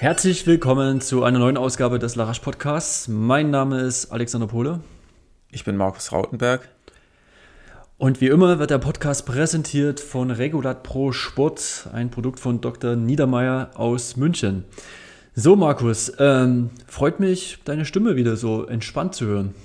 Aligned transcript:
Herzlich 0.00 0.46
willkommen 0.46 1.00
zu 1.00 1.24
einer 1.24 1.40
neuen 1.40 1.56
Ausgabe 1.56 1.98
des 1.98 2.14
Larash 2.14 2.38
Podcasts. 2.38 3.08
Mein 3.08 3.50
Name 3.50 3.80
ist 3.80 4.12
Alexander 4.12 4.46
Pohle. 4.46 4.78
Ich 5.50 5.64
bin 5.64 5.76
Markus 5.76 6.12
Rautenberg. 6.12 6.68
Und 7.96 8.20
wie 8.20 8.28
immer 8.28 8.60
wird 8.60 8.70
der 8.70 8.78
Podcast 8.78 9.26
präsentiert 9.26 9.98
von 9.98 10.30
Regulat 10.30 10.84
Pro 10.84 11.10
Sport, 11.10 11.88
ein 11.92 12.12
Produkt 12.12 12.38
von 12.38 12.60
Dr. 12.60 12.94
Niedermeyer 12.94 13.72
aus 13.74 14.14
München. 14.16 14.66
So, 15.34 15.56
Markus, 15.56 16.12
ähm, 16.20 16.70
freut 16.86 17.18
mich, 17.18 17.58
deine 17.64 17.84
Stimme 17.84 18.14
wieder 18.14 18.36
so 18.36 18.66
entspannt 18.66 19.16
zu 19.16 19.26
hören. 19.26 19.56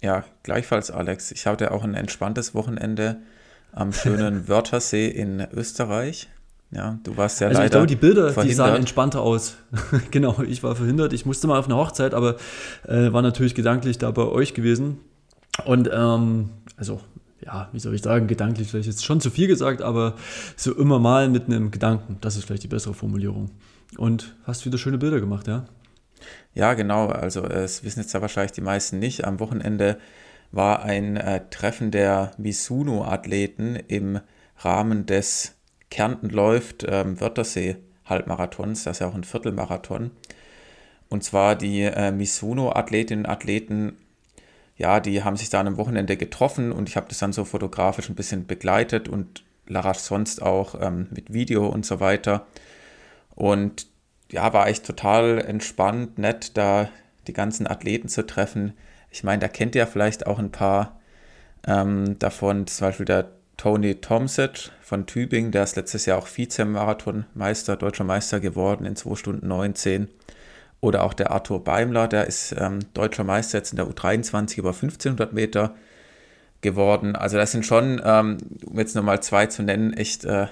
Ja, 0.00 0.22
gleichfalls, 0.44 0.92
Alex. 0.92 1.32
Ich 1.32 1.46
hatte 1.46 1.72
auch 1.72 1.82
ein 1.82 1.94
entspanntes 1.94 2.54
Wochenende 2.54 3.16
am 3.72 3.92
schönen 3.92 4.46
Wörthersee 4.46 5.08
in 5.08 5.44
Österreich. 5.52 6.28
Ja, 6.72 7.00
du 7.02 7.16
warst 7.16 7.40
ja 7.40 7.48
also 7.48 7.58
leider. 7.58 7.66
Ich 7.66 7.70
glaube, 7.72 7.86
die 7.88 7.96
Bilder, 7.96 8.32
verhindert. 8.32 8.50
die 8.50 8.54
sahen 8.54 8.76
entspannter 8.76 9.22
aus. 9.22 9.56
genau, 10.10 10.40
ich 10.42 10.62
war 10.62 10.76
verhindert. 10.76 11.12
Ich 11.12 11.26
musste 11.26 11.48
mal 11.48 11.58
auf 11.58 11.64
eine 11.66 11.76
Hochzeit, 11.76 12.14
aber 12.14 12.36
äh, 12.86 13.12
war 13.12 13.22
natürlich 13.22 13.54
gedanklich 13.54 13.98
da 13.98 14.10
bei 14.12 14.22
euch 14.22 14.54
gewesen. 14.54 14.98
Und 15.64 15.90
ähm, 15.92 16.50
also, 16.76 17.00
ja, 17.44 17.68
wie 17.72 17.80
soll 17.80 17.94
ich 17.94 18.02
sagen, 18.02 18.28
gedanklich 18.28 18.68
vielleicht 18.68 18.86
jetzt 18.86 19.04
schon 19.04 19.20
zu 19.20 19.30
viel 19.30 19.48
gesagt, 19.48 19.82
aber 19.82 20.14
so 20.56 20.72
immer 20.74 21.00
mal 21.00 21.28
mit 21.28 21.46
einem 21.46 21.72
Gedanken. 21.72 22.18
Das 22.20 22.36
ist 22.36 22.44
vielleicht 22.44 22.62
die 22.62 22.68
bessere 22.68 22.94
Formulierung. 22.94 23.50
Und 23.96 24.36
hast 24.44 24.64
wieder 24.64 24.78
schöne 24.78 24.98
Bilder 24.98 25.18
gemacht, 25.18 25.48
ja? 25.48 25.64
Ja, 26.54 26.74
genau. 26.74 27.08
Also, 27.08 27.44
es 27.44 27.82
wissen 27.82 28.00
jetzt 28.00 28.12
ja 28.12 28.20
wahrscheinlich 28.20 28.52
die 28.52 28.60
meisten 28.60 29.00
nicht. 29.00 29.24
Am 29.24 29.40
Wochenende 29.40 29.98
war 30.52 30.82
ein 30.84 31.16
äh, 31.16 31.40
Treffen 31.50 31.90
der 31.90 32.30
Misuno-Athleten 32.38 33.76
im 33.88 34.20
Rahmen 34.58 35.06
des 35.06 35.56
Kärnten 35.90 36.30
läuft 36.30 36.86
ähm, 36.88 37.20
Wörthersee 37.20 37.76
Halbmarathons, 38.06 38.84
das 38.84 38.96
ist 38.96 39.00
ja 39.00 39.08
auch 39.08 39.14
ein 39.14 39.24
Viertelmarathon. 39.24 40.10
Und 41.08 41.24
zwar 41.24 41.56
die 41.56 41.82
äh, 41.82 42.12
Misuno-Athletinnen 42.12 43.24
und 43.24 43.30
Athleten, 43.30 43.96
ja, 44.76 45.00
die 45.00 45.22
haben 45.22 45.36
sich 45.36 45.50
da 45.50 45.60
am 45.60 45.76
Wochenende 45.76 46.16
getroffen 46.16 46.72
und 46.72 46.88
ich 46.88 46.96
habe 46.96 47.08
das 47.08 47.18
dann 47.18 47.32
so 47.32 47.44
fotografisch 47.44 48.08
ein 48.08 48.14
bisschen 48.14 48.46
begleitet 48.46 49.08
und 49.08 49.44
Larasch 49.66 49.98
sonst 49.98 50.42
auch 50.42 50.74
ähm, 50.80 51.08
mit 51.10 51.32
Video 51.32 51.66
und 51.66 51.86
so 51.86 52.00
weiter. 52.00 52.46
Und 53.34 53.86
ja, 54.30 54.52
war 54.52 54.68
echt 54.68 54.84
total 54.84 55.38
entspannt, 55.38 56.18
nett, 56.18 56.56
da 56.56 56.88
die 57.26 57.32
ganzen 57.32 57.66
Athleten 57.66 58.08
zu 58.08 58.26
treffen. 58.26 58.72
Ich 59.10 59.24
meine, 59.24 59.40
da 59.40 59.48
kennt 59.48 59.74
ihr 59.74 59.86
vielleicht 59.86 60.26
auch 60.26 60.38
ein 60.38 60.52
paar 60.52 61.00
ähm, 61.66 62.18
davon, 62.18 62.66
zum 62.66 62.86
Beispiel 62.86 63.06
der 63.06 63.30
Tony 63.60 63.96
Tomset 63.96 64.72
von 64.80 65.04
Tübingen, 65.04 65.52
der 65.52 65.64
ist 65.64 65.76
letztes 65.76 66.06
Jahr 66.06 66.16
auch 66.16 66.28
Vize-Marathonmeister, 66.28 67.76
deutscher 67.76 68.04
Meister 68.04 68.40
geworden 68.40 68.86
in 68.86 68.96
2 68.96 69.16
Stunden 69.16 69.48
19. 69.48 70.08
Oder 70.80 71.04
auch 71.04 71.12
der 71.12 71.30
Arthur 71.30 71.62
Beimler, 71.62 72.08
der 72.08 72.26
ist 72.26 72.54
ähm, 72.56 72.78
deutscher 72.94 73.22
Meister 73.22 73.58
jetzt 73.58 73.72
in 73.72 73.76
der 73.76 73.86
U23 73.86 74.56
über 74.56 74.70
1500 74.70 75.34
Meter 75.34 75.74
geworden. 76.62 77.14
Also 77.16 77.36
das 77.36 77.52
sind 77.52 77.66
schon, 77.66 78.00
ähm, 78.02 78.38
um 78.64 78.78
jetzt 78.78 78.96
nochmal 78.96 79.22
zwei 79.22 79.44
zu 79.44 79.62
nennen, 79.62 79.92
echt 79.92 80.24
äh, 80.24 80.46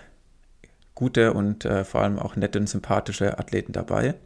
gute 0.95 1.33
und 1.33 1.65
äh, 1.65 1.85
vor 1.85 2.03
allem 2.03 2.19
auch 2.19 2.37
nette 2.37 2.59
und 2.59 2.69
sympathische 2.69 3.39
Athleten 3.39 3.73
dabei. 3.73 4.17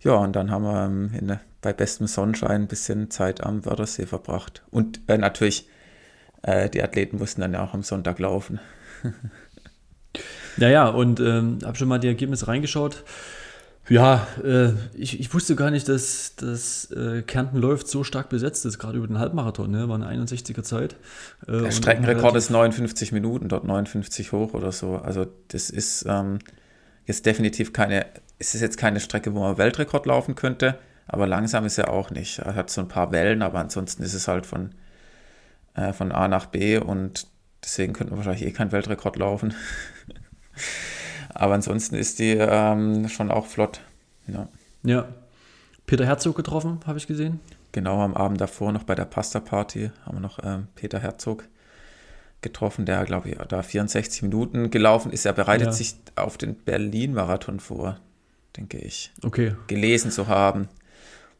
Ja, 0.00 0.16
und 0.16 0.36
dann 0.36 0.50
haben 0.50 0.64
wir 0.64 0.84
ähm, 0.84 1.10
in, 1.18 1.40
bei 1.62 1.72
bestem 1.72 2.08
Sonnenschein 2.08 2.64
ein 2.64 2.68
bisschen 2.68 3.10
Zeit 3.10 3.42
am 3.42 3.64
Wörthersee 3.64 4.04
verbracht. 4.04 4.64
Und 4.70 5.00
äh, 5.08 5.16
natürlich 5.16 5.66
äh, 6.46 6.70
die 6.70 6.82
Athleten 6.82 7.18
mussten 7.18 7.42
dann 7.42 7.52
ja 7.52 7.62
auch 7.62 7.74
am 7.74 7.82
Sonntag 7.82 8.18
laufen. 8.18 8.60
Naja, 10.56 10.88
und 10.88 11.20
ähm, 11.20 11.58
habe 11.64 11.76
schon 11.76 11.88
mal 11.88 11.98
die 11.98 12.08
Ergebnisse 12.08 12.48
reingeschaut. 12.48 13.04
Ja, 13.88 14.26
äh, 14.42 14.70
ich, 14.94 15.20
ich 15.20 15.32
wusste 15.32 15.54
gar 15.54 15.70
nicht, 15.70 15.88
dass, 15.88 16.34
dass 16.36 16.90
äh, 16.90 17.22
Kärnten 17.22 17.58
läuft 17.58 17.86
so 17.86 18.02
stark 18.02 18.28
besetzt 18.28 18.64
ist, 18.64 18.78
gerade 18.78 18.98
über 18.98 19.06
den 19.06 19.18
Halbmarathon, 19.18 19.70
ne? 19.70 19.88
War 19.88 19.94
eine 19.94 20.24
61er 20.24 20.62
Zeit. 20.62 20.96
Äh, 21.46 21.62
Der 21.62 21.70
Streckenrekord 21.70 22.34
ist 22.36 22.50
59 22.50 23.12
Minuten, 23.12 23.48
dort 23.48 23.64
59 23.64 24.32
hoch 24.32 24.54
oder 24.54 24.72
so. 24.72 24.96
Also 24.96 25.26
das 25.48 25.70
ist 25.70 26.04
ähm, 26.08 26.38
jetzt 27.04 27.26
definitiv 27.26 27.72
keine, 27.72 28.06
es 28.38 28.54
ist 28.54 28.60
jetzt 28.60 28.78
keine 28.78 28.98
Strecke, 28.98 29.34
wo 29.34 29.40
man 29.40 29.58
Weltrekord 29.58 30.06
laufen 30.06 30.34
könnte, 30.34 30.78
aber 31.06 31.28
langsam 31.28 31.64
ist 31.64 31.78
er 31.78 31.92
auch 31.92 32.10
nicht. 32.10 32.40
Er 32.40 32.56
hat 32.56 32.70
so 32.70 32.80
ein 32.80 32.88
paar 32.88 33.12
Wellen, 33.12 33.42
aber 33.42 33.60
ansonsten 33.60 34.02
ist 34.02 34.14
es 34.14 34.26
halt 34.26 34.46
von 34.46 34.70
äh, 35.76 35.92
von 35.92 36.12
A 36.12 36.26
nach 36.28 36.46
B 36.46 36.78
und 36.78 37.26
deswegen 37.62 37.92
könnte 37.92 38.12
man 38.12 38.18
wahrscheinlich 38.18 38.46
eh 38.48 38.52
keinen 38.52 38.72
Weltrekord 38.72 39.16
laufen. 39.16 39.54
Aber 41.34 41.54
ansonsten 41.54 41.94
ist 41.96 42.18
die 42.18 42.36
ähm, 42.38 43.08
schon 43.08 43.30
auch 43.30 43.46
flott. 43.46 43.80
Ja. 44.26 44.48
ja. 44.82 45.08
Peter 45.84 46.06
Herzog 46.06 46.34
getroffen, 46.34 46.80
habe 46.86 46.98
ich 46.98 47.06
gesehen. 47.06 47.40
Genau, 47.72 48.00
am 48.00 48.14
Abend 48.14 48.40
davor 48.40 48.72
noch 48.72 48.84
bei 48.84 48.94
der 48.94 49.04
Pasta-Party 49.04 49.90
haben 50.04 50.16
wir 50.16 50.20
noch 50.20 50.38
ähm, 50.42 50.68
Peter 50.74 50.98
Herzog 50.98 51.44
getroffen, 52.40 52.86
der, 52.86 53.04
glaube 53.04 53.28
ich, 53.28 53.36
da 53.48 53.62
64 53.62 54.22
Minuten 54.22 54.70
gelaufen 54.70 55.12
ist. 55.12 55.26
Er 55.26 55.32
bereitet 55.32 55.66
ja. 55.66 55.72
sich 55.72 55.96
auf 56.16 56.38
den 56.38 56.54
Berlin-Marathon 56.54 57.60
vor, 57.60 57.98
denke 58.56 58.78
ich. 58.78 59.12
Okay. 59.22 59.54
Gelesen 59.66 60.10
zu 60.10 60.28
haben. 60.28 60.68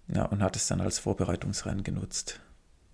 Ja, 0.08 0.26
und 0.26 0.42
hat 0.42 0.56
es 0.56 0.66
dann 0.66 0.80
als 0.80 0.98
Vorbereitungsrennen 0.98 1.82
genutzt. 1.82 2.40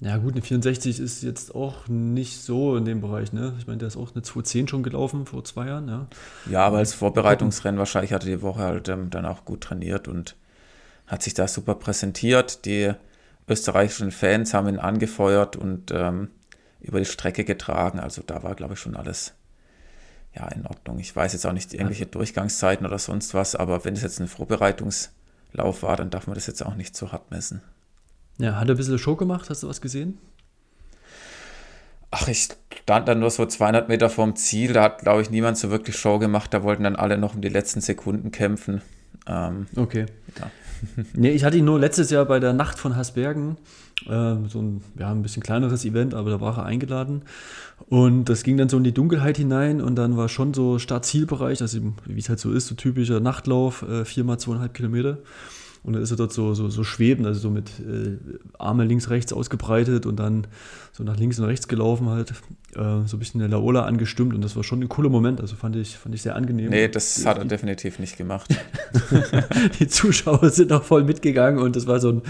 Ja, 0.03 0.17
gut, 0.17 0.33
eine 0.33 0.43
64 0.43 0.99
ist 0.99 1.23
jetzt 1.23 1.55
auch 1.55 1.87
nicht 1.87 2.43
so 2.43 2.77
in 2.77 2.85
dem 2.85 3.01
Bereich, 3.01 3.33
ne? 3.33 3.55
Ich 3.61 3.69
meine, 3.69 3.79
der 3.79 3.87
ist 3.87 3.97
auch 3.97 4.13
eine 4.13 4.23
210 4.23 4.67
schon 4.67 4.83
gelaufen 4.83 5.27
vor 5.27 5.45
zwei 5.45 5.69
Jahren, 5.69 5.87
ja. 5.87 6.09
Ja, 6.51 6.67
aber 6.67 6.79
als 6.79 6.93
Vorbereitungsrennen 6.93 7.79
wahrscheinlich 7.79 8.13
hat 8.13 8.25
er 8.25 8.37
die 8.37 8.43
Woche 8.43 8.63
halt 8.63 8.89
ähm, 8.89 9.11
dann 9.11 9.25
auch 9.25 9.45
gut 9.45 9.61
trainiert 9.61 10.09
und 10.09 10.35
hat 11.07 11.23
sich 11.23 11.35
da 11.35 11.47
super 11.47 11.77
präsentiert. 11.77 12.65
Die 12.65 12.93
österreichischen 13.49 14.11
Fans 14.11 14.55
haben 14.55 14.69
ihn 14.69 14.81
angefeuert 14.81 15.55
und 15.55 15.93
ähm, 15.93 16.31
über 16.81 16.99
die 16.99 17.05
Strecke 17.05 17.45
getragen. 17.45 18.01
Also 18.01 18.23
da 18.27 18.43
war, 18.43 18.57
glaube 18.57 18.75
ich, 18.75 18.81
schon 18.81 18.97
alles 18.97 19.35
ja, 20.35 20.49
in 20.49 20.67
Ordnung. 20.67 20.99
Ich 20.99 21.15
weiß 21.15 21.33
jetzt 21.33 21.47
auch 21.47 21.53
nicht 21.53 21.75
irgendwelche 21.75 22.07
Durchgangszeiten 22.07 22.85
oder 22.85 22.99
sonst 22.99 23.35
was, 23.35 23.55
aber 23.55 23.85
wenn 23.85 23.95
es 23.95 24.03
jetzt 24.03 24.19
ein 24.19 24.27
Vorbereitungslauf 24.27 25.85
war, 25.85 25.97
dann 25.97 26.11
darf 26.11 26.27
man 26.27 26.35
das 26.35 26.49
jetzt 26.49 26.67
auch 26.67 26.75
nicht 26.75 26.97
so 26.97 27.13
hart 27.13 27.31
messen. 27.31 27.63
Ja, 28.39 28.57
hat 28.57 28.69
er 28.69 28.75
ein 28.75 28.77
bisschen 28.77 28.99
Show 28.99 29.17
gemacht? 29.17 29.51
Hast 29.51 29.63
du 29.63 29.69
was 29.69 29.81
gesehen? 29.81 30.19
Ach, 32.11 32.29
ich 32.29 32.49
stand 32.83 33.09
dann 33.09 33.21
nur 33.21 33.31
so 33.31 33.47
200 33.47 33.89
Meter 33.89 34.11
vorm 34.11 34.37
Ziel. 34.37 34.73
Da 34.73 34.83
hat, 34.85 34.99
glaube 35.01 35.23
ich, 35.23 35.31
niemand 35.31 35.57
so 35.59 35.71
wirklich 35.71 35.97
Show 35.97 36.19
gemacht. 36.19 36.53
Da 36.53 36.63
wollten 36.63 36.85
dann 36.85 36.97
alle 36.97 37.17
noch 37.17 37.35
um 37.35 37.41
die 37.41 37.49
letzten 37.49 37.81
Sekunden 37.81 38.31
kämpfen. 38.31 38.83
Ähm, 39.27 39.67
okay. 39.77 40.07
Ja. 40.39 40.51
nee, 41.15 41.31
ich 41.31 41.45
hatte 41.45 41.57
ihn 41.57 41.65
nur 41.65 41.79
letztes 41.79 42.11
Jahr 42.11 42.25
bei 42.25 42.41
der 42.41 42.53
Nacht 42.53 42.79
von 42.79 42.97
Hasbergen. 42.97 43.57
Äh, 44.07 44.37
so 44.49 44.61
ein, 44.61 44.83
ja, 44.99 45.11
ein 45.11 45.23
bisschen 45.23 45.43
kleineres 45.43 45.85
Event, 45.85 46.15
aber 46.15 46.31
da 46.31 46.41
war 46.41 46.59
er 46.59 46.65
eingeladen. 46.65 47.23
Und 47.89 48.25
das 48.25 48.43
ging 48.43 48.57
dann 48.57 48.69
so 48.69 48.77
in 48.77 48.85
die 48.85 48.95
Dunkelheit 48.95 49.37
hinein 49.37 49.81
und 49.81 49.97
dann 49.97 50.17
war 50.17 50.29
schon 50.29 50.55
so 50.55 50.79
Start-Zielbereich, 50.79 51.61
also 51.61 51.81
wie 52.07 52.19
es 52.19 52.29
halt 52.29 52.41
so 52.41 52.53
ist, 52.53 52.67
so 52.69 52.75
typischer 52.75 53.21
Nachtlauf, 53.21 53.83
äh, 53.83 54.05
viermal 54.05 54.39
zweieinhalb 54.39 54.75
Kilometer. 54.75 55.19
Und 55.85 55.95
dann 55.95 56.03
ist 56.03 56.13
er 56.13 56.17
dort 56.17 56.33
so, 56.33 56.55
so, 56.55 56.69
so 56.69 56.85
schwebend, 56.85 57.27
also 57.27 57.41
so 57.41 57.51
mit 57.51 57.71
äh, 57.81 58.17
Arme 58.57 58.85
links, 58.85 59.11
rechts 59.11 59.33
ausgebreitet 59.33 60.07
und 60.07 60.17
dann 60.17 60.47
so 60.93 61.03
nach 61.03 61.17
links 61.17 61.41
und 61.41 61.47
rechts 61.47 61.67
gelaufen 61.67 62.09
halt, 62.09 62.31
äh, 62.31 63.05
so 63.07 63.17
ein 63.17 63.19
bisschen 63.19 63.41
eine 63.41 63.51
Laola 63.51 63.83
angestimmt 63.85 64.33
und 64.33 64.43
das 64.43 64.55
war 64.55 64.63
schon 64.63 64.81
ein 64.81 64.89
cooler 64.89 65.09
Moment, 65.09 65.41
also 65.41 65.57
fand 65.57 65.75
ich, 65.75 65.97
fand 65.97 66.15
ich 66.15 66.23
sehr 66.23 66.37
angenehm. 66.37 66.71
Nee, 66.71 66.87
das 66.87 67.17
die, 67.17 67.27
hat 67.27 67.39
er 67.39 67.43
die, 67.43 67.49
definitiv 67.49 67.99
nicht 67.99 68.17
gemacht. 68.17 68.55
die 69.81 69.89
Zuschauer 69.89 70.51
sind 70.51 70.73
auch 70.73 70.85
voll 70.85 71.03
mitgegangen 71.03 71.61
und 71.61 71.75
das 71.75 71.89
war 71.89 71.99
so 71.99 72.11
ein, 72.11 72.23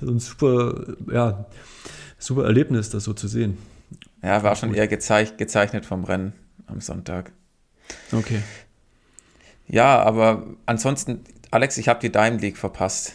so 0.00 0.10
ein 0.10 0.18
super, 0.18 0.94
ja, 1.12 1.44
super 2.18 2.44
Erlebnis, 2.44 2.88
das 2.88 3.04
so 3.04 3.12
zu 3.12 3.28
sehen. 3.28 3.58
Ja, 4.22 4.42
war 4.42 4.56
schon 4.56 4.72
eher 4.72 4.88
gezeich, 4.88 5.36
gezeichnet 5.36 5.84
vom 5.84 6.04
Rennen 6.04 6.32
am 6.66 6.80
Sonntag. 6.80 7.32
Okay. 8.12 8.40
Ja, 9.66 10.02
aber 10.02 10.46
ansonsten, 10.66 11.20
Alex, 11.54 11.78
ich 11.78 11.86
habe 11.86 12.00
die 12.00 12.10
Diamond 12.10 12.42
League 12.42 12.56
verpasst. 12.56 13.12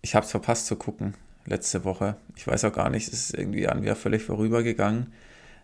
Ich 0.00 0.14
habe 0.14 0.24
es 0.24 0.30
verpasst 0.30 0.66
zu 0.68 0.76
gucken 0.76 1.12
letzte 1.44 1.84
Woche. 1.84 2.16
Ich 2.34 2.46
weiß 2.46 2.64
auch 2.64 2.72
gar 2.72 2.88
nicht, 2.88 3.08
es 3.08 3.12
ist 3.12 3.34
irgendwie 3.34 3.68
an 3.68 3.82
mir 3.82 3.94
völlig 3.94 4.22
vorübergegangen. 4.22 5.12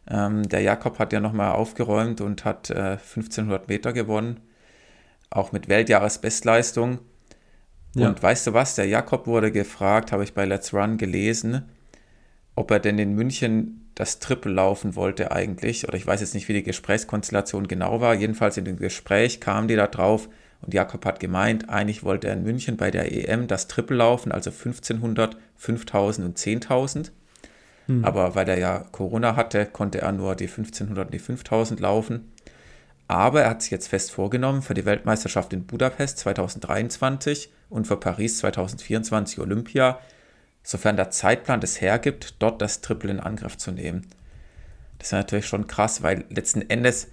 Ähm, 0.07 0.47
der 0.47 0.61
Jakob 0.61 0.99
hat 0.99 1.15
ja 1.15 1.21
nochmal 1.21 1.53
aufgeräumt 1.53 2.21
und 2.21 2.45
hat 2.45 2.69
äh, 2.69 2.99
1500 2.99 3.69
Meter 3.69 3.95
gewonnen, 3.95 4.41
auch 5.31 5.51
mit 5.53 5.71
Weltjahresbestleistung. 5.71 6.99
Ja. 7.95 8.09
Und 8.09 8.23
weißt 8.23 8.49
du 8.49 8.53
was, 8.53 8.75
der 8.75 8.85
Jakob 8.85 9.27
wurde 9.27 9.51
gefragt, 9.51 10.13
habe 10.13 10.25
ich 10.25 10.35
bei 10.35 10.45
Let's 10.45 10.75
Run 10.75 10.99
gelesen, 10.99 11.71
ob 12.55 12.71
er 12.71 12.81
denn 12.81 12.99
in 12.99 13.15
München 13.15 13.91
das 13.95 14.19
Triple 14.19 14.53
laufen 14.53 14.95
wollte 14.95 15.33
eigentlich. 15.33 15.89
Oder 15.89 15.97
ich 15.97 16.07
weiß 16.07 16.21
jetzt 16.21 16.35
nicht, 16.35 16.49
wie 16.49 16.53
die 16.53 16.65
Gesprächskonstellation 16.65 17.67
genau 17.67 18.03
war. 18.03 18.13
Jedenfalls 18.13 18.59
in 18.59 18.67
dem 18.67 18.77
Gespräch 18.77 19.41
kamen 19.41 19.69
die 19.69 19.77
da 19.77 19.87
drauf, 19.87 20.29
und 20.61 20.75
Jakob 20.75 21.05
hat 21.05 21.21
gemeint, 21.21 21.69
eigentlich 21.69 22.03
wollte 22.03 22.29
er 22.29 22.35
in 22.35 22.43
München 22.43 22.77
bei 22.77 22.91
der 22.91 23.13
EM 23.13 23.47
das 23.47 23.69
Triple 23.69 23.97
laufen, 23.97 24.33
also 24.33 24.51
1500, 24.51 25.37
5000 25.57 26.27
und 26.27 26.39
10.000. 26.39 27.11
Hm. 27.87 28.05
Aber 28.05 28.35
weil 28.35 28.49
er 28.49 28.59
ja 28.59 28.85
Corona 28.93 29.37
hatte, 29.37 29.67
konnte 29.67 30.01
er 30.01 30.13
nur 30.13 30.35
die 30.35 30.49
1500 30.49 31.07
und 31.07 31.15
die 31.15 31.19
5000 31.19 31.81
laufen. 31.81 32.33
Aber 33.07 33.43
er 33.43 33.51
hat 33.51 33.63
sich 33.63 33.71
jetzt 33.71 33.89
fest 33.89 34.11
vorgenommen, 34.11 34.61
für 34.63 34.75
die 34.75 34.85
Weltmeisterschaft 34.85 35.53
in 35.53 35.65
Budapest 35.65 36.19
2023 36.19 37.51
und 37.71 37.87
für 37.87 37.97
Paris 37.97 38.39
2024 38.39 39.39
Olympia, 39.39 39.99
sofern 40.63 40.97
der 40.97 41.11
Zeitplan 41.11 41.61
das 41.61 41.81
hergibt, 41.81 42.35
dort 42.41 42.61
das 42.61 42.83
Triple 42.83 43.11
in 43.11 43.21
Angriff 43.21 43.57
zu 43.57 43.71
nehmen. 43.71 44.07
Das 44.99 45.09
ist 45.09 45.13
natürlich 45.13 45.47
schon 45.47 45.69
krass, 45.69 46.03
weil 46.03 46.25
letzten 46.29 46.69
Endes 46.69 47.09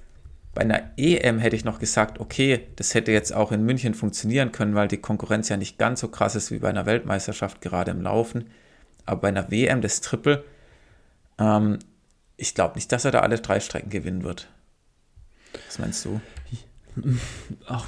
bei 0.56 0.62
einer 0.62 0.92
EM 0.96 1.38
hätte 1.38 1.58
ich 1.58 1.66
noch 1.66 1.80
gesagt, 1.80 2.20
okay, 2.20 2.68
das 2.78 2.96
hätte 2.96 3.12
jetzt 3.12 3.34
auch 3.34 3.52
in 3.52 3.64
München 3.64 3.94
funktionieren 3.94 4.54
können, 4.54 4.74
weil 4.74 4.88
die 4.88 4.98
Konkurrenz 4.98 5.50
ja 5.50 5.58
nicht 5.58 5.78
ganz 5.78 6.00
so 6.00 6.08
krass 6.08 6.36
ist 6.36 6.50
wie 6.50 6.60
bei 6.60 6.70
einer 6.70 6.86
Weltmeisterschaft 6.86 7.62
gerade 7.62 7.92
im 7.92 8.02
Laufen. 8.02 8.46
Aber 9.06 9.22
bei 9.22 9.28
einer 9.28 9.52
WM 9.52 9.82
das 9.82 10.00
Triple, 10.00 10.46
ähm, 11.38 11.80
ich 12.38 12.56
glaube 12.56 12.76
nicht, 12.76 12.90
dass 12.92 13.04
er 13.04 13.12
da 13.12 13.20
alle 13.20 13.38
drei 13.38 13.60
Strecken 13.60 13.90
gewinnen 13.90 14.24
wird. 14.24 14.48
Was 15.68 15.78
meinst 15.78 16.06
du? 16.06 16.22
Ach, 17.68 17.88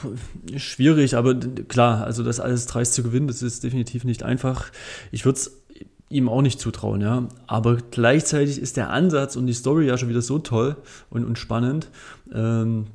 schwierig, 0.57 1.15
aber 1.15 1.35
klar, 1.69 2.03
also 2.03 2.21
das 2.21 2.41
alles 2.41 2.65
dreist 2.65 2.93
zu 2.93 3.03
gewinnen, 3.03 3.27
das 3.29 3.41
ist 3.41 3.63
definitiv 3.63 4.03
nicht 4.03 4.23
einfach. 4.23 4.71
Ich 5.11 5.23
würde 5.23 5.39
es 5.39 5.63
ihm 6.09 6.29
auch 6.29 6.41
nicht 6.41 6.59
zutrauen, 6.59 7.01
ja. 7.01 7.27
Aber 7.47 7.77
gleichzeitig 7.91 8.59
ist 8.59 8.77
der 8.77 8.89
Ansatz 8.89 9.35
und 9.35 9.47
die 9.47 9.53
Story 9.53 9.87
ja 9.87 9.97
schon 9.97 10.09
wieder 10.09 10.21
so 10.21 10.39
toll 10.39 10.77
und, 11.09 11.25
und 11.25 11.37
spannend. 11.37 11.89
Ähm, 12.33 12.87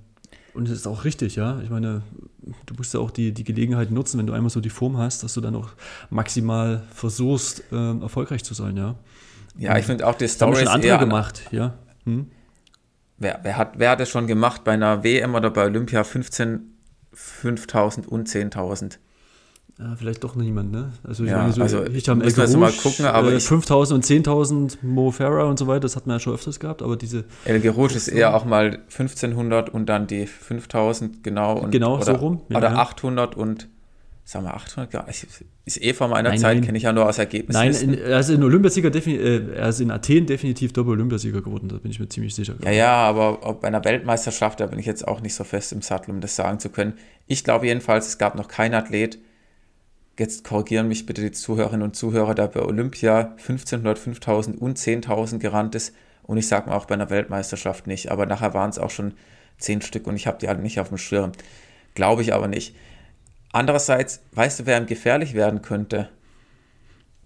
und 0.55 0.69
es 0.69 0.73
ist 0.73 0.87
auch 0.87 1.05
richtig, 1.05 1.37
ja. 1.37 1.61
Ich 1.63 1.71
meine, 1.71 2.03
du 2.67 2.75
musst 2.75 2.95
ja 2.95 3.01
auch 3.01 3.11
die, 3.11 3.33
die 3.33 3.45
Gelegenheit 3.45 3.91
nutzen, 3.91 4.19
wenn 4.19 4.27
du 4.27 4.33
einmal 4.33 4.51
so 4.51 4.61
die 4.61 4.71
Form 4.71 4.99
hast, 4.99 5.23
dass 5.23 5.35
du 5.35 5.41
dann 5.41 5.55
auch 5.57 5.71
maximal 6.11 6.83
versuchst, 6.93 7.65
ähm, 7.73 8.03
erfolgreich 8.03 8.45
zu 8.45 8.55
sein, 8.55 8.77
ja. 8.77 8.95
Ja, 9.59 9.77
ich 9.77 9.85
finde 9.85 10.07
auch 10.07 10.15
die 10.15 10.29
Story 10.29 10.57
haben 10.57 10.61
schon 10.61 10.69
andere 10.69 10.99
gemacht, 10.99 11.43
ja. 11.51 11.75
Hm? 12.05 12.31
Wer, 13.19 13.41
wer, 13.43 13.57
hat, 13.57 13.79
wer 13.79 13.91
hat 13.91 14.01
das 14.01 14.09
schon 14.09 14.27
gemacht 14.27 14.65
bei 14.65 14.73
einer 14.73 15.05
WM 15.05 15.35
oder 15.35 15.51
bei 15.51 15.65
Olympia 15.65 16.03
15, 16.03 16.61
5000 17.13 18.09
und 18.09 18.29
10.000? 18.29 18.99
Ja, 19.83 19.97
vielleicht 19.97 20.23
doch 20.23 20.37
niemand, 20.37 20.71
ne? 20.71 20.93
Also 21.03 21.25
ich 21.25 21.31
ja, 21.31 21.39
meine, 21.39 21.53
so, 21.53 21.63
also 21.63 21.85
ich 21.85 22.09
habe 22.09 22.23
müssen 22.23 22.53
wir 22.53 22.59
mal 22.59 22.73
gucken, 22.73 23.05
aber 23.05 23.33
äh, 23.33 23.41
5000 23.41 23.97
und 23.97 24.27
10.000 24.27 24.77
Mo 24.83 25.11
Farah 25.11 25.45
und 25.45 25.59
so 25.59 25.67
weiter, 25.67 25.81
das 25.81 25.97
hat 25.97 26.07
man 26.07 26.17
ja 26.17 26.21
schon 26.21 26.35
öfters 26.35 26.61
gehabt, 26.61 26.83
aber 26.83 26.97
diese 26.97 27.25
El 27.45 27.61
Gerouge 27.61 27.95
ist 27.95 28.07
eher 28.07 28.37
auch 28.37 28.45
mal 28.45 28.79
1500 28.91 29.71
und 29.71 29.87
dann 29.87 30.07
die 30.07 30.27
5000 30.27 31.25
genau 31.25 31.59
und 31.59 31.73
genau 31.73 31.97
oder, 31.97 32.05
so 32.05 32.13
rum 32.13 32.43
ja, 32.49 32.59
oder 32.59 32.79
800 32.79 33.37
und 33.37 33.69
sagen 34.25 34.45
wir 34.45 34.55
800 34.55 34.95
ist 35.65 35.83
eh 35.83 35.93
vor 35.95 36.07
meiner 36.07 36.29
nein, 36.29 36.39
Zeit 36.39 36.63
kenne 36.63 36.79
ich 36.79 36.85
ja 36.85 36.93
nur 36.93 37.09
aus 37.09 37.19
Ergebnissen. 37.19 37.59
Nein, 37.59 37.75
in, 37.75 37.99
er 37.99 38.21
ist 38.21 38.29
in 38.29 38.43
Olympiasieger 38.43 38.95
äh, 38.95 39.55
er 39.57 39.69
ist 39.69 39.81
in 39.81 39.91
Athen 39.91 40.27
definitiv 40.27 40.73
Doppel 40.73 40.93
Olympiasieger 40.93 41.43
geworden, 41.43 41.69
da 41.69 41.79
bin 41.79 41.91
ich 41.91 41.99
mir 41.99 42.09
ziemlich 42.09 42.37
sicher. 42.37 42.55
Ja, 42.63 42.71
ja, 42.71 42.93
aber 42.95 43.55
bei 43.55 43.67
einer 43.67 43.85
Weltmeisterschaft, 43.85 44.61
da 44.61 44.67
bin 44.67 44.79
ich 44.79 44.87
jetzt 44.87 45.09
auch 45.09 45.21
nicht 45.21 45.35
so 45.35 45.43
fest 45.43 45.73
im 45.73 45.83
Sattel, 45.83 46.13
um 46.13 46.21
das 46.21 46.37
sagen 46.37 46.61
zu 46.61 46.69
können. 46.69 46.95
Ich 47.27 47.43
glaube 47.43 47.67
jedenfalls, 47.67 48.07
es 48.07 48.19
gab 48.19 48.37
noch 48.37 48.47
keinen 48.47 48.75
Athlet, 48.75 49.19
jetzt 50.19 50.45
korrigieren 50.45 50.89
mich 50.89 51.07
bitte 51.07 51.23
die 51.23 51.33
Zuhörerinnen 51.33 51.83
und 51.83 51.97
Zuhörer, 51.97 52.35
der 52.35 52.49
bei 52.49 52.61
Olympia 52.61 53.35
1500, 53.39 53.99
5000 53.99 54.61
und 54.61 54.79
10.000 54.79 55.39
gerannt 55.39 55.75
ist. 55.75 55.95
Und 56.23 56.37
ich 56.37 56.47
sage 56.47 56.69
mal 56.69 56.77
auch 56.77 56.85
bei 56.85 56.95
einer 56.95 57.11
Weltmeisterschaft 57.11 57.87
nicht. 57.87 58.11
Aber 58.11 58.27
nachher 58.27 58.55
waren 58.55 58.71
es 58.71 58.79
auch 58.79 58.91
schon 58.91 59.15
10 59.59 59.83
Stück 59.83 60.07
und 60.07 60.17
ich 60.17 60.27
habe 60.27 60.39
die 60.39 60.49
alle 60.49 60.61
nicht 60.61 60.81
auf 60.81 60.89
dem 60.89 60.99
Schirm. 60.99 61.33
Glaube 61.95 62.23
ich 62.23 62.33
aber 62.33 62.49
nicht. 62.49 62.75
Andererseits, 63.53 64.21
weißt 64.33 64.61
du, 64.61 64.67
wer 64.67 64.79
ihm 64.79 64.87
gefährlich 64.87 65.35
werden 65.35 65.63
könnte? 65.63 66.09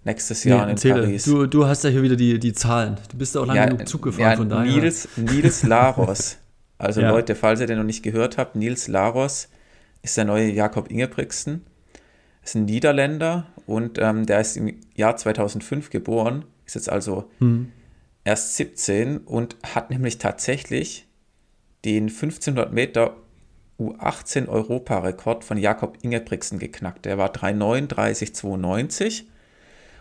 Nächstes 0.03 0.43
Jahr 0.43 0.59
nee, 0.59 0.63
in 0.63 0.69
erzähle. 0.71 1.01
Paris. 1.01 1.25
Du, 1.25 1.45
du 1.45 1.67
hast 1.67 1.83
ja 1.83 1.89
hier 1.89 2.01
wieder 2.01 2.15
die, 2.15 2.39
die 2.39 2.53
Zahlen. 2.53 2.97
Du 3.11 3.17
bist 3.17 3.35
ja 3.35 3.41
auch 3.41 3.45
lange 3.45 3.59
ja, 3.59 3.65
genug 3.65 3.87
Zug 3.87 4.01
gefahren, 4.03 4.31
ja, 4.31 4.37
von 4.37 4.49
daher. 4.49 4.71
Nils, 4.71 5.07
Nils 5.15 5.63
Laros. 5.63 6.37
Also 6.79 7.01
ja. 7.01 7.09
Leute, 7.09 7.33
falls 7.33 7.59
ihr 7.59 7.65
den 7.65 7.79
noch 7.79 7.83
nicht 7.83 8.03
gehört 8.03 8.37
habt, 8.37 8.55
Nils 8.55 8.87
Laros 8.87 9.49
ist 10.03 10.15
der 10.15 10.25
neue 10.25 10.51
Jakob 10.51 10.91
Ingebrigtsen 10.91 11.65
ist 12.47 12.55
ein 12.55 12.65
Niederländer 12.65 13.45
und 13.65 13.99
ähm, 13.99 14.25
der 14.25 14.39
ist 14.39 14.55
im 14.55 14.79
Jahr 14.95 15.17
2005 15.17 15.89
geboren, 15.89 16.45
ist 16.65 16.75
jetzt 16.75 16.89
also 16.89 17.29
mhm. 17.39 17.73
erst 18.23 18.55
17 18.55 19.17
und 19.17 19.57
hat 19.63 19.89
nämlich 19.89 20.17
tatsächlich 20.17 21.07
den 21.83 22.03
1500 22.03 22.71
Meter 22.71 23.17
U18 23.79 24.47
Europarekord 24.47 25.43
von 25.43 25.57
Jakob 25.57 25.97
Ingebrigtsen 26.01 26.57
geknackt. 26.57 27.05
Der 27.05 27.17
war 27.17 27.33
3,39,92 27.33 29.23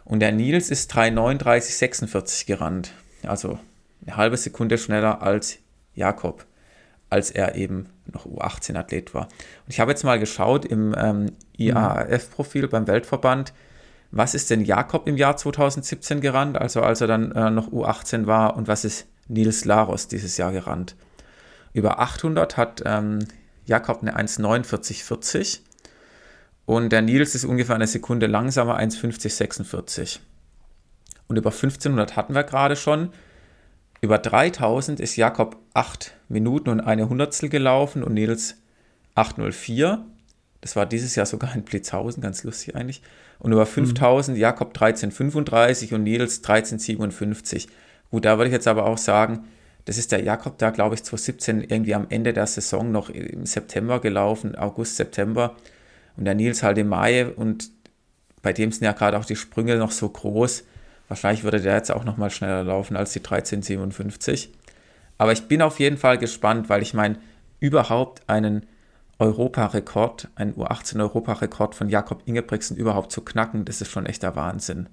und 0.04 0.20
der 0.20 0.30
Nils 0.30 0.70
ist 0.70 0.92
3,39,46 0.94 2.46
gerannt. 2.46 2.92
Also 3.24 3.58
eine 4.06 4.16
halbe 4.16 4.36
Sekunde 4.36 4.78
schneller 4.78 5.20
als 5.20 5.58
Jakob 5.96 6.46
als 7.10 7.30
er 7.30 7.54
eben 7.54 7.88
noch 8.12 8.26
U18-Athlet 8.26 9.14
war. 9.14 9.24
Und 9.24 9.72
ich 9.72 9.80
habe 9.80 9.90
jetzt 9.92 10.04
mal 10.04 10.18
geschaut 10.18 10.64
im 10.64 10.94
ähm, 10.98 11.32
IAAF-Profil 11.56 12.68
beim 12.68 12.86
Weltverband, 12.86 13.52
was 14.10 14.34
ist 14.34 14.50
denn 14.50 14.64
Jakob 14.64 15.08
im 15.08 15.16
Jahr 15.16 15.36
2017 15.36 16.20
gerannt, 16.20 16.58
also 16.58 16.82
als 16.82 17.00
er 17.00 17.06
dann 17.06 17.32
äh, 17.32 17.50
noch 17.50 17.68
U18 17.68 18.26
war, 18.26 18.56
und 18.56 18.68
was 18.68 18.84
ist 18.84 19.06
Nils 19.28 19.64
Laros 19.64 20.08
dieses 20.08 20.36
Jahr 20.36 20.52
gerannt? 20.52 20.96
Über 21.72 21.98
800 21.98 22.56
hat 22.56 22.82
ähm, 22.86 23.20
Jakob 23.66 24.00
eine 24.00 24.16
1,49,40 24.16 25.60
und 26.64 26.90
der 26.90 27.02
Nils 27.02 27.34
ist 27.34 27.44
ungefähr 27.44 27.76
eine 27.76 27.86
Sekunde 27.86 28.26
langsamer, 28.26 28.78
1,50,46. 28.78 30.18
Und 31.28 31.36
über 31.36 31.50
1500 31.50 32.16
hatten 32.16 32.34
wir 32.34 32.44
gerade 32.44 32.76
schon. 32.76 33.10
Über 34.00 34.18
3000 34.18 35.00
ist 35.00 35.16
Jakob 35.16 35.56
8 35.74 36.14
Minuten 36.28 36.68
und 36.70 36.80
eine 36.80 37.08
Hundertstel 37.08 37.48
gelaufen 37.48 38.02
und 38.02 38.14
Nils 38.14 38.56
804. 39.14 40.04
Das 40.60 40.76
war 40.76 40.86
dieses 40.86 41.14
Jahr 41.14 41.26
sogar 41.26 41.54
in 41.54 41.62
Blitzhausen, 41.62 42.22
ganz 42.22 42.44
lustig 42.44 42.74
eigentlich. 42.74 43.02
Und 43.38 43.52
über 43.52 43.66
5000 43.66 44.36
mhm. 44.36 44.40
Jakob 44.40 44.68
1335 44.68 45.94
und 45.94 46.02
Nils 46.02 46.38
1357. 46.38 47.68
Gut, 48.10 48.24
da 48.24 48.38
würde 48.38 48.48
ich 48.48 48.52
jetzt 48.52 48.68
aber 48.68 48.86
auch 48.86 48.98
sagen, 48.98 49.44
das 49.84 49.98
ist 49.98 50.12
der 50.12 50.22
Jakob 50.22 50.58
da, 50.58 50.70
glaube 50.70 50.96
ich, 50.96 51.04
2017 51.04 51.60
irgendwie 51.62 51.94
am 51.94 52.06
Ende 52.08 52.32
der 52.32 52.46
Saison 52.46 52.90
noch 52.90 53.08
im 53.08 53.46
September 53.46 54.00
gelaufen, 54.00 54.56
August, 54.56 54.96
September. 54.96 55.56
Und 56.16 56.24
der 56.24 56.34
Nils 56.34 56.62
halt 56.62 56.78
im 56.78 56.88
Mai 56.88 57.26
und 57.26 57.70
bei 58.42 58.52
dem 58.52 58.72
sind 58.72 58.84
ja 58.84 58.92
gerade 58.92 59.18
auch 59.18 59.24
die 59.24 59.36
Sprünge 59.36 59.76
noch 59.76 59.90
so 59.90 60.08
groß. 60.08 60.64
Wahrscheinlich 61.08 61.44
würde 61.44 61.60
der 61.60 61.74
jetzt 61.74 61.92
auch 61.92 62.04
noch 62.04 62.16
mal 62.16 62.30
schneller 62.30 62.64
laufen 62.64 62.96
als 62.96 63.12
die 63.12 63.20
1357. 63.20 64.52
Aber 65.18 65.32
ich 65.32 65.48
bin 65.48 65.62
auf 65.62 65.78
jeden 65.78 65.96
Fall 65.96 66.18
gespannt, 66.18 66.68
weil 66.68 66.82
ich 66.82 66.94
meine, 66.94 67.18
überhaupt 67.60 68.28
einen 68.28 68.66
Europarekord, 69.18 70.28
einen 70.34 70.54
U18-Europarekord 70.54 71.74
von 71.74 71.88
Jakob 71.88 72.22
Ingebrigtsen 72.26 72.76
überhaupt 72.76 73.12
zu 73.12 73.22
knacken, 73.22 73.64
das 73.64 73.80
ist 73.80 73.90
schon 73.90 74.04
echter 74.04 74.36
Wahnsinn. 74.36 74.88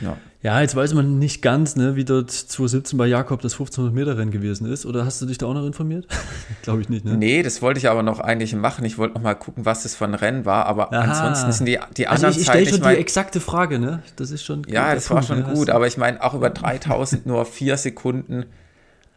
Ja. 0.00 0.16
Ja, 0.44 0.60
jetzt 0.60 0.76
weiß 0.76 0.92
man 0.92 1.18
nicht 1.18 1.40
ganz, 1.40 1.74
ne, 1.74 1.96
wie 1.96 2.04
dort 2.04 2.30
2017 2.30 2.98
bei 2.98 3.06
Jakob 3.06 3.40
das 3.40 3.54
1500 3.54 3.94
Meter 3.94 4.18
Rennen 4.18 4.30
gewesen 4.30 4.70
ist. 4.70 4.84
Oder 4.84 5.06
hast 5.06 5.22
du 5.22 5.26
dich 5.26 5.38
da 5.38 5.46
auch 5.46 5.54
noch 5.54 5.64
informiert? 5.64 6.06
Glaube 6.62 6.82
ich 6.82 6.90
nicht, 6.90 7.02
ne? 7.02 7.16
Nee, 7.16 7.42
das 7.42 7.62
wollte 7.62 7.78
ich 7.78 7.88
aber 7.88 8.02
noch 8.02 8.20
eigentlich 8.20 8.54
machen. 8.54 8.84
Ich 8.84 8.98
wollte 8.98 9.14
noch 9.14 9.22
mal 9.22 9.34
gucken, 9.34 9.64
was 9.64 9.84
das 9.84 9.94
für 9.94 10.04
ein 10.04 10.12
Rennen 10.12 10.44
war. 10.44 10.66
Aber 10.66 10.92
Aha. 10.92 11.00
ansonsten 11.00 11.50
sind 11.50 11.66
die, 11.66 11.78
die 11.96 12.06
also 12.06 12.26
anderen 12.26 12.34
ich, 12.34 12.42
ich 12.42 12.46
stelle 12.46 12.66
schon 12.66 12.74
ich 12.74 12.82
mein, 12.82 12.96
die 12.96 13.00
exakte 13.00 13.40
Frage, 13.40 13.78
ne? 13.78 14.02
Das 14.16 14.30
ist 14.30 14.44
schon 14.44 14.64
Ja, 14.68 14.94
das 14.94 15.10
war 15.10 15.22
schon 15.22 15.38
ne? 15.38 15.52
gut. 15.54 15.70
Aber 15.70 15.86
ich 15.86 15.96
meine, 15.96 16.22
auch 16.22 16.34
über 16.34 16.50
3000 16.50 17.24
nur 17.24 17.46
vier 17.46 17.78
Sekunden. 17.78 18.44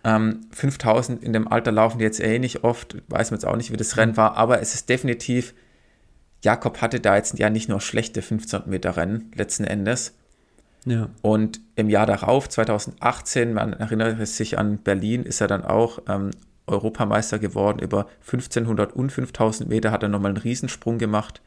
Ähm, 0.06 0.46
5000 0.52 1.22
in 1.22 1.34
dem 1.34 1.50
Alter 1.50 1.74
laufen 1.74 1.98
die 1.98 2.06
jetzt 2.06 2.22
eh 2.22 2.40
nicht 2.40 2.64
oft. 2.64 2.96
Weiß 3.10 3.32
man 3.32 3.40
jetzt 3.40 3.46
auch 3.46 3.58
nicht, 3.58 3.74
wie 3.74 3.78
das 3.78 3.98
Rennen 3.98 4.16
war. 4.16 4.38
Aber 4.38 4.62
es 4.62 4.74
ist 4.76 4.88
definitiv 4.88 5.54
Jakob 6.42 6.82
hatte 6.82 7.00
da 7.00 7.16
jetzt 7.16 7.38
ja 7.40 7.50
nicht 7.50 7.68
nur 7.68 7.82
schlechte 7.82 8.22
1500 8.22 8.68
Meter 8.68 8.96
Rennen 8.96 9.32
letzten 9.36 9.64
Endes, 9.64 10.14
ja. 10.90 11.10
Und 11.22 11.60
im 11.76 11.90
Jahr 11.90 12.06
darauf, 12.06 12.50
2018, 12.50 13.54
man 13.54 13.74
erinnert 13.74 14.26
sich 14.28 14.58
an 14.58 14.78
Berlin, 14.80 15.24
ist 15.24 15.42
er 15.42 15.48
dann 15.48 15.66
auch 15.66 16.00
ähm, 16.08 16.32
Europameister 16.66 17.40
geworden. 17.40 17.80
Über 17.80 18.08
1500 18.22 18.94
und 18.94 19.12
5000 19.12 19.70
Meter 19.70 19.92
hat 19.92 20.04
er 20.04 20.10
nochmal 20.10 20.32
einen 20.32 20.42
Riesensprung 20.42 20.98
gemacht. 20.98 21.42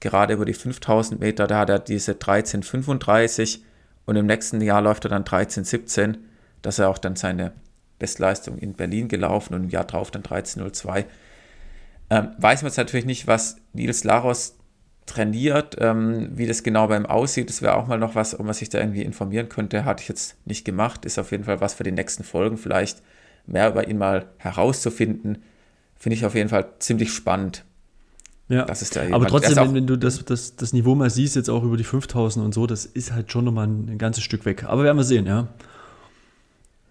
Gerade 0.00 0.34
über 0.34 0.44
die 0.44 0.54
5000 0.54 1.20
Meter, 1.20 1.46
da 1.46 1.60
hat 1.60 1.70
er 1.70 1.78
diese 1.78 2.12
1335 2.12 3.62
und 4.04 4.16
im 4.16 4.26
nächsten 4.26 4.60
Jahr 4.60 4.82
läuft 4.82 5.04
er 5.04 5.10
dann 5.10 5.22
1317. 5.22 6.18
dass 6.62 6.78
er 6.80 6.88
auch 6.88 6.98
dann 6.98 7.14
seine 7.16 7.52
Bestleistung 7.98 8.58
in 8.58 8.74
Berlin 8.74 9.08
gelaufen 9.08 9.54
und 9.54 9.64
im 9.64 9.70
Jahr 9.70 9.84
drauf 9.84 10.10
dann 10.10 10.22
1302. 10.22 11.06
Ähm, 12.10 12.28
weiß 12.38 12.62
man 12.62 12.70
jetzt 12.70 12.76
natürlich 12.76 13.06
nicht, 13.06 13.26
was 13.26 13.56
Nils 13.72 14.04
Laros 14.04 14.56
trainiert. 15.06 15.76
Ähm, 15.78 16.30
wie 16.34 16.46
das 16.46 16.62
genau 16.62 16.88
bei 16.88 16.96
ihm 16.96 17.06
aussieht, 17.06 17.48
das 17.48 17.62
wäre 17.62 17.76
auch 17.76 17.86
mal 17.86 17.98
noch 17.98 18.14
was, 18.14 18.34
um 18.34 18.46
was 18.46 18.60
ich 18.60 18.68
da 18.68 18.78
irgendwie 18.78 19.02
informieren 19.02 19.48
könnte. 19.48 19.84
Hatte 19.84 20.02
ich 20.02 20.08
jetzt 20.08 20.36
nicht 20.44 20.64
gemacht. 20.64 21.04
Ist 21.04 21.18
auf 21.18 21.30
jeden 21.30 21.44
Fall 21.44 21.60
was 21.60 21.74
für 21.74 21.84
die 21.84 21.92
nächsten 21.92 22.24
Folgen, 22.24 22.58
vielleicht 22.58 23.02
mehr 23.46 23.70
über 23.70 23.88
ihn 23.88 23.98
mal 23.98 24.26
herauszufinden. 24.38 25.38
Finde 25.96 26.16
ich 26.16 26.26
auf 26.26 26.34
jeden 26.34 26.48
Fall 26.48 26.66
ziemlich 26.78 27.12
spannend. 27.12 27.64
Ja, 28.48 28.64
das 28.64 28.82
ist 28.82 28.94
der 28.94 29.12
aber 29.12 29.26
trotzdem, 29.26 29.56
wenn, 29.56 29.74
wenn, 29.74 29.86
du 29.86 29.96
das, 29.96 30.24
das, 30.24 30.54
das 30.54 30.72
Niveau 30.72 30.94
mal 30.94 31.10
siehst, 31.10 31.34
jetzt 31.34 31.48
auch 31.48 31.64
über 31.64 31.76
die 31.76 31.84
5000 31.84 32.44
und 32.44 32.54
so, 32.54 32.66
das 32.66 32.86
ist 32.86 33.12
halt 33.12 33.32
schon 33.32 33.44
nochmal 33.44 33.66
ein, 33.66 33.88
ein 33.90 33.98
ganzes 33.98 34.22
Stück 34.22 34.44
weg. 34.44 34.64
Aber 34.64 34.84
werden 34.84 34.96
wir 34.96 35.04
sehen, 35.04 35.26
ja. 35.26 35.48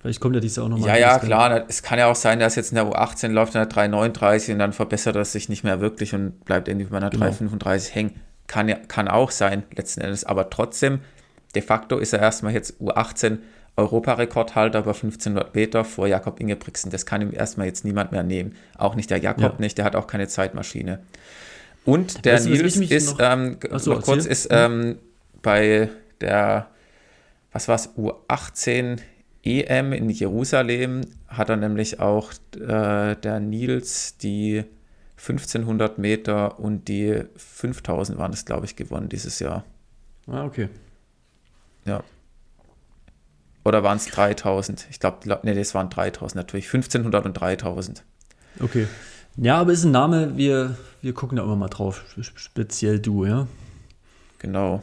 Vielleicht 0.06 0.20
kommt 0.20 0.36
ja 0.36 0.40
dieses 0.40 0.58
Jahr 0.58 0.68
auch 0.68 0.70
nochmal. 0.70 0.88
Ja, 0.88 0.98
ja, 0.98 1.18
klar. 1.18 1.66
Es 1.68 1.82
kann 1.82 1.98
ja 1.98 2.06
auch 2.06 2.16
sein, 2.16 2.40
dass 2.40 2.54
jetzt 2.54 2.72
in 2.72 2.76
der 2.76 2.86
U18 2.86 3.30
läuft 3.30 3.56
in 3.56 3.62
der 3.62 3.70
3,39 3.72 4.52
und 4.52 4.60
dann 4.60 4.72
verbessert 4.72 5.16
er 5.16 5.26
sich 5.26 5.50
nicht 5.50 5.64
mehr 5.64 5.82
wirklich 5.82 6.14
und 6.14 6.46
bleibt 6.46 6.68
irgendwie 6.68 6.86
bei 6.86 6.98
einer 6.98 7.10
genau. 7.10 7.26
3,35 7.26 7.92
hängen. 7.92 8.22
Kann, 8.46 8.70
ja, 8.70 8.76
kann 8.88 9.08
auch 9.08 9.32
sein, 9.32 9.64
letzten 9.76 10.02
Endes. 10.02 10.24
Aber 10.24 10.52
trotzdem, 10.52 11.00
de 11.56 11.64
facto 11.64 11.98
ist 11.98 12.14
er 12.14 12.20
erstmal 12.20 12.54
jetzt 12.54 12.80
U18 12.80 13.40
Europarekordhalter 13.78 14.78
über 14.78 14.94
1500 14.94 15.56
Meter 15.56 15.84
vor 15.84 16.06
Jakob 16.06 16.40
Ingebrigtsen. 16.40 16.92
Das 16.92 17.08
kann 17.08 17.24
ihm 17.24 17.34
erstmal 17.34 17.66
jetzt 17.66 17.84
niemand 17.84 18.12
mehr 18.12 18.22
nehmen. 18.22 18.56
Auch 18.78 18.94
nicht 18.94 19.10
der 19.10 19.18
Jakob 19.18 19.42
ja. 19.42 19.56
nicht, 19.58 19.80
der 19.80 19.86
hat 19.86 19.96
auch 19.96 20.06
keine 20.06 20.28
Zeitmaschine. 20.28 21.00
Und 21.84 22.26
der 22.26 22.36
weißt 22.36 22.46
Nils 22.46 22.78
ist, 22.78 23.14
noch, 23.14 23.20
ähm, 23.20 23.58
so, 23.78 23.94
noch 23.94 24.04
kurz, 24.04 24.28
ist 24.28 24.50
ähm, 24.52 25.00
bei 25.42 25.90
der, 26.22 26.68
was 27.52 27.68
war 27.68 27.74
es, 27.74 27.90
U18 27.98 29.00
EM 29.46 29.94
in 29.94 30.10
Jerusalem 30.10 31.02
hat 31.28 31.50
er 31.50 31.58
nämlich 31.58 32.00
auch 32.00 32.34
äh, 32.56 33.16
der 33.16 33.40
Nils 33.40 34.18
die 34.18 34.64
1500 35.18 35.98
Meter 35.98 36.60
und 36.60 36.88
die 36.88 37.24
5000 37.36 38.18
waren 38.18 38.34
es, 38.34 38.46
glaube 38.46 38.66
ich, 38.66 38.76
gewonnen 38.76 39.10
dieses 39.10 39.40
Jahr. 39.40 39.64
Ah, 40.28 40.46
okay. 40.46 40.70
Ja. 41.86 42.04
Oder 43.64 43.84
waren 43.84 43.98
es 43.98 44.06
3000? 44.08 44.88
Ich 44.90 45.00
glaube, 45.00 45.40
nee, 45.44 45.54
das 45.54 45.74
waren 45.74 45.90
3000 45.90 46.36
natürlich. 46.36 46.66
1500 46.66 47.26
und 47.26 47.34
3000. 47.34 48.04
Okay. 48.60 48.88
Ja, 49.38 49.58
aber 49.58 49.74
ist 49.74 49.84
ein 49.84 49.92
Name, 49.92 50.38
wir, 50.38 50.78
wir 51.02 51.14
gucken 51.14 51.38
da 51.38 51.44
immer 51.44 51.56
mal 51.56 51.68
drauf. 51.68 52.04
Speziell 52.36 53.00
du, 53.00 53.26
ja? 53.26 53.48
Genau. 54.40 54.82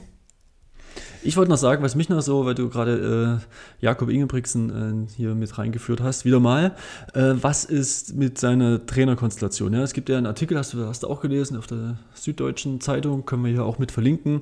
Ich 1.24 1.36
wollte 1.36 1.50
noch 1.50 1.58
sagen, 1.58 1.84
was 1.84 1.94
mich 1.94 2.08
noch 2.08 2.20
so, 2.20 2.44
weil 2.46 2.54
du 2.54 2.68
gerade 2.68 3.40
äh, 3.40 3.84
Jakob 3.84 4.10
Ingebrigtsen 4.10 5.06
äh, 5.06 5.12
hier 5.16 5.34
mit 5.36 5.56
reingeführt 5.56 6.00
hast, 6.00 6.24
wieder 6.24 6.40
mal, 6.40 6.74
äh, 7.14 7.34
was 7.34 7.64
ist 7.64 8.16
mit 8.16 8.38
seiner 8.38 8.84
Trainerkonstellation? 8.84 9.72
Ja, 9.72 9.82
es 9.82 9.92
gibt 9.92 10.08
ja 10.08 10.18
einen 10.18 10.26
Artikel, 10.26 10.58
hast 10.58 10.74
du, 10.74 10.84
hast 10.84 11.04
du 11.04 11.08
auch 11.08 11.20
gelesen, 11.20 11.56
auf 11.56 11.68
der 11.68 11.96
Süddeutschen 12.14 12.80
Zeitung, 12.80 13.24
können 13.24 13.44
wir 13.44 13.52
hier 13.52 13.64
auch 13.64 13.78
mit 13.78 13.92
verlinken, 13.92 14.40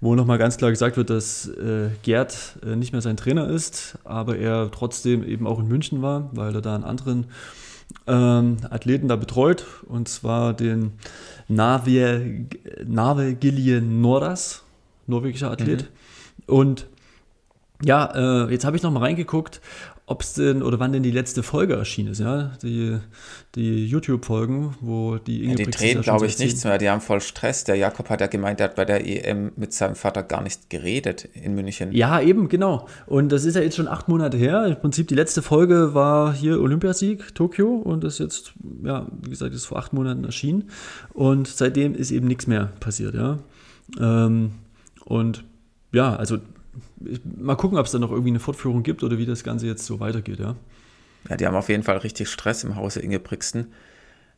wo 0.00 0.14
nochmal 0.14 0.38
ganz 0.38 0.56
klar 0.56 0.70
gesagt 0.70 0.96
wird, 0.96 1.10
dass 1.10 1.48
äh, 1.48 1.90
Gerd 2.02 2.58
äh, 2.64 2.76
nicht 2.76 2.92
mehr 2.92 3.02
sein 3.02 3.18
Trainer 3.18 3.48
ist, 3.48 3.98
aber 4.04 4.38
er 4.38 4.70
trotzdem 4.70 5.22
eben 5.22 5.46
auch 5.46 5.58
in 5.58 5.68
München 5.68 6.00
war, 6.00 6.30
weil 6.32 6.54
er 6.54 6.62
da 6.62 6.74
einen 6.74 6.84
anderen 6.84 7.26
ähm, 8.06 8.56
Athleten 8.70 9.08
da 9.08 9.16
betreut, 9.16 9.66
und 9.86 10.08
zwar 10.08 10.54
den 10.54 10.92
Nave, 11.48 12.46
Nave 12.86 13.34
Gilje 13.34 13.82
Nordas, 13.82 14.62
norwegischer 15.06 15.50
Athlet. 15.50 15.82
Mhm. 15.82 16.54
Und 16.54 16.86
ja, 17.82 18.46
äh, 18.46 18.50
jetzt 18.50 18.64
habe 18.64 18.76
ich 18.76 18.82
noch 18.82 18.90
mal 18.90 19.00
reingeguckt, 19.00 19.60
ob 20.08 20.22
es 20.22 20.34
denn 20.34 20.62
oder 20.62 20.78
wann 20.78 20.92
denn 20.92 21.02
die 21.02 21.10
letzte 21.10 21.42
Folge 21.42 21.74
erschienen 21.74 22.12
ist, 22.12 22.20
ja, 22.20 22.52
die, 22.62 22.96
die 23.56 23.86
YouTube-Folgen, 23.86 24.76
wo 24.80 25.16
die 25.16 25.42
Inge 25.42 25.58
ja, 25.58 25.64
Die 25.64 25.70
drehen, 25.72 26.00
glaube 26.00 26.26
ich, 26.26 26.38
nichts 26.38 26.62
mehr, 26.64 26.78
die 26.78 26.88
haben 26.88 27.00
voll 27.00 27.20
Stress. 27.20 27.64
Der 27.64 27.74
Jakob 27.74 28.08
hat 28.08 28.20
ja 28.20 28.28
gemeint, 28.28 28.60
er 28.60 28.68
hat 28.68 28.76
bei 28.76 28.84
der 28.84 29.04
EM 29.04 29.50
mit 29.56 29.72
seinem 29.72 29.96
Vater 29.96 30.22
gar 30.22 30.42
nicht 30.42 30.70
geredet 30.70 31.28
in 31.34 31.56
München. 31.56 31.90
Ja, 31.90 32.20
eben, 32.20 32.48
genau. 32.48 32.86
Und 33.06 33.30
das 33.30 33.44
ist 33.44 33.56
ja 33.56 33.62
jetzt 33.62 33.74
schon 33.74 33.88
acht 33.88 34.06
Monate 34.06 34.36
her. 34.36 34.64
Im 34.66 34.76
Prinzip 34.76 35.08
die 35.08 35.16
letzte 35.16 35.42
Folge 35.42 35.92
war 35.92 36.32
hier 36.32 36.60
Olympiasieg, 36.60 37.34
Tokio 37.34 37.74
und 37.74 38.04
das 38.04 38.14
ist 38.14 38.18
jetzt, 38.20 38.52
ja, 38.84 39.08
wie 39.22 39.30
gesagt, 39.30 39.54
ist 39.54 39.66
vor 39.66 39.78
acht 39.78 39.92
Monaten 39.92 40.22
erschienen. 40.22 40.70
Und 41.14 41.48
seitdem 41.48 41.96
ist 41.96 42.12
eben 42.12 42.28
nichts 42.28 42.46
mehr 42.46 42.70
passiert, 42.78 43.16
ja. 43.16 43.40
Ähm, 44.00 44.52
und 45.06 45.44
ja, 45.92 46.14
also 46.14 46.38
mal 47.24 47.56
gucken, 47.56 47.78
ob 47.78 47.86
es 47.86 47.92
da 47.92 47.98
noch 47.98 48.10
irgendwie 48.10 48.30
eine 48.30 48.40
Fortführung 48.40 48.82
gibt 48.82 49.02
oder 49.02 49.18
wie 49.18 49.24
das 49.24 49.44
Ganze 49.44 49.66
jetzt 49.66 49.86
so 49.86 50.00
weitergeht, 50.00 50.40
ja. 50.40 50.56
Ja, 51.28 51.36
die 51.36 51.46
haben 51.46 51.54
auf 51.54 51.68
jeden 51.68 51.82
Fall 51.82 51.96
richtig 51.98 52.28
Stress 52.28 52.64
im 52.64 52.76
Hause 52.76 53.00
Ingebrigtsen. 53.00 53.72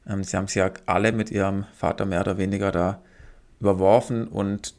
Ähm, 0.07 0.23
sie 0.23 0.37
haben 0.37 0.45
es 0.45 0.55
ja 0.55 0.71
alle 0.87 1.13
mit 1.13 1.31
ihrem 1.31 1.65
Vater 1.77 2.07
mehr 2.07 2.21
oder 2.21 2.39
weniger 2.39 2.71
da 2.71 3.03
überworfen 3.61 4.29
und 4.29 4.75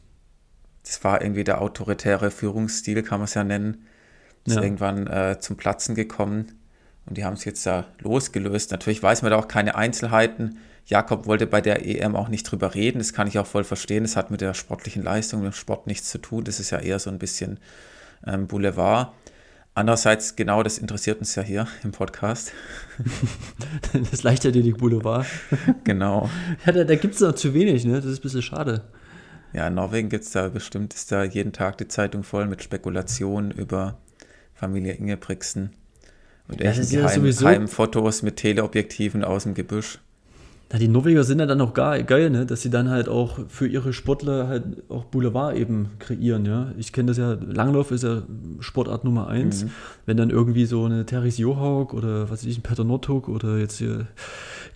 das 0.84 1.02
war 1.04 1.20
irgendwie 1.20 1.44
der 1.44 1.60
autoritäre 1.60 2.30
Führungsstil, 2.30 3.02
kann 3.02 3.18
man 3.18 3.24
es 3.24 3.34
ja 3.34 3.44
nennen. 3.44 3.86
Ist 4.46 4.56
ja. 4.56 4.62
irgendwann 4.62 5.06
äh, 5.06 5.38
zum 5.38 5.56
Platzen 5.56 5.94
gekommen 5.94 6.52
und 7.04 7.18
die 7.18 7.24
haben 7.24 7.34
es 7.34 7.44
jetzt 7.44 7.66
da 7.66 7.86
losgelöst. 7.98 8.70
Natürlich 8.70 9.02
weiß 9.02 9.22
man 9.22 9.32
da 9.32 9.38
auch 9.38 9.48
keine 9.48 9.74
Einzelheiten. 9.74 10.58
Jakob 10.86 11.26
wollte 11.26 11.46
bei 11.46 11.60
der 11.60 11.86
EM 11.86 12.16
auch 12.16 12.28
nicht 12.28 12.44
drüber 12.44 12.74
reden. 12.74 12.98
Das 12.98 13.12
kann 13.12 13.28
ich 13.28 13.38
auch 13.38 13.46
voll 13.46 13.64
verstehen. 13.64 14.04
Das 14.04 14.16
hat 14.16 14.30
mit 14.30 14.40
der 14.40 14.54
sportlichen 14.54 15.02
Leistung, 15.02 15.42
mit 15.42 15.52
dem 15.52 15.56
Sport 15.56 15.86
nichts 15.86 16.10
zu 16.10 16.18
tun. 16.18 16.44
Das 16.44 16.60
ist 16.60 16.70
ja 16.70 16.78
eher 16.78 16.98
so 16.98 17.10
ein 17.10 17.18
bisschen 17.18 17.58
ähm, 18.26 18.46
Boulevard. 18.46 19.12
Andererseits, 19.74 20.34
genau, 20.34 20.62
das 20.62 20.78
interessiert 20.78 21.20
uns 21.20 21.34
ja 21.36 21.42
hier 21.42 21.68
im 21.84 21.92
Podcast. 21.92 22.52
das 24.10 24.24
Leichtathletik 24.24 24.78
Boulevard. 24.78 25.26
genau. 25.84 26.28
Ja, 26.66 26.72
da, 26.72 26.84
da 26.84 26.96
gibt 26.96 27.14
es 27.14 27.20
noch 27.20 27.34
zu 27.34 27.54
wenig, 27.54 27.84
ne? 27.84 27.94
Das 27.94 28.06
ist 28.06 28.18
ein 28.18 28.22
bisschen 28.22 28.42
schade. 28.42 28.82
Ja, 29.52 29.68
in 29.68 29.74
Norwegen 29.74 30.08
gibt 30.08 30.24
es 30.24 30.30
da 30.30 30.48
bestimmt, 30.48 30.94
ist 30.94 31.10
da 31.10 31.24
jeden 31.24 31.52
Tag 31.52 31.78
die 31.78 31.88
Zeitung 31.88 32.22
voll 32.22 32.46
mit 32.46 32.62
Spekulationen 32.62 33.50
über 33.50 33.98
Familie 34.54 34.92
Ingebrigtsen 34.92 35.70
und 36.50 36.60
ja, 36.60 36.70
echt 36.70 36.90
geheimen 36.90 37.68
Fotos 37.68 38.22
mit 38.22 38.36
Teleobjektiven 38.36 39.24
aus 39.24 39.44
dem 39.44 39.54
Gebüsch. 39.54 39.98
Na, 40.72 40.78
die 40.78 40.86
Norweger 40.86 41.24
sind 41.24 41.40
ja 41.40 41.46
dann 41.46 41.60
auch 41.60 41.74
geil, 41.74 42.30
ne? 42.30 42.46
dass 42.46 42.62
sie 42.62 42.70
dann 42.70 42.90
halt 42.90 43.08
auch 43.08 43.40
für 43.48 43.66
ihre 43.66 43.92
Sportler 43.92 44.46
halt 44.46 44.64
auch 44.88 45.04
Boulevard 45.04 45.56
eben 45.56 45.90
kreieren. 45.98 46.46
Ja? 46.46 46.68
Ich 46.78 46.92
kenne 46.92 47.08
das 47.08 47.16
ja, 47.16 47.32
Langlauf 47.32 47.90
ist 47.90 48.04
ja 48.04 48.22
Sportart 48.60 49.04
Nummer 49.04 49.26
eins. 49.26 49.64
Mhm. 49.64 49.70
Wenn 50.06 50.16
dann 50.16 50.30
irgendwie 50.30 50.66
so 50.66 50.84
eine 50.84 51.06
Teres 51.06 51.38
Johaug 51.38 51.92
oder 51.92 52.30
was 52.30 52.42
weiß 52.42 52.44
ich, 52.44 52.58
ein 52.58 52.62
Peter 52.62 52.84
Nordhook 52.84 53.28
oder 53.28 53.58
jetzt 53.58 53.78
hier 53.78 54.06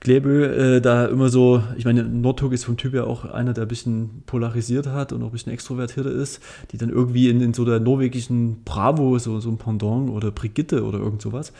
Klebö 0.00 0.76
äh, 0.76 0.80
da 0.80 1.06
immer 1.06 1.28
so, 1.28 1.62
ich 1.76 1.84
meine, 1.84 2.04
Nordhook 2.04 2.52
ist 2.52 2.64
vom 2.64 2.76
Typ 2.76 2.94
ja 2.94 3.04
auch 3.04 3.24
einer, 3.24 3.52
der 3.52 3.64
ein 3.64 3.68
bisschen 3.68 4.22
polarisiert 4.26 4.86
hat 4.86 5.12
und 5.12 5.22
auch 5.22 5.26
ein 5.26 5.32
bisschen 5.32 5.52
extrovertierter 5.52 6.10
ist, 6.10 6.40
die 6.72 6.78
dann 6.78 6.90
irgendwie 6.90 7.28
in, 7.28 7.40
in 7.40 7.54
so 7.54 7.64
der 7.64 7.80
norwegischen 7.80 8.64
Bravo, 8.64 9.18
so, 9.18 9.40
so 9.40 9.50
ein 9.50 9.58
Pendant 9.58 10.10
oder 10.10 10.30
Brigitte 10.30 10.84
oder 10.84 10.98
irgend 10.98 11.22
sowas, 11.22 11.52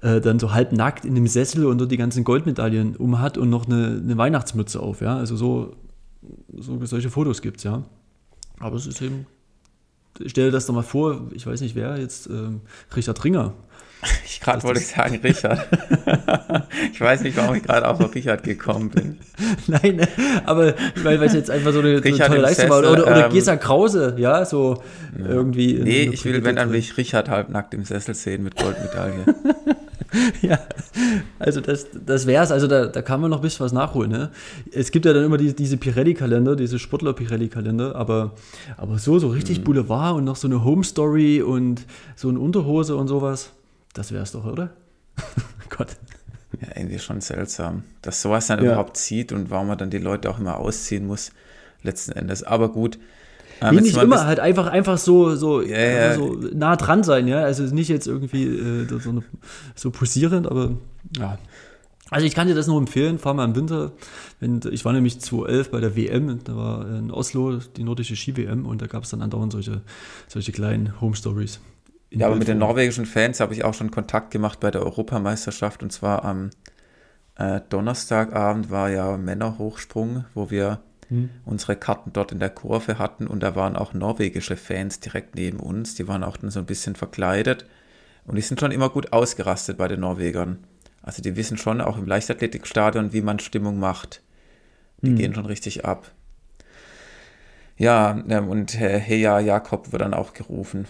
äh, 0.00 0.20
dann 0.20 0.38
so 0.38 0.52
halb 0.52 0.72
nackt 0.72 1.04
in 1.04 1.14
dem 1.14 1.26
Sessel 1.26 1.66
und 1.66 1.78
dort 1.78 1.92
die 1.92 1.96
ganzen 1.96 2.24
Goldmedaillen 2.24 2.96
um 2.96 3.20
hat 3.20 3.38
und 3.38 3.50
noch 3.50 3.66
eine, 3.66 4.00
eine 4.02 4.16
Weihnachtsmütze 4.16 4.80
auf, 4.80 5.00
ja. 5.00 5.16
Also 5.16 5.36
so, 5.36 5.76
so 6.56 6.84
solche 6.84 7.10
Fotos 7.10 7.42
gibt 7.42 7.58
es, 7.58 7.64
ja. 7.64 7.84
Aber 8.58 8.76
es 8.76 8.86
ist 8.86 9.00
eben, 9.02 9.26
stell 10.26 10.46
dir 10.46 10.52
das 10.52 10.66
doch 10.66 10.74
mal 10.74 10.82
vor, 10.82 11.28
ich 11.32 11.46
weiß 11.46 11.60
nicht 11.60 11.74
wer, 11.74 11.98
jetzt 11.98 12.28
ähm, 12.28 12.62
Richard 12.96 13.22
Ringer 13.24 13.54
Ich 14.26 14.40
gerade 14.40 14.62
wollte 14.64 14.80
ich 14.80 14.88
sagen, 14.88 15.20
Richard. 15.22 15.68
ich 16.92 17.00
weiß 17.00 17.22
nicht, 17.22 17.36
warum 17.36 17.54
ich 17.54 17.62
gerade 17.62 17.86
auf 17.86 18.14
Richard 18.14 18.42
gekommen 18.42 18.90
bin. 18.90 19.18
Nein, 19.68 19.96
ne, 19.96 20.08
aber 20.44 20.74
weil, 21.02 21.20
weil 21.20 21.28
es 21.28 21.34
jetzt 21.34 21.50
einfach 21.50 21.72
so 21.72 21.78
eine, 21.78 21.98
so 21.98 22.08
eine 22.08 22.18
tolle 22.18 22.40
Leistung 22.40 22.70
war. 22.70 22.78
Oder, 22.80 22.90
oder 22.90 23.26
ähm, 23.26 23.32
Gesa 23.32 23.56
Krause, 23.56 24.14
ja, 24.18 24.44
so 24.44 24.82
ja. 25.16 25.26
irgendwie. 25.26 25.74
Nee, 25.74 26.10
ich 26.12 26.24
will, 26.24 26.42
wenn, 26.44 26.56
dann 26.56 26.70
will 26.72 26.78
ich 26.78 26.96
Richard 26.96 27.28
halbnackt 27.28 27.74
im 27.74 27.84
Sessel 27.84 28.14
sehen 28.14 28.42
mit 28.42 28.56
Goldmedaille. 28.56 29.24
ja, 30.42 30.58
also 31.38 31.60
das, 31.60 31.86
das 32.04 32.26
wäre 32.26 32.42
es. 32.44 32.50
Also 32.50 32.66
da, 32.66 32.86
da 32.86 33.02
kann 33.02 33.20
man 33.20 33.30
noch 33.30 33.38
ein 33.38 33.42
bisschen 33.42 33.64
was 33.64 33.72
nachholen. 33.72 34.10
Ne? 34.10 34.30
Es 34.72 34.90
gibt 34.90 35.04
ja 35.04 35.12
dann 35.12 35.24
immer 35.24 35.38
die, 35.38 35.54
diese 35.54 35.76
Pirelli-Kalender, 35.76 36.56
diese 36.56 36.78
Sportler-Pirelli-Kalender, 36.78 37.94
aber, 37.94 38.32
aber 38.76 38.98
so, 38.98 39.18
so 39.18 39.28
richtig 39.28 39.60
mhm. 39.60 39.64
Boulevard 39.64 40.16
und 40.16 40.24
noch 40.24 40.36
so 40.36 40.48
eine 40.48 40.64
Home-Story 40.64 41.42
und 41.42 41.86
so 42.16 42.28
eine 42.28 42.40
Unterhose 42.40 42.96
und 42.96 43.08
sowas. 43.08 43.52
Das 43.92 44.12
wäre 44.12 44.22
es 44.22 44.32
doch, 44.32 44.44
oder? 44.44 44.70
Gott. 45.68 45.96
Ja, 46.60 46.68
irgendwie 46.76 46.98
schon 46.98 47.20
seltsam, 47.20 47.84
dass 48.02 48.22
sowas 48.22 48.46
dann 48.46 48.62
ja. 48.62 48.72
überhaupt 48.72 48.96
zieht 48.96 49.32
und 49.32 49.50
warum 49.50 49.68
man 49.68 49.78
dann 49.78 49.90
die 49.90 49.98
Leute 49.98 50.30
auch 50.30 50.38
immer 50.38 50.58
ausziehen 50.58 51.06
muss, 51.06 51.32
letzten 51.82 52.12
Endes. 52.12 52.42
Aber 52.42 52.70
gut. 52.70 52.98
Ähm, 53.60 53.76
nee, 53.76 53.80
nicht 53.82 53.96
immer, 53.96 54.26
halt 54.26 54.40
einfach, 54.40 54.66
einfach 54.66 54.98
so, 54.98 55.34
so, 55.34 55.62
ja, 55.62 55.78
ja. 55.78 56.14
so 56.14 56.36
nah 56.52 56.76
dran 56.76 57.04
sein, 57.04 57.28
ja. 57.28 57.42
Also 57.42 57.62
nicht 57.74 57.88
jetzt 57.88 58.06
irgendwie 58.06 58.44
äh, 58.44 58.86
so, 58.88 59.10
eine, 59.10 59.22
so 59.74 59.90
posierend, 59.90 60.46
aber 60.46 60.72
ja. 61.16 61.38
Also 62.10 62.26
ich 62.26 62.34
kann 62.34 62.46
dir 62.46 62.54
das 62.54 62.66
nur 62.66 62.78
empfehlen, 62.78 63.18
fahr 63.18 63.32
mal 63.32 63.46
im 63.46 63.56
Winter. 63.56 63.92
Wenn, 64.38 64.60
ich 64.70 64.84
war 64.84 64.92
nämlich 64.92 65.18
2011 65.18 65.70
bei 65.70 65.80
der 65.80 65.96
WM, 65.96 66.40
da 66.44 66.54
war 66.54 66.98
in 66.98 67.10
Oslo 67.10 67.56
die 67.76 67.84
nordische 67.84 68.16
Ski-WM 68.16 68.66
und 68.66 68.82
da 68.82 68.86
gab 68.86 69.04
es 69.04 69.10
dann 69.10 69.22
andauernd 69.22 69.52
solche, 69.52 69.80
solche 70.28 70.52
kleinen 70.52 71.00
Home-Stories. 71.00 71.60
Ja, 72.14 72.26
aber 72.26 72.36
mit 72.36 72.48
den 72.48 72.58
norwegischen 72.58 73.06
Fans 73.06 73.40
habe 73.40 73.54
ich 73.54 73.64
auch 73.64 73.74
schon 73.74 73.90
Kontakt 73.90 74.30
gemacht 74.30 74.60
bei 74.60 74.70
der 74.70 74.82
Europameisterschaft 74.82 75.82
und 75.82 75.92
zwar 75.92 76.24
am 76.24 76.50
äh, 77.36 77.60
Donnerstagabend 77.68 78.70
war 78.70 78.90
ja 78.90 79.16
Männerhochsprung, 79.16 80.24
wo 80.34 80.50
wir 80.50 80.80
hm. 81.08 81.30
unsere 81.44 81.76
Karten 81.76 82.12
dort 82.12 82.32
in 82.32 82.38
der 82.38 82.50
Kurve 82.50 82.98
hatten 82.98 83.26
und 83.26 83.42
da 83.42 83.56
waren 83.56 83.76
auch 83.76 83.94
norwegische 83.94 84.56
Fans 84.56 85.00
direkt 85.00 85.34
neben 85.34 85.58
uns, 85.58 85.94
die 85.94 86.06
waren 86.06 86.22
auch 86.22 86.36
dann 86.36 86.50
so 86.50 86.60
ein 86.60 86.66
bisschen 86.66 86.96
verkleidet 86.96 87.66
und 88.26 88.36
die 88.36 88.42
sind 88.42 88.60
schon 88.60 88.72
immer 88.72 88.90
gut 88.90 89.12
ausgerastet 89.12 89.78
bei 89.78 89.88
den 89.88 90.00
Norwegern. 90.00 90.58
Also 91.02 91.22
die 91.22 91.34
wissen 91.34 91.56
schon 91.56 91.80
auch 91.80 91.98
im 91.98 92.06
Leichtathletikstadion, 92.06 93.12
wie 93.12 93.22
man 93.22 93.40
Stimmung 93.40 93.78
macht. 93.78 94.22
Die 95.00 95.08
hm. 95.08 95.16
gehen 95.16 95.34
schon 95.34 95.46
richtig 95.46 95.84
ab. 95.84 96.12
Ja, 97.76 98.22
ähm, 98.28 98.48
und 98.48 98.78
Heja 98.78 99.40
Jakob 99.40 99.90
wird 99.90 100.02
dann 100.02 100.14
auch 100.14 100.34
gerufen. 100.34 100.86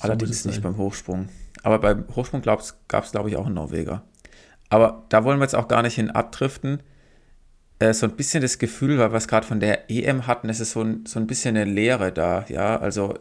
Allerdings 0.00 0.44
nicht 0.44 0.62
beim 0.62 0.76
Hochsprung. 0.76 1.28
aber 1.62 1.78
beim 1.78 2.04
Hochsprung 2.14 2.42
gab 2.42 2.60
es, 2.60 3.12
glaube 3.12 3.28
ich, 3.28 3.36
auch 3.36 3.46
einen 3.46 3.54
Norweger. 3.54 4.02
Aber 4.70 5.04
da 5.08 5.24
wollen 5.24 5.38
wir 5.38 5.44
jetzt 5.44 5.54
auch 5.54 5.68
gar 5.68 5.82
nicht 5.82 5.94
hin 5.94 6.10
abdriften. 6.10 6.82
Äh, 7.78 7.92
so 7.92 8.06
ein 8.06 8.16
bisschen 8.16 8.42
das 8.42 8.58
Gefühl, 8.58 8.98
weil 8.98 9.12
wir 9.12 9.16
es 9.18 9.28
gerade 9.28 9.46
von 9.46 9.60
der 9.60 9.90
EM 9.90 10.26
hatten, 10.26 10.48
es 10.48 10.60
ist 10.60 10.72
so 10.72 10.82
ein, 10.82 11.06
so 11.06 11.18
ein 11.20 11.26
bisschen 11.26 11.56
eine 11.56 11.70
Leere 11.70 12.12
da. 12.12 12.44
Ja, 12.48 12.78
also 12.78 13.14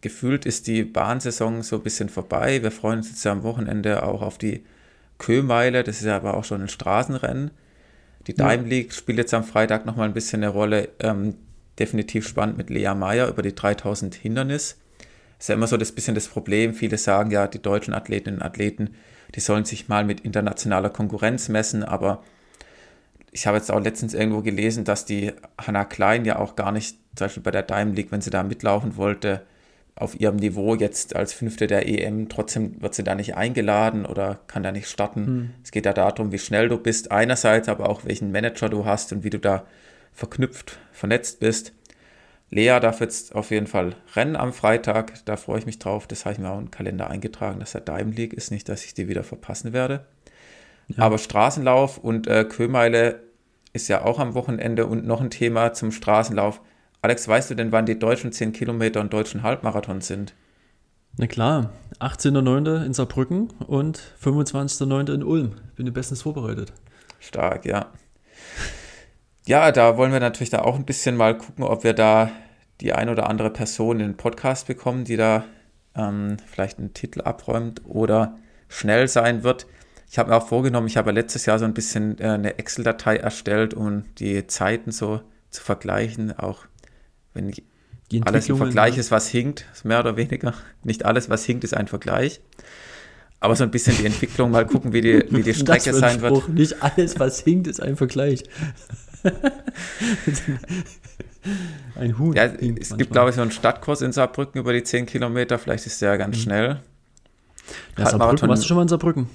gefühlt 0.00 0.46
ist 0.46 0.66
die 0.66 0.84
Bahnsaison 0.84 1.62
so 1.62 1.76
ein 1.76 1.82
bisschen 1.82 2.08
vorbei. 2.08 2.62
Wir 2.62 2.70
freuen 2.70 2.98
uns 2.98 3.08
jetzt 3.08 3.24
ja 3.24 3.32
am 3.32 3.42
Wochenende 3.42 4.02
auch 4.02 4.22
auf 4.22 4.38
die 4.38 4.64
Köhmeile. 5.18 5.82
Das 5.82 5.96
ist 6.00 6.06
ja 6.06 6.16
aber 6.16 6.34
auch 6.36 6.44
schon 6.44 6.62
ein 6.62 6.68
Straßenrennen. 6.68 7.50
Die 8.26 8.34
ja. 8.36 8.48
Dime 8.48 8.68
League 8.68 8.92
spielt 8.92 9.18
jetzt 9.18 9.34
am 9.34 9.44
Freitag 9.44 9.86
nochmal 9.86 10.08
ein 10.08 10.14
bisschen 10.14 10.42
eine 10.42 10.52
Rolle. 10.52 10.90
Ähm, 11.00 11.34
definitiv 11.78 12.28
spannend 12.28 12.56
mit 12.56 12.70
Lea 12.70 12.94
Meyer 12.94 13.28
über 13.28 13.42
die 13.42 13.54
3000 13.54 14.14
Hindernis. 14.14 14.78
Ist 15.38 15.48
ja 15.48 15.54
immer 15.54 15.66
so 15.66 15.76
das 15.76 15.92
bisschen 15.92 16.14
das 16.14 16.28
Problem. 16.28 16.74
Viele 16.74 16.98
sagen 16.98 17.30
ja, 17.30 17.46
die 17.46 17.60
deutschen 17.60 17.94
Athletinnen 17.94 18.40
und 18.40 18.46
Athleten, 18.46 18.94
die 19.34 19.40
sollen 19.40 19.64
sich 19.64 19.88
mal 19.88 20.04
mit 20.04 20.20
internationaler 20.20 20.90
Konkurrenz 20.90 21.48
messen, 21.48 21.82
aber 21.82 22.22
ich 23.32 23.46
habe 23.48 23.56
jetzt 23.56 23.70
auch 23.70 23.80
letztens 23.80 24.14
irgendwo 24.14 24.42
gelesen, 24.42 24.84
dass 24.84 25.04
die 25.04 25.32
Hannah 25.58 25.84
Klein 25.84 26.24
ja 26.24 26.38
auch 26.38 26.54
gar 26.54 26.70
nicht, 26.70 26.96
zum 27.16 27.24
Beispiel 27.26 27.42
bei 27.42 27.50
der 27.50 27.62
Dime 27.62 27.92
League, 27.92 28.12
wenn 28.12 28.20
sie 28.20 28.30
da 28.30 28.44
mitlaufen 28.44 28.96
wollte, 28.96 29.42
auf 29.96 30.18
ihrem 30.18 30.36
Niveau 30.36 30.74
jetzt 30.74 31.14
als 31.14 31.32
Fünfte 31.32 31.66
der 31.66 31.88
EM, 31.88 32.28
trotzdem 32.28 32.80
wird 32.80 32.94
sie 32.94 33.04
da 33.04 33.14
nicht 33.14 33.36
eingeladen 33.36 34.06
oder 34.06 34.40
kann 34.46 34.62
da 34.62 34.72
nicht 34.72 34.88
starten. 34.88 35.24
Mhm. 35.24 35.50
Es 35.62 35.70
geht 35.70 35.86
ja 35.86 35.92
darum, 35.92 36.32
wie 36.32 36.38
schnell 36.38 36.68
du 36.68 36.78
bist, 36.78 37.12
einerseits, 37.12 37.68
aber 37.68 37.88
auch 37.88 38.04
welchen 38.04 38.32
Manager 38.32 38.68
du 38.68 38.84
hast 38.84 39.12
und 39.12 39.24
wie 39.24 39.30
du 39.30 39.38
da 39.38 39.64
verknüpft, 40.12 40.78
vernetzt 40.92 41.40
bist. 41.40 41.72
Lea 42.50 42.78
darf 42.80 43.00
jetzt 43.00 43.34
auf 43.34 43.50
jeden 43.50 43.66
Fall 43.66 43.96
rennen 44.14 44.36
am 44.36 44.52
Freitag, 44.52 45.24
da 45.24 45.36
freue 45.36 45.58
ich 45.58 45.66
mich 45.66 45.78
drauf. 45.78 46.06
Das 46.06 46.24
habe 46.24 46.34
ich 46.34 46.38
mir 46.38 46.50
auch 46.50 46.58
im 46.58 46.70
Kalender 46.70 47.10
eingetragen, 47.10 47.60
dass 47.60 47.72
der 47.72 47.80
Dime 47.80 48.12
League 48.12 48.32
ist, 48.32 48.50
nicht, 48.50 48.68
dass 48.68 48.84
ich 48.84 48.94
die 48.94 49.08
wieder 49.08 49.24
verpassen 49.24 49.72
werde. 49.72 50.06
Ja. 50.88 51.04
Aber 51.04 51.18
Straßenlauf 51.18 51.98
und 51.98 52.26
äh, 52.26 52.44
Köhmeile 52.44 53.22
ist 53.72 53.88
ja 53.88 54.04
auch 54.04 54.18
am 54.20 54.34
Wochenende 54.34 54.86
und 54.86 55.06
noch 55.06 55.20
ein 55.20 55.30
Thema 55.30 55.72
zum 55.72 55.90
Straßenlauf. 55.90 56.60
Alex, 57.02 57.26
weißt 57.26 57.50
du 57.50 57.54
denn, 57.54 57.72
wann 57.72 57.86
die 57.86 57.98
deutschen 57.98 58.32
10 58.32 58.52
Kilometer 58.52 59.00
und 59.00 59.12
deutschen 59.12 59.42
Halbmarathon 59.42 60.00
sind? 60.00 60.34
Na 61.16 61.26
klar, 61.26 61.72
18.09. 62.00 62.84
in 62.84 62.92
Saarbrücken 62.92 63.50
und 63.66 64.00
25.09. 64.22 65.12
in 65.12 65.22
Ulm. 65.22 65.56
Bin 65.76 65.92
bestens 65.92 66.22
vorbereitet. 66.22 66.72
Stark, 67.20 67.66
ja. 67.66 67.92
Ja, 69.46 69.72
da 69.72 69.96
wollen 69.98 70.12
wir 70.12 70.20
natürlich 70.20 70.50
da 70.50 70.60
auch 70.60 70.76
ein 70.76 70.86
bisschen 70.86 71.16
mal 71.16 71.36
gucken, 71.36 71.64
ob 71.64 71.84
wir 71.84 71.92
da 71.92 72.30
die 72.80 72.92
ein 72.92 73.08
oder 73.08 73.28
andere 73.28 73.50
Person 73.50 74.00
in 74.00 74.08
den 74.08 74.16
Podcast 74.16 74.66
bekommen, 74.66 75.04
die 75.04 75.16
da 75.16 75.44
ähm, 75.94 76.38
vielleicht 76.50 76.78
einen 76.78 76.94
Titel 76.94 77.20
abräumt 77.20 77.82
oder 77.84 78.38
schnell 78.68 79.06
sein 79.06 79.42
wird. 79.42 79.66
Ich 80.10 80.18
habe 80.18 80.30
mir 80.30 80.36
auch 80.36 80.48
vorgenommen, 80.48 80.86
ich 80.86 80.96
habe 80.96 81.12
letztes 81.12 81.44
Jahr 81.44 81.58
so 81.58 81.66
ein 81.66 81.74
bisschen 81.74 82.18
äh, 82.20 82.28
eine 82.28 82.58
Excel-Datei 82.58 83.16
erstellt, 83.16 83.74
um 83.74 84.04
die 84.18 84.46
Zeiten 84.46 84.92
so 84.92 85.20
zu 85.50 85.62
vergleichen, 85.62 86.36
auch 86.38 86.66
wenn 87.34 87.48
ich 87.48 87.62
alles 88.24 88.48
im 88.48 88.56
Vergleich 88.56 88.96
ist, 88.96 89.10
was 89.10 89.28
hinkt, 89.28 89.66
mehr 89.82 90.00
oder 90.00 90.16
weniger. 90.16 90.54
Nicht 90.84 91.04
alles, 91.04 91.28
was 91.28 91.44
hinkt, 91.44 91.64
ist 91.64 91.76
ein 91.76 91.88
Vergleich. 91.88 92.40
Aber 93.40 93.56
so 93.56 93.64
ein 93.64 93.70
bisschen 93.70 93.96
die 93.98 94.06
Entwicklung, 94.06 94.50
mal 94.50 94.66
gucken, 94.66 94.92
wie 94.92 95.00
die, 95.00 95.24
wie 95.30 95.42
die 95.42 95.52
Strecke 95.52 95.92
sein 95.92 96.22
wird. 96.22 96.48
Nicht 96.48 96.82
alles, 96.82 97.18
was 97.20 97.40
hinkt, 97.40 97.66
ist 97.66 97.82
ein 97.82 97.96
Vergleich. 97.96 98.44
ein 101.96 102.18
Huhn. 102.18 102.34
Ja, 102.34 102.44
es 102.44 102.60
manchmal. 102.60 102.98
gibt, 102.98 103.12
glaube 103.12 103.30
ich, 103.30 103.36
so 103.36 103.42
einen 103.42 103.50
Stadtkurs 103.50 104.02
in 104.02 104.12
Saarbrücken 104.12 104.60
über 104.60 104.72
die 104.72 104.82
10 104.82 105.06
Kilometer. 105.06 105.58
Vielleicht 105.58 105.86
ist 105.86 106.02
der 106.02 106.10
ja 106.10 106.16
ganz 106.16 106.36
mhm. 106.36 106.40
schnell. 106.40 106.82
Ja, 107.98 108.10
Saarbrücken, 108.10 108.48
warst 108.48 108.62
du 108.62 108.68
schon 108.68 108.76
mal 108.76 108.82
in 108.82 108.88
Saarbrücken? 108.88 109.28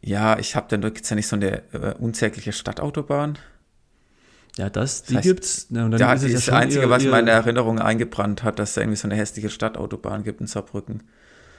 Ja, 0.00 0.38
ich 0.38 0.56
habe 0.56 0.66
dann 0.68 0.80
gibt 0.80 1.02
es 1.02 1.10
ja 1.10 1.16
nicht 1.16 1.28
so 1.28 1.36
eine 1.36 1.62
äh, 1.72 1.94
unsägliche 1.98 2.52
Stadtautobahn. 2.52 3.38
Ja, 4.58 4.68
das, 4.68 5.04
die 5.04 5.14
das 5.14 5.18
heißt, 5.18 5.26
gibt's. 5.26 5.66
Ja, 5.70 5.84
und 5.84 5.92
dann 5.92 6.00
ja, 6.00 6.12
ist 6.12 6.24
das 6.24 6.46
ja 6.46 6.54
Einzige, 6.54 6.90
was 6.90 7.04
meine 7.04 7.30
Erinnerung 7.30 7.78
eingebrannt 7.78 8.42
hat, 8.42 8.58
dass 8.58 8.72
es 8.72 8.76
irgendwie 8.76 8.96
so 8.96 9.08
eine 9.08 9.16
hässliche 9.16 9.48
Stadtautobahn 9.48 10.24
gibt 10.24 10.40
in 10.40 10.46
Saarbrücken. 10.46 11.04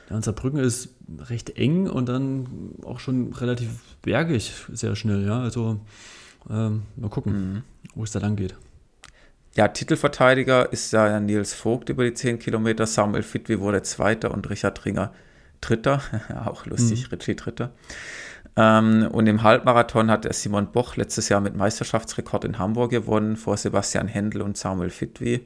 Ja, 0.09 0.17
und 0.17 0.23
Saarbrücken 0.23 0.59
ist 0.59 0.89
recht 1.29 1.57
eng 1.57 1.88
und 1.88 2.07
dann 2.07 2.75
auch 2.83 2.99
schon 2.99 3.33
relativ 3.33 3.69
bergig, 4.01 4.53
sehr 4.71 4.95
schnell, 4.95 5.25
ja. 5.25 5.39
Also 5.39 5.79
ähm, 6.49 6.84
mal 6.95 7.10
gucken, 7.10 7.34
mhm. 7.34 7.63
wo 7.95 8.03
es 8.03 8.12
da 8.12 8.19
lang 8.19 8.36
geht. 8.36 8.56
Ja, 9.56 9.67
Titelverteidiger 9.67 10.71
ist 10.71 10.91
ja 10.93 11.19
Nils 11.19 11.53
Vogt 11.53 11.89
über 11.89 12.03
die 12.03 12.13
10 12.13 12.39
Kilometer, 12.39 12.88
Samuel 12.88 13.23
Fitwi 13.23 13.60
wurde 13.60 13.84
Zweiter 13.84 14.32
und 14.32 14.49
Richard 14.49 14.84
Ringer 14.86 15.13
Dritter. 15.62 16.01
auch 16.45 16.65
lustig, 16.65 17.06
mhm. 17.06 17.15
Richie 17.17 17.36
Dritter. 17.36 17.71
Ähm, 18.56 19.08
und 19.12 19.27
im 19.27 19.43
Halbmarathon 19.43 20.12
hat 20.12 20.32
Simon 20.34 20.71
Boch 20.71 20.95
letztes 20.95 21.29
Jahr 21.29 21.41
mit 21.41 21.56
Meisterschaftsrekord 21.56 22.45
in 22.45 22.60
Hamburg 22.60 22.91
gewonnen, 22.91 23.36
vor 23.36 23.58
Sebastian 23.58 24.08
Händel 24.08 24.41
und 24.41 24.58
Samuel 24.58 24.89
Fitwi. 24.89 25.41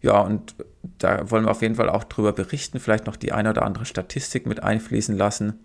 Ja, 0.00 0.20
und 0.20 0.54
da 0.98 1.30
wollen 1.30 1.46
wir 1.46 1.50
auf 1.50 1.62
jeden 1.62 1.76
Fall 1.76 1.88
auch 1.88 2.04
drüber 2.04 2.32
berichten, 2.32 2.78
vielleicht 2.78 3.06
noch 3.06 3.16
die 3.16 3.32
eine 3.32 3.50
oder 3.50 3.62
andere 3.62 3.86
Statistik 3.86 4.46
mit 4.46 4.62
einfließen 4.62 5.16
lassen. 5.16 5.60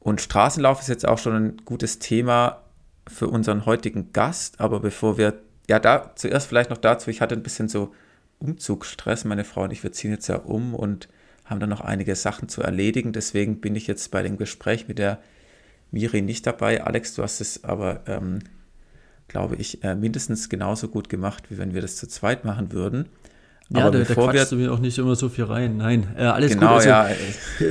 Und 0.00 0.20
Straßenlauf 0.20 0.80
ist 0.80 0.88
jetzt 0.88 1.06
auch 1.08 1.18
schon 1.18 1.34
ein 1.34 1.56
gutes 1.64 1.98
Thema 1.98 2.62
für 3.08 3.28
unseren 3.28 3.66
heutigen 3.66 4.12
Gast. 4.12 4.60
Aber 4.60 4.80
bevor 4.80 5.18
wir, 5.18 5.40
ja, 5.68 5.78
da 5.78 6.12
zuerst 6.16 6.48
vielleicht 6.48 6.70
noch 6.70 6.78
dazu, 6.78 7.10
ich 7.10 7.20
hatte 7.20 7.34
ein 7.34 7.42
bisschen 7.42 7.68
so 7.68 7.92
Umzugsstress. 8.38 9.24
Meine 9.24 9.44
Frau 9.44 9.64
und 9.64 9.72
ich, 9.72 9.82
wir 9.82 9.92
ziehen 9.92 10.10
jetzt 10.10 10.28
ja 10.28 10.36
um 10.36 10.74
und 10.74 11.08
haben 11.44 11.60
dann 11.60 11.70
noch 11.70 11.80
einige 11.80 12.16
Sachen 12.16 12.48
zu 12.48 12.62
erledigen. 12.62 13.12
Deswegen 13.12 13.60
bin 13.60 13.76
ich 13.76 13.86
jetzt 13.86 14.10
bei 14.10 14.22
dem 14.22 14.36
Gespräch 14.36 14.88
mit 14.88 14.98
der 14.98 15.20
Miri 15.90 16.22
nicht 16.22 16.46
dabei. 16.46 16.82
Alex, 16.82 17.14
du 17.14 17.22
hast 17.22 17.40
es 17.40 17.64
aber, 17.64 18.02
ähm, 18.06 18.40
glaube 19.28 19.56
ich, 19.56 19.82
äh, 19.84 19.94
mindestens 19.94 20.48
genauso 20.48 20.88
gut 20.88 21.08
gemacht, 21.08 21.50
wie 21.50 21.58
wenn 21.58 21.74
wir 21.74 21.82
das 21.82 21.96
zu 21.96 22.08
zweit 22.08 22.44
machen 22.44 22.72
würden. 22.72 23.08
Ja, 23.68 23.90
da, 23.90 23.98
da 23.98 24.44
du 24.44 24.56
mir 24.56 24.72
auch 24.72 24.78
nicht 24.78 24.96
immer 24.98 25.16
so 25.16 25.28
viel 25.28 25.44
rein. 25.44 25.78
Nein, 25.78 26.06
äh, 26.16 26.22
alles 26.22 26.52
genau, 26.52 26.74
gut. 26.74 26.86
Also, 26.86 26.88
ja. 26.88 27.08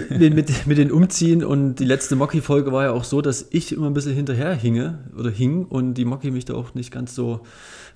mit, 0.09 0.67
mit 0.67 0.77
den 0.77 0.91
Umziehen 0.91 1.41
und 1.41 1.75
die 1.75 1.85
letzte 1.85 2.17
Mocky-Folge 2.17 2.73
war 2.73 2.83
ja 2.83 2.91
auch 2.91 3.05
so, 3.05 3.21
dass 3.21 3.47
ich 3.51 3.71
immer 3.71 3.87
ein 3.87 3.93
bisschen 3.93 4.13
hinterher 4.13 4.53
hinge 4.53 4.99
oder 5.17 5.29
hing 5.29 5.63
und 5.63 5.93
die 5.93 6.03
Mocky 6.03 6.31
mich 6.31 6.43
da 6.43 6.53
auch 6.53 6.73
nicht 6.73 6.91
ganz 6.91 7.15
so 7.15 7.41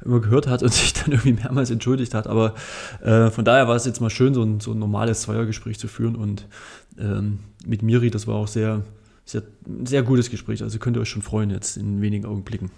immer 0.05 0.21
gehört 0.21 0.47
hat 0.47 0.63
und 0.63 0.73
sich 0.73 0.93
dann 0.93 1.11
irgendwie 1.11 1.33
mehrmals 1.33 1.71
entschuldigt 1.71 2.13
hat. 2.13 2.27
Aber 2.27 2.53
äh, 3.03 3.29
von 3.31 3.43
daher 3.43 3.67
war 3.67 3.75
es 3.75 3.85
jetzt 3.85 3.99
mal 3.99 4.09
schön, 4.09 4.33
so 4.33 4.43
ein, 4.43 4.61
so 4.61 4.71
ein 4.71 4.79
normales 4.79 5.21
Zweiergespräch 5.23 5.77
zu 5.77 5.89
führen 5.89 6.15
und 6.15 6.47
ähm, 6.97 7.39
mit 7.65 7.81
Miri, 7.81 8.09
das 8.09 8.27
war 8.27 8.35
auch 8.35 8.47
sehr, 8.47 8.83
sehr, 9.25 9.43
sehr 9.83 10.03
gutes 10.03 10.29
Gespräch. 10.29 10.63
Also 10.63 10.79
könnt 10.79 10.95
ihr 10.95 11.01
euch 11.01 11.09
schon 11.09 11.21
freuen 11.21 11.49
jetzt 11.49 11.75
in 11.75 12.01
wenigen 12.01 12.25
Augenblicken. 12.25 12.71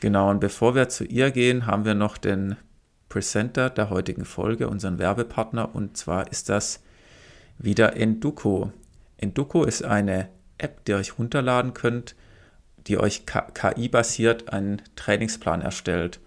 Genau, 0.00 0.30
und 0.30 0.40
bevor 0.40 0.74
wir 0.74 0.88
zu 0.88 1.04
ihr 1.04 1.30
gehen, 1.30 1.66
haben 1.66 1.84
wir 1.84 1.94
noch 1.94 2.18
den 2.18 2.56
Presenter 3.08 3.70
der 3.70 3.90
heutigen 3.90 4.24
Folge, 4.24 4.68
unseren 4.68 4.98
Werbepartner, 4.98 5.74
und 5.74 5.96
zwar 5.96 6.30
ist 6.30 6.48
das 6.48 6.82
wieder 7.58 7.96
Enduko. 7.96 8.72
Enduko 9.16 9.64
ist 9.64 9.84
eine 9.84 10.28
App, 10.58 10.84
die 10.84 10.92
ihr 10.92 10.98
euch 10.98 11.18
runterladen 11.18 11.74
könnt, 11.74 12.14
die 12.86 12.98
euch 12.98 13.24
KI-basiert 13.26 14.52
einen 14.52 14.82
Trainingsplan 14.96 15.62
erstellt. 15.62 16.20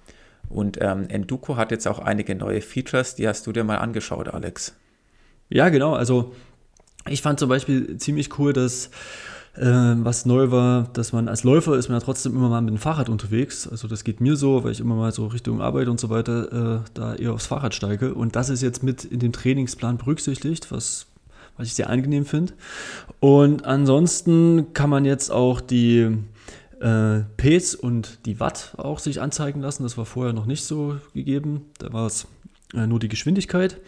Und 0.50 0.78
ähm, 0.82 1.08
Enduko 1.08 1.56
hat 1.56 1.72
jetzt 1.72 1.88
auch 1.88 2.00
einige 2.00 2.36
neue 2.36 2.62
Features, 2.62 3.16
die 3.16 3.28
hast 3.28 3.48
du 3.48 3.52
dir 3.52 3.64
mal 3.64 3.78
angeschaut, 3.78 4.28
Alex. 4.28 4.76
Ja, 5.50 5.70
genau. 5.70 5.94
Also 5.94 6.34
ich 7.08 7.22
fand 7.22 7.40
zum 7.40 7.50
Beispiel 7.50 7.98
ziemlich 7.98 8.38
cool, 8.38 8.54
dass 8.54 8.90
was 9.54 10.26
neu 10.26 10.50
war, 10.52 10.84
dass 10.94 11.12
man 11.12 11.28
als 11.28 11.44
Läufer 11.44 11.76
ist 11.76 11.90
man 11.90 12.00
ja 12.00 12.06
trotzdem 12.06 12.34
immer 12.36 12.48
mal 12.48 12.62
mit 12.62 12.74
dem 12.74 12.78
Fahrrad 12.78 13.10
unterwegs. 13.10 13.68
Also 13.68 13.88
das 13.88 14.06
geht 14.06 14.22
mir 14.22 14.38
so, 14.38 14.64
weil 14.64 14.72
ich 14.72 14.80
immer 14.80 14.96
mal 14.96 15.12
so 15.12 15.28
Richtung 15.28 15.62
Arbeit 15.62 15.90
und 15.90 16.00
so 16.00 16.10
weiter 16.10 16.80
äh, 16.80 16.90
da 16.94 17.16
eher 17.16 17.34
aufs 17.34 17.48
Fahrrad 17.48 17.76
steige. 17.76 18.14
Und 18.14 18.38
das 18.38 18.50
ist 18.50 18.62
jetzt 18.62 18.82
mit 18.82 19.04
in 19.04 19.20
dem 19.20 19.34
Trainingsplan 19.34 19.98
berücksichtigt, 19.98 20.72
was, 20.72 21.08
was 21.58 21.68
ich 21.68 21.74
sehr 21.74 21.90
angenehm 21.90 22.26
finde. 22.26 22.54
Und 23.20 23.66
ansonsten 23.66 24.74
kann 24.74 24.90
man 24.90 25.04
jetzt 25.04 25.32
auch 25.32 25.60
die 25.60 26.18
äh, 26.80 27.20
Pace 27.36 27.76
und 27.76 28.26
die 28.26 28.40
Watt 28.40 28.74
auch 28.78 29.00
sich 29.00 29.22
anzeigen 29.22 29.60
lassen. 29.60 29.84
Das 29.84 29.98
war 29.98 30.06
vorher 30.06 30.34
noch 30.34 30.46
nicht 30.46 30.64
so 30.64 30.96
gegeben. 31.14 31.66
Da 31.78 31.92
war 31.92 32.08
es 32.08 32.26
äh, 32.74 32.88
nur 32.88 33.00
die 33.00 33.10
Geschwindigkeit. 33.10 33.82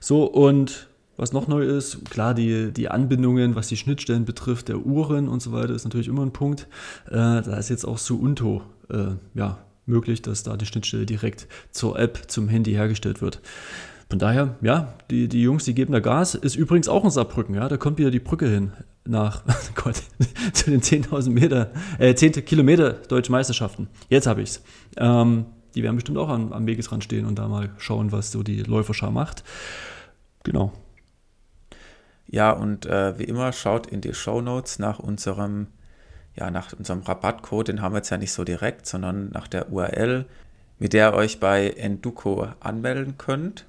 So, 0.00 0.24
und 0.24 0.88
was 1.16 1.32
noch 1.32 1.48
neu 1.48 1.64
ist, 1.64 2.10
klar, 2.10 2.34
die, 2.34 2.72
die 2.72 2.88
Anbindungen, 2.88 3.54
was 3.54 3.68
die 3.68 3.76
Schnittstellen 3.76 4.24
betrifft, 4.24 4.68
der 4.68 4.84
Uhren 4.84 5.28
und 5.28 5.40
so 5.40 5.52
weiter, 5.52 5.74
ist 5.74 5.84
natürlich 5.84 6.08
immer 6.08 6.22
ein 6.22 6.32
Punkt. 6.32 6.68
Äh, 7.08 7.42
da 7.42 7.56
ist 7.56 7.70
jetzt 7.70 7.84
auch 7.84 7.98
Suunto 7.98 8.62
äh, 8.90 9.14
ja, 9.34 9.58
möglich, 9.86 10.22
dass 10.22 10.42
da 10.42 10.56
die 10.56 10.66
Schnittstelle 10.66 11.06
direkt 11.06 11.48
zur 11.70 11.98
App, 11.98 12.24
zum 12.30 12.48
Handy 12.48 12.72
hergestellt 12.72 13.22
wird. 13.22 13.40
Von 14.08 14.18
daher, 14.18 14.56
ja, 14.60 14.94
die, 15.10 15.28
die 15.28 15.42
Jungs, 15.42 15.64
die 15.64 15.74
geben 15.74 15.92
da 15.92 16.00
Gas. 16.00 16.34
Ist 16.36 16.54
übrigens 16.54 16.88
auch 16.88 17.02
ein 17.02 17.10
Saarbrücken, 17.10 17.54
ja, 17.54 17.68
da 17.68 17.76
kommt 17.76 17.98
wieder 17.98 18.10
die 18.10 18.20
Brücke 18.20 18.48
hin 18.48 18.72
nach 19.04 19.42
oh 19.48 19.52
Gott, 19.74 20.02
zu 20.52 20.70
den 20.70 20.80
10.000 20.80 21.30
Meter, 21.30 21.72
äh, 21.98 22.14
10 22.14 22.44
Kilometer 22.44 22.92
Deutsche 22.92 23.32
Meisterschaften. 23.32 23.88
Jetzt 24.08 24.26
habe 24.26 24.42
ich 24.42 24.50
es. 24.50 24.62
Ähm, 24.96 25.46
die 25.74 25.82
werden 25.82 25.96
bestimmt 25.96 26.18
auch 26.18 26.28
am, 26.28 26.52
am 26.52 26.66
Wegesrand 26.66 27.04
stehen 27.04 27.26
und 27.26 27.38
da 27.38 27.48
mal 27.48 27.70
schauen, 27.78 28.12
was 28.12 28.32
so 28.32 28.42
die 28.42 28.62
Läuferschar 28.62 29.10
macht. 29.10 29.44
Genau. 30.42 30.72
Ja, 32.28 32.50
und 32.50 32.86
äh, 32.86 33.18
wie 33.18 33.24
immer, 33.24 33.52
schaut 33.52 33.86
in 33.86 34.00
die 34.00 34.14
Show 34.14 34.40
Notes 34.40 34.78
nach 34.78 34.98
unserem, 34.98 35.68
ja, 36.34 36.50
nach 36.50 36.72
unserem 36.72 37.00
Rabattcode, 37.02 37.68
den 37.68 37.82
haben 37.82 37.92
wir 37.92 37.98
jetzt 37.98 38.10
ja 38.10 38.18
nicht 38.18 38.32
so 38.32 38.44
direkt, 38.44 38.86
sondern 38.86 39.30
nach 39.30 39.48
der 39.48 39.72
URL, 39.72 40.26
mit 40.78 40.92
der 40.92 41.10
ihr 41.12 41.14
euch 41.14 41.40
bei 41.40 41.70
Enduko 41.70 42.48
anmelden 42.60 43.16
könnt. 43.16 43.66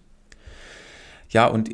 Ja, 1.30 1.48
und 1.48 1.70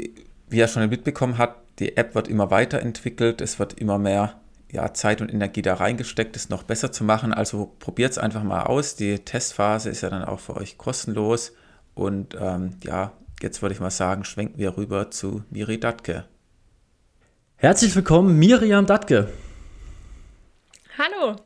wie 0.49 0.57
ihr 0.57 0.67
schon 0.67 0.87
mitbekommen 0.89 1.37
habt, 1.37 1.79
die 1.79 1.97
App 1.97 2.15
wird 2.15 2.27
immer 2.27 2.51
weiterentwickelt, 2.51 3.41
es 3.41 3.59
wird 3.59 3.73
immer 3.73 3.97
mehr 3.97 4.35
ja, 4.73 4.93
Zeit 4.93 5.21
und 5.21 5.31
Energie 5.31 5.61
da 5.61 5.75
reingesteckt, 5.75 6.35
es 6.35 6.49
noch 6.49 6.63
besser 6.63 6.91
zu 6.91 7.03
machen. 7.03 7.33
Also 7.33 7.71
probiert 7.79 8.11
es 8.11 8.17
einfach 8.17 8.43
mal 8.43 8.63
aus. 8.63 8.95
Die 8.95 9.19
Testphase 9.19 9.89
ist 9.89 10.01
ja 10.01 10.09
dann 10.09 10.25
auch 10.25 10.39
für 10.39 10.57
euch 10.57 10.77
kostenlos. 10.77 11.53
Und 11.93 12.35
ähm, 12.39 12.77
ja, 12.83 13.13
jetzt 13.41 13.61
würde 13.61 13.73
ich 13.73 13.79
mal 13.79 13.91
sagen, 13.91 14.25
schwenken 14.25 14.57
wir 14.57 14.75
rüber 14.75 15.11
zu 15.11 15.43
Miri 15.51 15.79
Datke. 15.79 16.25
Herzlich 17.63 17.95
willkommen, 17.95 18.37
Miriam 18.39 18.85
Datke. 18.85 19.29
Hallo, 20.97 21.37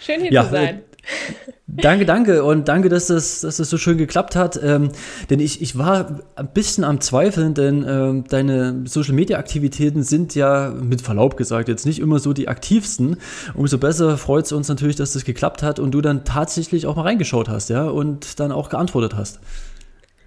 schön 0.00 0.22
hier 0.22 0.32
ja, 0.32 0.44
zu 0.44 0.50
sein. 0.50 0.78
Äh, 0.78 1.52
danke, 1.66 2.06
danke 2.06 2.42
und 2.42 2.68
danke, 2.68 2.88
dass 2.88 3.08
das, 3.08 3.42
dass 3.42 3.58
das 3.58 3.68
so 3.68 3.76
schön 3.76 3.98
geklappt 3.98 4.34
hat. 4.34 4.58
Ähm, 4.62 4.92
denn 5.28 5.40
ich, 5.40 5.60
ich 5.60 5.76
war 5.76 6.22
ein 6.36 6.52
bisschen 6.54 6.84
am 6.84 7.02
Zweifeln, 7.02 7.52
denn 7.52 7.84
ähm, 7.86 8.24
deine 8.30 8.84
Social 8.86 9.12
Media 9.12 9.36
Aktivitäten 9.38 10.02
sind 10.02 10.34
ja 10.34 10.70
mit 10.70 11.02
Verlaub 11.02 11.36
gesagt 11.36 11.68
jetzt 11.68 11.84
nicht 11.84 11.98
immer 11.98 12.18
so 12.18 12.32
die 12.32 12.48
aktivsten. 12.48 13.18
Umso 13.52 13.76
besser 13.76 14.16
freut 14.16 14.46
es 14.46 14.52
uns 14.52 14.68
natürlich, 14.68 14.96
dass 14.96 15.12
das 15.12 15.26
geklappt 15.26 15.62
hat 15.62 15.78
und 15.78 15.90
du 15.90 16.00
dann 16.00 16.24
tatsächlich 16.24 16.86
auch 16.86 16.96
mal 16.96 17.02
reingeschaut 17.02 17.50
hast, 17.50 17.68
ja, 17.68 17.84
und 17.84 18.40
dann 18.40 18.52
auch 18.52 18.70
geantwortet 18.70 19.16
hast. 19.16 19.38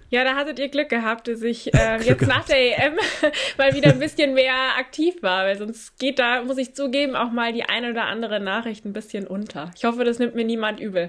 Ja, 0.08 0.24
da 0.24 0.36
hattet 0.36 0.58
ihr 0.58 0.68
Glück 0.68 0.88
gehabt, 0.88 1.28
dass 1.28 1.42
ich 1.42 1.74
äh, 1.74 2.00
jetzt 2.02 2.26
nach 2.26 2.44
der 2.44 2.78
EM 2.78 2.94
mal 3.58 3.74
wieder 3.74 3.90
ein 3.90 3.98
bisschen 3.98 4.34
mehr 4.34 4.54
aktiv 4.78 5.22
war, 5.22 5.44
weil 5.44 5.58
sonst 5.58 5.98
geht 5.98 6.18
da, 6.18 6.42
muss 6.42 6.58
ich 6.58 6.74
zugeben, 6.74 7.16
auch 7.16 7.30
mal 7.30 7.52
die 7.52 7.64
eine 7.64 7.90
oder 7.90 8.04
andere 8.04 8.40
Nachricht 8.40 8.84
ein 8.84 8.92
bisschen 8.92 9.26
unter. 9.26 9.70
Ich 9.76 9.84
hoffe, 9.84 10.04
das 10.04 10.18
nimmt 10.18 10.34
mir 10.34 10.44
niemand 10.44 10.80
übel. 10.80 11.08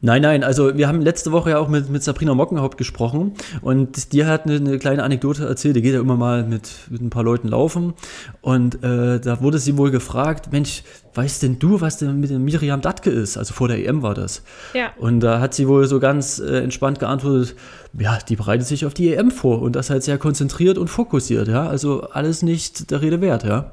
Nein, 0.00 0.22
nein, 0.22 0.44
also 0.44 0.76
wir 0.76 0.86
haben 0.86 1.00
letzte 1.00 1.32
Woche 1.32 1.50
ja 1.50 1.58
auch 1.58 1.68
mit, 1.68 1.88
mit 1.88 2.02
Sabrina 2.02 2.34
Mockenhaupt 2.34 2.76
gesprochen 2.76 3.32
und 3.62 4.12
die 4.12 4.24
hat 4.24 4.44
eine, 4.44 4.56
eine 4.56 4.78
kleine 4.78 5.02
Anekdote 5.02 5.46
erzählt, 5.46 5.76
die 5.76 5.82
geht 5.82 5.94
ja 5.94 6.00
immer 6.00 6.16
mal 6.16 6.44
mit, 6.44 6.70
mit 6.90 7.00
ein 7.00 7.10
paar 7.10 7.22
Leuten 7.22 7.48
laufen 7.48 7.94
und 8.42 8.82
äh, 8.82 9.18
da 9.18 9.40
wurde 9.40 9.58
sie 9.58 9.76
wohl 9.76 9.90
gefragt, 9.90 10.52
Mensch, 10.52 10.82
weißt 11.14 11.42
denn 11.42 11.58
du, 11.58 11.80
was 11.80 11.96
denn 11.98 12.20
mit 12.20 12.30
dem 12.30 12.44
Miriam 12.44 12.80
Datke 12.80 13.10
ist? 13.10 13.36
Also 13.36 13.54
vor 13.54 13.68
der 13.68 13.84
EM 13.84 14.02
war 14.02 14.14
das. 14.14 14.42
Ja. 14.74 14.92
Und 14.98 15.20
da 15.20 15.40
hat 15.40 15.54
sie 15.54 15.66
wohl 15.66 15.86
so 15.86 16.00
ganz 16.00 16.38
äh, 16.38 16.58
entspannt 16.62 16.98
geantwortet, 16.98 17.56
ja, 17.98 18.18
die 18.28 18.36
bereitet 18.36 18.66
sich 18.66 18.84
auf 18.84 18.94
die 18.94 19.14
EM 19.14 19.30
vor 19.30 19.62
und 19.62 19.74
das 19.74 19.90
halt 19.90 20.02
sehr 20.04 20.18
konzentriert 20.18 20.78
und 20.78 20.88
fokussiert, 20.88 21.48
ja, 21.48 21.66
also 21.66 22.02
alles 22.02 22.42
nicht 22.42 22.90
der 22.90 23.00
Rede 23.00 23.20
wert, 23.20 23.44
ja. 23.44 23.72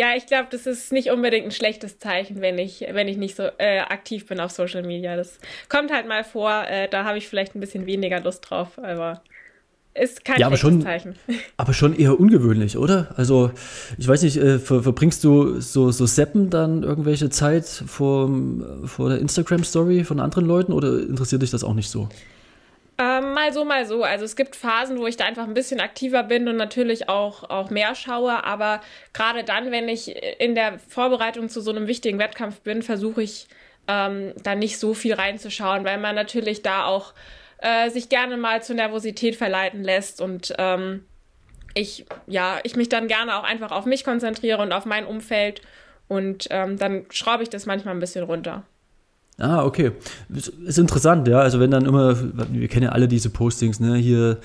Ja, 0.00 0.16
ich 0.16 0.24
glaube, 0.24 0.48
das 0.50 0.66
ist 0.66 0.92
nicht 0.92 1.10
unbedingt 1.10 1.44
ein 1.44 1.50
schlechtes 1.50 1.98
Zeichen, 1.98 2.40
wenn 2.40 2.56
ich, 2.56 2.86
wenn 2.90 3.06
ich 3.06 3.18
nicht 3.18 3.36
so 3.36 3.42
äh, 3.58 3.80
aktiv 3.80 4.26
bin 4.26 4.40
auf 4.40 4.50
Social 4.50 4.82
Media. 4.82 5.14
Das 5.14 5.38
kommt 5.68 5.92
halt 5.92 6.08
mal 6.08 6.24
vor, 6.24 6.64
äh, 6.66 6.88
da 6.88 7.04
habe 7.04 7.18
ich 7.18 7.28
vielleicht 7.28 7.54
ein 7.54 7.60
bisschen 7.60 7.84
weniger 7.84 8.18
Lust 8.18 8.48
drauf, 8.48 8.78
aber 8.78 9.20
ist 9.92 10.24
kein 10.24 10.40
ja, 10.40 10.46
aber 10.46 10.56
schon, 10.56 10.80
Zeichen. 10.80 11.16
Aber 11.58 11.74
schon 11.74 11.94
eher 11.94 12.18
ungewöhnlich, 12.18 12.78
oder? 12.78 13.12
Also, 13.16 13.50
ich 13.98 14.08
weiß 14.08 14.22
nicht, 14.22 14.38
äh, 14.38 14.58
ver, 14.58 14.82
verbringst 14.82 15.22
du 15.22 15.60
so, 15.60 15.90
so 15.90 16.06
Seppen 16.06 16.48
dann 16.48 16.82
irgendwelche 16.82 17.28
Zeit 17.28 17.66
vor, 17.66 18.30
vor 18.86 19.10
der 19.10 19.18
Instagram-Story 19.18 20.04
von 20.04 20.18
anderen 20.20 20.46
Leuten 20.46 20.72
oder 20.72 20.98
interessiert 21.02 21.42
dich 21.42 21.50
das 21.50 21.62
auch 21.62 21.74
nicht 21.74 21.90
so? 21.90 22.08
Ähm, 23.00 23.32
mal 23.32 23.50
so, 23.50 23.64
mal 23.64 23.86
so. 23.86 24.04
Also 24.04 24.26
es 24.26 24.36
gibt 24.36 24.54
Phasen, 24.56 24.98
wo 24.98 25.06
ich 25.06 25.16
da 25.16 25.24
einfach 25.24 25.44
ein 25.44 25.54
bisschen 25.54 25.80
aktiver 25.80 26.22
bin 26.22 26.46
und 26.48 26.56
natürlich 26.56 27.08
auch, 27.08 27.48
auch 27.48 27.70
mehr 27.70 27.94
schaue. 27.94 28.44
Aber 28.44 28.82
gerade 29.14 29.42
dann, 29.42 29.70
wenn 29.70 29.88
ich 29.88 30.14
in 30.38 30.54
der 30.54 30.78
Vorbereitung 30.78 31.48
zu 31.48 31.62
so 31.62 31.70
einem 31.70 31.86
wichtigen 31.86 32.18
Wettkampf 32.18 32.60
bin, 32.60 32.82
versuche 32.82 33.22
ich 33.22 33.48
ähm, 33.88 34.34
da 34.42 34.54
nicht 34.54 34.78
so 34.78 34.92
viel 34.92 35.14
reinzuschauen, 35.14 35.84
weil 35.86 35.96
man 35.96 36.14
natürlich 36.14 36.60
da 36.60 36.84
auch 36.84 37.14
äh, 37.62 37.88
sich 37.88 38.10
gerne 38.10 38.36
mal 38.36 38.62
zur 38.62 38.76
Nervosität 38.76 39.34
verleiten 39.34 39.82
lässt 39.82 40.20
und 40.20 40.54
ähm, 40.58 41.06
ich, 41.72 42.04
ja, 42.26 42.58
ich 42.64 42.76
mich 42.76 42.90
dann 42.90 43.08
gerne 43.08 43.36
auch 43.36 43.44
einfach 43.44 43.70
auf 43.70 43.86
mich 43.86 44.04
konzentriere 44.04 44.60
und 44.60 44.72
auf 44.72 44.84
mein 44.84 45.06
Umfeld 45.06 45.62
und 46.06 46.48
ähm, 46.50 46.76
dann 46.78 47.06
schraube 47.10 47.44
ich 47.44 47.48
das 47.48 47.64
manchmal 47.64 47.94
ein 47.94 48.00
bisschen 48.00 48.24
runter. 48.24 48.64
Ah, 49.40 49.64
okay. 49.64 49.92
Ist 50.28 50.78
interessant, 50.78 51.26
ja. 51.26 51.40
Also 51.40 51.60
wenn 51.60 51.70
dann 51.70 51.86
immer, 51.86 52.14
wir 52.50 52.68
kennen 52.68 52.84
ja 52.84 52.92
alle 52.92 53.08
diese 53.08 53.30
Postings, 53.30 53.80
ne, 53.80 53.96
hier 53.96 54.38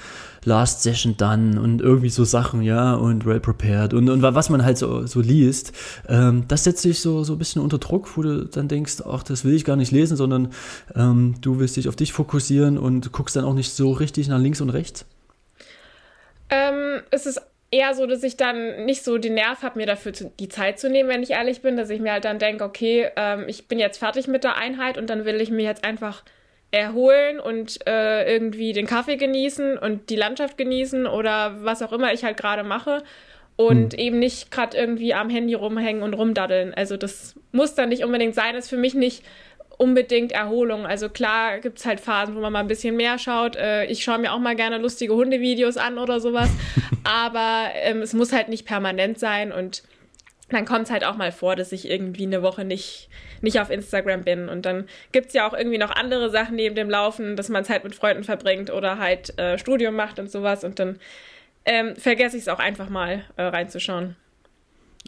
Last 0.45 0.84
Session 0.84 1.17
done 1.17 1.60
und 1.60 1.81
irgendwie 1.81 2.10
so 2.10 2.23
Sachen, 2.23 2.62
ja, 2.62 2.93
und 2.93 3.25
well 3.25 3.39
prepared 3.39 3.93
und, 3.93 4.10
und 4.10 4.21
was 4.21 4.49
man 4.49 4.63
halt 4.63 4.77
so, 4.77 5.05
so 5.05 5.19
liest, 5.19 5.73
ähm, 6.08 6.45
das 6.47 6.63
setzt 6.63 6.84
sich 6.84 7.01
so, 7.01 7.23
so 7.23 7.34
ein 7.34 7.39
bisschen 7.39 7.62
unter 7.62 7.77
Druck, 7.77 8.15
wo 8.15 8.21
du 8.21 8.45
dann 8.45 8.67
denkst, 8.67 9.01
ach, 9.05 9.23
das 9.23 9.43
will 9.43 9.53
ich 9.53 9.65
gar 9.65 9.75
nicht 9.75 9.91
lesen, 9.91 10.15
sondern 10.15 10.49
ähm, 10.95 11.36
du 11.41 11.60
willst 11.60 11.75
dich 11.75 11.89
auf 11.89 11.95
dich 11.95 12.13
fokussieren 12.13 12.77
und 12.77 13.12
guckst 13.12 13.36
dann 13.36 13.43
auch 13.43 13.53
nicht 13.53 13.73
so 13.73 13.91
richtig 13.91 14.27
nach 14.27 14.39
links 14.39 14.62
und 14.62 14.69
rechts. 14.69 15.05
Ähm, 16.49 17.01
es 17.12 17.25
ist 17.25 17.41
eher 17.71 17.93
so, 17.93 18.06
dass 18.06 18.23
ich 18.23 18.38
dann 18.38 18.86
nicht 18.86 19.04
so 19.04 19.17
den 19.17 19.34
Nerv 19.34 19.63
habe, 19.63 19.80
mir 19.80 19.86
dafür 19.86 20.13
zu, 20.13 20.32
die 20.39 20.49
Zeit 20.49 20.80
zu 20.80 20.89
nehmen, 20.89 21.10
wenn 21.10 21.23
ich 21.23 21.32
ehrlich 21.32 21.62
bin, 21.62 21.78
dass 21.78 21.89
ich 21.89 21.99
mir 21.99 22.13
halt 22.13 22.25
dann 22.25 22.39
denke, 22.39 22.63
okay, 22.63 23.10
ähm, 23.15 23.45
ich 23.47 23.67
bin 23.67 23.80
jetzt 23.80 23.97
fertig 23.97 24.28
mit 24.28 24.43
der 24.43 24.58
Einheit 24.58 24.97
und 24.97 25.10
dann 25.10 25.25
will 25.25 25.41
ich 25.41 25.49
mir 25.49 25.63
jetzt 25.63 25.84
einfach 25.84 26.23
erholen 26.71 27.39
und 27.39 27.86
äh, 27.88 28.32
irgendwie 28.32 28.73
den 28.73 28.86
Kaffee 28.86 29.17
genießen 29.17 29.78
und 29.78 30.10
die 30.10 30.15
Landschaft 30.15 30.58
genießen 30.58 31.08
oder 31.08 31.63
was 31.63 31.82
auch 31.82 31.93
immer 31.93 32.12
ich 32.13 32.23
halt 32.23 32.38
gerade 32.38 32.63
mache 32.63 33.04
und 33.56 33.93
hm. 33.93 33.99
eben 33.99 34.19
nicht 34.19 34.51
gerade 34.51 34.78
irgendwie 34.78 35.13
am 35.13 35.30
Handy 35.30 35.54
rumhängen 35.54 36.04
und 36.04 36.13
rumdaddeln. 36.13 36.73
Also 36.73 36.97
das 36.97 37.36
muss 37.51 37.75
dann 37.75 37.89
nicht 37.89 38.04
unbedingt 38.04 38.36
sein, 38.36 38.56
ist 38.56 38.69
für 38.69 38.78
mich 38.78 38.93
nicht 38.93 39.23
unbedingt 39.77 40.31
Erholung. 40.31 40.85
Also 40.85 41.09
klar 41.09 41.59
gibt 41.59 41.79
es 41.79 41.85
halt 41.85 41.99
Phasen, 41.99 42.35
wo 42.35 42.39
man 42.39 42.53
mal 42.53 42.59
ein 42.59 42.67
bisschen 42.67 42.95
mehr 42.95 43.17
schaut. 43.19 43.55
Äh, 43.55 43.85
ich 43.85 44.03
schaue 44.03 44.19
mir 44.19 44.33
auch 44.33 44.39
mal 44.39 44.55
gerne 44.55 44.77
lustige 44.77 45.13
Hundevideos 45.13 45.77
an 45.77 45.97
oder 45.97 46.19
sowas. 46.19 46.49
Aber 47.03 47.69
ähm, 47.75 48.01
es 48.01 48.13
muss 48.13 48.31
halt 48.31 48.49
nicht 48.49 48.65
permanent 48.65 49.19
sein 49.19 49.51
und 49.51 49.83
dann 50.49 50.65
kommt 50.65 50.83
es 50.83 50.91
halt 50.91 51.03
auch 51.03 51.15
mal 51.15 51.31
vor, 51.31 51.55
dass 51.55 51.71
ich 51.71 51.89
irgendwie 51.89 52.25
eine 52.25 52.43
Woche 52.43 52.65
nicht, 52.65 53.09
nicht 53.41 53.59
auf 53.59 53.71
Instagram 53.71 54.23
bin. 54.23 54.47
Und 54.47 54.65
dann 54.65 54.88
gibt 55.11 55.27
es 55.27 55.33
ja 55.33 55.47
auch 55.47 55.53
irgendwie 55.53 55.79
noch 55.79 55.91
andere 55.91 56.29
Sachen 56.29 56.55
neben 56.55 56.75
dem 56.75 56.89
Laufen, 56.89 57.35
dass 57.35 57.49
man 57.49 57.65
Zeit 57.65 57.83
mit 57.83 57.95
Freunden 57.95 58.23
verbringt 58.23 58.69
oder 58.69 58.99
halt 58.99 59.38
äh, 59.39 59.57
Studium 59.57 59.95
macht 59.95 60.19
und 60.19 60.29
sowas. 60.29 60.63
Und 60.63 60.77
dann 60.77 60.99
ähm, 61.65 61.95
vergesse 61.95 62.38
ich 62.38 62.43
es 62.43 62.47
auch 62.47 62.59
einfach 62.59 62.89
mal 62.89 63.23
äh, 63.38 63.43
reinzuschauen. 63.43 64.15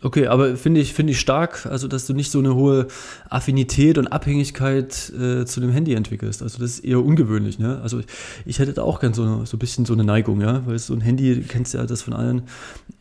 Okay, 0.03 0.27
aber 0.27 0.57
finde 0.57 0.79
ich, 0.79 0.93
finde 0.93 1.12
ich 1.12 1.19
stark, 1.19 1.65
also 1.65 1.88
dass 1.88 2.05
du 2.05 2.13
nicht 2.13 2.29
so 2.29 2.38
eine 2.38 2.53
hohe 2.53 2.88
Affinität 3.29 3.97
und 3.97 4.07
Abhängigkeit 4.07 5.10
äh, 5.10 5.45
zu 5.45 5.60
dem 5.60 5.71
Handy 5.71 5.95
entwickelst. 5.95 6.43
Also 6.43 6.60
das 6.60 6.73
ist 6.73 6.86
eher 6.86 7.03
ungewöhnlich, 7.03 7.57
ne? 7.57 7.79
Also 7.81 8.01
ich 8.45 8.60
hätte 8.60 8.73
da 8.73 8.83
auch 8.83 8.99
gern 8.99 9.15
so, 9.15 9.43
so 9.45 9.57
ein 9.57 9.60
bisschen 9.60 9.86
so 9.86 9.93
eine 9.93 10.03
Neigung, 10.03 10.39
ja, 10.39 10.63
weil 10.67 10.77
so 10.77 10.93
ein 10.93 11.01
Handy, 11.01 11.33
du 11.33 11.41
kennst 11.41 11.73
ja 11.73 11.83
das 11.88 12.03
von 12.03 12.13
allen, 12.13 12.43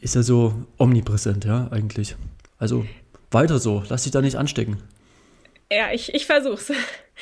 ist 0.00 0.14
ja 0.14 0.22
so 0.22 0.54
omnipräsent, 0.78 1.44
ja, 1.44 1.68
eigentlich. 1.70 2.16
Also 2.58 2.86
weiter 3.30 3.58
so, 3.58 3.82
lass 3.90 4.04
dich 4.04 4.12
da 4.12 4.22
nicht 4.22 4.36
anstecken. 4.36 4.78
Ja, 5.70 5.92
ich, 5.92 6.14
ich 6.14 6.24
versuch's. 6.24 6.72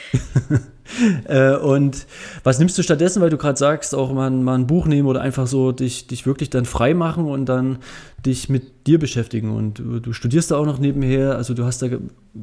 äh, 1.29 1.57
und 1.57 2.07
was 2.43 2.59
nimmst 2.59 2.77
du 2.79 2.83
stattdessen, 2.83 3.23
weil 3.23 3.31
du 3.31 3.37
gerade 3.37 3.59
sagst, 3.59 3.95
auch 3.95 4.13
mal, 4.13 4.31
mal 4.31 4.57
ein 4.57 4.67
Buch 4.67 4.87
nehmen 4.87 5.09
oder 5.09 5.21
einfach 5.21 5.47
so 5.47 5.73
dich, 5.73 6.07
dich 6.07 6.27
wirklich 6.27 6.51
dann 6.51 6.65
frei 6.65 6.95
machen 6.95 7.27
und 7.27 7.47
dann 7.47 7.79
dich 8.25 8.49
mit 8.49 8.87
dir 8.87 8.99
beschäftigen. 8.99 9.51
Und 9.51 9.79
du, 9.79 10.01
du 10.01 10.13
studierst 10.13 10.51
da 10.51 10.57
auch 10.57 10.67
noch 10.67 10.79
nebenher, 10.79 11.37
also 11.37 11.55
du 11.55 11.65
hast 11.65 11.83
da 11.83 11.89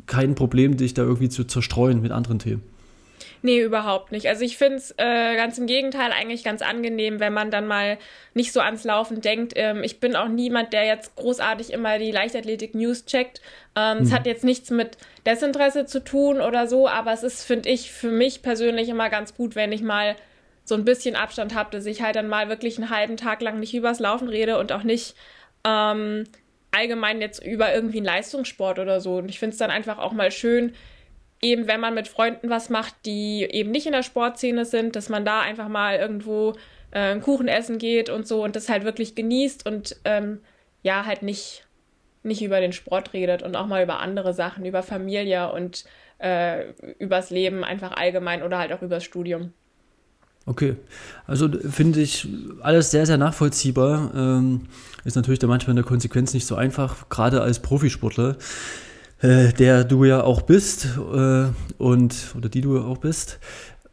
kein 0.05 0.35
Problem, 0.35 0.77
dich 0.77 0.93
da 0.93 1.03
irgendwie 1.03 1.29
zu 1.29 1.43
zerstreuen 1.43 2.01
mit 2.01 2.11
anderen 2.11 2.39
Themen. 2.39 2.63
Nee, 3.43 3.59
überhaupt 3.61 4.11
nicht. 4.11 4.27
Also 4.27 4.43
ich 4.43 4.57
finde 4.57 4.77
es 4.77 4.91
äh, 4.97 5.35
ganz 5.35 5.57
im 5.57 5.65
Gegenteil 5.65 6.11
eigentlich 6.11 6.43
ganz 6.43 6.61
angenehm, 6.61 7.19
wenn 7.19 7.33
man 7.33 7.49
dann 7.49 7.65
mal 7.65 7.97
nicht 8.35 8.53
so 8.53 8.59
ans 8.59 8.83
Laufen 8.83 9.21
denkt. 9.21 9.53
Ähm, 9.55 9.83
ich 9.83 9.99
bin 9.99 10.15
auch 10.15 10.27
niemand, 10.27 10.73
der 10.73 10.85
jetzt 10.85 11.15
großartig 11.15 11.73
immer 11.73 11.97
die 11.97 12.11
Leichtathletik-News 12.11 13.05
checkt. 13.05 13.41
Ähm, 13.75 13.99
hm. 13.99 14.05
Es 14.05 14.13
hat 14.13 14.27
jetzt 14.27 14.43
nichts 14.43 14.69
mit 14.69 14.97
Desinteresse 15.25 15.85
zu 15.85 16.03
tun 16.03 16.39
oder 16.39 16.67
so, 16.67 16.87
aber 16.87 17.13
es 17.13 17.23
ist, 17.23 17.43
finde 17.43 17.69
ich, 17.69 17.91
für 17.91 18.11
mich 18.11 18.43
persönlich 18.43 18.89
immer 18.89 19.09
ganz 19.09 19.33
gut, 19.35 19.55
wenn 19.55 19.71
ich 19.71 19.81
mal 19.81 20.15
so 20.63 20.75
ein 20.75 20.85
bisschen 20.85 21.15
Abstand 21.15 21.55
habe, 21.55 21.71
dass 21.71 21.87
ich 21.87 22.03
halt 22.03 22.15
dann 22.15 22.27
mal 22.27 22.47
wirklich 22.47 22.77
einen 22.77 22.91
halben 22.91 23.17
Tag 23.17 23.41
lang 23.41 23.59
nicht 23.59 23.73
übers 23.73 23.99
Laufen 23.99 24.29
rede 24.29 24.59
und 24.59 24.71
auch 24.71 24.83
nicht 24.83 25.15
ähm, 25.65 26.25
allgemein 26.71 27.21
jetzt 27.21 27.43
über 27.43 27.73
irgendwie 27.73 27.97
einen 27.97 28.05
Leistungssport 28.05 28.77
oder 28.77 29.01
so. 29.01 29.17
Und 29.17 29.29
ich 29.29 29.39
finde 29.39 29.53
es 29.53 29.57
dann 29.57 29.71
einfach 29.71 29.97
auch 29.97 30.13
mal 30.13 30.31
schön, 30.31 30.73
eben 31.41 31.67
wenn 31.67 31.79
man 31.79 31.93
mit 31.93 32.07
Freunden 32.07 32.49
was 32.49 32.69
macht, 32.69 32.93
die 33.05 33.47
eben 33.49 33.71
nicht 33.71 33.85
in 33.85 33.93
der 33.93 34.03
Sportszene 34.03 34.65
sind, 34.65 34.95
dass 34.95 35.09
man 35.09 35.25
da 35.25 35.41
einfach 35.41 35.67
mal 35.67 35.97
irgendwo 35.97 36.53
äh, 36.91 36.99
einen 36.99 37.21
Kuchen 37.21 37.47
essen 37.47 37.77
geht 37.77 38.09
und 38.09 38.27
so 38.27 38.43
und 38.43 38.55
das 38.55 38.69
halt 38.69 38.83
wirklich 38.83 39.15
genießt 39.15 39.65
und 39.65 39.95
ähm, 40.05 40.39
ja, 40.83 41.05
halt 41.05 41.23
nicht, 41.23 41.65
nicht 42.23 42.41
über 42.41 42.59
den 42.59 42.73
Sport 42.73 43.13
redet 43.13 43.43
und 43.43 43.55
auch 43.55 43.67
mal 43.67 43.83
über 43.83 43.99
andere 43.99 44.33
Sachen, 44.33 44.65
über 44.65 44.83
Familie 44.83 45.51
und 45.51 45.85
äh, 46.19 46.71
übers 46.99 47.29
Leben 47.31 47.63
einfach 47.63 47.91
allgemein 47.93 48.43
oder 48.43 48.59
halt 48.59 48.71
auch 48.73 48.81
übers 48.81 49.03
Studium. 49.03 49.53
Okay, 50.45 50.75
also 51.27 51.47
finde 51.69 52.01
ich 52.01 52.27
alles 52.61 52.89
sehr, 52.89 53.05
sehr 53.05 53.17
nachvollziehbar. 53.17 54.11
Ähm, 54.15 54.67
ist 55.03 55.15
natürlich 55.15 55.39
dann 55.39 55.49
manchmal 55.49 55.71
in 55.71 55.75
der 55.77 55.85
Konsequenz 55.85 56.33
nicht 56.33 56.47
so 56.47 56.55
einfach, 56.55 57.09
gerade 57.09 57.41
als 57.41 57.59
Profisportler, 57.59 58.37
äh, 59.21 59.53
der 59.53 59.83
du 59.83 60.05
ja 60.05 60.23
auch 60.23 60.41
bist 60.41 60.87
äh, 61.13 61.45
und 61.77 62.15
oder 62.37 62.49
die 62.49 62.61
du 62.61 62.79
auch 62.79 62.97
bist. 62.97 63.39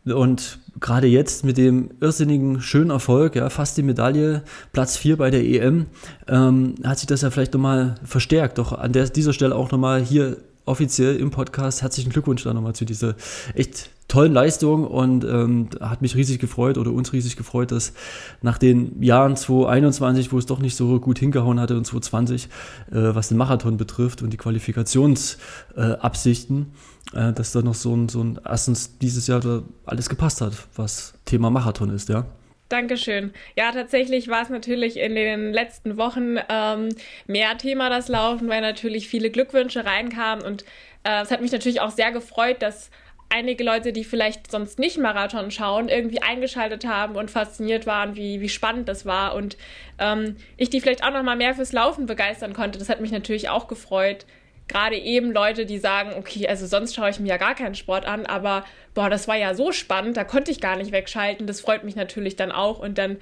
Und 0.05 0.59
gerade 0.81 1.07
jetzt 1.07 1.45
mit 1.45 1.59
dem 1.59 1.91
irrsinnigen 2.01 2.61
schönen 2.61 2.91
Erfolg, 2.91 3.37
ja, 3.37 3.51
fast 3.51 3.77
die 3.77 3.83
Medaille, 3.83 4.43
Platz 4.73 4.97
4 4.97 5.17
bei 5.17 5.31
der 5.31 5.45
EM, 5.45 5.87
ähm, 6.29 6.75
hat 6.83 6.99
sich 6.99 7.07
das 7.07 7.23
ja 7.23 7.31
vielleicht 7.31 7.53
nochmal 7.53 7.97
verstärkt. 8.05 8.59
Doch 8.59 8.73
an 8.73 8.93
der, 8.93 9.09
dieser 9.09 9.33
Stelle 9.33 9.55
auch 9.55 9.71
nochmal 9.71 10.03
hier 10.03 10.39
offiziell 10.65 11.17
im 11.17 11.31
Podcast 11.31 11.83
herzlichen 11.83 12.11
Glückwunsch 12.11 12.45
da 12.45 12.55
nochmal 12.55 12.75
zu 12.75 12.85
dieser 12.85 13.15
echt 13.55 13.91
tollen 14.09 14.33
Leistung 14.33 14.85
und 14.87 15.25
ähm, 15.25 15.69
hat 15.81 16.03
mich 16.03 16.17
riesig 16.17 16.41
gefreut 16.41 16.77
oder 16.79 16.91
uns 16.93 17.13
riesig 17.13 17.37
gefreut, 17.37 17.71
dass 17.71 17.93
nach 18.41 18.57
den 18.57 19.03
Jahren 19.03 19.37
2021, 19.37 20.33
wo 20.33 20.39
es 20.39 20.47
doch 20.47 20.61
nicht 20.61 20.77
so 20.77 20.99
gut 20.99 21.19
hingehauen 21.19 21.61
hatte 21.61 21.77
und 21.77 21.85
2020, 21.85 22.47
äh, 22.47 22.49
was 22.91 23.29
den 23.29 23.37
Marathon 23.37 23.77
betrifft 23.77 24.23
und 24.23 24.33
die 24.33 24.39
Qualifikationsabsichten, 24.39 26.73
äh, 27.15 27.29
äh, 27.29 27.35
dass 27.35 27.53
da 27.53 27.61
noch 27.61 27.75
so 27.75 27.95
ein, 27.95 28.09
so 28.09 28.25
ein, 28.25 28.41
erstens 28.45 28.97
dieses 28.99 29.27
Jahr 29.27 29.43
alles 29.85 30.09
gepasst 30.09 30.41
hat, 30.41 30.55
was 30.75 31.13
Thema 31.27 31.51
Marathon 31.51 31.91
ist, 31.91 32.09
ja. 32.09 32.25
Dankeschön. 32.71 33.33
Ja, 33.57 33.73
tatsächlich 33.73 34.29
war 34.29 34.43
es 34.43 34.51
natürlich 34.51 34.99
in 34.99 35.15
den 35.15 35.55
letzten 35.55 35.97
Wochen 35.97 36.37
ähm, 36.51 36.91
mehr 37.27 37.57
Thema 37.57 37.89
das 37.89 38.09
Laufen, 38.09 38.47
weil 38.49 38.61
natürlich 38.61 39.09
viele 39.09 39.31
Glückwünsche 39.31 39.87
reinkamen 39.87 40.45
und 40.45 40.67
äh, 41.03 41.23
es 41.23 41.31
hat 41.31 41.41
mich 41.41 41.53
natürlich 41.53 41.81
auch 41.81 41.89
sehr 41.91 42.13
gefreut, 42.13 42.57
dass 42.61 42.91
einige 43.31 43.63
Leute, 43.65 43.93
die 43.93 44.05
vielleicht 44.05 44.51
sonst 44.51 44.79
nicht 44.79 44.99
Marathon 44.99 45.51
schauen, 45.51 45.89
irgendwie 45.89 46.23
eingeschaltet 46.23 46.87
haben 46.87 47.17
und 47.17 47.31
fasziniert 47.31 47.87
waren, 47.87 48.17
wie, 48.17 48.41
wie 48.41 48.49
spannend 48.49 48.89
das 48.89 49.05
war 49.07 49.35
und 49.35 49.57
ähm, 49.99 50.37
ich 50.57 50.71
die 50.71 50.81
vielleicht 50.81 51.05
auch 51.05 51.13
noch 51.13 51.23
mal 51.23 51.37
mehr 51.37 51.55
fürs 51.55 51.73
Laufen 51.73 52.07
begeistern 52.07 52.55
konnte. 52.55 52.79
Das 52.79 52.89
hat 52.89 53.01
mich 53.01 53.13
natürlich 53.13 53.49
auch 53.49 53.69
gefreut. 53.69 54.25
Gerade 54.67 54.97
eben 54.97 55.33
Leute, 55.33 55.65
die 55.65 55.79
sagen, 55.79 56.13
okay, 56.17 56.47
also 56.47 56.67
sonst 56.67 56.95
schaue 56.95 57.11
ich 57.11 57.21
mir 57.21 57.29
ja 57.29 57.37
gar 57.39 57.55
keinen 57.55 57.75
Sport 57.75 58.07
an, 58.07 58.27
aber 58.27 58.65
boah, 58.95 59.09
das 59.09 59.27
war 59.27 59.37
ja 59.37 59.55
so 59.55 59.73
spannend, 59.73 60.17
da 60.17 60.25
konnte 60.25 60.51
ich 60.51 60.61
gar 60.61 60.77
nicht 60.77 60.93
wegschalten. 60.93 61.47
Das 61.47 61.61
freut 61.61 61.85
mich 61.85 61.97
natürlich 61.97 62.37
dann 62.37 62.53
auch 62.53 62.79
und 62.79 62.99
dann 62.99 63.19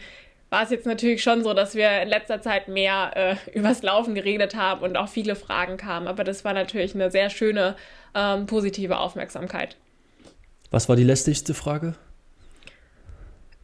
war 0.51 0.62
es 0.62 0.71
jetzt 0.71 0.87
natürlich 0.87 1.23
schon 1.23 1.42
so, 1.42 1.55
dass 1.55 1.75
wir 1.75 2.03
in 2.03 2.09
letzter 2.09 2.40
Zeit 2.40 2.69
mehr 2.69 3.11
äh, 3.14 3.37
übers 3.53 3.83
Laufen 3.83 4.14
geredet 4.14 4.55
haben 4.55 4.83
und 4.83 4.97
auch 4.97 5.09
viele 5.09 5.35
Fragen 5.35 5.77
kamen. 5.77 6.07
Aber 6.07 6.23
das 6.23 6.45
war 6.45 6.53
natürlich 6.53 6.95
eine 6.95 7.11
sehr 7.11 7.31
schöne, 7.31 7.75
ähm, 8.14 8.47
positive 8.47 8.99
Aufmerksamkeit. 8.99 9.77
Was 10.70 10.88
war 10.88 10.96
die 10.96 11.05
lästigste 11.05 11.55
Frage? 11.55 11.94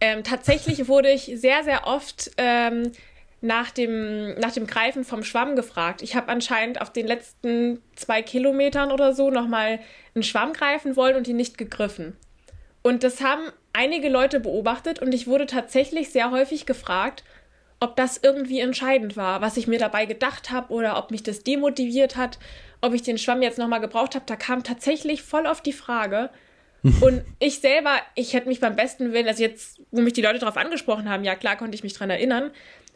Ähm, 0.01 0.25
tatsächlich 0.25 0.89
wurde 0.89 1.11
ich 1.11 1.31
sehr, 1.37 1.63
sehr 1.63 1.87
oft 1.87 2.33
ähm, 2.37 2.93
nach, 3.41 3.71
dem, 3.71 4.35
nach 4.39 4.53
dem 4.53 4.67
Greifen 4.67 5.05
vom 5.05 5.23
Schwamm 5.23 5.57
gefragt. 5.57 6.03
Ich 6.03 6.17
habe 6.17 6.29
anscheinend 6.29 6.81
auf 6.81 6.93
den 6.93 7.07
letzten 7.07 7.81
zwei 7.95 8.23
Kilometern 8.23 8.91
oder 8.91 9.15
so 9.15 9.31
nochmal 9.31 9.81
einen 10.15 10.23
Schwamm 10.23 10.53
greifen 10.53 10.97
wollen 10.97 11.17
und 11.17 11.29
ihn 11.29 11.37
nicht 11.37 11.59
gegriffen. 11.59 12.17
Und 12.83 13.05
das 13.05 13.21
haben 13.21 13.43
einige 13.73 14.09
Leute 14.09 14.41
beobachtet 14.41 15.01
und 15.01 15.13
ich 15.15 15.27
wurde 15.27 15.47
tatsächlich 15.47 16.11
sehr 16.11 16.31
häufig 16.31 16.67
gefragt, 16.67 17.25
ob 17.81 17.97
das 17.97 18.19
irgendwie 18.23 18.61
entscheidend 18.61 19.17
war, 19.17 19.41
was 19.41 19.57
ich 19.57 19.67
mir 19.67 19.79
dabei 19.79 20.07
gedacht 20.07 20.51
habe 20.51 20.73
oder 20.73 20.97
ob 20.99 21.11
mich 21.11 21.25
das 21.25 21.43
demotiviert 21.43 22.17
hat, 22.17 22.39
ob 22.81 22.95
ich 22.95 23.03
den 23.03 23.19
Schwamm 23.19 23.43
jetzt 23.43 23.59
nochmal 23.59 23.81
gebraucht 23.81 24.15
habe. 24.15 24.25
Da 24.27 24.37
kam 24.37 24.63
tatsächlich 24.63 25.23
voll 25.23 25.47
auf 25.47 25.61
die 25.61 25.73
Frage, 25.73 26.31
und 27.01 27.23
ich 27.39 27.61
selber, 27.61 27.97
ich 28.15 28.35
hätte 28.35 28.49
mich 28.49 28.61
beim 28.61 28.75
besten 28.75 29.13
Willen, 29.13 29.29
also 29.29 29.43
jetzt, 29.43 29.81
wo 29.91 30.01
mich 30.01 30.15
die 30.15 30.23
Leute 30.23 30.39
darauf 30.39 30.57
angesprochen 30.57 31.09
haben, 31.09 31.25
ja 31.25 31.35
klar 31.35 31.57
konnte 31.57 31.75
ich 31.77 31.85
mich 31.85 31.95
dran 31.95 32.11
erinnern, 32.11 32.51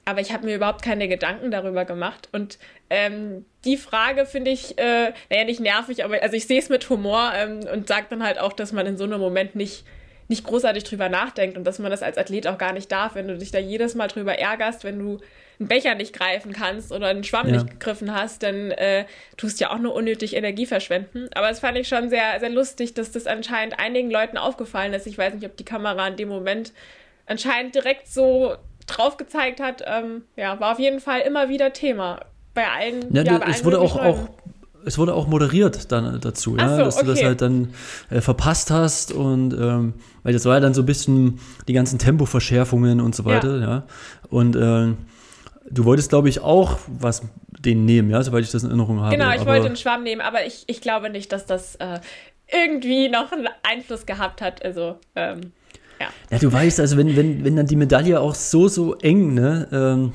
aber 0.04 0.20
ich 0.20 0.32
habe 0.32 0.46
mir 0.46 0.54
überhaupt 0.54 0.82
keine 0.82 1.08
Gedanken 1.08 1.50
darüber 1.50 1.84
gemacht. 1.84 2.28
Und 2.32 2.58
ähm, 2.90 3.44
die 3.64 3.76
Frage 3.76 4.24
finde 4.24 4.52
ich, 4.52 4.78
äh, 4.78 5.12
naja, 5.30 5.44
nicht 5.44 5.60
nervig, 5.60 6.04
aber 6.04 6.22
also 6.22 6.36
ich 6.36 6.46
sehe 6.46 6.60
es 6.60 6.68
mit 6.68 6.88
Humor 6.88 7.32
ähm, 7.34 7.60
und 7.72 7.88
sage 7.88 8.06
dann 8.10 8.22
halt 8.22 8.38
auch, 8.38 8.52
dass 8.52 8.72
man 8.72 8.86
in 8.86 8.96
so 8.96 9.04
einem 9.04 9.20
Moment 9.20 9.56
nicht, 9.56 9.84
nicht 10.28 10.44
großartig 10.44 10.84
drüber 10.84 11.08
nachdenkt 11.08 11.56
und 11.56 11.64
dass 11.64 11.80
man 11.80 11.90
das 11.90 12.02
als 12.02 12.18
Athlet 12.18 12.46
auch 12.46 12.58
gar 12.58 12.72
nicht 12.72 12.90
darf, 12.90 13.16
wenn 13.16 13.26
du 13.26 13.36
dich 13.36 13.50
da 13.50 13.58
jedes 13.58 13.96
Mal 13.96 14.06
drüber 14.06 14.38
ärgerst, 14.38 14.84
wenn 14.84 14.98
du 14.98 15.18
einen 15.58 15.68
Becher 15.68 15.94
nicht 15.94 16.12
greifen 16.12 16.52
kannst 16.52 16.92
oder 16.92 17.08
einen 17.08 17.24
Schwamm 17.24 17.48
ja. 17.48 17.54
nicht 17.54 17.70
gegriffen 17.70 18.14
hast, 18.14 18.42
dann 18.42 18.70
äh, 18.72 19.06
tust 19.36 19.60
ja 19.60 19.70
auch 19.70 19.78
nur 19.78 19.94
unnötig 19.94 20.36
Energie 20.36 20.66
verschwenden. 20.66 21.28
Aber 21.34 21.48
das 21.48 21.60
fand 21.60 21.78
ich 21.78 21.88
schon 21.88 22.10
sehr, 22.10 22.38
sehr 22.40 22.50
lustig, 22.50 22.94
dass 22.94 23.12
das 23.12 23.26
anscheinend 23.26 23.78
einigen 23.78 24.10
Leuten 24.10 24.36
aufgefallen 24.36 24.92
ist. 24.92 25.06
Ich 25.06 25.16
weiß 25.16 25.34
nicht, 25.34 25.46
ob 25.46 25.56
die 25.56 25.64
Kamera 25.64 26.08
in 26.08 26.16
dem 26.16 26.28
Moment 26.28 26.72
anscheinend 27.26 27.74
direkt 27.74 28.08
so 28.08 28.54
drauf 28.86 29.16
gezeigt 29.16 29.60
hat. 29.60 29.82
Ähm, 29.86 30.22
ja, 30.36 30.60
war 30.60 30.72
auf 30.72 30.78
jeden 30.78 31.00
Fall 31.00 31.20
immer 31.20 31.48
wieder 31.48 31.72
Thema. 31.72 32.20
Bei 32.54 32.68
allen. 32.68 33.14
Ja, 33.14 33.22
ja 33.22 33.38
bei 33.38 33.46
es 33.46 33.56
allen 33.56 33.64
wurde 33.64 33.80
auch, 33.80 33.96
auch 33.96 34.28
es 34.86 34.98
wurde 34.98 35.14
auch 35.14 35.26
moderiert 35.26 35.90
dann 35.90 36.20
dazu, 36.20 36.56
ja, 36.56 36.76
so, 36.76 36.84
dass 36.84 36.96
okay. 36.96 37.06
du 37.06 37.12
das 37.12 37.22
halt 37.24 37.42
dann 37.42 37.70
äh, 38.08 38.20
verpasst 38.20 38.70
hast 38.70 39.12
und 39.12 39.52
ähm, 39.52 39.94
weil 40.22 40.32
das 40.32 40.44
war 40.44 40.54
ja 40.54 40.60
dann 40.60 40.74
so 40.74 40.82
ein 40.82 40.86
bisschen 40.86 41.40
die 41.66 41.72
ganzen 41.72 41.98
Tempoverschärfungen 41.98 43.00
und 43.00 43.14
so 43.14 43.24
weiter, 43.24 43.58
ja. 43.58 43.68
ja. 43.68 43.82
Und 44.30 44.54
äh, 44.54 44.94
Du 45.70 45.84
wolltest, 45.84 46.10
glaube 46.10 46.28
ich, 46.28 46.40
auch 46.40 46.78
was 46.86 47.22
den 47.58 47.84
nehmen, 47.84 48.10
ja, 48.10 48.22
soweit 48.22 48.44
ich 48.44 48.50
das 48.50 48.62
in 48.62 48.68
Erinnerung 48.68 49.00
habe. 49.00 49.16
Genau, 49.16 49.30
ich 49.30 49.40
aber 49.40 49.52
wollte 49.52 49.66
einen 49.66 49.76
Schwamm 49.76 50.02
nehmen, 50.02 50.20
aber 50.20 50.46
ich, 50.46 50.64
ich 50.66 50.80
glaube 50.80 51.10
nicht, 51.10 51.32
dass 51.32 51.46
das 51.46 51.76
äh, 51.76 52.00
irgendwie 52.50 53.08
noch 53.08 53.32
einen 53.32 53.48
Einfluss 53.62 54.06
gehabt 54.06 54.40
hat. 54.40 54.64
Also, 54.64 54.96
ähm, 55.14 55.52
ja. 56.00 56.08
Ja, 56.30 56.38
du 56.38 56.52
weißt, 56.52 56.80
also 56.80 56.96
wenn, 56.96 57.16
wenn, 57.16 57.44
wenn 57.44 57.56
dann 57.56 57.66
die 57.66 57.76
Medaille 57.76 58.20
auch 58.20 58.34
so, 58.34 58.68
so 58.68 58.94
eng, 58.96 59.34
ne, 59.34 59.68
ähm, 59.72 60.12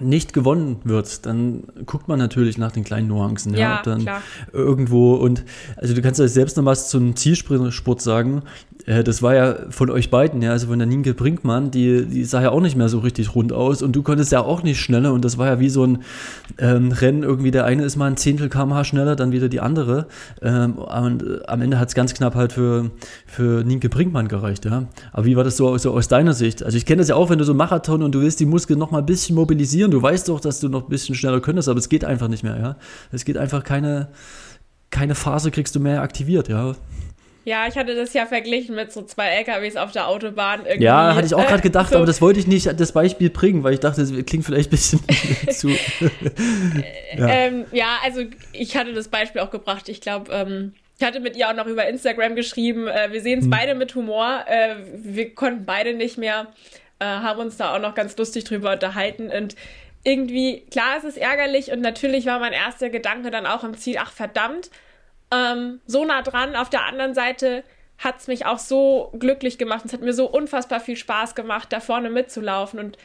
nicht 0.00 0.32
gewonnen 0.32 0.76
wird, 0.84 1.26
dann 1.26 1.64
guckt 1.86 2.08
man 2.08 2.18
natürlich 2.18 2.58
nach 2.58 2.72
den 2.72 2.84
kleinen 2.84 3.08
Nuancen, 3.08 3.52
ja, 3.54 3.58
ja 3.58 3.82
dann 3.82 4.02
klar. 4.02 4.22
irgendwo 4.52 5.14
und 5.14 5.44
also 5.76 5.94
du 5.94 6.02
kannst 6.02 6.20
ja 6.20 6.28
selbst 6.28 6.56
noch 6.56 6.64
was 6.64 6.88
zum 6.88 7.16
Zielsport 7.16 8.00
sagen. 8.00 8.42
Äh, 8.86 9.04
das 9.04 9.22
war 9.22 9.34
ja 9.34 9.56
von 9.70 9.90
euch 9.90 10.10
beiden, 10.10 10.42
ja, 10.42 10.52
also 10.52 10.68
von 10.68 10.78
der 10.78 10.86
Nienke 10.86 11.14
Brinkmann, 11.14 11.70
die, 11.70 12.04
die 12.06 12.24
sah 12.24 12.42
ja 12.42 12.50
auch 12.50 12.60
nicht 12.60 12.76
mehr 12.76 12.88
so 12.88 12.98
richtig 12.98 13.34
rund 13.34 13.52
aus 13.52 13.82
und 13.82 13.96
du 13.96 14.02
konntest 14.02 14.32
ja 14.32 14.40
auch 14.40 14.62
nicht 14.62 14.80
schneller 14.80 15.12
und 15.12 15.24
das 15.24 15.38
war 15.38 15.46
ja 15.46 15.60
wie 15.60 15.70
so 15.70 15.84
ein 15.84 15.98
ähm, 16.58 16.92
Rennen, 16.92 17.22
irgendwie 17.22 17.50
der 17.50 17.64
eine 17.64 17.84
ist 17.84 17.96
mal 17.96 18.06
ein 18.06 18.16
Zehntel 18.16 18.48
kmh 18.48 18.84
schneller, 18.84 19.16
dann 19.16 19.32
wieder 19.32 19.48
die 19.48 19.60
andere 19.60 20.06
ähm, 20.42 20.74
und 20.74 21.22
äh, 21.22 21.40
am 21.46 21.62
Ende 21.62 21.78
hat 21.78 21.88
es 21.88 21.94
ganz 21.94 22.14
knapp 22.14 22.34
halt 22.34 22.52
für, 22.52 22.90
für 23.26 23.64
Nienke 23.64 23.88
Brinkmann 23.88 24.28
gereicht, 24.28 24.64
ja. 24.64 24.84
Aber 25.12 25.24
wie 25.24 25.36
war 25.36 25.44
das 25.44 25.56
so, 25.56 25.76
so 25.78 25.92
aus 25.92 26.08
deiner 26.08 26.34
Sicht? 26.34 26.62
Also 26.62 26.76
ich 26.76 26.86
kenne 26.86 26.98
das 26.98 27.08
ja 27.08 27.16
auch, 27.16 27.30
wenn 27.30 27.38
du 27.38 27.44
so 27.44 27.54
Marathon 27.54 28.02
und 28.02 28.14
du 28.14 28.20
willst 28.20 28.40
die 28.40 28.46
Muskeln 28.46 28.78
noch 28.78 28.90
mal 28.90 28.98
ein 28.98 29.06
bisschen 29.06 29.34
mobilisieren, 29.36 29.85
du 29.90 30.02
weißt 30.02 30.28
doch, 30.28 30.40
dass 30.40 30.60
du 30.60 30.68
noch 30.68 30.84
ein 30.84 30.88
bisschen 30.88 31.14
schneller 31.14 31.40
könntest, 31.40 31.68
aber 31.68 31.78
es 31.78 31.88
geht 31.88 32.04
einfach 32.04 32.28
nicht 32.28 32.42
mehr, 32.42 32.58
ja. 32.58 32.76
Es 33.12 33.24
geht 33.24 33.36
einfach 33.36 33.64
keine, 33.64 34.08
keine 34.90 35.14
Phase 35.14 35.50
kriegst 35.50 35.74
du 35.74 35.80
mehr 35.80 36.02
aktiviert, 36.02 36.48
ja. 36.48 36.74
Ja, 37.46 37.68
ich 37.68 37.76
hatte 37.76 37.94
das 37.94 38.12
ja 38.12 38.26
verglichen 38.26 38.74
mit 38.74 38.92
so 38.92 39.02
zwei 39.02 39.28
LKWs 39.28 39.76
auf 39.76 39.92
der 39.92 40.08
Autobahn. 40.08 40.66
Irgendwie. 40.66 40.82
Ja, 40.82 41.14
hatte 41.14 41.26
ich 41.26 41.34
auch 41.34 41.46
gerade 41.46 41.62
gedacht, 41.62 41.90
so. 41.90 41.96
aber 41.96 42.04
das 42.04 42.20
wollte 42.20 42.40
ich 42.40 42.48
nicht 42.48 42.68
das 42.80 42.90
Beispiel 42.90 43.30
bringen, 43.30 43.62
weil 43.62 43.74
ich 43.74 43.78
dachte, 43.78 44.00
das 44.00 44.10
klingt 44.26 44.44
vielleicht 44.44 44.68
ein 44.68 44.70
bisschen 44.70 45.00
zu. 45.52 45.68
ja. 45.68 47.28
Ähm, 47.28 47.64
ja. 47.70 47.98
also 48.02 48.22
ich 48.52 48.76
hatte 48.76 48.94
das 48.94 49.06
Beispiel 49.06 49.42
auch 49.42 49.52
gebracht. 49.52 49.88
Ich 49.88 50.00
glaube, 50.00 50.32
ähm, 50.32 50.72
ich 50.98 51.06
hatte 51.06 51.20
mit 51.20 51.36
ihr 51.36 51.48
auch 51.48 51.54
noch 51.54 51.68
über 51.68 51.86
Instagram 51.86 52.34
geschrieben. 52.34 52.88
Äh, 52.88 53.12
wir 53.12 53.20
sehen 53.20 53.38
es 53.38 53.44
hm. 53.44 53.50
beide 53.52 53.76
mit 53.76 53.94
Humor. 53.94 54.40
Äh, 54.48 54.74
wir 55.04 55.32
konnten 55.32 55.66
beide 55.66 55.94
nicht 55.94 56.18
mehr, 56.18 56.48
äh, 56.98 57.04
haben 57.04 57.40
uns 57.40 57.56
da 57.56 57.74
auch 57.74 57.80
noch 57.80 57.94
ganz 57.94 58.16
lustig 58.16 58.44
drüber 58.44 58.72
unterhalten 58.72 59.30
und 59.30 59.54
irgendwie, 60.04 60.60
klar, 60.70 60.96
es 60.98 61.04
ist 61.04 61.18
ärgerlich 61.18 61.72
und 61.72 61.80
natürlich 61.80 62.26
war 62.26 62.38
mein 62.38 62.52
erster 62.52 62.90
Gedanke 62.90 63.32
dann 63.32 63.44
auch 63.44 63.64
im 63.64 63.76
Ziel, 63.76 63.96
ach 63.98 64.12
verdammt, 64.12 64.70
ähm, 65.32 65.80
so 65.86 66.04
nah 66.04 66.22
dran. 66.22 66.54
Auf 66.54 66.70
der 66.70 66.84
anderen 66.84 67.12
Seite 67.12 67.64
hat 67.98 68.20
es 68.20 68.28
mich 68.28 68.46
auch 68.46 68.58
so 68.60 69.12
glücklich 69.18 69.58
gemacht. 69.58 69.84
Es 69.84 69.92
hat 69.92 70.02
mir 70.02 70.12
so 70.12 70.30
unfassbar 70.30 70.78
viel 70.78 70.96
Spaß 70.96 71.34
gemacht, 71.34 71.72
da 71.72 71.80
vorne 71.80 72.10
mitzulaufen. 72.10 72.78
Und 72.78 72.98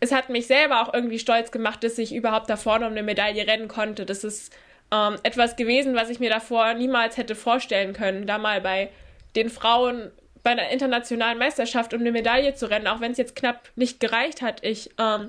es 0.00 0.12
hat 0.12 0.28
mich 0.28 0.46
selber 0.46 0.82
auch 0.82 0.94
irgendwie 0.94 1.18
stolz 1.18 1.50
gemacht, 1.50 1.82
dass 1.82 1.98
ich 1.98 2.14
überhaupt 2.14 2.48
da 2.50 2.56
vorne 2.56 2.86
um 2.86 2.92
eine 2.92 3.02
Medaille 3.02 3.46
rennen 3.46 3.68
konnte. 3.68 4.06
Das 4.06 4.22
ist 4.22 4.52
ähm, 4.92 5.16
etwas 5.22 5.56
gewesen, 5.56 5.96
was 5.96 6.10
ich 6.10 6.20
mir 6.20 6.30
davor 6.30 6.74
niemals 6.74 7.16
hätte 7.16 7.34
vorstellen 7.34 7.94
können, 7.94 8.26
da 8.26 8.38
mal 8.38 8.60
bei 8.60 8.90
den 9.34 9.50
Frauen 9.50 10.12
bei 10.44 10.50
einer 10.50 10.68
internationalen 10.68 11.38
Meisterschaft 11.38 11.94
um 11.94 12.00
eine 12.00 12.12
Medaille 12.12 12.54
zu 12.54 12.70
rennen, 12.70 12.86
auch 12.86 13.00
wenn 13.00 13.12
es 13.12 13.18
jetzt 13.18 13.34
knapp 13.34 13.70
nicht 13.74 13.98
gereicht 13.98 14.42
hat. 14.42 14.62
Ich 14.62 14.90
ähm, 14.98 15.26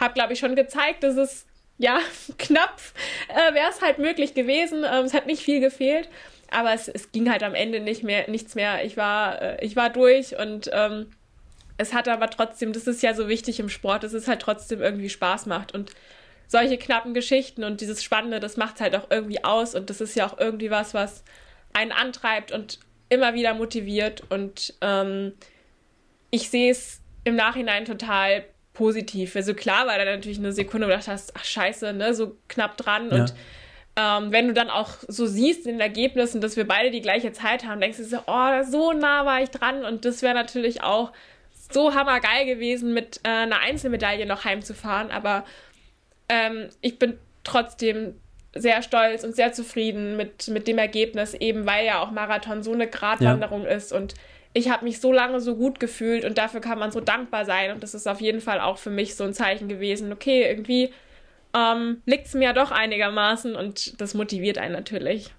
habe, 0.00 0.14
glaube 0.14 0.32
ich, 0.32 0.40
schon 0.40 0.56
gezeigt, 0.56 1.04
dass 1.04 1.16
es 1.16 1.46
ja, 1.78 2.00
knapp 2.38 2.80
äh, 3.28 3.54
wäre 3.54 3.70
es 3.70 3.82
halt 3.82 3.98
möglich 3.98 4.34
gewesen. 4.34 4.84
Ähm, 4.84 5.04
es 5.04 5.14
hat 5.14 5.26
nicht 5.26 5.42
viel 5.42 5.60
gefehlt, 5.60 6.08
aber 6.50 6.72
es, 6.72 6.88
es 6.88 7.12
ging 7.12 7.30
halt 7.30 7.42
am 7.42 7.54
Ende 7.54 7.78
nicht 7.78 8.02
mehr, 8.02 8.28
nichts 8.28 8.54
mehr. 8.54 8.84
Ich 8.84 8.96
war, 8.96 9.40
äh, 9.40 9.64
ich 9.64 9.76
war 9.76 9.90
durch 9.90 10.38
und 10.38 10.70
ähm, 10.72 11.10
es 11.76 11.92
hat 11.92 12.08
aber 12.08 12.30
trotzdem, 12.30 12.72
das 12.72 12.86
ist 12.86 13.02
ja 13.02 13.14
so 13.14 13.28
wichtig 13.28 13.60
im 13.60 13.68
Sport, 13.68 14.02
dass 14.02 14.14
es 14.14 14.28
halt 14.28 14.40
trotzdem 14.40 14.80
irgendwie 14.80 15.10
Spaß 15.10 15.46
macht 15.46 15.74
und 15.74 15.92
solche 16.46 16.78
knappen 16.78 17.12
Geschichten 17.12 17.64
und 17.64 17.80
dieses 17.80 18.02
Spannende, 18.02 18.40
das 18.40 18.56
macht 18.56 18.76
es 18.76 18.80
halt 18.80 18.96
auch 18.96 19.10
irgendwie 19.10 19.44
aus 19.44 19.74
und 19.74 19.90
das 19.90 20.00
ist 20.00 20.14
ja 20.14 20.26
auch 20.26 20.38
irgendwie 20.38 20.70
was, 20.70 20.94
was 20.94 21.24
einen 21.72 21.92
antreibt 21.92 22.52
und 22.52 22.78
immer 23.14 23.34
wieder 23.34 23.54
motiviert 23.54 24.22
und 24.28 24.74
ähm, 24.80 25.32
ich 26.30 26.50
sehe 26.50 26.70
es 26.70 27.00
im 27.24 27.36
Nachhinein 27.36 27.84
total 27.84 28.44
positiv. 28.72 29.36
Also 29.36 29.54
klar 29.54 29.86
war 29.86 29.96
da 29.96 30.04
natürlich 30.04 30.38
eine 30.38 30.52
Sekunde, 30.52 30.86
wo 30.86 30.90
du 30.90 30.96
dachtest, 30.96 31.32
ach 31.36 31.44
scheiße, 31.44 31.92
ne, 31.92 32.12
so 32.12 32.36
knapp 32.48 32.76
dran. 32.76 33.08
Ja. 33.10 33.20
Und 33.20 33.34
ähm, 33.96 34.32
wenn 34.32 34.48
du 34.48 34.54
dann 34.54 34.68
auch 34.68 34.90
so 35.06 35.26
siehst 35.26 35.66
in 35.66 35.74
den 35.74 35.80
Ergebnissen, 35.80 36.40
dass 36.40 36.56
wir 36.56 36.66
beide 36.66 36.90
die 36.90 37.00
gleiche 37.00 37.32
Zeit 37.32 37.64
haben, 37.64 37.80
denkst 37.80 37.98
du 37.98 38.04
so, 38.04 38.18
oh, 38.26 38.62
so 38.68 38.92
nah 38.92 39.24
war 39.24 39.42
ich 39.42 39.50
dran. 39.50 39.84
Und 39.84 40.04
das 40.04 40.22
wäre 40.22 40.34
natürlich 40.34 40.82
auch 40.82 41.12
so 41.72 41.94
hammergeil 41.94 42.44
gewesen, 42.46 42.92
mit 42.92 43.20
äh, 43.22 43.28
einer 43.28 43.60
Einzelmedaille 43.60 44.26
noch 44.26 44.44
heimzufahren. 44.44 45.12
Aber 45.12 45.44
ähm, 46.28 46.68
ich 46.80 46.98
bin 46.98 47.18
trotzdem 47.44 48.20
sehr 48.54 48.82
stolz 48.82 49.24
und 49.24 49.34
sehr 49.34 49.52
zufrieden 49.52 50.16
mit, 50.16 50.48
mit 50.48 50.68
dem 50.68 50.78
Ergebnis, 50.78 51.34
eben 51.34 51.66
weil 51.66 51.86
ja 51.86 52.00
auch 52.00 52.10
Marathon 52.10 52.62
so 52.62 52.72
eine 52.72 52.86
Gratwanderung 52.86 53.64
ja. 53.64 53.70
ist. 53.70 53.92
Und 53.92 54.14
ich 54.52 54.70
habe 54.70 54.84
mich 54.84 55.00
so 55.00 55.12
lange 55.12 55.40
so 55.40 55.56
gut 55.56 55.80
gefühlt 55.80 56.24
und 56.24 56.38
dafür 56.38 56.60
kann 56.60 56.78
man 56.78 56.92
so 56.92 57.00
dankbar 57.00 57.44
sein. 57.44 57.72
Und 57.72 57.82
das 57.82 57.94
ist 57.94 58.06
auf 58.06 58.20
jeden 58.20 58.40
Fall 58.40 58.60
auch 58.60 58.78
für 58.78 58.90
mich 58.90 59.16
so 59.16 59.24
ein 59.24 59.34
Zeichen 59.34 59.68
gewesen, 59.68 60.12
okay, 60.12 60.48
irgendwie 60.48 60.92
ähm, 61.54 62.02
liegt 62.06 62.26
es 62.26 62.34
mir 62.34 62.44
ja 62.44 62.52
doch 62.52 62.70
einigermaßen 62.70 63.56
und 63.56 64.00
das 64.00 64.14
motiviert 64.14 64.58
einen 64.58 64.74
natürlich. 64.74 65.32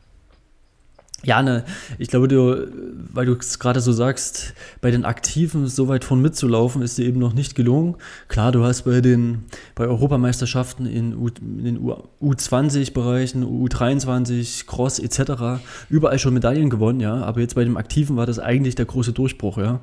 Ja, 1.24 1.42
ne, 1.42 1.66
ich 1.98 2.10
glaube, 2.10 2.28
du, 2.28 2.68
weil 3.12 3.26
du 3.26 3.34
es 3.34 3.58
gerade 3.58 3.80
so 3.80 3.92
sagst, 3.92 4.54
bei 4.82 4.92
den 4.92 5.06
Aktiven 5.06 5.68
so 5.68 5.88
weit 5.88 6.04
von 6.06 6.22
mitzulaufen, 6.22 6.84
ist 6.84 7.00
dir 7.00 7.06
eben 7.06 7.20
noch 7.20 7.34
nicht 7.34 7.56
gelungen. 7.56 7.96
Klar, 8.28 8.52
du 8.52 8.64
hast 8.64 8.84
bei 8.84 9.02
den 9.02 9.46
bei 9.76 9.86
Europameisterschaften 9.88 10.86
in, 10.86 11.14
U, 11.16 11.28
in 11.28 11.64
den 11.66 11.80
U20-Bereichen, 11.80 13.44
U23, 13.44 14.66
Cross 14.66 15.00
etc. 15.00 15.62
überall 15.90 16.18
schon 16.18 16.34
Medaillen 16.34 16.70
gewonnen, 16.70 17.02
ja. 17.02 17.16
Aber 17.16 17.42
jetzt 17.42 17.56
bei 17.56 17.66
dem 17.66 17.76
Aktiven 17.76 18.16
war 18.16 18.26
das 18.26 18.40
eigentlich 18.40 18.76
der 18.76 18.86
große 18.86 19.12
Durchbruch, 19.12 19.58
ja. 19.58 19.82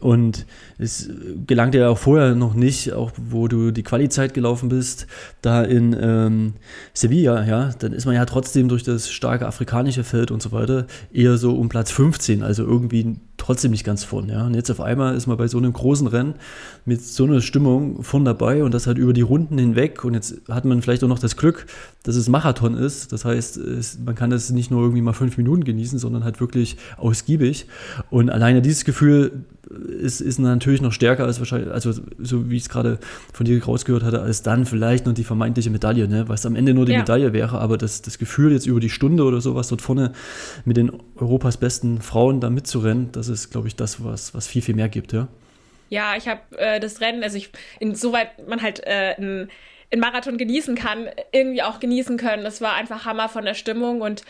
Und 0.00 0.46
es 0.78 1.10
gelang 1.46 1.72
dir 1.72 1.82
ja 1.82 1.88
auch 1.90 1.98
vorher 1.98 2.34
noch 2.34 2.54
nicht, 2.54 2.94
auch 2.94 3.12
wo 3.16 3.46
du 3.46 3.70
die 3.70 3.82
Quali-Zeit 3.82 4.32
gelaufen 4.32 4.70
bist, 4.70 5.06
da 5.42 5.62
in 5.62 5.94
ähm, 6.00 6.54
Sevilla, 6.94 7.44
ja, 7.44 7.70
dann 7.78 7.92
ist 7.92 8.06
man 8.06 8.14
ja 8.14 8.24
trotzdem 8.24 8.68
durch 8.68 8.82
das 8.82 9.10
starke 9.10 9.46
afrikanische 9.46 10.04
Feld 10.04 10.30
und 10.30 10.40
so 10.40 10.52
weiter 10.52 10.86
eher 11.12 11.36
so 11.36 11.54
um 11.54 11.68
Platz 11.68 11.90
15, 11.90 12.42
also 12.42 12.64
irgendwie 12.64 13.16
trotzdem 13.44 13.72
nicht 13.72 13.84
ganz 13.84 14.04
vorn. 14.04 14.28
Ja. 14.28 14.46
Und 14.46 14.54
jetzt 14.54 14.70
auf 14.70 14.80
einmal 14.80 15.14
ist 15.14 15.26
man 15.26 15.36
bei 15.36 15.48
so 15.48 15.58
einem 15.58 15.72
großen 15.72 16.06
Rennen 16.06 16.34
mit 16.86 17.02
so 17.02 17.24
einer 17.24 17.42
Stimmung 17.42 18.02
vorn 18.02 18.24
dabei 18.24 18.64
und 18.64 18.72
das 18.72 18.86
halt 18.86 18.96
über 18.96 19.12
die 19.12 19.20
Runden 19.20 19.58
hinweg. 19.58 20.02
Und 20.04 20.14
jetzt 20.14 20.36
hat 20.48 20.64
man 20.64 20.80
vielleicht 20.80 21.04
auch 21.04 21.08
noch 21.08 21.18
das 21.18 21.36
Glück, 21.36 21.66
dass 22.04 22.16
es 22.16 22.28
Marathon 22.28 22.76
ist. 22.76 23.12
Das 23.12 23.24
heißt, 23.24 23.56
es, 23.56 23.98
man 23.98 24.14
kann 24.14 24.30
das 24.30 24.50
nicht 24.50 24.70
nur 24.70 24.82
irgendwie 24.82 25.02
mal 25.02 25.14
fünf 25.14 25.36
Minuten 25.36 25.64
genießen, 25.64 25.98
sondern 25.98 26.22
halt 26.22 26.38
wirklich 26.38 26.76
ausgiebig. 26.96 27.66
Und 28.10 28.30
alleine 28.30 28.62
dieses 28.62 28.84
Gefühl 28.84 29.44
ist, 30.00 30.20
ist 30.20 30.38
natürlich 30.38 30.82
noch 30.82 30.92
stärker 30.92 31.24
als 31.24 31.38
wahrscheinlich, 31.38 31.72
also 31.72 31.92
so 32.18 32.50
wie 32.50 32.56
ich 32.56 32.64
es 32.64 32.68
gerade 32.68 32.98
von 33.32 33.46
dir 33.46 33.62
rausgehört 33.64 34.02
hatte, 34.02 34.20
als 34.20 34.42
dann 34.42 34.66
vielleicht 34.66 35.06
noch 35.06 35.14
die 35.14 35.24
vermeintliche 35.24 35.70
Medaille, 35.70 36.06
ne? 36.06 36.28
was 36.28 36.44
am 36.44 36.56
Ende 36.56 36.74
nur 36.74 36.84
die 36.84 36.92
ja. 36.92 36.98
Medaille 36.98 37.32
wäre, 37.32 37.58
aber 37.58 37.78
das, 37.78 38.02
das 38.02 38.18
Gefühl 38.18 38.52
jetzt 38.52 38.66
über 38.66 38.80
die 38.80 38.90
Stunde 38.90 39.24
oder 39.24 39.40
sowas 39.40 39.68
dort 39.68 39.80
vorne 39.80 40.12
mit 40.66 40.76
den 40.76 40.92
Europas 41.16 41.56
besten 41.56 42.02
Frauen 42.02 42.40
da 42.40 42.50
mitzurennen, 42.50 43.08
das 43.12 43.28
ist, 43.28 43.50
glaube 43.50 43.68
ich, 43.68 43.76
das, 43.76 44.04
was, 44.04 44.34
was 44.34 44.46
viel, 44.46 44.60
viel 44.60 44.74
mehr 44.74 44.90
gibt, 44.90 45.14
ja. 45.14 45.28
Ja, 45.90 46.14
ich 46.16 46.28
habe 46.28 46.40
äh, 46.58 46.80
das 46.80 47.00
Rennen, 47.00 47.22
also 47.22 47.36
ich, 47.36 47.50
insoweit 47.78 48.48
man 48.48 48.62
halt 48.62 48.80
äh, 48.84 49.14
ein, 49.16 49.48
ein 49.94 50.00
Marathon 50.00 50.36
genießen 50.36 50.74
kann, 50.74 51.08
irgendwie 51.32 51.62
auch 51.62 51.80
genießen 51.80 52.16
können. 52.16 52.44
Das 52.44 52.60
war 52.60 52.74
einfach 52.74 53.04
Hammer 53.04 53.28
von 53.28 53.44
der 53.44 53.54
Stimmung 53.54 54.00
und 54.00 54.22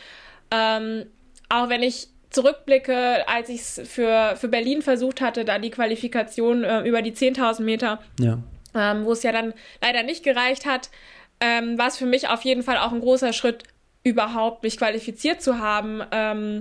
ähm, 0.51 1.07
auch 1.49 1.69
wenn 1.69 1.83
ich 1.83 2.09
zurückblicke, 2.31 3.29
als 3.29 3.49
ich 3.49 3.61
es 3.61 3.83
für, 3.85 4.35
für 4.37 4.49
Berlin 4.49 4.83
versucht 4.83 5.21
hatte, 5.21 5.45
da 5.45 5.59
die 5.59 5.71
Qualifikation 5.71 6.65
äh, 6.65 6.81
über 6.83 7.01
die 7.01 7.13
10.000 7.13 7.63
Meter, 7.63 8.01
ja. 8.19 8.39
ähm, 8.75 9.05
wo 9.05 9.13
es 9.13 9.23
ja 9.23 9.33
dann 9.33 9.55
leider 9.83 10.03
nicht 10.03 10.25
gereicht 10.25 10.67
hat, 10.67 10.91
ähm, 11.41 11.79
war 11.79 11.89
es 11.89 11.97
für 11.97 12.07
mich 12.07 12.29
auf 12.29 12.43
jeden 12.43 12.63
Fall 12.63 12.79
auch 12.79 12.93
ein 12.93 13.01
großer 13.01 13.33
Schritt, 13.33 13.65
überhaupt 14.03 14.65
mich 14.65 14.77
qualifiziert 14.77 15.41
zu 15.41 15.59
haben. 15.59 16.03
Ähm, 16.11 16.61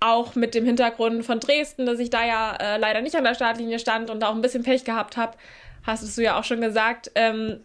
auch 0.00 0.34
mit 0.34 0.54
dem 0.54 0.66
Hintergrund 0.66 1.24
von 1.24 1.40
Dresden, 1.40 1.86
dass 1.86 1.98
ich 1.98 2.10
da 2.10 2.26
ja 2.26 2.56
äh, 2.56 2.76
leider 2.76 3.00
nicht 3.00 3.16
an 3.16 3.24
der 3.24 3.34
Startlinie 3.34 3.78
stand 3.78 4.10
und 4.10 4.20
da 4.20 4.28
auch 4.28 4.34
ein 4.34 4.42
bisschen 4.42 4.62
Pech 4.62 4.84
gehabt 4.84 5.16
habe, 5.16 5.36
hast 5.82 6.16
du 6.16 6.22
ja 6.22 6.38
auch 6.38 6.44
schon 6.44 6.60
gesagt. 6.60 7.10
Ähm, 7.14 7.60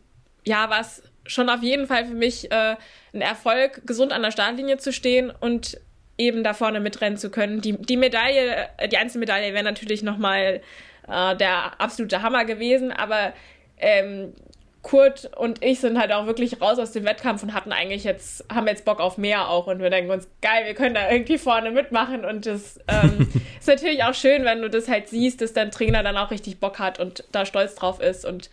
ja, 0.49 0.69
war 0.69 0.81
es 0.81 1.03
schon 1.25 1.47
auf 1.47 1.61
jeden 1.61 1.85
Fall 1.85 2.05
für 2.05 2.15
mich 2.15 2.51
äh, 2.51 2.75
ein 3.13 3.21
Erfolg, 3.21 3.85
gesund 3.85 4.11
an 4.11 4.23
der 4.23 4.31
Startlinie 4.31 4.77
zu 4.77 4.91
stehen 4.91 5.31
und 5.39 5.79
eben 6.17 6.43
da 6.43 6.55
vorne 6.55 6.79
mitrennen 6.79 7.17
zu 7.17 7.29
können. 7.29 7.61
Die, 7.61 7.73
die 7.73 7.97
Medaille, 7.97 8.67
äh, 8.77 8.87
die 8.87 8.97
Einzelmedaille 8.97 9.53
wäre 9.53 9.63
natürlich 9.63 10.01
nochmal 10.01 10.61
äh, 11.07 11.35
der 11.35 11.79
absolute 11.79 12.23
Hammer 12.23 12.45
gewesen, 12.45 12.91
aber 12.91 13.33
ähm, 13.77 14.33
Kurt 14.81 15.29
und 15.37 15.63
ich 15.63 15.81
sind 15.81 15.99
halt 15.99 16.11
auch 16.11 16.25
wirklich 16.25 16.61
raus 16.61 16.79
aus 16.79 16.93
dem 16.93 17.05
Wettkampf 17.05 17.43
und 17.43 17.53
hatten 17.53 17.71
eigentlich 17.71 18.05
jetzt, 18.05 18.45
haben 18.51 18.67
jetzt 18.67 18.85
Bock 18.85 18.99
auf 18.99 19.19
mehr 19.19 19.49
auch 19.49 19.67
und 19.67 19.79
wir 19.81 19.91
denken 19.91 20.09
uns, 20.09 20.27
geil, 20.41 20.65
wir 20.65 20.73
können 20.73 20.95
da 20.95 21.11
irgendwie 21.11 21.37
vorne 21.37 21.69
mitmachen 21.69 22.25
und 22.25 22.47
das 22.47 22.79
ähm, 22.87 23.29
ist 23.59 23.67
natürlich 23.67 24.03
auch 24.03 24.15
schön, 24.15 24.45
wenn 24.45 24.63
du 24.63 24.69
das 24.69 24.87
halt 24.87 25.09
siehst, 25.09 25.41
dass 25.41 25.53
dein 25.53 25.69
Trainer 25.69 26.01
dann 26.01 26.17
auch 26.17 26.31
richtig 26.31 26.59
Bock 26.59 26.79
hat 26.79 26.99
und 26.99 27.23
da 27.31 27.45
stolz 27.45 27.75
drauf 27.75 28.01
ist 28.01 28.25
und 28.25 28.49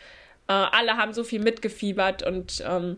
äh, 0.48 0.52
alle 0.52 0.96
haben 0.96 1.12
so 1.12 1.24
viel 1.24 1.40
mitgefiebert 1.40 2.22
und 2.22 2.62
ähm, 2.66 2.96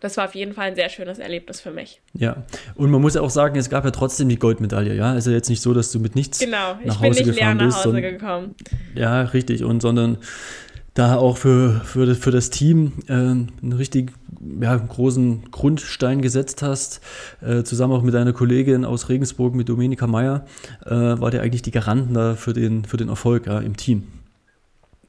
das 0.00 0.16
war 0.16 0.24
auf 0.24 0.34
jeden 0.34 0.54
Fall 0.54 0.68
ein 0.68 0.74
sehr 0.74 0.88
schönes 0.88 1.18
Erlebnis 1.18 1.60
für 1.60 1.70
mich. 1.70 2.00
Ja, 2.14 2.44
und 2.74 2.90
man 2.90 3.02
muss 3.02 3.14
ja 3.14 3.20
auch 3.20 3.30
sagen, 3.30 3.58
es 3.58 3.68
gab 3.68 3.84
ja 3.84 3.90
trotzdem 3.90 4.30
die 4.30 4.38
Goldmedaille, 4.38 4.94
ja. 4.94 5.12
Also 5.12 5.30
jetzt 5.30 5.50
nicht 5.50 5.60
so, 5.60 5.74
dass 5.74 5.92
du 5.92 6.00
mit 6.00 6.14
nichts 6.14 6.38
genau, 6.38 6.78
nach 6.84 7.00
Hause 7.00 7.02
gefahren 7.02 7.02
bist. 7.02 7.02
Genau, 7.02 7.08
ich 7.10 7.22
bin 7.22 7.26
nicht 7.26 7.40
leer 7.40 7.54
nach 7.54 7.84
Hause 7.84 8.00
gekommen. 8.00 8.54
Ja, 8.94 9.22
richtig. 9.22 9.62
Und 9.62 9.82
sondern 9.82 10.18
da 10.94 11.16
auch 11.16 11.36
für, 11.36 11.82
für, 11.84 12.06
das, 12.06 12.18
für 12.18 12.30
das 12.30 12.50
Team 12.50 12.92
äh, 13.08 13.12
einen 13.12 13.74
richtig 13.76 14.12
ja, 14.60 14.74
großen 14.76 15.50
Grundstein 15.50 16.22
gesetzt 16.22 16.62
hast, 16.62 17.00
äh, 17.42 17.62
zusammen 17.62 17.92
auch 17.92 18.02
mit 18.02 18.14
deiner 18.14 18.32
Kollegin 18.32 18.84
aus 18.84 19.08
Regensburg, 19.08 19.54
mit 19.54 19.68
Domenika 19.68 20.06
Meyer, 20.06 20.46
äh, 20.86 20.90
war 20.90 21.30
der 21.30 21.42
eigentlich 21.42 21.62
die 21.62 21.70
Garanten 21.70 22.14
da 22.14 22.34
für 22.34 22.54
den, 22.54 22.84
für 22.84 22.96
den 22.96 23.08
Erfolg 23.08 23.46
ja, 23.46 23.60
im 23.60 23.76
Team. 23.76 24.04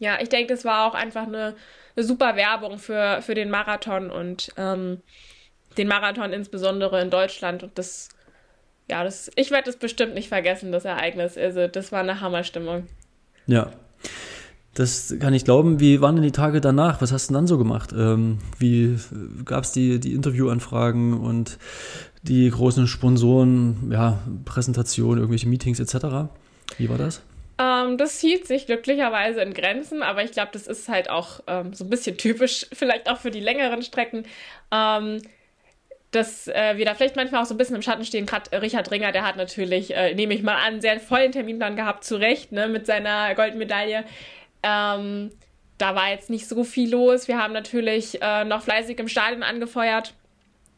Ja, 0.02 0.20
ich 0.22 0.28
denke, 0.28 0.54
das 0.54 0.66
war 0.66 0.88
auch 0.88 0.94
einfach 0.94 1.28
eine 1.28 1.56
eine 1.96 2.06
super 2.06 2.36
Werbung 2.36 2.78
für, 2.78 3.22
für 3.22 3.36
den 3.36 3.50
Marathon 3.50 4.10
und 4.10 4.52
ähm, 4.58 5.00
den 5.78 5.88
Marathon 5.88 6.34
insbesondere 6.34 7.02
in 7.02 7.10
Deutschland. 7.10 7.64
Und 7.64 7.78
das, 7.78 8.10
ja, 8.90 9.04
das, 9.04 9.32
ich 9.36 9.52
werde 9.52 9.66
das 9.66 9.78
bestimmt 9.78 10.14
nicht 10.14 10.30
vergessen, 10.30 10.72
das 10.72 10.86
Ereignis. 10.86 11.38
Also, 11.38 11.68
das 11.68 11.92
war 11.92 12.02
eine 12.02 12.22
Hammerstimmung. 12.22 12.88
Ja. 13.48 13.72
Das 14.74 15.14
kann 15.20 15.34
ich 15.34 15.44
glauben. 15.44 15.82
Wie 15.82 16.00
waren 16.00 16.16
denn 16.16 16.24
die 16.24 16.32
Tage 16.32 16.62
danach? 16.62 17.02
Was 17.02 17.12
hast 17.12 17.30
du 17.30 17.34
dann 17.34 17.46
so 17.46 17.58
gemacht? 17.58 17.92
Ähm, 17.92 18.40
wie 18.58 18.98
gab 19.44 19.66
es 19.66 19.74
die, 19.74 20.00
die 20.00 20.14
Interviewanfragen 20.14 21.20
und 21.20 21.58
die 22.22 22.50
großen 22.50 22.88
Sponsoren, 22.88 23.92
ja, 23.92 24.20
Präsentationen, 24.46 25.18
irgendwelche 25.18 25.50
Meetings 25.50 25.82
etc.? 25.82 26.30
Wie 26.78 26.90
war 26.90 26.98
das? 26.98 27.22
Ähm, 27.62 27.97
das 27.97 28.19
hielt 28.19 28.47
sich 28.47 28.65
glücklicherweise 28.65 29.41
in 29.41 29.54
Grenzen, 29.54 30.02
aber 30.02 30.24
ich 30.24 30.32
glaube, 30.32 30.50
das 30.54 30.65
ist 30.65 30.89
halt 30.89 31.10
auch 31.10 31.41
ähm, 31.45 31.74
so 31.74 31.84
ein 31.84 31.89
bisschen 31.89 32.17
typisch, 32.17 32.65
vielleicht 32.74 33.10
auch 33.10 33.17
für 33.17 33.32
die 33.32 33.39
längeren 33.39 33.84
Strecken. 33.84 34.26
Ähm, 34.71 35.21
dass 36.10 36.50
äh, 36.50 36.76
wir 36.76 36.84
da 36.84 36.93
vielleicht 36.93 37.15
manchmal 37.15 37.41
auch 37.41 37.45
so 37.45 37.54
ein 37.54 37.58
bisschen 37.58 37.78
im 37.78 37.82
Schatten 37.82 38.04
stehen. 38.04 38.26
Gerade 38.26 38.62
Richard 38.62 38.91
Ringer, 38.91 39.13
der 39.13 39.24
hat 39.26 39.38
natürlich, 39.38 39.95
äh, 39.95 40.13
nehme 40.13 40.34
ich 40.34 40.43
mal 40.43 40.56
an, 40.56 40.82
sehr 40.82 41.00
vollen 41.00 41.32
Terminplan 41.32 41.78
gehabt, 41.78 42.04
zu 42.04 42.17
Recht, 42.17 42.52
ne, 42.52 42.67
mit 42.67 42.86
seiner 42.86 43.34
Goldmedaille. 43.34 44.04
Ähm, 44.62 45.32
da 45.78 45.95
war 45.95 46.10
jetzt 46.10 46.30
nicht 46.30 46.50
so 46.50 46.65
viel 46.65 46.91
los. 46.91 47.30
Wir 47.30 47.38
haben 47.38 47.54
natürlich 47.54 48.21
äh, 48.21 48.43
noch 48.43 48.62
fleißig 48.62 49.00
im 49.00 49.08
Stadion 49.08 49.41
angefeuert 49.41 50.13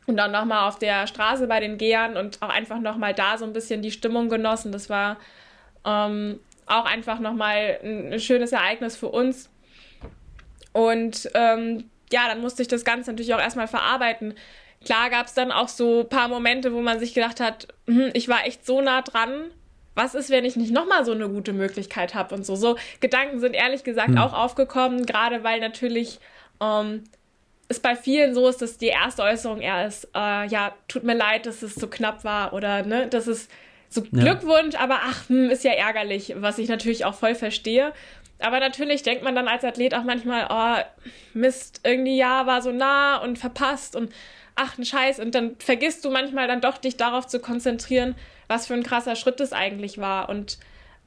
und 0.06 0.17
dann 0.17 0.32
nochmal 0.32 0.67
auf 0.67 0.78
der 0.78 1.08
Straße 1.08 1.48
bei 1.48 1.60
den 1.60 1.80
Gehern 1.80 2.15
und 2.15 2.39
auch 2.43 2.50
einfach 2.50 2.80
nochmal 2.80 3.15
da 3.15 3.39
so 3.39 3.46
ein 3.46 3.54
bisschen 3.54 3.82
die 3.82 3.91
Stimmung 3.91 4.30
genossen. 4.30 4.72
Das 4.72 4.88
war 4.88 5.17
ähm, 5.84 6.39
auch 6.67 6.86
einfach 6.86 7.19
nochmal 7.19 7.80
ein, 7.84 8.13
ein 8.13 8.19
schönes 8.19 8.52
Ereignis 8.52 8.95
für 8.95 9.10
uns. 9.10 9.49
Und 10.72 11.30
ähm, 11.34 11.89
ja, 12.11 12.28
dann 12.28 12.41
musste 12.41 12.61
ich 12.61 12.68
das 12.68 12.86
Ganze 12.86 13.11
natürlich 13.11 13.34
auch 13.34 13.39
erstmal 13.39 13.68
verarbeiten. 13.68 14.34
Klar 14.84 15.09
gab 15.09 15.28
es 15.28 15.34
dann 15.34 15.51
auch 15.51 15.70
so 15.70 16.01
ein 16.01 16.09
paar 16.09 16.28
Momente, 16.28 16.74
wo 16.74 16.82
man 16.82 16.99
sich 16.99 17.14
gedacht 17.14 17.39
hat, 17.39 17.68
hm, 17.88 18.11
ich 18.14 18.28
war 18.28 18.45
echt 18.45 18.66
so 18.66 18.82
nah 18.82 19.01
dran. 19.01 19.45
Was 19.95 20.16
ist, 20.16 20.30
wenn 20.30 20.43
ich 20.43 20.55
nicht 20.55 20.72
nochmal 20.72 21.05
so 21.05 21.11
eine 21.11 21.30
gute 21.30 21.53
Möglichkeit 21.53 22.16
habe 22.16 22.34
und 22.34 22.45
so. 22.45 22.55
So 22.55 22.78
Gedanken 22.99 23.39
sind 23.39 23.53
ehrlich 23.53 23.84
gesagt 23.84 24.09
mhm. 24.09 24.18
auch 24.18 24.34
aufgekommen, 24.34 25.05
gerade 25.05 25.43
weil 25.43 25.59
natürlich 25.59 26.20
ähm, 26.59 27.03
es 27.68 27.80
bei 27.80 27.95
vielen 27.95 28.34
so 28.34 28.47
ist, 28.47 28.61
dass 28.61 28.78
die 28.78 28.88
erste 28.88 29.24
Äußerung 29.24 29.61
eher 29.61 29.86
ist, 29.88 30.05
äh, 30.16 30.47
ja, 30.47 30.74
tut 30.88 31.03
mir 31.03 31.16
leid, 31.16 31.45
dass 31.45 31.61
es 31.61 31.76
so 31.76 31.88
knapp 31.88 32.24
war 32.24 32.53
oder 32.53 32.84
ne, 32.84 33.07
dass 33.07 33.28
es 33.28 33.47
so 33.94 34.02
Glückwunsch, 34.02 34.76
aber 34.76 35.00
ach, 35.04 35.30
hm, 35.30 35.50
ist 35.50 35.64
ja 35.64 35.72
ärgerlich, 35.72 36.34
was 36.38 36.58
ich 36.58 36.70
natürlich 36.70 37.06
auch 37.06 37.16
voll 37.16 37.36
verstehe. 37.36 37.94
Aber 38.39 38.60
natürlich 38.60 39.04
denkt 39.04 39.24
man 39.24 39.36
dann 39.36 39.48
als 39.48 39.64
Athlet 39.64 39.94
auch 39.94 40.04
manchmal, 40.04 40.48
oh, 40.50 41.08
Mist, 41.34 41.82
irgendwie 41.84 42.18
ja, 42.18 42.46
war 42.46 42.62
so 42.62 42.72
nah 42.72 43.18
und 43.18 43.38
verpasst 43.39 43.96
und 43.96 44.12
ach, 44.56 44.78
ein 44.78 44.86
Scheiß. 44.86 45.20
Und 45.20 45.36
dann 45.36 45.56
vergisst 45.60 46.04
du 46.04 46.12
manchmal 46.12 46.48
dann 46.48 46.62
doch, 46.62 46.78
dich 46.78 46.98
darauf 46.98 47.28
zu 47.28 47.39
konzentrieren, 47.39 48.16
was 48.48 48.68
für 48.68 48.74
ein 48.74 48.84
krasser 48.84 49.16
Schritt 49.16 49.39
das 49.39 49.54
eigentlich 49.54 49.98
war. 49.98 50.30
Und 50.30 50.58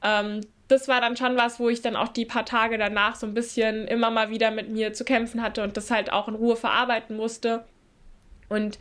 ähm, 0.03 0.41
das 0.69 0.89
war 0.89 1.01
dann 1.01 1.17
schon 1.17 1.37
was, 1.37 1.61
wo 1.61 1.69
ich 1.69 1.83
dann 1.83 1.97
auch 1.97 2.09
die 2.09 2.25
paar 2.25 2.45
Tage 2.45 2.79
danach 2.79 3.15
so 3.17 3.27
ein 3.27 3.35
bisschen 3.35 3.87
immer 3.87 4.11
mal 4.11 4.31
wieder 4.31 4.51
mit 4.51 4.71
mir 4.71 4.93
zu 4.93 5.05
kämpfen 5.05 5.43
hatte 5.43 5.63
und 5.63 5.77
das 5.77 5.91
halt 5.91 6.13
auch 6.13 6.29
in 6.29 6.35
Ruhe 6.35 6.57
verarbeiten 6.57 7.17
musste. 7.17 7.65
Und 8.49 8.79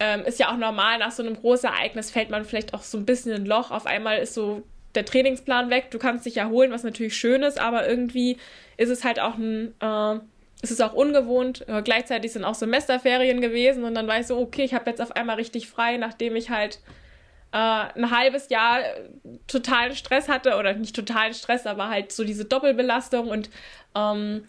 ähm, 0.00 0.24
ist 0.24 0.40
ja 0.40 0.50
auch 0.50 0.56
normal, 0.56 0.98
nach 0.98 1.12
so 1.12 1.22
einem 1.22 1.36
Großereignis 1.36 2.10
fällt 2.10 2.30
man 2.30 2.44
vielleicht 2.44 2.74
auch 2.74 2.82
so 2.82 2.98
ein 2.98 3.04
bisschen 3.04 3.32
in 3.32 3.42
ein 3.42 3.46
Loch. 3.46 3.70
Auf 3.70 3.86
einmal 3.86 4.18
ist 4.18 4.34
so 4.34 4.62
der 4.94 5.04
Trainingsplan 5.04 5.70
weg, 5.70 5.90
du 5.90 5.98
kannst 5.98 6.26
dich 6.26 6.38
erholen, 6.38 6.72
was 6.72 6.82
natürlich 6.82 7.16
schön 7.16 7.42
ist, 7.42 7.60
aber 7.60 7.86
irgendwie 7.86 8.38
ist 8.76 8.88
es 8.88 9.04
halt 9.04 9.20
auch 9.20 9.36
ein, 9.36 9.74
äh, 9.80 10.18
ist 10.62 10.82
auch 10.82 10.94
ungewohnt. 10.94 11.68
Äh, 11.68 11.82
gleichzeitig 11.82 12.32
sind 12.32 12.44
auch 12.44 12.54
Semesterferien 12.54 13.40
gewesen 13.40 13.84
und 13.84 13.94
dann 13.94 14.08
weißt 14.08 14.30
du, 14.30 14.38
okay, 14.38 14.64
ich 14.64 14.74
habe 14.74 14.90
jetzt 14.90 15.00
auf 15.00 15.12
einmal 15.12 15.36
richtig 15.36 15.68
frei, 15.68 15.96
nachdem 15.98 16.34
ich 16.34 16.50
halt 16.50 16.80
äh, 17.52 17.56
ein 17.56 18.10
halbes 18.10 18.48
Jahr 18.48 18.80
totalen 19.46 19.94
Stress 19.94 20.28
hatte 20.28 20.56
oder 20.56 20.72
nicht 20.72 20.96
totalen 20.96 21.34
Stress, 21.34 21.66
aber 21.66 21.88
halt 21.88 22.10
so 22.10 22.24
diese 22.24 22.46
Doppelbelastung 22.46 23.28
und 23.28 23.50
ähm, 23.94 24.48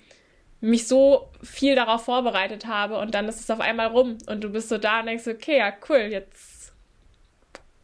mich 0.61 0.87
so 0.87 1.29
viel 1.41 1.75
darauf 1.75 2.05
vorbereitet 2.05 2.67
habe 2.67 2.97
und 2.99 3.13
dann 3.15 3.27
ist 3.27 3.39
es 3.39 3.49
auf 3.49 3.59
einmal 3.59 3.87
rum 3.87 4.17
und 4.27 4.43
du 4.43 4.49
bist 4.49 4.69
so 4.69 4.77
da 4.77 4.99
und 4.99 5.07
denkst, 5.07 5.27
okay, 5.27 5.57
ja, 5.57 5.73
cool, 5.89 6.07
jetzt 6.11 6.71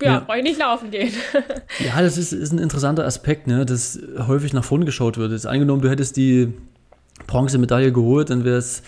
ja, 0.02 0.14
ja. 0.14 0.20
brauche 0.20 0.38
ich 0.38 0.44
nicht 0.44 0.60
laufen 0.60 0.92
gehen. 0.92 1.12
ja, 1.80 2.02
das 2.02 2.18
ist, 2.18 2.32
ist 2.32 2.52
ein 2.52 2.60
interessanter 2.60 3.06
Aspekt, 3.06 3.48
ne, 3.48 3.66
dass 3.66 4.00
häufig 4.28 4.54
nach 4.54 4.64
vorne 4.64 4.86
geschaut 4.86 5.18
wird. 5.18 5.32
Jetzt 5.32 5.48
angenommen, 5.48 5.82
du 5.82 5.90
hättest 5.90 6.18
die 6.18 6.54
Bronzemedaille 7.26 7.92
geholt, 7.92 8.30
dann 8.30 8.46
wäre 8.46 8.58
es 8.58 8.84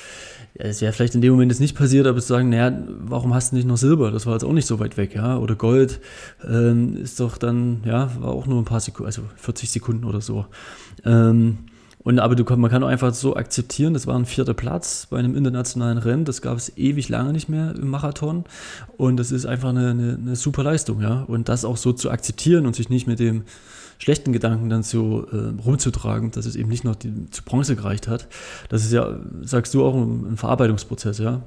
es 0.56 0.82
wäre 0.82 0.92
vielleicht 0.92 1.16
in 1.16 1.22
dem 1.22 1.32
Moment 1.32 1.52
jetzt 1.52 1.62
nicht 1.62 1.78
passiert, 1.78 2.06
aber 2.06 2.20
zu 2.20 2.28
sagen, 2.28 2.50
naja, 2.50 2.78
warum 2.88 3.34
hast 3.34 3.52
du 3.52 3.56
nicht 3.56 3.68
noch 3.68 3.78
Silber? 3.78 4.12
Das 4.12 4.26
war 4.26 4.34
jetzt 4.34 4.44
auch 4.44 4.52
nicht 4.52 4.66
so 4.66 4.80
weit 4.80 4.98
weg, 4.98 5.16
ja. 5.16 5.38
Oder 5.38 5.56
Gold 5.56 6.02
ähm, 6.46 6.98
ist 6.98 7.20
doch 7.20 7.38
dann, 7.38 7.82
ja, 7.86 8.12
war 8.20 8.32
auch 8.32 8.46
nur 8.46 8.62
ein 8.62 8.66
paar 8.66 8.82
Sekunden, 8.82 9.06
also 9.06 9.22
40 9.38 9.70
Sekunden 9.70 10.04
oder 10.04 10.20
so. 10.20 10.46
Ähm, 11.06 11.60
und 12.02 12.20
aber 12.20 12.36
du, 12.36 12.44
man 12.56 12.72
kann 12.72 12.82
auch 12.84 12.88
einfach 12.88 13.14
so 13.14 13.36
akzeptieren, 13.36 13.94
das 13.94 14.08
war 14.08 14.18
ein 14.18 14.26
vierter 14.26 14.54
Platz 14.54 15.08
bei 15.10 15.20
einem 15.20 15.36
internationalen 15.36 15.98
Rennen, 15.98 16.24
das 16.24 16.42
gab 16.42 16.58
es 16.58 16.78
ewig 16.78 17.10
lange 17.10 17.34
nicht 17.34 17.50
mehr 17.50 17.76
im 17.76 17.90
Marathon. 17.90 18.46
Und 18.96 19.18
das 19.18 19.32
ist 19.32 19.46
einfach 19.46 19.70
eine, 19.70 19.90
eine, 19.90 20.18
eine 20.20 20.36
super 20.38 20.64
Leistung, 20.64 21.02
ja. 21.02 21.24
Und 21.24 21.50
das 21.50 21.66
auch 21.66 21.76
so 21.76 21.92
zu 21.92 22.10
akzeptieren 22.10 22.66
und 22.66 22.76
sich 22.76 22.90
nicht 22.90 23.06
mit 23.06 23.20
dem 23.20 23.44
schlechten 23.98 24.32
Gedanken 24.32 24.70
dann 24.70 24.82
so 24.82 25.28
äh, 25.30 25.62
rumzutragen, 25.62 26.32
dass 26.32 26.46
es 26.46 26.56
eben 26.56 26.70
nicht 26.70 26.86
noch 26.86 26.96
die, 26.96 27.30
zu 27.32 27.44
Bronze 27.44 27.76
gereicht 27.76 28.08
hat. 28.08 28.28
Das 28.70 28.86
ist 28.86 28.94
ja, 28.94 29.20
sagst 29.42 29.74
du, 29.74 29.84
auch 29.84 29.94
ein, 29.94 30.34
ein 30.34 30.38
Verarbeitungsprozess, 30.38 31.18
ja. 31.20 31.42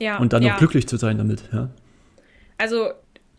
Ja. 0.00 0.18
Und 0.18 0.34
dann 0.34 0.42
ja. 0.42 0.54
auch 0.54 0.58
glücklich 0.58 0.86
zu 0.86 0.98
sein 0.98 1.16
damit, 1.16 1.44
ja. 1.50 1.70
Also 2.58 2.90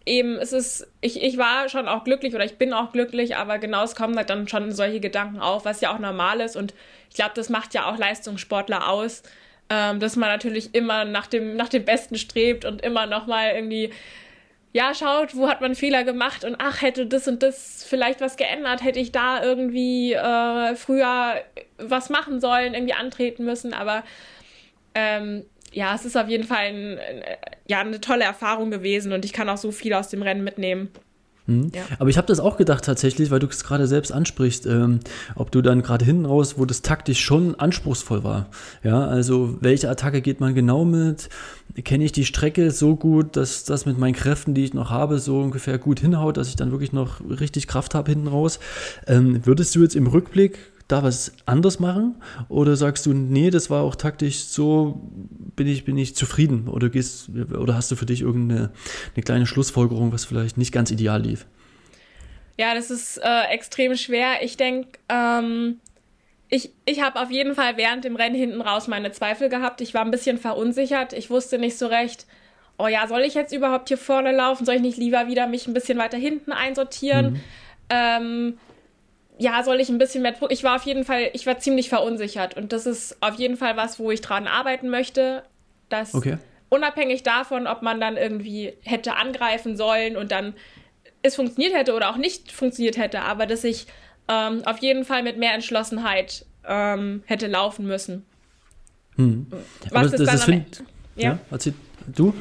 eben, 0.06 0.38
es 0.38 0.53
ist, 0.53 0.88
ich, 1.01 1.22
ich 1.22 1.38
war 1.38 1.70
schon 1.70 1.88
auch 1.88 2.03
glücklich 2.03 2.36
oder 2.36 2.45
ich 2.45 2.58
bin 2.58 2.74
auch 2.74 2.91
glücklich, 2.91 3.36
aber 3.36 3.58
genau 3.58 3.84
es 3.84 3.95
kommen 3.95 4.16
halt 4.18 4.30
dann 4.30 4.47
schon 4.47 4.72
solche 4.72 4.99
Gedanken 4.99 5.39
auf, 5.39 5.66
was 5.66 5.82
ja 5.82 5.93
auch 5.93 5.99
normal 5.99 6.41
ist 6.41 6.56
und 6.56 6.74
ich 7.10 7.16
glaube, 7.16 7.32
das 7.36 7.49
macht 7.49 7.74
ja 7.74 7.89
auch 7.89 7.97
Leistungssportler 7.97 8.89
aus, 8.89 9.24
ähm, 9.70 9.99
dass 9.99 10.16
man 10.16 10.30
natürlich 10.30 10.76
immer 10.76 11.06
nach 11.06 11.28
dem, 11.28 11.56
nach 11.56 11.70
dem 11.70 11.86
Besten 11.86 12.18
strebt 12.18 12.66
und 12.66 12.82
immer 12.82 13.08
nochmal 13.08 13.53
irgendwie, 13.56 13.91
ja, 14.74 14.93
schaut, 14.93 15.36
wo 15.36 15.47
hat 15.47 15.62
man 15.62 15.74
Fehler 15.74 16.03
gemacht 16.03 16.43
und 16.43 16.58
ach, 16.60 16.82
hätte 16.82 17.08
das 17.08 17.28
und 17.28 17.41
das 17.41 17.84
vielleicht 17.88 18.22
was 18.22 18.38
geändert, 18.38 18.84
hätte 18.84 18.99
ich 18.99 19.12
da 19.12 19.43
irgendwie 19.43 20.14
äh, 20.14 20.76
früher 20.76 21.41
was 21.78 22.10
machen 22.10 22.39
sollen, 22.39 22.74
irgendwie 22.74 22.93
antreten 22.93 23.45
müssen, 23.45 23.74
aber 23.74 24.03
ähm, 24.93 25.45
ja, 25.76 25.93
es 25.93 26.05
ist 26.05 26.15
auf 26.15 26.30
jeden 26.30 26.45
Fall 26.45 26.65
ein, 26.67 26.97
ja, 27.67 27.82
eine 27.82 27.99
tolle 27.99 28.23
Erfahrung 28.23 28.71
gewesen 28.71 29.11
und 29.11 29.26
ich 29.26 29.34
kann 29.34 29.49
auch 29.49 29.57
so 29.57 29.71
viel 29.71 29.93
aus 29.93 30.07
dem 30.07 30.21
Rennen 30.21 30.43
mitnehmen. 30.43 30.89
Mhm. 31.47 31.69
Ja. 31.76 31.84
Aber 31.99 32.09
ich 32.09 32.17
habe 32.17 32.28
das 32.28 32.39
auch 32.39 32.55
gedacht 32.55 32.86
tatsächlich, 32.86 33.30
weil 33.30 33.39
du 33.39 33.47
es 33.47 33.63
gerade 33.63 33.86
selbst 33.86 34.11
ansprichst, 34.11 34.65
ähm, 34.67 35.01
ob 35.36 35.51
du 35.51 35.61
dann 35.61 35.84
gerade 35.84 36.05
hinten 36.05 36.26
raus, 36.26 36.57
wo 36.57 36.65
das 36.65 36.82
taktisch 36.82 37.19
schon 37.19 37.55
anspruchsvoll 37.55 38.23
war. 38.23 38.47
Ja, 38.84 39.05
also 39.05 39.57
welche 39.59 39.89
Attacke 39.89 40.21
geht 40.21 40.39
man 40.39 40.55
genau 40.55 40.86
mit? 40.86 41.30
Kenne 41.84 42.05
ich 42.05 42.13
die 42.13 42.26
Strecke 42.26 42.71
so 42.71 42.95
gut, 42.95 43.36
dass 43.36 43.65
das 43.65 43.86
mit 43.86 43.99
meinen 43.99 44.15
Kräften, 44.15 44.53
die 44.53 44.63
ich 44.63 44.73
noch 44.73 44.89
habe, 44.89 45.19
so 45.19 45.41
ungefähr 45.41 45.78
gut 45.78 45.99
hinhaut, 45.99 46.38
dass 46.38 46.47
ich 46.47 46.55
dann 46.55 46.71
wirklich 46.71 46.93
noch 46.93 47.19
richtig 47.21 47.67
Kraft 47.67 47.95
habe 47.95 48.11
hinten 48.11 48.30
raus? 48.30 48.59
Ähm, 49.07 49.45
würdest 49.45 49.76
du 49.76 49.82
jetzt 49.82 49.95
im 49.95 50.07
Rückblick 50.07 50.57
da 50.88 51.04
was 51.04 51.34
anders 51.46 51.80
machen? 51.80 52.16
Oder 52.48 52.76
sagst 52.76 53.06
du, 53.06 53.14
nee, 53.14 53.50
das 53.50 53.70
war 53.70 53.84
auch 53.84 53.96
taktisch 53.96 54.46
so, 54.46 55.02
bin 55.56 55.68
ich, 55.68 55.86
bin 55.86 55.98
ich 55.98 56.16
zufrieden? 56.16 56.68
Oder 56.68 56.90
gehst, 56.90 57.30
oder 57.58 57.76
hast 57.76 57.92
du 57.92 57.96
für 57.96 58.06
dich 58.06 58.22
irgendeine 58.22 58.72
eine 59.16 59.24
kleine 59.24 59.46
Schlussfolgerung, 59.48 60.12
was 60.12 60.26
vielleicht 60.26 60.58
nicht 60.58 60.72
ganz 60.72 60.92
ideal 60.92 61.22
lief? 61.22 61.46
Ja, 62.58 62.74
das 62.74 62.92
ist 62.92 63.18
äh, 63.18 63.44
extrem 63.52 63.96
schwer. 63.96 64.44
Ich 64.44 64.58
denke, 64.58 65.00
ähm, 65.10 65.80
ich, 66.50 66.72
ich 66.86 67.02
habe 67.02 67.20
auf 67.20 67.32
jeden 67.32 67.56
Fall 67.56 67.78
während 67.78 68.06
dem 68.06 68.16
Rennen 68.16 68.36
hinten 68.36 68.62
raus 68.62 68.88
meine 68.88 69.12
Zweifel 69.12 69.50
gehabt. 69.50 69.82
Ich 69.82 69.94
war 69.94 70.06
ein 70.06 70.12
bisschen 70.12 70.38
verunsichert. 70.38 71.14
Ich 71.14 71.30
wusste 71.30 71.58
nicht 71.58 71.78
so 71.78 71.88
recht, 71.88 72.26
oh 72.78 72.88
ja, 72.88 73.08
soll 73.08 73.22
ich 73.22 73.34
jetzt 73.34 73.54
überhaupt 73.54 73.88
hier 73.88 73.98
vorne 73.98 74.32
laufen? 74.32 74.66
Soll 74.66 74.76
ich 74.76 74.82
nicht 74.82 74.98
lieber 74.98 75.28
wieder 75.28 75.48
mich 75.48 75.68
ein 75.68 75.74
bisschen 75.74 75.98
weiter 75.98 76.18
hinten 76.18 76.52
einsortieren? 76.52 77.34
Mhm. 77.34 77.42
Ähm, 77.90 78.58
ja, 79.38 79.64
soll 79.64 79.80
ich 79.80 79.90
ein 79.90 79.98
bisschen 79.98 80.22
mehr 80.22 80.32
Druck. 80.32 80.52
Ich 80.52 80.64
war 80.64 80.76
auf 80.76 80.84
jeden 80.84 81.04
Fall, 81.04 81.30
ich 81.34 81.46
war 81.46 81.60
ziemlich 81.60 81.90
verunsichert 81.90 82.56
und 82.56 82.72
das 82.72 82.86
ist 82.86 83.18
auf 83.22 83.36
jeden 83.36 83.58
Fall 83.58 83.76
was, 83.78 84.00
wo 84.00 84.12
ich 84.12 84.22
dran 84.22 84.48
arbeiten 84.48 84.90
möchte, 84.90 85.44
dass 85.90 86.14
okay. 86.14 86.38
unabhängig 86.70 87.24
davon, 87.24 87.68
ob 87.68 87.82
man 87.82 88.00
dann 88.00 88.18
irgendwie 88.18 88.74
hätte 88.84 89.16
angreifen 89.16 89.76
sollen 89.76 90.16
und 90.16 90.32
dann 90.32 90.54
es 91.22 91.36
funktioniert 91.36 91.74
hätte 91.74 91.96
oder 91.96 92.12
auch 92.12 92.18
nicht 92.18 92.52
funktioniert 92.52 92.98
hätte, 92.98 93.22
aber 93.22 93.46
dass 93.46 93.64
ich 93.64 93.88
ähm, 94.28 94.62
auf 94.66 94.78
jeden 94.80 95.06
Fall 95.06 95.24
mit 95.24 95.38
mehr 95.38 95.54
Entschlossenheit 95.54 96.46
ähm, 96.68 97.24
hätte 97.26 97.48
laufen 97.48 97.86
müssen. 97.86 98.26
Hm. 99.16 99.48
Was 99.92 99.92
aber 99.92 100.18
das, 100.18 100.26
das 100.26 100.44
find, 100.46 100.84
ja? 101.16 101.32
ja, 101.32 101.40
erzähl 101.52 101.74
du? 102.08 102.34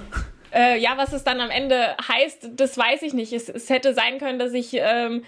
Äh, 0.52 0.78
ja, 0.80 0.96
was 0.96 1.12
es 1.12 1.24
dann 1.24 1.40
am 1.40 1.50
Ende 1.50 1.96
heißt, 2.08 2.50
das 2.56 2.76
weiß 2.76 3.02
ich 3.02 3.12
nicht. 3.12 3.32
Es, 3.32 3.48
es 3.48 3.70
hätte 3.70 3.94
sein 3.94 4.18
können, 4.18 4.38
dass 4.38 4.52
ich 4.52 4.70
ähm, 4.74 5.24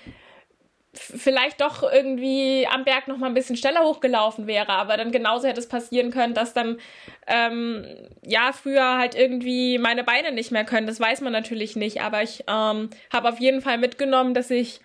vielleicht 0.98 1.60
doch 1.60 1.82
irgendwie 1.82 2.66
am 2.70 2.84
Berg 2.84 3.08
noch 3.08 3.18
mal 3.18 3.26
ein 3.26 3.34
bisschen 3.34 3.56
schneller 3.56 3.84
hochgelaufen 3.84 4.46
wäre, 4.46 4.70
aber 4.70 4.96
dann 4.96 5.12
genauso 5.12 5.46
hätte 5.48 5.60
es 5.60 5.68
passieren 5.68 6.10
können, 6.10 6.34
dass 6.34 6.54
dann 6.54 6.78
ähm, 7.26 7.86
ja 8.22 8.52
früher 8.52 8.98
halt 8.98 9.14
irgendwie 9.14 9.78
meine 9.78 10.04
Beine 10.04 10.32
nicht 10.32 10.52
mehr 10.52 10.64
können. 10.64 10.86
Das 10.86 11.00
weiß 11.00 11.20
man 11.20 11.32
natürlich 11.32 11.76
nicht, 11.76 12.02
aber 12.02 12.22
ich 12.22 12.44
ähm, 12.48 12.90
habe 13.12 13.28
auf 13.28 13.40
jeden 13.40 13.60
Fall 13.60 13.78
mitgenommen, 13.78 14.34
dass 14.34 14.50
ich 14.50 14.80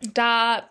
da 0.00 0.68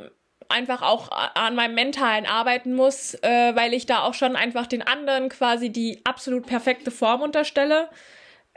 einfach 0.50 0.82
auch 0.82 1.10
an 1.12 1.56
meinem 1.56 1.76
Mentalen 1.76 2.26
arbeiten 2.26 2.74
muss, 2.74 3.16
äh, 3.16 3.56
weil 3.56 3.74
ich 3.74 3.86
da 3.86 4.04
auch 4.04 4.14
schon 4.14 4.36
einfach 4.36 4.68
den 4.68 4.82
anderen 4.82 5.30
quasi 5.30 5.70
die 5.70 6.02
absolut 6.06 6.46
perfekte 6.46 6.92
Form 6.92 7.22
unterstelle 7.22 7.90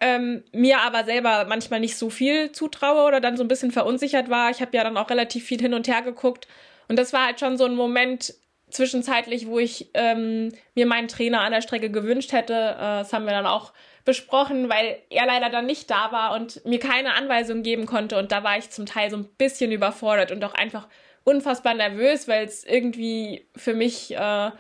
ähm, 0.01 0.43
mir 0.53 0.81
aber 0.81 1.05
selber 1.05 1.47
manchmal 1.49 1.81
nicht 1.81 1.97
so 1.97 2.11
viel 2.11 2.53
zutraue 2.53 3.07
oder 3.07 3.21
dann 3.21 3.37
so 3.37 3.45
ein 3.45 3.49
bisschen 3.49 3.71
verunsichert 3.71 4.31
war. 4.31 4.51
Ich 4.51 4.61
habe 4.61 4.77
ja 4.77 4.85
dann 4.85 4.97
auch 4.97 5.11
relativ 5.11 5.45
viel 5.45 5.61
hin 5.61 5.75
und 5.75 5.89
her 5.89 6.03
geguckt 6.03 6.49
und 6.89 6.99
das 6.99 7.13
war 7.13 7.27
halt 7.27 7.41
schon 7.41 7.57
so 7.57 7.65
ein 7.65 7.75
Moment 7.75 8.35
zwischenzeitlich, 8.71 9.47
wo 9.47 9.59
ich 9.59 9.91
ähm, 9.95 10.53
mir 10.75 10.87
meinen 10.87 11.09
Trainer 11.09 11.41
an 11.41 11.53
der 11.53 11.61
Strecke 11.61 11.91
gewünscht 11.91 12.33
hätte. 12.33 12.55
Äh, 12.55 13.01
das 13.01 13.13
haben 13.13 13.25
wir 13.25 13.33
dann 13.33 13.47
auch 13.47 13.73
besprochen, 14.05 14.69
weil 14.69 14.99
er 15.11 15.27
leider 15.27 15.51
dann 15.51 15.67
nicht 15.67 15.91
da 15.91 16.13
war 16.13 16.35
und 16.35 16.65
mir 16.65 16.79
keine 16.79 17.15
Anweisung 17.15 17.63
geben 17.63 17.87
konnte 17.87 18.19
und 18.19 18.33
da 18.33 18.43
war 18.43 18.57
ich 18.57 18.71
zum 18.71 18.87
Teil 18.87 19.11
so 19.11 19.17
ein 19.17 19.29
bisschen 19.37 19.73
überfordert 19.73 20.33
und 20.33 20.43
auch 20.45 20.55
einfach 20.55 20.89
unfassbar 21.25 21.75
nervös, 21.75 22.27
weil 22.27 22.47
es 22.47 22.65
irgendwie 22.65 23.47
für 23.55 23.75
mich 23.75 24.15
äh, 24.17 24.51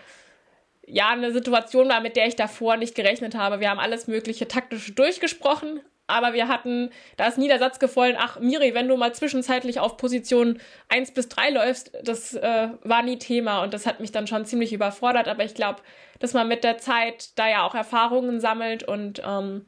ja 0.90 1.08
eine 1.08 1.32
Situation 1.32 1.88
war, 1.88 2.00
mit 2.00 2.16
der 2.16 2.26
ich 2.26 2.36
davor 2.36 2.76
nicht 2.76 2.94
gerechnet 2.94 3.34
habe. 3.34 3.60
Wir 3.60 3.70
haben 3.70 3.78
alles 3.78 4.06
mögliche 4.06 4.48
taktische 4.48 4.92
durchgesprochen, 4.92 5.80
aber 6.06 6.32
wir 6.32 6.48
hatten, 6.48 6.90
da 7.16 7.26
ist 7.26 7.38
nie 7.38 7.48
der 7.48 7.58
Satz 7.58 7.78
gefallen, 7.78 8.16
ach 8.18 8.40
Miri, 8.40 8.74
wenn 8.74 8.88
du 8.88 8.96
mal 8.96 9.14
zwischenzeitlich 9.14 9.78
auf 9.78 9.96
Position 9.96 10.58
1 10.88 11.12
bis 11.12 11.28
3 11.28 11.50
läufst, 11.50 11.92
das 12.02 12.34
äh, 12.34 12.68
war 12.82 13.02
nie 13.02 13.18
Thema 13.18 13.62
und 13.62 13.72
das 13.72 13.86
hat 13.86 14.00
mich 14.00 14.12
dann 14.12 14.26
schon 14.26 14.44
ziemlich 14.44 14.72
überfordert, 14.72 15.28
aber 15.28 15.44
ich 15.44 15.54
glaube, 15.54 15.80
dass 16.18 16.34
man 16.34 16.48
mit 16.48 16.64
der 16.64 16.78
Zeit 16.78 17.38
da 17.38 17.48
ja 17.48 17.66
auch 17.66 17.74
Erfahrungen 17.74 18.40
sammelt 18.40 18.82
und 18.82 19.22
ähm, 19.24 19.66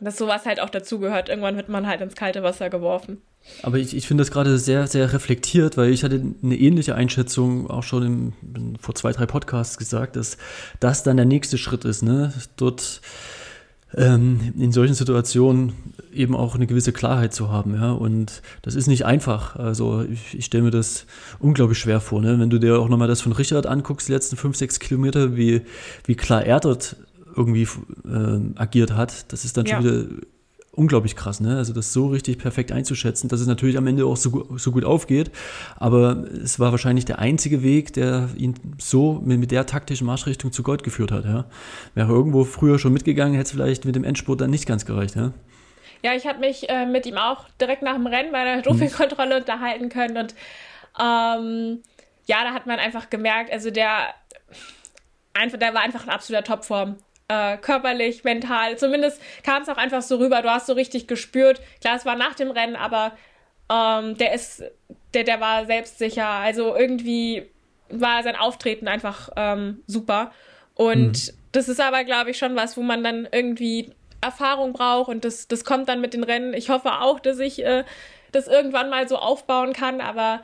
dass 0.00 0.18
sowas 0.18 0.44
halt 0.44 0.60
auch 0.60 0.68
dazugehört. 0.68 1.30
Irgendwann 1.30 1.56
wird 1.56 1.70
man 1.70 1.86
halt 1.86 2.02
ins 2.02 2.16
kalte 2.16 2.42
Wasser 2.42 2.68
geworfen. 2.68 3.22
Aber 3.62 3.78
ich, 3.78 3.96
ich 3.96 4.06
finde 4.06 4.22
das 4.22 4.30
gerade 4.30 4.58
sehr, 4.58 4.86
sehr 4.86 5.12
reflektiert, 5.12 5.76
weil 5.76 5.90
ich 5.90 6.04
hatte 6.04 6.22
eine 6.42 6.56
ähnliche 6.56 6.94
Einschätzung 6.94 7.68
auch 7.70 7.82
schon 7.82 8.02
im, 8.02 8.76
vor 8.80 8.94
zwei, 8.94 9.12
drei 9.12 9.26
Podcasts 9.26 9.78
gesagt, 9.78 10.16
dass 10.16 10.36
das 10.80 11.02
dann 11.02 11.16
der 11.16 11.26
nächste 11.26 11.58
Schritt 11.58 11.84
ist, 11.84 12.02
ne? 12.02 12.32
Dort 12.56 13.00
ähm, 13.94 14.52
in 14.58 14.72
solchen 14.72 14.94
Situationen 14.94 15.72
eben 16.12 16.34
auch 16.34 16.54
eine 16.54 16.66
gewisse 16.66 16.92
Klarheit 16.92 17.32
zu 17.32 17.50
haben, 17.50 17.74
ja. 17.74 17.92
Und 17.92 18.42
das 18.62 18.74
ist 18.74 18.88
nicht 18.88 19.06
einfach. 19.06 19.56
Also 19.56 20.02
ich, 20.02 20.34
ich 20.38 20.44
stelle 20.44 20.64
mir 20.64 20.70
das 20.70 21.06
unglaublich 21.38 21.78
schwer 21.78 22.00
vor, 22.00 22.20
ne? 22.20 22.38
Wenn 22.38 22.50
du 22.50 22.58
dir 22.58 22.78
auch 22.78 22.88
nochmal 22.88 23.08
das 23.08 23.20
von 23.20 23.32
Richard 23.32 23.66
anguckst, 23.66 24.08
die 24.08 24.12
letzten 24.12 24.36
fünf, 24.36 24.56
sechs 24.56 24.78
Kilometer, 24.80 25.36
wie, 25.36 25.62
wie 26.04 26.14
klar 26.14 26.44
er 26.44 26.60
dort 26.60 26.96
irgendwie 27.34 27.68
äh, 28.08 28.40
agiert 28.56 28.92
hat, 28.92 29.32
das 29.32 29.44
ist 29.44 29.56
dann 29.56 29.66
ja. 29.66 29.76
schon 29.76 29.84
wieder 29.84 30.26
unglaublich 30.76 31.16
krass, 31.16 31.40
ne? 31.40 31.56
Also 31.56 31.72
das 31.72 31.92
so 31.92 32.08
richtig 32.08 32.38
perfekt 32.38 32.70
einzuschätzen, 32.70 33.28
dass 33.28 33.40
es 33.40 33.46
natürlich 33.46 33.78
am 33.78 33.86
Ende 33.86 34.04
auch 34.06 34.16
so, 34.16 34.46
so 34.56 34.70
gut 34.70 34.84
aufgeht. 34.84 35.30
Aber 35.76 36.24
es 36.42 36.60
war 36.60 36.70
wahrscheinlich 36.70 37.06
der 37.06 37.18
einzige 37.18 37.62
Weg, 37.62 37.94
der 37.94 38.28
ihn 38.36 38.54
so 38.78 39.20
mit, 39.24 39.40
mit 39.40 39.50
der 39.50 39.66
taktischen 39.66 40.06
Marschrichtung 40.06 40.52
zu 40.52 40.62
Gold 40.62 40.82
geführt 40.82 41.10
hat, 41.10 41.24
ja. 41.24 41.46
Wäre 41.94 42.12
irgendwo 42.12 42.44
früher 42.44 42.78
schon 42.78 42.92
mitgegangen, 42.92 43.34
hätte 43.34 43.46
es 43.46 43.52
vielleicht 43.52 43.84
mit 43.84 43.96
dem 43.96 44.04
Endspurt 44.04 44.40
dann 44.40 44.50
nicht 44.50 44.66
ganz 44.66 44.84
gereicht, 44.84 45.16
ja. 45.16 45.32
Ja, 46.02 46.14
ich 46.14 46.26
habe 46.26 46.40
mich 46.40 46.68
äh, 46.68 46.86
mit 46.86 47.06
ihm 47.06 47.16
auch 47.16 47.46
direkt 47.60 47.82
nach 47.82 47.94
dem 47.94 48.06
Rennen 48.06 48.30
bei 48.30 48.44
der 48.44 48.62
Dopingkontrolle 48.62 49.34
mhm. 49.34 49.40
unterhalten 49.40 49.88
können 49.88 50.18
und 50.18 50.34
ähm, 51.00 51.82
ja, 52.26 52.42
da 52.44 52.52
hat 52.52 52.66
man 52.66 52.78
einfach 52.78 53.08
gemerkt, 53.08 53.50
also 53.52 53.70
der, 53.70 54.14
einfach, 55.32 55.58
der 55.58 55.74
war 55.74 55.82
einfach 55.82 56.04
in 56.04 56.10
absoluter 56.10 56.44
Topform 56.44 56.96
äh, 57.28 57.56
körperlich, 57.58 58.24
mental. 58.24 58.78
Zumindest 58.78 59.20
kam 59.42 59.62
es 59.62 59.68
auch 59.68 59.76
einfach 59.76 60.02
so 60.02 60.16
rüber. 60.16 60.42
Du 60.42 60.50
hast 60.50 60.66
so 60.66 60.72
richtig 60.72 61.06
gespürt. 61.06 61.60
Klar, 61.80 61.96
es 61.96 62.06
war 62.06 62.16
nach 62.16 62.34
dem 62.34 62.50
Rennen, 62.50 62.76
aber 62.76 63.12
ähm, 63.70 64.16
der 64.16 64.34
ist, 64.34 64.62
der, 65.14 65.24
der 65.24 65.40
war 65.40 65.66
selbstsicher. 65.66 66.28
Also 66.28 66.76
irgendwie 66.76 67.50
war 67.88 68.22
sein 68.22 68.36
Auftreten 68.36 68.88
einfach 68.88 69.30
ähm, 69.36 69.82
super. 69.86 70.32
Und 70.74 71.28
mhm. 71.28 71.38
das 71.52 71.68
ist 71.68 71.80
aber, 71.80 72.04
glaube 72.04 72.30
ich, 72.30 72.38
schon 72.38 72.54
was, 72.56 72.76
wo 72.76 72.82
man 72.82 73.02
dann 73.02 73.28
irgendwie 73.30 73.92
Erfahrung 74.20 74.72
braucht 74.72 75.08
und 75.08 75.24
das, 75.24 75.48
das 75.48 75.64
kommt 75.64 75.88
dann 75.88 76.00
mit 76.00 76.14
den 76.14 76.24
Rennen. 76.24 76.54
Ich 76.54 76.70
hoffe 76.70 77.00
auch, 77.00 77.20
dass 77.20 77.38
ich 77.38 77.64
äh, 77.64 77.84
das 78.32 78.48
irgendwann 78.48 78.90
mal 78.90 79.08
so 79.08 79.16
aufbauen 79.16 79.72
kann, 79.72 80.00
aber 80.00 80.42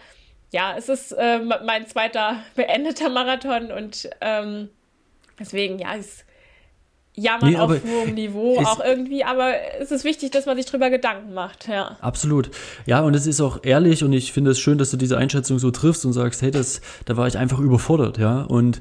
ja, 0.53 0.75
es 0.77 0.89
ist 0.89 1.13
äh, 1.13 1.39
mein 1.39 1.87
zweiter 1.87 2.43
beendeter 2.55 3.09
Marathon 3.09 3.73
und 3.73 4.11
ähm, 4.21 4.71
deswegen, 5.39 5.79
ja, 5.79 5.97
es 5.97 6.25
jammern 7.15 7.51
nee, 7.51 7.59
auf 7.59 7.71
hohem 7.71 8.15
Niveau 8.15 8.59
auch 8.61 8.83
irgendwie, 8.83 9.23
aber 9.23 9.53
es 9.79 9.91
ist 9.91 10.03
wichtig, 10.05 10.31
dass 10.31 10.47
man 10.47 10.57
sich 10.57 10.65
drüber 10.65 10.89
Gedanken 10.89 11.35
macht, 11.35 11.69
ja. 11.69 11.99
Absolut. 12.01 12.51
Ja, 12.87 13.03
und 13.03 13.15
es 13.15 13.27
ist 13.27 13.41
auch 13.43 13.61
ehrlich 13.65 14.03
und 14.03 14.15
ich 14.15 14.33
finde 14.33 14.53
es 14.53 14.59
schön, 14.59 14.79
dass 14.79 14.91
du 14.91 14.97
diese 14.97 15.19
Einschätzung 15.19 15.59
so 15.59 15.71
triffst 15.71 16.07
und 16.07 16.15
sagst, 16.15 16.41
hey, 16.41 16.51
das, 16.51 16.81
da 17.05 17.19
war 17.19 17.27
ich 17.27 17.37
einfach 17.37 17.59
überfordert, 17.59 18.17
ja. 18.17 18.43
Und 18.43 18.81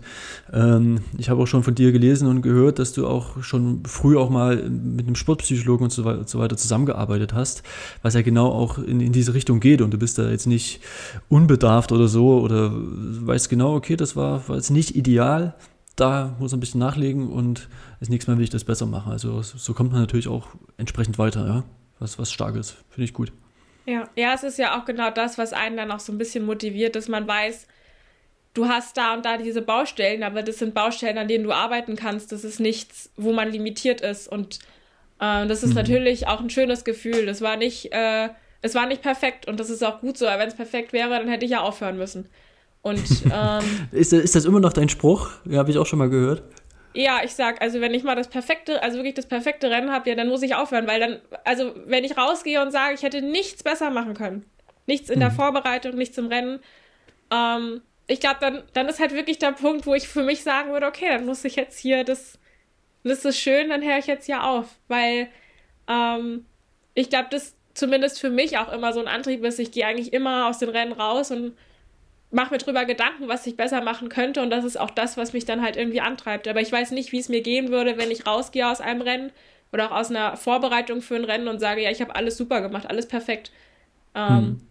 ähm, 0.53 1.01
ich 1.17 1.29
habe 1.29 1.41
auch 1.41 1.47
schon 1.47 1.63
von 1.63 1.75
dir 1.75 1.91
gelesen 1.91 2.27
und 2.29 2.41
gehört, 2.41 2.79
dass 2.79 2.93
du 2.93 3.05
auch 3.05 3.43
schon 3.43 3.83
früh 3.85 4.17
auch 4.17 4.29
mal 4.29 4.55
mit 4.69 5.07
einem 5.07 5.15
Sportpsychologen 5.15 5.83
und 5.83 5.91
so, 5.91 6.05
weiter, 6.05 6.19
und 6.19 6.29
so 6.29 6.39
weiter 6.39 6.55
zusammengearbeitet 6.55 7.33
hast, 7.33 7.63
was 8.01 8.13
ja 8.13 8.21
genau 8.21 8.47
auch 8.47 8.77
in, 8.77 9.01
in 9.01 9.11
diese 9.11 9.33
Richtung 9.33 9.59
geht 9.59 9.81
und 9.81 9.91
du 9.91 9.97
bist 9.97 10.17
da 10.17 10.29
jetzt 10.29 10.47
nicht 10.47 10.79
unbedarft 11.27 11.91
oder 11.91 12.07
so 12.07 12.39
oder 12.39 12.71
weißt 12.73 13.49
genau, 13.49 13.75
okay, 13.75 13.97
das 13.97 14.15
war, 14.15 14.47
war 14.47 14.55
jetzt 14.55 14.69
nicht 14.69 14.95
ideal, 14.95 15.53
da 15.95 16.35
muss 16.39 16.51
man 16.51 16.57
ein 16.57 16.61
bisschen 16.61 16.79
nachlegen 16.79 17.29
und 17.31 17.69
das 17.99 18.09
nächste 18.09 18.31
Mal 18.31 18.37
will 18.37 18.43
ich 18.43 18.49
das 18.49 18.63
besser 18.63 18.85
machen. 18.85 19.11
Also 19.11 19.41
so 19.41 19.73
kommt 19.73 19.91
man 19.91 20.01
natürlich 20.01 20.27
auch 20.27 20.47
entsprechend 20.77 21.17
weiter, 21.19 21.45
ja. 21.45 21.63
Was, 21.99 22.17
was 22.17 22.31
Starkes, 22.31 22.77
finde 22.89 23.05
ich 23.05 23.13
gut. 23.13 23.31
Ja. 23.85 24.09
ja, 24.15 24.33
es 24.33 24.43
ist 24.43 24.57
ja 24.57 24.79
auch 24.79 24.85
genau 24.85 25.11
das, 25.11 25.37
was 25.37 25.53
einen 25.53 25.77
dann 25.77 25.91
auch 25.91 25.99
so 25.99 26.11
ein 26.11 26.17
bisschen 26.17 26.45
motiviert, 26.45 26.95
dass 26.95 27.07
man 27.07 27.27
weiß, 27.27 27.67
du 28.53 28.67
hast 28.67 28.97
da 28.97 29.13
und 29.13 29.25
da 29.25 29.37
diese 29.37 29.61
Baustellen, 29.61 30.23
aber 30.23 30.43
das 30.43 30.59
sind 30.59 30.73
Baustellen, 30.73 31.17
an 31.17 31.27
denen 31.27 31.43
du 31.43 31.51
arbeiten 31.51 31.95
kannst. 31.95 32.31
Das 32.31 32.43
ist 32.43 32.59
nichts, 32.59 33.11
wo 33.17 33.33
man 33.33 33.51
limitiert 33.51 34.01
ist. 34.01 34.27
Und 34.27 34.59
äh, 35.19 35.47
das 35.47 35.63
ist 35.63 35.69
mhm. 35.69 35.75
natürlich 35.75 36.27
auch 36.27 36.39
ein 36.39 36.49
schönes 36.49 36.83
Gefühl. 36.83 37.25
Das 37.25 37.41
war 37.41 37.57
nicht, 37.57 37.91
äh, 37.93 38.29
es 38.61 38.75
war 38.75 38.85
nicht 38.87 39.01
perfekt 39.01 39.47
und 39.47 39.59
das 39.59 39.69
ist 39.69 39.83
auch 39.83 40.01
gut 40.01 40.17
so. 40.17 40.27
Aber 40.27 40.39
wenn 40.39 40.49
es 40.49 40.55
perfekt 40.55 40.93
wäre, 40.93 41.09
dann 41.09 41.27
hätte 41.27 41.45
ich 41.45 41.51
ja 41.51 41.61
aufhören 41.61 41.97
müssen. 41.97 42.29
Und 42.81 43.03
ähm, 43.33 43.87
ist, 43.91 44.13
ist 44.13 44.35
das 44.35 44.45
immer 44.45 44.59
noch 44.59 44.73
dein 44.73 44.89
Spruch? 44.89 45.29
Ja, 45.45 45.59
habe 45.59 45.71
ich 45.71 45.77
auch 45.77 45.85
schon 45.85 45.99
mal 45.99 46.09
gehört. 46.09 46.43
Ja, 46.93 47.21
ich 47.23 47.33
sag, 47.33 47.61
also 47.61 47.79
wenn 47.79 47.93
ich 47.93 48.03
mal 48.03 48.15
das 48.15 48.27
perfekte, 48.27 48.83
also 48.83 48.97
wirklich 48.97 49.13
das 49.13 49.25
perfekte 49.25 49.69
Rennen 49.69 49.91
habe, 49.91 50.09
ja, 50.09 50.15
dann 50.15 50.27
muss 50.27 50.41
ich 50.41 50.55
aufhören, 50.55 50.87
weil 50.87 50.99
dann, 50.99 51.19
also 51.45 51.73
wenn 51.85 52.03
ich 52.03 52.17
rausgehe 52.17 52.61
und 52.61 52.71
sage, 52.71 52.95
ich 52.95 53.03
hätte 53.03 53.21
nichts 53.21 53.63
besser 53.63 53.91
machen 53.91 54.13
können, 54.13 54.45
nichts 54.87 55.09
in 55.09 55.17
mhm. 55.17 55.21
der 55.21 55.31
Vorbereitung, 55.31 55.95
nichts 55.95 56.17
im 56.17 56.27
Rennen, 56.27 56.59
ähm, 57.31 57.81
ich 58.07 58.19
glaube, 58.19 58.37
dann, 58.41 58.63
dann 58.73 58.89
ist 58.89 58.99
halt 58.99 59.13
wirklich 59.13 59.39
der 59.39 59.53
Punkt, 59.53 59.85
wo 59.85 59.93
ich 59.93 60.07
für 60.07 60.23
mich 60.23 60.43
sagen 60.43 60.73
würde, 60.73 60.85
okay, 60.85 61.07
dann 61.07 61.25
muss 61.25 61.45
ich 61.45 61.55
jetzt 61.55 61.79
hier 61.79 62.03
das, 62.03 62.37
das 63.05 63.23
ist 63.23 63.39
schön, 63.39 63.69
dann 63.69 63.81
höre 63.81 63.97
ich 63.97 64.07
jetzt 64.07 64.25
hier 64.25 64.43
auf, 64.43 64.65
weil 64.89 65.29
ähm, 65.87 66.45
ich 66.93 67.09
glaube, 67.09 67.29
das 67.31 67.55
zumindest 67.73 68.19
für 68.19 68.29
mich 68.29 68.57
auch 68.57 68.71
immer 68.71 68.91
so 68.91 68.99
ein 68.99 69.07
Antrieb 69.07 69.45
ist, 69.45 69.59
ich 69.59 69.71
gehe 69.71 69.85
eigentlich 69.85 70.11
immer 70.11 70.49
aus 70.49 70.59
den 70.59 70.67
Rennen 70.67 70.91
raus 70.91 71.31
und 71.31 71.53
mache 72.31 72.53
mir 72.53 72.57
drüber 72.57 72.85
Gedanken, 72.85 73.27
was 73.27 73.45
ich 73.45 73.57
besser 73.57 73.81
machen 73.81 74.09
könnte 74.09 74.41
und 74.41 74.49
das 74.49 74.63
ist 74.63 74.79
auch 74.79 74.91
das, 74.91 75.17
was 75.17 75.33
mich 75.33 75.45
dann 75.45 75.61
halt 75.61 75.75
irgendwie 75.75 76.01
antreibt. 76.01 76.47
Aber 76.47 76.61
ich 76.61 76.71
weiß 76.71 76.91
nicht, 76.91 77.11
wie 77.11 77.19
es 77.19 77.29
mir 77.29 77.41
gehen 77.41 77.69
würde, 77.69 77.97
wenn 77.97 78.11
ich 78.11 78.25
rausgehe 78.25 78.67
aus 78.67 78.81
einem 78.81 79.01
Rennen 79.01 79.31
oder 79.71 79.91
auch 79.91 79.95
aus 79.97 80.09
einer 80.09 80.37
Vorbereitung 80.37 81.01
für 81.01 81.15
ein 81.15 81.25
Rennen 81.25 81.47
und 81.47 81.59
sage, 81.59 81.81
ja, 81.81 81.91
ich 81.91 82.01
habe 82.01 82.15
alles 82.15 82.37
super 82.37 82.61
gemacht, 82.61 82.89
alles 82.89 83.07
perfekt. 83.07 83.51
Ähm, 84.15 84.37
hm. 84.37 84.61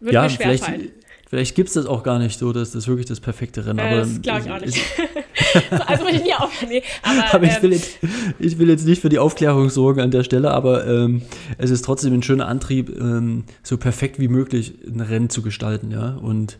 Wird 0.00 0.14
ja, 0.14 0.22
mir 0.22 0.30
schwer 0.30 0.46
vielleicht, 0.46 0.64
fallen. 0.64 0.92
Vielleicht 1.28 1.54
gibt 1.54 1.68
es 1.68 1.74
das 1.74 1.86
auch 1.86 2.02
gar 2.02 2.18
nicht 2.18 2.38
so, 2.38 2.52
dass 2.52 2.72
das 2.72 2.88
wirklich 2.88 3.06
das 3.06 3.20
perfekte 3.20 3.66
Rennen. 3.66 3.78
Äh, 3.78 3.96
das 3.96 4.22
glaube 4.22 4.40
ich 4.40 4.50
auch 4.50 4.60
nicht. 4.60 4.78
also 5.86 6.04
würde 6.04 6.16
ich 6.16 6.24
nie 6.24 6.34
aufhören. 6.34 6.68
Nee, 6.68 6.82
aber, 7.02 7.34
aber 7.34 7.44
ich, 7.44 7.56
ähm, 7.56 7.62
will 7.62 7.72
jetzt, 7.72 7.98
ich, 8.38 8.58
will 8.58 8.68
jetzt, 8.68 8.86
nicht 8.86 9.02
für 9.02 9.08
die 9.08 9.18
Aufklärung 9.18 9.70
sorgen 9.70 10.00
an 10.00 10.10
der 10.10 10.24
Stelle, 10.24 10.50
aber 10.50 10.86
ähm, 10.86 11.22
es 11.58 11.70
ist 11.70 11.84
trotzdem 11.84 12.14
ein 12.14 12.22
schöner 12.22 12.48
Antrieb, 12.48 12.90
ähm, 12.98 13.44
so 13.62 13.76
perfekt 13.76 14.18
wie 14.18 14.28
möglich 14.28 14.74
ein 14.86 15.00
Rennen 15.00 15.30
zu 15.30 15.42
gestalten, 15.42 15.90
ja. 15.90 16.16
Und 16.16 16.58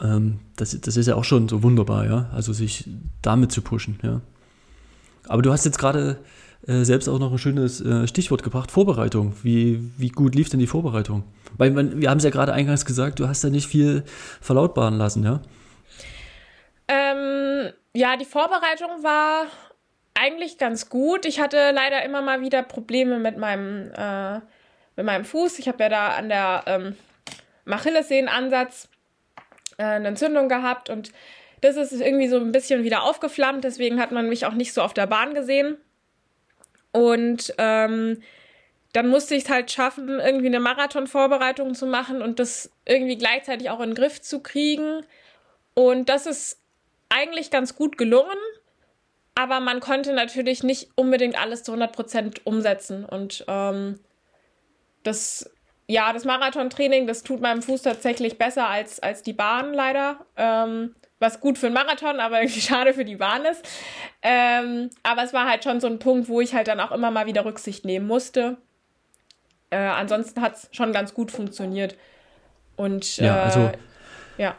ähm, 0.00 0.40
das, 0.56 0.78
das 0.80 0.96
ist 0.96 1.06
ja 1.06 1.14
auch 1.14 1.24
schon 1.24 1.48
so 1.48 1.62
wunderbar, 1.62 2.06
ja. 2.06 2.30
Also 2.32 2.52
sich 2.52 2.88
damit 3.22 3.52
zu 3.52 3.62
pushen, 3.62 3.98
ja. 4.02 4.20
Aber 5.26 5.42
du 5.42 5.52
hast 5.52 5.64
jetzt 5.64 5.78
gerade 5.78 6.18
äh, 6.66 6.84
selbst 6.84 7.08
auch 7.08 7.18
noch 7.18 7.32
ein 7.32 7.38
schönes 7.38 7.80
äh, 7.80 8.06
Stichwort 8.06 8.42
gebracht, 8.42 8.70
Vorbereitung. 8.70 9.34
Wie, 9.42 9.90
wie 9.98 10.08
gut 10.08 10.34
lief 10.34 10.48
denn 10.48 10.60
die 10.60 10.66
Vorbereitung? 10.66 11.24
Weil 11.58 11.70
man, 11.70 12.00
wir 12.00 12.10
haben 12.10 12.18
es 12.18 12.24
ja 12.24 12.30
gerade 12.30 12.52
eingangs 12.52 12.84
gesagt, 12.84 13.20
du 13.20 13.28
hast 13.28 13.44
da 13.44 13.50
nicht 13.50 13.66
viel 13.66 14.02
verlautbaren 14.40 14.94
lassen, 14.94 15.24
ja? 15.24 15.40
Ähm, 16.88 17.72
ja, 17.94 18.16
die 18.16 18.24
Vorbereitung 18.24 19.02
war 19.02 19.46
eigentlich 20.14 20.58
ganz 20.58 20.88
gut. 20.88 21.26
Ich 21.26 21.40
hatte 21.40 21.70
leider 21.72 22.04
immer 22.04 22.22
mal 22.22 22.40
wieder 22.40 22.62
Probleme 22.62 23.18
mit 23.18 23.38
meinem, 23.38 23.92
äh, 23.96 24.34
mit 24.96 25.06
meinem 25.06 25.24
Fuß. 25.24 25.58
Ich 25.58 25.68
habe 25.68 25.82
ja 25.84 25.88
da 25.88 26.08
an 26.10 26.28
der 26.28 26.64
ähm, 26.66 26.96
Achillessehnenansatz 27.66 28.88
äh, 29.78 29.84
eine 29.84 30.08
Entzündung 30.08 30.48
gehabt 30.48 30.90
und 30.90 31.12
das 31.60 31.76
ist 31.76 31.92
irgendwie 31.92 32.28
so 32.28 32.36
ein 32.38 32.52
bisschen 32.52 32.84
wieder 32.84 33.04
aufgeflammt. 33.04 33.64
Deswegen 33.64 33.98
hat 33.98 34.12
man 34.12 34.28
mich 34.28 34.44
auch 34.44 34.52
nicht 34.52 34.74
so 34.74 34.82
auf 34.82 34.92
der 34.92 35.06
Bahn 35.06 35.32
gesehen. 35.32 35.78
Und 36.92 37.54
ähm, 37.56 38.22
dann 38.92 39.08
musste 39.08 39.34
ich 39.34 39.44
es 39.44 39.50
halt 39.50 39.70
schaffen, 39.72 40.20
irgendwie 40.20 40.46
eine 40.46 40.60
Marathonvorbereitung 40.60 41.74
zu 41.74 41.86
machen 41.86 42.22
und 42.22 42.38
das 42.38 42.70
irgendwie 42.84 43.16
gleichzeitig 43.16 43.70
auch 43.70 43.80
in 43.80 43.90
den 43.90 43.94
Griff 43.94 44.20
zu 44.20 44.40
kriegen. 44.40 45.06
Und 45.72 46.10
das 46.10 46.26
ist 46.26 46.60
eigentlich 47.08 47.50
ganz 47.50 47.76
gut 47.76 47.98
gelungen, 47.98 48.38
aber 49.34 49.60
man 49.60 49.80
konnte 49.80 50.12
natürlich 50.12 50.62
nicht 50.62 50.90
unbedingt 50.94 51.40
alles 51.40 51.62
zu 51.62 51.72
100% 51.72 52.40
umsetzen. 52.44 53.04
Und 53.04 53.44
ähm, 53.48 53.98
das, 55.02 55.50
ja, 55.86 56.12
das 56.12 56.24
Marathontraining, 56.24 57.06
das 57.06 57.22
tut 57.22 57.40
meinem 57.40 57.62
Fuß 57.62 57.82
tatsächlich 57.82 58.38
besser 58.38 58.68
als, 58.68 59.00
als 59.00 59.22
die 59.22 59.32
Bahn 59.32 59.74
leider. 59.74 60.24
Ähm, 60.36 60.94
was 61.20 61.40
gut 61.40 61.58
für 61.58 61.66
einen 61.66 61.74
Marathon, 61.74 62.20
aber 62.20 62.40
irgendwie 62.40 62.60
schade 62.68 62.92
für 62.92 63.04
die 63.04 63.16
Bahn 63.16 63.44
ist. 63.44 63.66
Ähm, 64.22 64.90
aber 65.02 65.24
es 65.24 65.32
war 65.32 65.48
halt 65.48 65.64
schon 65.64 65.80
so 65.80 65.86
ein 65.86 65.98
Punkt, 65.98 66.28
wo 66.28 66.40
ich 66.40 66.54
halt 66.54 66.68
dann 66.68 66.80
auch 66.80 66.92
immer 66.92 67.10
mal 67.10 67.26
wieder 67.26 67.44
Rücksicht 67.44 67.84
nehmen 67.84 68.06
musste. 68.06 68.58
Äh, 69.70 69.78
ansonsten 69.78 70.40
hat 70.40 70.54
es 70.54 70.68
schon 70.72 70.92
ganz 70.92 71.14
gut 71.14 71.30
funktioniert. 71.30 71.96
Und 72.76 73.16
ja, 73.16 73.44
also, 73.44 73.60
äh, 73.60 73.72
ja. 74.38 74.56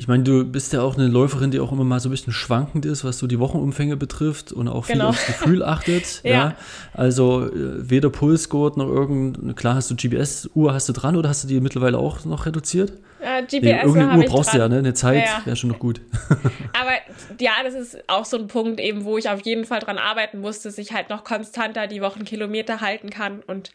Ich 0.00 0.08
meine, 0.08 0.22
du 0.22 0.46
bist 0.46 0.72
ja 0.72 0.80
auch 0.80 0.96
eine 0.96 1.08
Läuferin, 1.08 1.50
die 1.50 1.60
auch 1.60 1.72
immer 1.72 1.84
mal 1.84 2.00
so 2.00 2.08
ein 2.08 2.12
bisschen 2.12 2.32
schwankend 2.32 2.86
ist, 2.86 3.04
was 3.04 3.18
so 3.18 3.26
die 3.26 3.38
Wochenumfänge 3.38 3.98
betrifft 3.98 4.50
und 4.50 4.66
auch 4.66 4.86
viel 4.86 4.94
genau. 4.94 5.10
aufs 5.10 5.26
Gefühl 5.26 5.62
achtet. 5.62 6.20
ja. 6.24 6.30
ja. 6.30 6.56
Also 6.94 7.48
äh, 7.48 7.90
weder 7.90 8.08
Pulsgurt 8.08 8.78
noch 8.78 8.88
irgendein, 8.88 9.54
klar 9.56 9.74
hast 9.74 9.90
du 9.90 9.96
GPS-Uhr 9.96 10.72
hast 10.72 10.88
du 10.88 10.94
dran 10.94 11.16
oder 11.16 11.28
hast 11.28 11.44
du 11.44 11.48
die 11.48 11.60
mittlerweile 11.60 11.98
auch 11.98 12.24
noch 12.24 12.46
reduziert? 12.46 12.94
Äh, 13.20 13.42
GPS 13.42 13.60
nee, 13.60 13.78
irgendeine 13.78 14.22
Uhr 14.22 14.24
brauchst 14.24 14.54
du 14.54 14.58
ja, 14.58 14.70
ne? 14.70 14.78
Eine 14.78 14.94
Zeit 14.94 15.26
ja, 15.26 15.40
ja. 15.40 15.42
wäre 15.44 15.56
schon 15.56 15.68
noch 15.68 15.78
gut. 15.78 16.00
Aber 16.80 16.92
ja, 17.38 17.52
das 17.62 17.74
ist 17.74 17.98
auch 18.06 18.24
so 18.24 18.38
ein 18.38 18.46
Punkt 18.46 18.80
eben, 18.80 19.04
wo 19.04 19.18
ich 19.18 19.28
auf 19.28 19.42
jeden 19.42 19.66
Fall 19.66 19.80
dran 19.80 19.98
arbeiten 19.98 20.40
muss, 20.40 20.62
dass 20.62 20.78
ich 20.78 20.94
halt 20.94 21.10
noch 21.10 21.24
konstanter 21.24 21.86
die 21.86 22.00
Wochenkilometer 22.00 22.80
halten 22.80 23.10
kann 23.10 23.42
und 23.46 23.70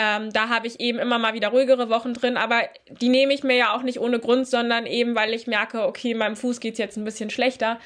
ähm, 0.00 0.32
da 0.32 0.48
habe 0.48 0.66
ich 0.66 0.80
eben 0.80 0.98
immer 0.98 1.18
mal 1.18 1.34
wieder 1.34 1.48
ruhigere 1.48 1.90
Wochen 1.90 2.14
drin, 2.14 2.38
aber 2.38 2.62
die 2.88 3.10
nehme 3.10 3.34
ich 3.34 3.44
mir 3.44 3.56
ja 3.56 3.74
auch 3.74 3.82
nicht 3.82 4.00
ohne 4.00 4.18
Grund, 4.18 4.46
sondern 4.46 4.86
eben, 4.86 5.14
weil 5.14 5.34
ich 5.34 5.46
merke, 5.46 5.86
okay, 5.86 6.14
meinem 6.14 6.36
Fuß 6.36 6.60
geht 6.60 6.74
es 6.74 6.78
jetzt 6.78 6.96
ein 6.96 7.04
bisschen 7.04 7.28
schlechter. 7.28 7.78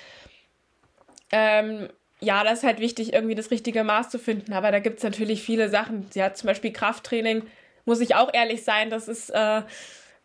Ähm, 1.33 1.89
ja, 2.21 2.45
das 2.45 2.59
ist 2.59 2.65
halt 2.65 2.79
wichtig, 2.79 3.13
irgendwie 3.13 3.35
das 3.35 3.51
richtige 3.51 3.83
Maß 3.83 4.11
zu 4.11 4.21
finden. 4.21 4.53
Aber 4.53 4.71
da 4.71 4.79
gibt 4.79 4.99
es 4.99 5.03
natürlich 5.03 5.43
viele 5.43 5.69
Sachen. 5.69 6.07
Ja, 6.15 6.33
zum 6.33 6.47
Beispiel 6.47 6.73
Krafttraining, 6.73 7.43
muss 7.85 8.01
ich 8.01 8.15
auch 8.15 8.33
ehrlich 8.33 8.63
sein, 8.63 8.91
das 8.91 9.09
ist. 9.09 9.31
Äh, 9.31 9.63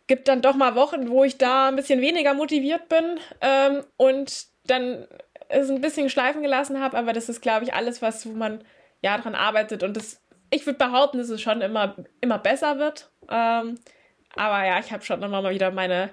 gibt 0.06 0.26
dann 0.26 0.42
doch 0.42 0.56
mal 0.56 0.74
Wochen, 0.74 1.08
wo 1.08 1.22
ich 1.22 1.38
da 1.38 1.68
ein 1.68 1.76
bisschen 1.76 2.00
weniger 2.00 2.34
motiviert 2.34 2.88
bin 2.88 3.20
ähm, 3.40 3.84
und 3.96 4.46
dann 4.66 5.06
es 5.48 5.70
ein 5.70 5.80
bisschen 5.80 6.10
schleifen 6.10 6.42
gelassen 6.42 6.80
habe, 6.80 6.98
aber 6.98 7.12
das 7.12 7.28
ist, 7.28 7.40
glaube 7.40 7.64
ich, 7.64 7.74
alles, 7.74 8.02
was 8.02 8.26
wo 8.26 8.32
man 8.32 8.64
ja, 9.02 9.16
daran 9.16 9.36
arbeitet 9.36 9.84
und 9.84 9.96
das, 9.96 10.20
ich 10.50 10.66
würde 10.66 10.78
behaupten, 10.78 11.18
dass 11.18 11.28
es 11.28 11.40
schon 11.40 11.60
immer, 11.60 11.96
immer 12.20 12.38
besser 12.38 12.78
wird. 12.78 13.10
Ähm, 13.28 13.78
aber 14.36 14.66
ja, 14.66 14.78
ich 14.80 14.92
habe 14.92 15.04
schon 15.04 15.22
immer 15.22 15.42
mal 15.42 15.54
wieder 15.54 15.70
meine 15.70 16.10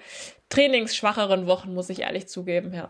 trainingsschwacheren 0.50 1.48
Wochen, 1.48 1.74
muss 1.74 1.90
ich 1.90 2.02
ehrlich 2.02 2.28
zugeben, 2.28 2.74
ja. 2.74 2.90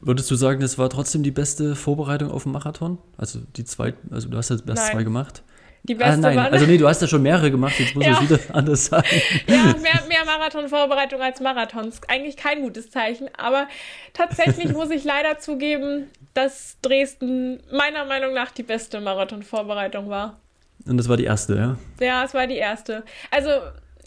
Würdest 0.00 0.30
du 0.30 0.34
sagen, 0.34 0.60
das 0.60 0.78
war 0.78 0.88
trotzdem 0.88 1.22
die 1.22 1.30
beste 1.30 1.76
Vorbereitung 1.76 2.30
auf 2.30 2.44
den 2.44 2.52
Marathon? 2.52 2.98
Also 3.18 3.40
die 3.56 3.64
zwei, 3.64 3.92
also 4.10 4.28
du 4.28 4.38
hast 4.38 4.48
jetzt 4.48 4.66
erst 4.66 4.86
zwei 4.92 5.02
gemacht. 5.02 5.42
Die 5.82 5.94
beste 5.94 6.12
ah, 6.12 6.16
nein, 6.16 6.38
also 6.38 6.66
nee, 6.66 6.78
du 6.78 6.88
hast 6.88 7.00
ja 7.02 7.08
schon 7.08 7.22
mehrere 7.22 7.50
gemacht, 7.50 7.78
jetzt 7.78 7.94
muss 7.94 8.04
ja. 8.04 8.12
ich 8.12 8.28
wieder 8.28 8.40
anders 8.54 8.86
sagen. 8.86 9.06
Ja, 9.46 9.74
mehr, 9.80 10.02
mehr 10.08 10.24
Marathonvorbereitung 10.24 11.20
als 11.20 11.40
Marathons. 11.40 12.00
Eigentlich 12.08 12.36
kein 12.36 12.62
gutes 12.62 12.90
Zeichen, 12.90 13.28
aber 13.36 13.68
tatsächlich 14.12 14.72
muss 14.72 14.90
ich 14.90 15.04
leider 15.04 15.38
zugeben, 15.38 16.10
dass 16.34 16.78
Dresden 16.82 17.62
meiner 17.72 18.04
Meinung 18.04 18.32
nach 18.34 18.50
die 18.50 18.62
beste 18.62 19.00
Marathonvorbereitung 19.00 20.08
war. 20.08 20.40
Und 20.86 20.96
das 20.96 21.08
war 21.08 21.16
die 21.16 21.24
erste, 21.24 21.56
ja? 21.56 21.78
Ja, 22.00 22.24
es 22.24 22.34
war 22.34 22.46
die 22.46 22.56
erste. 22.56 23.04
Also, 23.30 23.50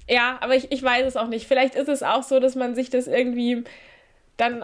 ja, 0.07 0.37
aber 0.41 0.55
ich, 0.55 0.71
ich 0.71 0.81
weiß 0.81 1.05
es 1.05 1.17
auch 1.17 1.27
nicht. 1.27 1.47
Vielleicht 1.47 1.75
ist 1.75 1.89
es 1.89 2.03
auch 2.03 2.23
so, 2.23 2.39
dass 2.39 2.55
man 2.55 2.75
sich 2.75 2.89
das 2.89 3.07
irgendwie 3.07 3.63
dann 4.37 4.63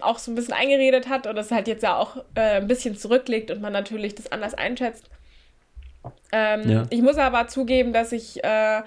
auch 0.00 0.18
so 0.18 0.30
ein 0.30 0.34
bisschen 0.34 0.54
eingeredet 0.54 1.08
hat 1.08 1.26
und 1.26 1.36
es 1.38 1.50
halt 1.50 1.68
jetzt 1.68 1.82
ja 1.82 1.96
auch 1.96 2.16
äh, 2.34 2.56
ein 2.56 2.66
bisschen 2.66 2.96
zurückliegt 2.96 3.50
und 3.50 3.60
man 3.60 3.72
natürlich 3.72 4.14
das 4.14 4.30
anders 4.30 4.54
einschätzt. 4.54 5.08
Ähm, 6.32 6.68
ja. 6.68 6.82
Ich 6.90 7.02
muss 7.02 7.16
aber 7.18 7.46
zugeben, 7.48 7.92
dass 7.92 8.12
ich, 8.12 8.42
äh, 8.44 8.82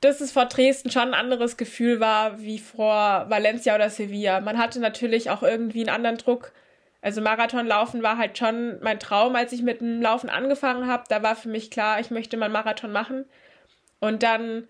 dass 0.00 0.20
es 0.20 0.32
vor 0.32 0.46
Dresden 0.46 0.90
schon 0.90 1.08
ein 1.08 1.14
anderes 1.14 1.56
Gefühl 1.56 2.00
war 2.00 2.40
wie 2.40 2.58
vor 2.58 3.26
Valencia 3.28 3.74
oder 3.74 3.90
Sevilla. 3.90 4.40
Man 4.40 4.58
hatte 4.58 4.80
natürlich 4.80 5.30
auch 5.30 5.42
irgendwie 5.42 5.80
einen 5.80 5.94
anderen 5.94 6.18
Druck. 6.18 6.52
Also 7.04 7.20
Marathonlaufen 7.20 8.02
war 8.02 8.16
halt 8.16 8.38
schon 8.38 8.80
mein 8.80 8.98
Traum, 8.98 9.36
als 9.36 9.52
ich 9.52 9.60
mit 9.60 9.82
dem 9.82 10.00
Laufen 10.00 10.30
angefangen 10.30 10.86
habe. 10.86 11.04
Da 11.10 11.22
war 11.22 11.36
für 11.36 11.50
mich 11.50 11.70
klar, 11.70 12.00
ich 12.00 12.10
möchte 12.10 12.38
mal 12.38 12.46
einen 12.46 12.54
Marathon 12.54 12.92
machen. 12.92 13.26
Und 14.00 14.22
dann 14.22 14.66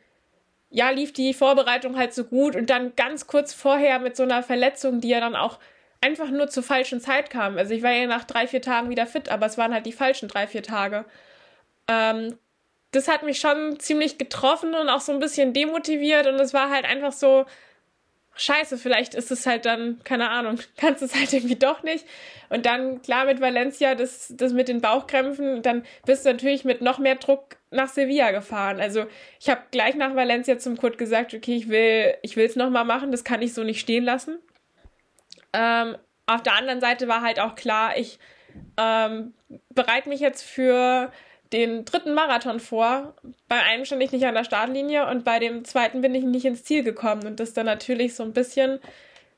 ja, 0.68 0.91
lief 0.91 1.12
die 1.12 1.32
Vorbereitung 1.32 1.97
halt 1.97 2.12
so 2.12 2.24
gut 2.24 2.57
und 2.57 2.70
dann 2.70 2.97
ganz 2.97 3.28
kurz 3.28 3.55
vorher 3.55 4.01
mit 4.01 4.16
so 4.16 4.24
einer 4.24 4.43
Verletzung, 4.43 5.01
die 5.01 5.11
ja 5.11 5.20
dann 5.20 5.37
auch 5.37 5.61
einfach 6.01 6.28
nur 6.28 6.49
zur 6.49 6.64
falschen 6.64 7.01
Zeit 7.01 7.30
kam. 7.30 7.57
Also 7.57 7.72
ich 7.72 7.85
war 7.85 7.93
ja 7.93 8.09
nach 8.09 8.24
drei, 8.24 8.49
vier 8.49 8.61
Tagen 8.61 8.91
wieder 8.91 9.07
fit, 9.07 9.28
aber 9.28 9.47
es 9.47 9.57
waren 9.57 9.72
halt 9.72 9.87
die 9.87 9.93
falschen 9.93 10.28
drei, 10.28 10.49
vier 10.49 10.64
Tage. 10.64 11.05
Ähm, 11.87 12.37
das 12.91 13.07
hat 13.07 13.22
mich 13.22 13.39
schon 13.39 13.78
ziemlich 13.78 14.18
getroffen 14.18 14.74
und 14.74 14.89
auch 14.89 15.01
so 15.01 15.12
ein 15.12 15.20
bisschen 15.20 15.53
demotiviert 15.53 16.26
und 16.26 16.41
es 16.41 16.53
war 16.53 16.68
halt 16.68 16.85
einfach 16.85 17.12
so, 17.12 17.47
scheiße, 18.37 18.78
vielleicht 18.78 19.14
ist 19.14 19.30
es 19.30 19.47
halt 19.47 19.66
dann, 19.66 20.01
keine 20.05 20.30
Ahnung, 20.30 20.59
kannst 20.76 21.03
es 21.03 21.14
halt 21.14 21.32
irgendwie 21.32 21.57
doch 21.57 21.82
nicht. 21.82 22.07
Und 22.51 22.66
dann, 22.66 23.03
klar, 23.03 23.26
mit 23.26 23.41
Valencia, 23.41 23.95
das, 23.95 24.32
das 24.37 24.53
mit 24.53 24.68
den 24.68 24.80
Bauchkrämpfen, 24.80 25.62
dann 25.62 25.85
bist 26.07 26.24
du 26.24 26.32
natürlich 26.32 26.64
mit 26.64 26.80
noch 26.80 26.99
mehr 26.99 27.16
Druck 27.16 27.57
nach 27.70 27.89
Sevilla 27.89 28.30
gefahren. 28.30 28.80
Also 28.80 29.07
ich 29.41 29.49
habe 29.49 29.62
gleich 29.70 29.95
nach 29.97 30.14
Valencia 30.14 30.59
zum 30.59 30.76
Kurt 30.76 30.99
gesagt, 30.99 31.35
okay, 31.35 31.57
ich 31.57 31.68
will 31.68 32.14
ich 32.22 32.37
will 32.37 32.47
es 32.47 32.57
nochmal 32.57 32.85
machen, 32.85 33.11
das 33.11 33.24
kann 33.24 33.43
ich 33.43 33.55
so 33.55 33.64
nicht 33.64 33.80
stehen 33.80 34.05
lassen. 34.05 34.39
Ähm, 35.53 35.97
auf 36.26 36.43
der 36.43 36.55
anderen 36.55 36.80
Seite 36.80 37.09
war 37.09 37.22
halt 37.22 37.41
auch 37.41 37.55
klar, 37.55 37.97
ich 37.97 38.18
ähm, 38.76 39.35
bereite 39.70 40.09
mich 40.09 40.20
jetzt 40.20 40.43
für 40.43 41.11
den 41.55 41.85
dritten 41.85 42.15
Marathon 42.15 42.59
vor. 42.59 43.15
Bei 43.49 43.63
einem 43.63 43.85
stand 43.85 44.03
ich 44.03 44.11
nicht 44.11 44.27
an 44.27 44.35
der 44.35 44.45
Startlinie 44.45 45.09
und 45.09 45.25
bei 45.25 45.39
dem 45.39 45.65
zweiten 45.65 46.01
bin 46.01 46.15
ich 46.15 46.25
nicht 46.25 46.45
ins 46.45 46.65
Ziel 46.65 46.83
gekommen. 46.83 47.25
Und 47.27 47.39
das 47.39 47.53
dann 47.53 47.67
natürlich 47.67 48.17
so 48.17 48.25
ein 48.25 48.33
bisschen 48.33 48.81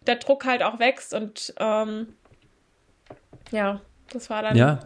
der 0.06 0.16
Druck 0.16 0.46
halt 0.46 0.62
auch 0.62 0.78
wächst. 0.78 1.12
Und 1.12 1.52
ähm, 1.58 2.08
ja, 3.52 3.82
das 4.12 4.30
war 4.30 4.42
dann. 4.42 4.56
Ja, 4.56 4.80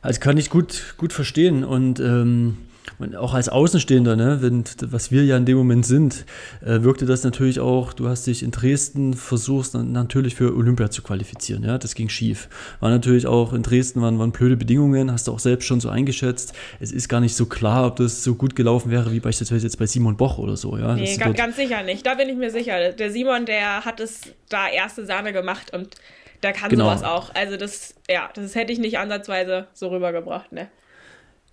also 0.00 0.20
kann 0.20 0.38
ich 0.38 0.48
gut, 0.48 0.94
gut 0.96 1.12
verstehen. 1.12 1.64
Und 1.64 1.98
ähm, 1.98 2.56
und 3.00 3.16
auch 3.16 3.32
als 3.32 3.48
Außenstehender, 3.48 4.14
ne, 4.14 4.38
wenn, 4.42 4.64
was 4.82 5.10
wir 5.10 5.24
ja 5.24 5.36
in 5.36 5.46
dem 5.46 5.56
Moment 5.56 5.86
sind, 5.86 6.26
äh, 6.60 6.82
wirkte 6.82 7.06
das 7.06 7.24
natürlich 7.24 7.58
auch, 7.58 7.94
du 7.94 8.08
hast 8.08 8.26
dich 8.26 8.42
in 8.42 8.50
Dresden 8.50 9.14
versucht, 9.14 9.72
natürlich 9.74 10.34
für 10.34 10.54
Olympia 10.54 10.90
zu 10.90 11.02
qualifizieren. 11.02 11.64
Ja, 11.64 11.78
das 11.78 11.94
ging 11.94 12.10
schief. 12.10 12.48
War 12.80 12.90
natürlich 12.90 13.26
auch 13.26 13.54
in 13.54 13.62
Dresden, 13.62 14.02
waren, 14.02 14.18
waren 14.18 14.32
blöde 14.32 14.56
Bedingungen, 14.56 15.10
hast 15.10 15.28
du 15.28 15.32
auch 15.32 15.38
selbst 15.38 15.66
schon 15.66 15.80
so 15.80 15.88
eingeschätzt. 15.88 16.52
Es 16.78 16.92
ist 16.92 17.08
gar 17.08 17.20
nicht 17.20 17.34
so 17.34 17.46
klar, 17.46 17.86
ob 17.86 17.96
das 17.96 18.22
so 18.22 18.34
gut 18.34 18.54
gelaufen 18.54 18.90
wäre, 18.90 19.12
wie 19.12 19.20
beispielsweise 19.20 19.66
jetzt 19.66 19.78
bei 19.78 19.86
Simon 19.86 20.16
Boch 20.16 20.36
oder 20.36 20.56
so. 20.56 20.76
Ja, 20.76 20.94
nee, 20.94 21.16
ganz, 21.16 21.36
ganz 21.36 21.56
sicher 21.56 21.82
nicht. 21.82 22.04
Da 22.04 22.14
bin 22.14 22.28
ich 22.28 22.36
mir 22.36 22.50
sicher. 22.50 22.92
Der 22.92 23.10
Simon, 23.10 23.46
der 23.46 23.84
hat 23.84 24.00
es 24.00 24.20
da 24.50 24.68
erste 24.68 25.06
Sahne 25.06 25.32
gemacht 25.32 25.72
und 25.72 25.96
der 26.42 26.52
kann 26.52 26.70
genau. 26.70 26.84
sowas 26.84 27.02
auch. 27.02 27.34
Also 27.34 27.56
das, 27.56 27.94
ja, 28.10 28.28
das 28.34 28.54
hätte 28.54 28.72
ich 28.72 28.78
nicht 28.78 28.98
ansatzweise 28.98 29.68
so 29.72 29.88
rübergebracht, 29.88 30.52
ne? 30.52 30.68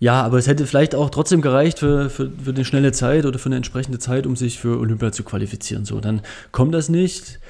Ja, 0.00 0.22
aber 0.22 0.38
es 0.38 0.46
hätte 0.46 0.66
vielleicht 0.66 0.94
auch 0.94 1.10
trotzdem 1.10 1.40
gereicht 1.40 1.80
für, 1.80 2.08
für, 2.08 2.30
für 2.30 2.50
eine 2.50 2.64
schnelle 2.64 2.92
Zeit 2.92 3.26
oder 3.26 3.38
für 3.38 3.46
eine 3.46 3.56
entsprechende 3.56 3.98
Zeit, 3.98 4.26
um 4.26 4.36
sich 4.36 4.58
für 4.58 4.78
Olympia 4.78 5.10
zu 5.10 5.24
qualifizieren. 5.24 5.84
So, 5.84 6.00
dann 6.00 6.22
kommt 6.52 6.72
das 6.74 6.88
nicht. 6.88 7.40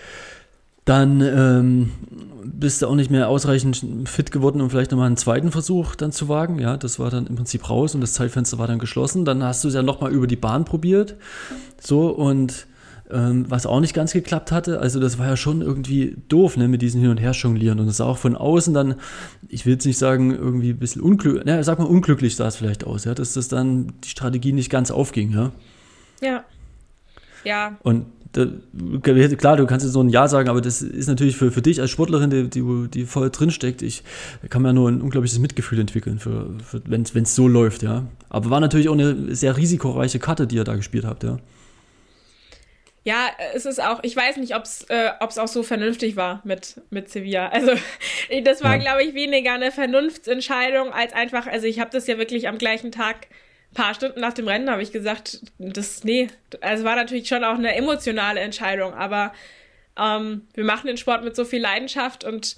Dann 0.87 1.21
ähm, 1.21 1.91
bist 2.45 2.81
du 2.81 2.87
auch 2.87 2.95
nicht 2.95 3.11
mehr 3.11 3.29
ausreichend 3.29 3.85
fit 4.07 4.33
geworden, 4.33 4.63
um 4.63 4.71
vielleicht 4.71 4.91
nochmal 4.91 5.09
einen 5.09 5.19
zweiten 5.19 5.53
Versuch 5.53 5.95
dann 5.95 6.13
zu 6.13 6.31
wagen. 6.31 6.59
Ja, 6.59 6.79
das 6.79 6.99
war 6.99 7.11
dann 7.11 7.27
im 7.27 7.37
Prinzip 7.37 7.69
raus 7.69 7.95
und 7.95 8.01
das 8.01 8.15
Zeitfenster 8.15 8.59
war 8.59 8.67
dann 8.67 8.79
geschlossen. 8.79 9.27
Dann 9.27 9.43
hast 9.43 9.65
du 9.65 9.69
es 9.69 9.75
ja 9.75 9.83
nochmal 9.83 10.13
über 10.13 10.27
die 10.27 10.37
Bahn 10.37 10.65
probiert. 10.65 11.17
So, 11.79 12.09
und 12.09 12.67
ähm, 13.11 13.47
was 13.49 13.67
auch 13.67 13.81
nicht 13.81 13.95
ganz 13.95 14.13
geklappt 14.13 14.53
hatte. 14.53 14.81
Also 14.81 15.01
das 15.01 15.19
war 15.19 15.27
ja 15.27 15.37
schon 15.37 15.63
irgendwie 15.63 16.17
doof, 16.29 16.57
ne, 16.57 16.69
mit 16.69 16.83
diesen 16.83 17.01
Hin- 17.01 17.11
und 17.11 17.19
Her 17.19 17.33
jonglieren. 17.33 17.81
Und 17.81 17.87
das 17.87 17.99
sah 17.99 18.05
auch 18.05 18.19
von 18.19 18.37
außen 18.37 18.75
dann, 18.75 18.97
ich 19.49 19.67
will 19.67 19.75
jetzt 19.75 19.87
nicht 19.87 19.99
sagen, 19.99 20.35
irgendwie 20.35 20.71
ein 20.71 20.79
bisschen 20.79 21.03
unglücklich, 21.03 21.45
ne, 21.45 21.63
sag 21.65 21.79
mal 21.79 21.87
unglücklich 21.87 22.37
sah 22.37 22.49
es 22.49 22.57
vielleicht 22.57 22.85
aus, 22.85 23.05
ja, 23.05 23.15
dass 23.15 23.33
das 23.33 23.49
dann 23.49 23.93
die 24.05 24.09
Strategie 24.09 24.53
nicht 24.53 24.71
ganz 24.71 24.91
aufging, 24.91 25.33
ja. 25.33 25.53
Ja. 26.21 26.45
Ja. 27.45 27.79
Und 27.83 28.07
klar, 29.03 29.57
du 29.57 29.67
kannst 29.67 29.87
jetzt 29.87 29.95
so 29.95 30.03
ein 30.03 30.11
Ja 30.11 30.29
sagen, 30.29 30.49
aber 30.49 30.61
das 30.61 30.83
ist 30.83 31.09
natürlich 31.09 31.37
für, 31.37 31.51
für 31.51 31.63
dich 31.63 31.81
als 31.81 31.91
Sportlerin, 31.91 32.29
die, 32.31 32.51
die, 32.51 32.89
die 32.93 33.07
voll 33.07 33.31
drinsteckt, 33.31 33.81
ich 33.81 34.05
kann 34.51 34.63
mir 34.63 34.73
nur 34.73 34.91
ein 34.91 35.01
unglaubliches 35.01 35.39
Mitgefühl 35.39 35.81
entwickeln, 35.81 36.19
für, 36.19 36.51
für, 36.63 36.83
wenn 36.87 37.03
es 37.03 37.35
so 37.35 37.49
läuft, 37.49 37.83
ja. 37.83 38.07
Aber 38.29 38.51
war 38.51 38.61
natürlich 38.61 38.89
auch 38.89 38.95
eine 38.95 39.35
sehr 39.35 39.57
risikoreiche 39.57 40.19
Karte, 40.19 40.47
die 40.47 40.57
ihr 40.57 40.65
da 40.65 40.77
gespielt 40.77 41.05
habt, 41.05 41.25
ja. 41.25 41.39
Ja, 43.05 43.31
es 43.55 43.65
ist 43.65 43.83
auch, 43.83 44.01
ich 44.03 44.15
weiß 44.15 44.37
nicht, 44.37 44.55
ob 44.55 44.65
es 44.65 44.85
äh, 44.91 45.11
auch 45.19 45.49
so 45.49 45.63
vernünftig 45.63 46.17
war 46.17 46.43
mit, 46.45 46.81
mit 46.91 47.09
Sevilla. 47.09 47.49
Also, 47.49 47.73
das 48.43 48.63
war, 48.63 48.77
ja. 48.77 48.83
glaube 48.83 49.03
ich, 49.03 49.15
weniger 49.15 49.53
eine 49.53 49.73
Vernunftsentscheidung 49.73 50.93
als 50.93 51.13
einfach, 51.13 51.47
also 51.47 51.67
ich 51.67 51.81
habe 51.81 51.91
das 51.91 52.07
ja 52.07 52.19
wirklich 52.19 52.49
am 52.49 52.59
gleichen 52.59 52.93
Tag, 52.93 53.29
paar 53.75 53.95
Stunden 53.95 54.21
nach 54.21 54.33
dem 54.33 54.49
Rennen, 54.49 54.71
habe 54.71 54.83
ich 54.83 54.93
gesagt, 54.93 55.41
das, 55.59 56.03
nee, 56.05 56.29
also 56.61 56.85
war 56.85 56.97
natürlich 56.97 57.29
schon 57.29 57.45
auch 57.45 57.57
eine 57.57 57.75
emotionale 57.75 58.41
Entscheidung, 58.41 58.95
aber 58.95 59.33
ähm, 59.99 60.47
wir 60.55 60.65
machen 60.65 60.87
den 60.87 60.97
Sport 60.97 61.25
mit 61.25 61.37
so 61.37 61.45
viel 61.45 61.61
Leidenschaft 61.61 62.25
und 62.25 62.57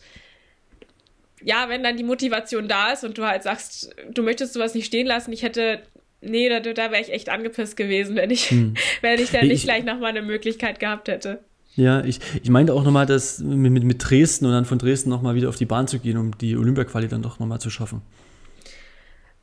ja, 1.42 1.68
wenn 1.68 1.82
dann 1.82 1.96
die 1.96 2.04
Motivation 2.04 2.68
da 2.68 2.92
ist 2.92 3.02
und 3.02 3.16
du 3.16 3.24
halt 3.24 3.42
sagst, 3.42 3.94
du 4.10 4.22
möchtest 4.22 4.52
sowas 4.52 4.74
nicht 4.74 4.86
stehen 4.86 5.06
lassen, 5.06 5.32
ich 5.32 5.42
hätte 5.42 5.82
nee, 6.20 6.48
da, 6.48 6.60
da 6.60 6.90
wäre 6.90 7.00
ich 7.00 7.12
echt 7.12 7.28
angepisst 7.28 7.76
gewesen, 7.76 8.16
wenn 8.16 8.30
ich, 8.30 8.50
hm. 8.50 8.74
wenn 9.00 9.20
ich 9.20 9.30
dann 9.30 9.46
nicht 9.46 9.58
ich, 9.58 9.64
gleich 9.64 9.84
nochmal 9.84 10.10
eine 10.10 10.22
Möglichkeit 10.22 10.80
gehabt 10.80 11.08
hätte. 11.08 11.40
Ja, 11.76 12.04
ich, 12.04 12.20
ich 12.42 12.50
meinte 12.50 12.74
auch 12.74 12.82
nochmal, 12.82 13.06
dass 13.06 13.38
mit, 13.38 13.72
mit, 13.72 13.84
mit 13.84 14.10
Dresden 14.10 14.46
und 14.46 14.52
dann 14.52 14.64
von 14.64 14.78
Dresden 14.78 15.08
nochmal 15.08 15.34
wieder 15.34 15.48
auf 15.48 15.56
die 15.56 15.66
Bahn 15.66 15.86
zu 15.86 15.98
gehen, 15.98 16.16
um 16.16 16.36
die 16.36 16.56
Olympia-Quali 16.56 17.08
dann 17.08 17.22
doch 17.22 17.38
nochmal 17.38 17.60
zu 17.60 17.70
schaffen. 17.70 18.02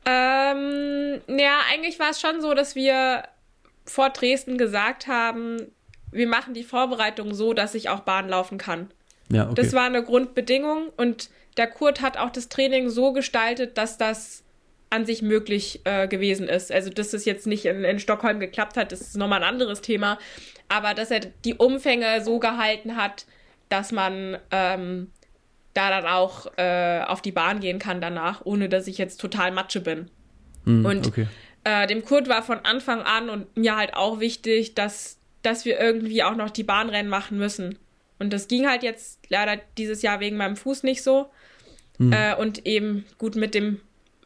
Ähm, 0.04 1.20
ja, 1.28 1.60
eigentlich 1.72 1.98
war 1.98 2.10
es 2.10 2.20
schon 2.20 2.40
so, 2.40 2.54
dass 2.54 2.74
wir 2.74 3.24
vor 3.84 4.10
Dresden 4.10 4.58
gesagt 4.58 5.06
haben, 5.06 5.58
wir 6.12 6.26
machen 6.26 6.54
die 6.54 6.64
Vorbereitung 6.64 7.34
so, 7.34 7.54
dass 7.54 7.74
ich 7.74 7.88
auch 7.88 8.00
Bahn 8.00 8.28
laufen 8.28 8.58
kann. 8.58 8.90
Ja, 9.30 9.44
okay. 9.44 9.54
Das 9.56 9.72
war 9.72 9.84
eine 9.84 10.02
Grundbedingung 10.02 10.90
und 10.96 11.30
der 11.56 11.66
Kurt 11.66 12.00
hat 12.00 12.16
auch 12.16 12.30
das 12.30 12.48
Training 12.48 12.88
so 12.88 13.12
gestaltet, 13.12 13.76
dass 13.76 13.98
das 13.98 14.44
an 14.90 15.04
sich 15.04 15.22
möglich 15.22 15.80
äh, 15.84 16.08
gewesen 16.08 16.48
ist. 16.48 16.72
Also, 16.72 16.90
dass 16.90 17.12
es 17.12 17.24
jetzt 17.24 17.46
nicht 17.46 17.66
in, 17.66 17.84
in 17.84 17.98
Stockholm 17.98 18.40
geklappt 18.40 18.76
hat, 18.76 18.92
das 18.92 19.00
ist 19.00 19.16
nochmal 19.16 19.42
ein 19.42 19.48
anderes 19.48 19.82
Thema. 19.82 20.18
Aber 20.68 20.94
dass 20.94 21.10
er 21.10 21.20
die 21.20 21.54
Umfänge 21.54 22.22
so 22.22 22.38
gehalten 22.38 22.96
hat, 22.96 23.26
dass 23.68 23.92
man 23.92 24.38
ähm, 24.50 25.10
da 25.74 25.90
dann 25.90 26.06
auch 26.06 26.46
äh, 26.56 27.02
auf 27.06 27.22
die 27.22 27.32
Bahn 27.32 27.60
gehen 27.60 27.78
kann 27.78 28.00
danach, 28.00 28.40
ohne 28.44 28.68
dass 28.68 28.86
ich 28.86 28.98
jetzt 28.98 29.20
total 29.20 29.52
Matsche 29.52 29.80
bin. 29.80 30.10
Mm, 30.64 30.84
und 30.84 31.06
okay. 31.06 31.26
äh, 31.64 31.86
dem 31.86 32.04
Kurt 32.04 32.28
war 32.28 32.42
von 32.42 32.60
Anfang 32.60 33.02
an 33.02 33.28
und 33.28 33.56
mir 33.56 33.76
halt 33.76 33.94
auch 33.94 34.20
wichtig, 34.20 34.74
dass, 34.74 35.18
dass 35.42 35.64
wir 35.64 35.78
irgendwie 35.78 36.22
auch 36.22 36.34
noch 36.34 36.50
die 36.50 36.64
Bahnrennen 36.64 37.10
machen 37.10 37.38
müssen. 37.38 37.78
Und 38.18 38.32
das 38.32 38.48
ging 38.48 38.66
halt 38.68 38.82
jetzt 38.82 39.20
leider 39.28 39.60
dieses 39.76 40.02
Jahr 40.02 40.20
wegen 40.20 40.36
meinem 40.36 40.56
Fuß 40.56 40.82
nicht 40.82 41.02
so. 41.02 41.30
Mm. 42.00 42.14
und 42.38 42.64
eben 42.64 43.06
gut 43.18 43.34
mit 43.34 43.56
dem 43.56 43.80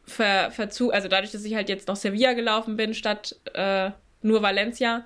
ver, 0.05 0.51
Verzug, 0.51 0.93
also 0.93 1.07
dadurch, 1.07 1.31
dass 1.31 1.45
ich 1.45 1.55
halt 1.55 1.69
jetzt 1.69 1.87
noch 1.87 1.95
Sevilla 1.95 2.33
gelaufen 2.33 2.77
bin, 2.77 2.93
statt 2.93 3.35
äh, 3.53 3.91
nur 4.21 4.41
Valencia. 4.41 5.05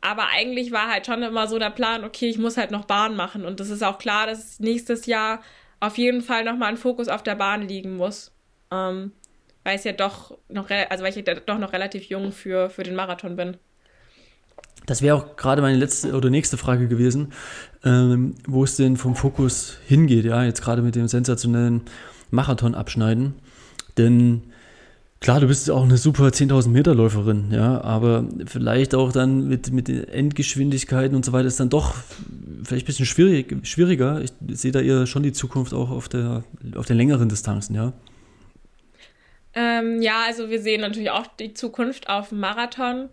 Aber 0.00 0.28
eigentlich 0.28 0.72
war 0.72 0.90
halt 0.90 1.06
schon 1.06 1.22
immer 1.22 1.46
so 1.46 1.58
der 1.58 1.70
Plan, 1.70 2.04
okay, 2.04 2.28
ich 2.28 2.38
muss 2.38 2.56
halt 2.56 2.70
noch 2.70 2.86
Bahn 2.86 3.16
machen. 3.16 3.44
Und 3.44 3.60
das 3.60 3.68
ist 3.70 3.82
auch 3.82 3.98
klar, 3.98 4.26
dass 4.26 4.58
nächstes 4.60 5.06
Jahr 5.06 5.42
auf 5.78 5.98
jeden 5.98 6.22
Fall 6.22 6.44
nochmal 6.44 6.70
ein 6.70 6.76
Fokus 6.76 7.08
auf 7.08 7.22
der 7.22 7.34
Bahn 7.34 7.66
liegen 7.66 7.96
muss. 7.96 8.32
ähm, 8.70 9.12
weil 9.64 9.76
es 9.76 9.84
ja 9.84 9.92
doch 9.92 10.38
noch, 10.48 10.70
also 10.70 11.04
weil 11.04 11.16
ich 11.16 11.26
ja 11.26 11.34
doch 11.34 11.58
noch 11.58 11.72
relativ 11.72 12.04
jung 12.04 12.32
für, 12.32 12.70
für 12.70 12.82
den 12.82 12.94
Marathon 12.94 13.36
bin. 13.36 13.56
Das 14.86 15.02
wäre 15.02 15.16
auch 15.16 15.36
gerade 15.36 15.60
meine 15.60 15.76
letzte 15.76 16.14
oder 16.14 16.30
nächste 16.30 16.56
Frage 16.56 16.88
gewesen, 16.88 17.32
ähm, 17.84 18.34
wo 18.46 18.64
es 18.64 18.76
denn 18.76 18.96
vom 18.96 19.14
Fokus 19.14 19.76
hingeht, 19.86 20.24
ja, 20.24 20.42
jetzt 20.42 20.62
gerade 20.62 20.82
mit 20.82 20.96
dem 20.96 21.06
sensationellen 21.06 21.82
Marathon 22.30 22.74
abschneiden. 22.74 23.34
Denn 23.98 24.42
klar, 25.20 25.40
du 25.40 25.46
bist 25.46 25.70
auch 25.70 25.84
eine 25.84 25.96
super 25.96 26.24
10.000 26.24 26.68
Meter 26.68 26.94
Läuferin, 26.94 27.50
ja, 27.52 27.80
aber 27.80 28.24
vielleicht 28.46 28.94
auch 28.94 29.12
dann 29.12 29.48
mit, 29.48 29.72
mit 29.72 29.88
den 29.88 30.08
Endgeschwindigkeiten 30.08 31.14
und 31.16 31.24
so 31.24 31.32
weiter 31.32 31.46
ist 31.46 31.60
dann 31.60 31.70
doch 31.70 31.94
vielleicht 32.64 32.84
ein 32.84 32.86
bisschen 32.86 33.06
schwierig, 33.06 33.66
schwieriger. 33.66 34.22
Ich 34.22 34.32
sehe 34.52 34.72
da 34.72 34.80
eher 34.80 35.06
schon 35.06 35.22
die 35.22 35.32
Zukunft 35.32 35.74
auch 35.74 35.90
auf, 35.90 36.08
der, 36.08 36.44
auf 36.74 36.86
den 36.86 36.96
längeren 36.96 37.28
Distanzen, 37.28 37.74
ja. 37.74 37.92
Ähm, 39.52 40.00
ja, 40.00 40.22
also 40.26 40.48
wir 40.48 40.60
sehen 40.60 40.80
natürlich 40.80 41.10
auch 41.10 41.26
die 41.26 41.54
Zukunft 41.54 42.08
auf 42.08 42.28
dem 42.28 42.40
Marathon. 42.40 43.08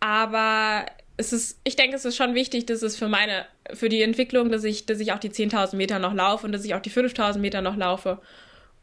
Aber 0.00 0.84
es 1.16 1.32
ist, 1.32 1.60
ich 1.64 1.76
denke, 1.76 1.96
es 1.96 2.04
ist 2.04 2.16
schon 2.16 2.34
wichtig, 2.34 2.66
dass 2.66 2.82
es 2.82 2.96
für 2.96 3.08
meine, 3.08 3.46
für 3.72 3.88
die 3.88 4.02
Entwicklung, 4.02 4.50
dass 4.50 4.64
ich, 4.64 4.86
dass 4.86 5.00
ich 5.00 5.12
auch 5.12 5.18
die 5.18 5.30
10.000 5.30 5.76
Meter 5.76 5.98
noch 5.98 6.12
laufe 6.12 6.44
und 6.44 6.52
dass 6.52 6.64
ich 6.64 6.74
auch 6.74 6.80
die 6.80 6.90
5.000 6.90 7.38
Meter 7.38 7.62
noch 7.62 7.76
laufe. 7.76 8.20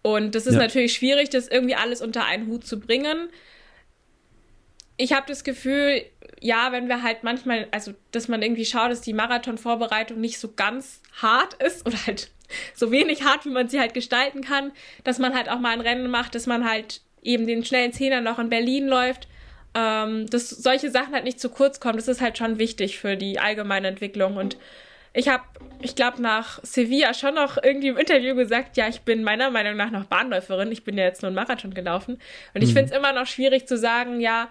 Und 0.01 0.35
das 0.35 0.47
ist 0.47 0.55
ja. 0.55 0.59
natürlich 0.59 0.93
schwierig, 0.93 1.29
das 1.29 1.47
irgendwie 1.47 1.75
alles 1.75 2.01
unter 2.01 2.25
einen 2.25 2.47
Hut 2.47 2.65
zu 2.65 2.79
bringen. 2.79 3.29
Ich 4.97 5.13
habe 5.13 5.25
das 5.27 5.43
Gefühl, 5.43 6.03
ja, 6.39 6.71
wenn 6.71 6.87
wir 6.87 7.03
halt 7.03 7.23
manchmal, 7.23 7.67
also 7.71 7.93
dass 8.11 8.27
man 8.27 8.41
irgendwie 8.41 8.65
schaut, 8.65 8.91
dass 8.91 9.01
die 9.01 9.13
Marathonvorbereitung 9.13 10.19
nicht 10.19 10.39
so 10.39 10.53
ganz 10.53 11.01
hart 11.21 11.53
ist 11.61 11.85
oder 11.85 11.97
halt 12.05 12.31
so 12.73 12.91
wenig 12.91 13.23
hart, 13.23 13.45
wie 13.45 13.49
man 13.49 13.69
sie 13.69 13.79
halt 13.79 13.93
gestalten 13.93 14.41
kann, 14.41 14.71
dass 15.03 15.19
man 15.19 15.35
halt 15.35 15.49
auch 15.49 15.59
mal 15.59 15.71
ein 15.71 15.81
Rennen 15.81 16.09
macht, 16.09 16.35
dass 16.35 16.47
man 16.47 16.69
halt 16.69 17.01
eben 17.21 17.47
den 17.47 17.63
schnellen 17.63 17.93
Zehner 17.93 18.21
noch 18.21 18.39
in 18.39 18.49
Berlin 18.49 18.87
läuft 18.87 19.27
ähm, 19.73 20.27
dass 20.27 20.49
solche 20.49 20.91
Sachen 20.91 21.13
halt 21.13 21.23
nicht 21.23 21.39
zu 21.39 21.49
kurz 21.49 21.79
kommen. 21.79 21.97
Das 21.97 22.07
ist 22.07 22.21
halt 22.21 22.37
schon 22.37 22.59
wichtig 22.59 22.99
für 22.99 23.15
die 23.15 23.39
allgemeine 23.39 23.87
Entwicklung. 23.87 24.37
Und 24.37 24.57
ich 25.13 25.27
habe, 25.27 25.43
ich 25.81 25.95
glaube, 25.95 26.21
nach 26.21 26.59
Sevilla 26.63 27.13
schon 27.13 27.35
noch 27.35 27.57
irgendwie 27.61 27.89
im 27.89 27.97
Interview 27.97 28.35
gesagt, 28.35 28.77
ja, 28.77 28.87
ich 28.87 29.01
bin 29.01 29.23
meiner 29.23 29.49
Meinung 29.51 29.75
nach 29.75 29.91
noch 29.91 30.05
Bahnläuferin. 30.05 30.71
Ich 30.71 30.83
bin 30.83 30.97
ja 30.97 31.03
jetzt 31.03 31.21
nur 31.21 31.27
einen 31.27 31.35
Marathon 31.35 31.73
gelaufen. 31.73 32.19
Und 32.53 32.61
ich 32.61 32.69
mhm. 32.69 32.73
finde 32.73 32.91
es 32.91 32.97
immer 32.97 33.11
noch 33.11 33.27
schwierig 33.27 33.67
zu 33.67 33.77
sagen, 33.77 34.21
ja, 34.21 34.49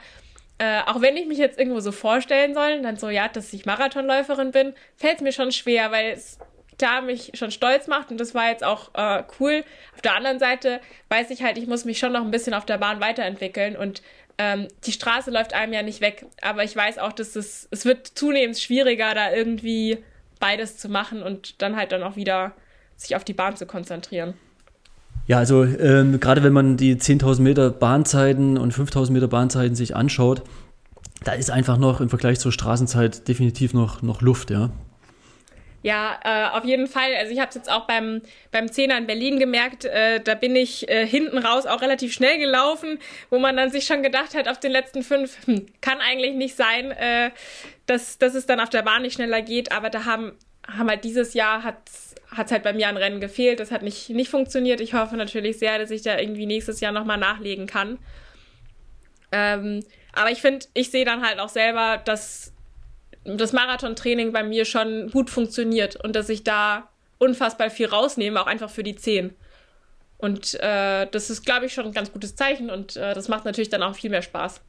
äh, 0.59 0.83
auch 0.87 1.01
wenn 1.01 1.17
ich 1.17 1.27
mich 1.27 1.39
jetzt 1.39 1.59
irgendwo 1.59 1.81
so 1.81 1.93
vorstellen 1.93 2.53
soll, 2.53 2.83
dann 2.83 2.97
so, 2.97 3.09
ja, 3.09 3.29
dass 3.29 3.53
ich 3.55 3.65
Marathonläuferin 3.65 4.51
bin, 4.51 4.75
fällt 4.97 5.17
es 5.17 5.23
mir 5.23 5.33
schon 5.33 5.53
schwer, 5.53 5.91
weil 5.91 6.13
es 6.13 6.39
da 6.77 7.01
mich 7.01 7.33
schon 7.35 7.51
stolz 7.51 7.87
macht 7.87 8.11
und 8.11 8.19
das 8.19 8.35
war 8.35 8.51
jetzt 8.51 8.65
auch 8.65 8.91
äh, 8.95 9.23
cool. 9.39 9.65
Auf 9.95 10.03
der 10.03 10.17
anderen 10.17 10.39
Seite 10.39 10.81
weiß 11.09 11.31
ich 11.31 11.43
halt, 11.43 11.57
ich 11.59 11.67
muss 11.67 11.85
mich 11.85 11.99
schon 11.99 12.13
noch 12.13 12.23
ein 12.23 12.31
bisschen 12.31 12.55
auf 12.55 12.67
der 12.67 12.79
Bahn 12.79 13.01
weiterentwickeln 13.01 13.77
und 13.77 14.03
ähm, 14.39 14.69
die 14.85 14.93
Straße 14.93 15.31
läuft 15.31 15.53
einem 15.53 15.73
ja 15.73 15.83
nicht 15.83 16.01
weg, 16.01 16.27
aber 16.41 16.65
ich 16.65 16.75
weiß 16.75 16.99
auch, 16.99 17.13
dass 17.13 17.37
es, 17.37 17.69
es 17.71 17.85
wird 17.85 18.07
zunehmend 18.07 18.59
schwieriger, 18.59 19.15
da 19.15 19.33
irgendwie 19.33 20.03
beides 20.41 20.77
zu 20.77 20.89
machen 20.89 21.23
und 21.23 21.63
dann 21.63 21.77
halt 21.77 21.93
dann 21.93 22.03
auch 22.03 22.17
wieder 22.17 22.53
sich 22.97 23.15
auf 23.15 23.25
die 23.25 23.33
Bahn 23.33 23.57
zu 23.57 23.67
konzentrieren. 23.67 24.35
Ja, 25.27 25.39
also 25.39 25.63
ähm, 25.65 26.19
gerade 26.19 26.43
wenn 26.43 26.53
man 26.53 26.77
die 26.77 26.97
10.000 26.97 27.41
Meter 27.41 27.71
Bahnzeiten 27.71 28.59
und 28.59 28.75
5.000 28.75 29.13
Meter 29.13 29.29
Bahnzeiten 29.29 29.77
sich 29.77 29.95
anschaut, 29.95 30.43
da 31.23 31.33
ist 31.33 31.51
einfach 31.51 31.79
noch 31.79 32.01
im 32.01 32.09
Vergleich 32.09 32.41
zur 32.41 32.51
Straßenzeit 32.51 33.29
definitiv 33.29 33.75
noch, 33.75 34.03
noch 34.03 34.23
Luft, 34.23 34.51
ja. 34.51 34.71
Ja, 35.83 36.21
äh, 36.25 36.59
auf 36.59 36.65
jeden 36.65 36.87
Fall. 36.87 37.15
Also 37.19 37.33
ich 37.33 37.39
habe 37.39 37.49
es 37.49 37.55
jetzt 37.55 37.71
auch 37.71 37.87
beim, 37.87 38.21
beim 38.51 38.71
Zehner 38.71 38.99
in 38.99 39.07
Berlin 39.07 39.39
gemerkt, 39.39 39.87
äh, 39.87 40.21
da 40.21 40.35
bin 40.35 40.55
ich 40.55 40.91
äh, 40.91 41.07
hinten 41.07 41.39
raus 41.39 41.65
auch 41.65 41.81
relativ 41.81 42.13
schnell 42.13 42.39
gelaufen, 42.39 42.99
wo 43.31 43.39
man 43.39 43.57
dann 43.57 43.71
sich 43.71 43.87
schon 43.87 44.03
gedacht 44.03 44.35
hat, 44.35 44.47
auf 44.47 44.61
den 44.61 44.73
letzten 44.73 45.03
fünf, 45.03 45.47
hm, 45.47 45.67
kann 45.81 45.99
eigentlich 46.01 46.35
nicht 46.35 46.55
sein, 46.55 46.91
äh, 46.91 47.31
dass, 47.91 48.19
dass 48.19 48.35
es 48.35 48.47
dann 48.47 48.61
auf 48.61 48.71
der 48.71 48.83
Bahn 48.83 49.03
nicht 49.03 49.15
schneller 49.15 49.43
geht, 49.43 49.73
aber 49.73 49.91
da 49.91 50.05
haben, 50.05 50.33
haben 50.67 50.89
halt 50.89 51.03
dieses 51.03 51.35
Jahr 51.35 51.65
hat 51.65 51.89
es 51.89 52.53
halt 52.53 52.63
bei 52.63 52.73
mir 52.73 52.89
an 52.89 52.97
Rennen 52.97 53.21
gefehlt. 53.21 53.59
Das 53.59 53.73
hat 53.73 53.83
nicht, 53.83 54.11
nicht 54.11 54.31
funktioniert. 54.31 54.81
Ich 54.81 54.95
hoffe 54.95 55.17
natürlich 55.17 55.59
sehr, 55.59 55.79
dass 55.79 55.91
ich 55.91 56.03
da 56.03 56.17
irgendwie 56.17 56.47
nächstes 56.47 56.79
Jahr 56.81 56.93
nochmal 56.93 57.19
nachlegen 57.19 57.67
kann. 57.67 57.99
Ähm, 59.33 59.85
aber 60.13 60.31
ich 60.31 60.41
finde, 60.41 60.67
ich 60.73 60.91
sehe 60.93 61.05
dann 61.05 61.27
halt 61.27 61.41
auch 61.41 61.49
selber, 61.49 61.99
dass 62.05 62.53
das 63.25 63.53
Marathontraining 63.53 64.33
bei 64.33 64.45
mir 64.45 64.65
schon 64.65 65.11
gut 65.11 65.29
funktioniert 65.29 65.97
und 65.97 66.15
dass 66.15 66.29
ich 66.29 66.45
da 66.45 66.89
unfassbar 67.19 67.71
viel 67.71 67.87
rausnehme, 67.87 68.41
auch 68.41 68.47
einfach 68.47 68.71
für 68.71 68.85
die 68.85 68.97
Zehen. 68.97 69.35
Und 70.17 70.55
äh, 70.61 71.07
das 71.11 71.29
ist, 71.29 71.45
glaube 71.45 71.67
ich, 71.67 71.75
schon 71.75 71.87
ein 71.87 71.93
ganz 71.93 72.13
gutes 72.13 72.37
Zeichen 72.37 72.71
und 72.71 72.97
äh, 72.97 73.15
das 73.15 73.29
macht 73.29 73.45
natürlich 73.45 73.69
dann 73.69 73.83
auch 73.83 73.95
viel 73.95 74.11
mehr 74.11 74.23
Spaß. 74.23 74.61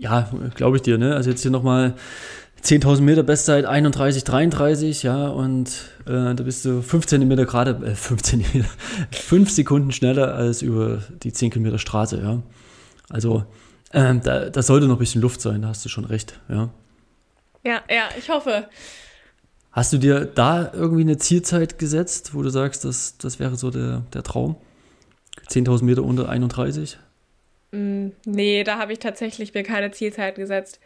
Ja, 0.00 0.30
glaube 0.54 0.78
ich 0.78 0.82
dir, 0.82 0.96
ne? 0.96 1.14
Also 1.14 1.28
jetzt 1.28 1.42
hier 1.42 1.50
nochmal 1.50 1.94
10.000 2.64 3.02
Meter 3.02 3.22
Bestzeit 3.22 3.66
31, 3.66 4.24
33, 4.24 5.02
ja, 5.02 5.28
und 5.28 5.68
äh, 6.06 6.34
da 6.34 6.42
bist 6.42 6.64
du 6.64 6.80
5 6.80 7.06
Zentimeter 7.06 7.44
gerade, 7.44 7.72
äh, 7.86 7.94
5 7.94 8.22
Zentimeter, 8.22 8.68
5 9.12 9.50
Sekunden 9.50 9.92
schneller 9.92 10.34
als 10.34 10.62
über 10.62 11.02
die 11.22 11.34
10 11.34 11.50
Kilometer 11.50 11.78
Straße, 11.78 12.18
ja. 12.18 12.42
Also 13.10 13.44
ähm, 13.92 14.22
da, 14.22 14.48
da 14.48 14.62
sollte 14.62 14.86
noch 14.86 14.96
ein 14.96 15.00
bisschen 15.00 15.20
Luft 15.20 15.42
sein, 15.42 15.60
da 15.60 15.68
hast 15.68 15.84
du 15.84 15.90
schon 15.90 16.06
recht, 16.06 16.40
ja. 16.48 16.70
Ja, 17.62 17.82
ja, 17.90 18.04
ich 18.18 18.30
hoffe. 18.30 18.68
Hast 19.72 19.92
du 19.92 19.98
dir 19.98 20.24
da 20.24 20.72
irgendwie 20.72 21.02
eine 21.02 21.18
Zielzeit 21.18 21.78
gesetzt, 21.78 22.34
wo 22.34 22.40
du 22.40 22.48
sagst, 22.48 22.86
das, 22.86 23.18
das 23.18 23.38
wäre 23.38 23.56
so 23.56 23.70
der, 23.70 24.02
der 24.14 24.22
Traum? 24.22 24.56
10.000 25.50 25.84
Meter 25.84 26.04
unter 26.04 26.30
31? 26.30 26.98
Mm, 27.72 28.08
nee, 28.24 28.64
da 28.64 28.78
habe 28.78 28.92
ich 28.92 28.98
tatsächlich 28.98 29.54
mir 29.54 29.62
keine 29.62 29.90
Zielzeit 29.90 30.34
gesetzt. 30.34 30.80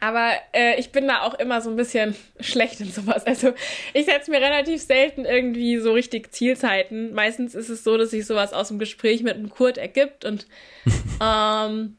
Aber 0.00 0.32
äh, 0.52 0.78
ich 0.78 0.92
bin 0.92 1.08
da 1.08 1.22
auch 1.22 1.32
immer 1.32 1.62
so 1.62 1.70
ein 1.70 1.76
bisschen 1.76 2.14
schlecht 2.40 2.80
in 2.80 2.90
sowas. 2.90 3.26
Also 3.26 3.54
ich 3.94 4.04
setze 4.04 4.30
mir 4.30 4.40
relativ 4.40 4.82
selten 4.82 5.24
irgendwie 5.24 5.78
so 5.78 5.92
richtig 5.92 6.30
Zielzeiten. 6.32 7.14
Meistens 7.14 7.54
ist 7.54 7.70
es 7.70 7.84
so, 7.84 7.96
dass 7.96 8.10
sich 8.10 8.26
sowas 8.26 8.52
aus 8.52 8.68
dem 8.68 8.78
Gespräch 8.78 9.22
mit 9.22 9.34
einem 9.34 9.48
Kurt 9.48 9.78
ergibt 9.78 10.26
und 10.26 10.46
ähm, 11.22 11.96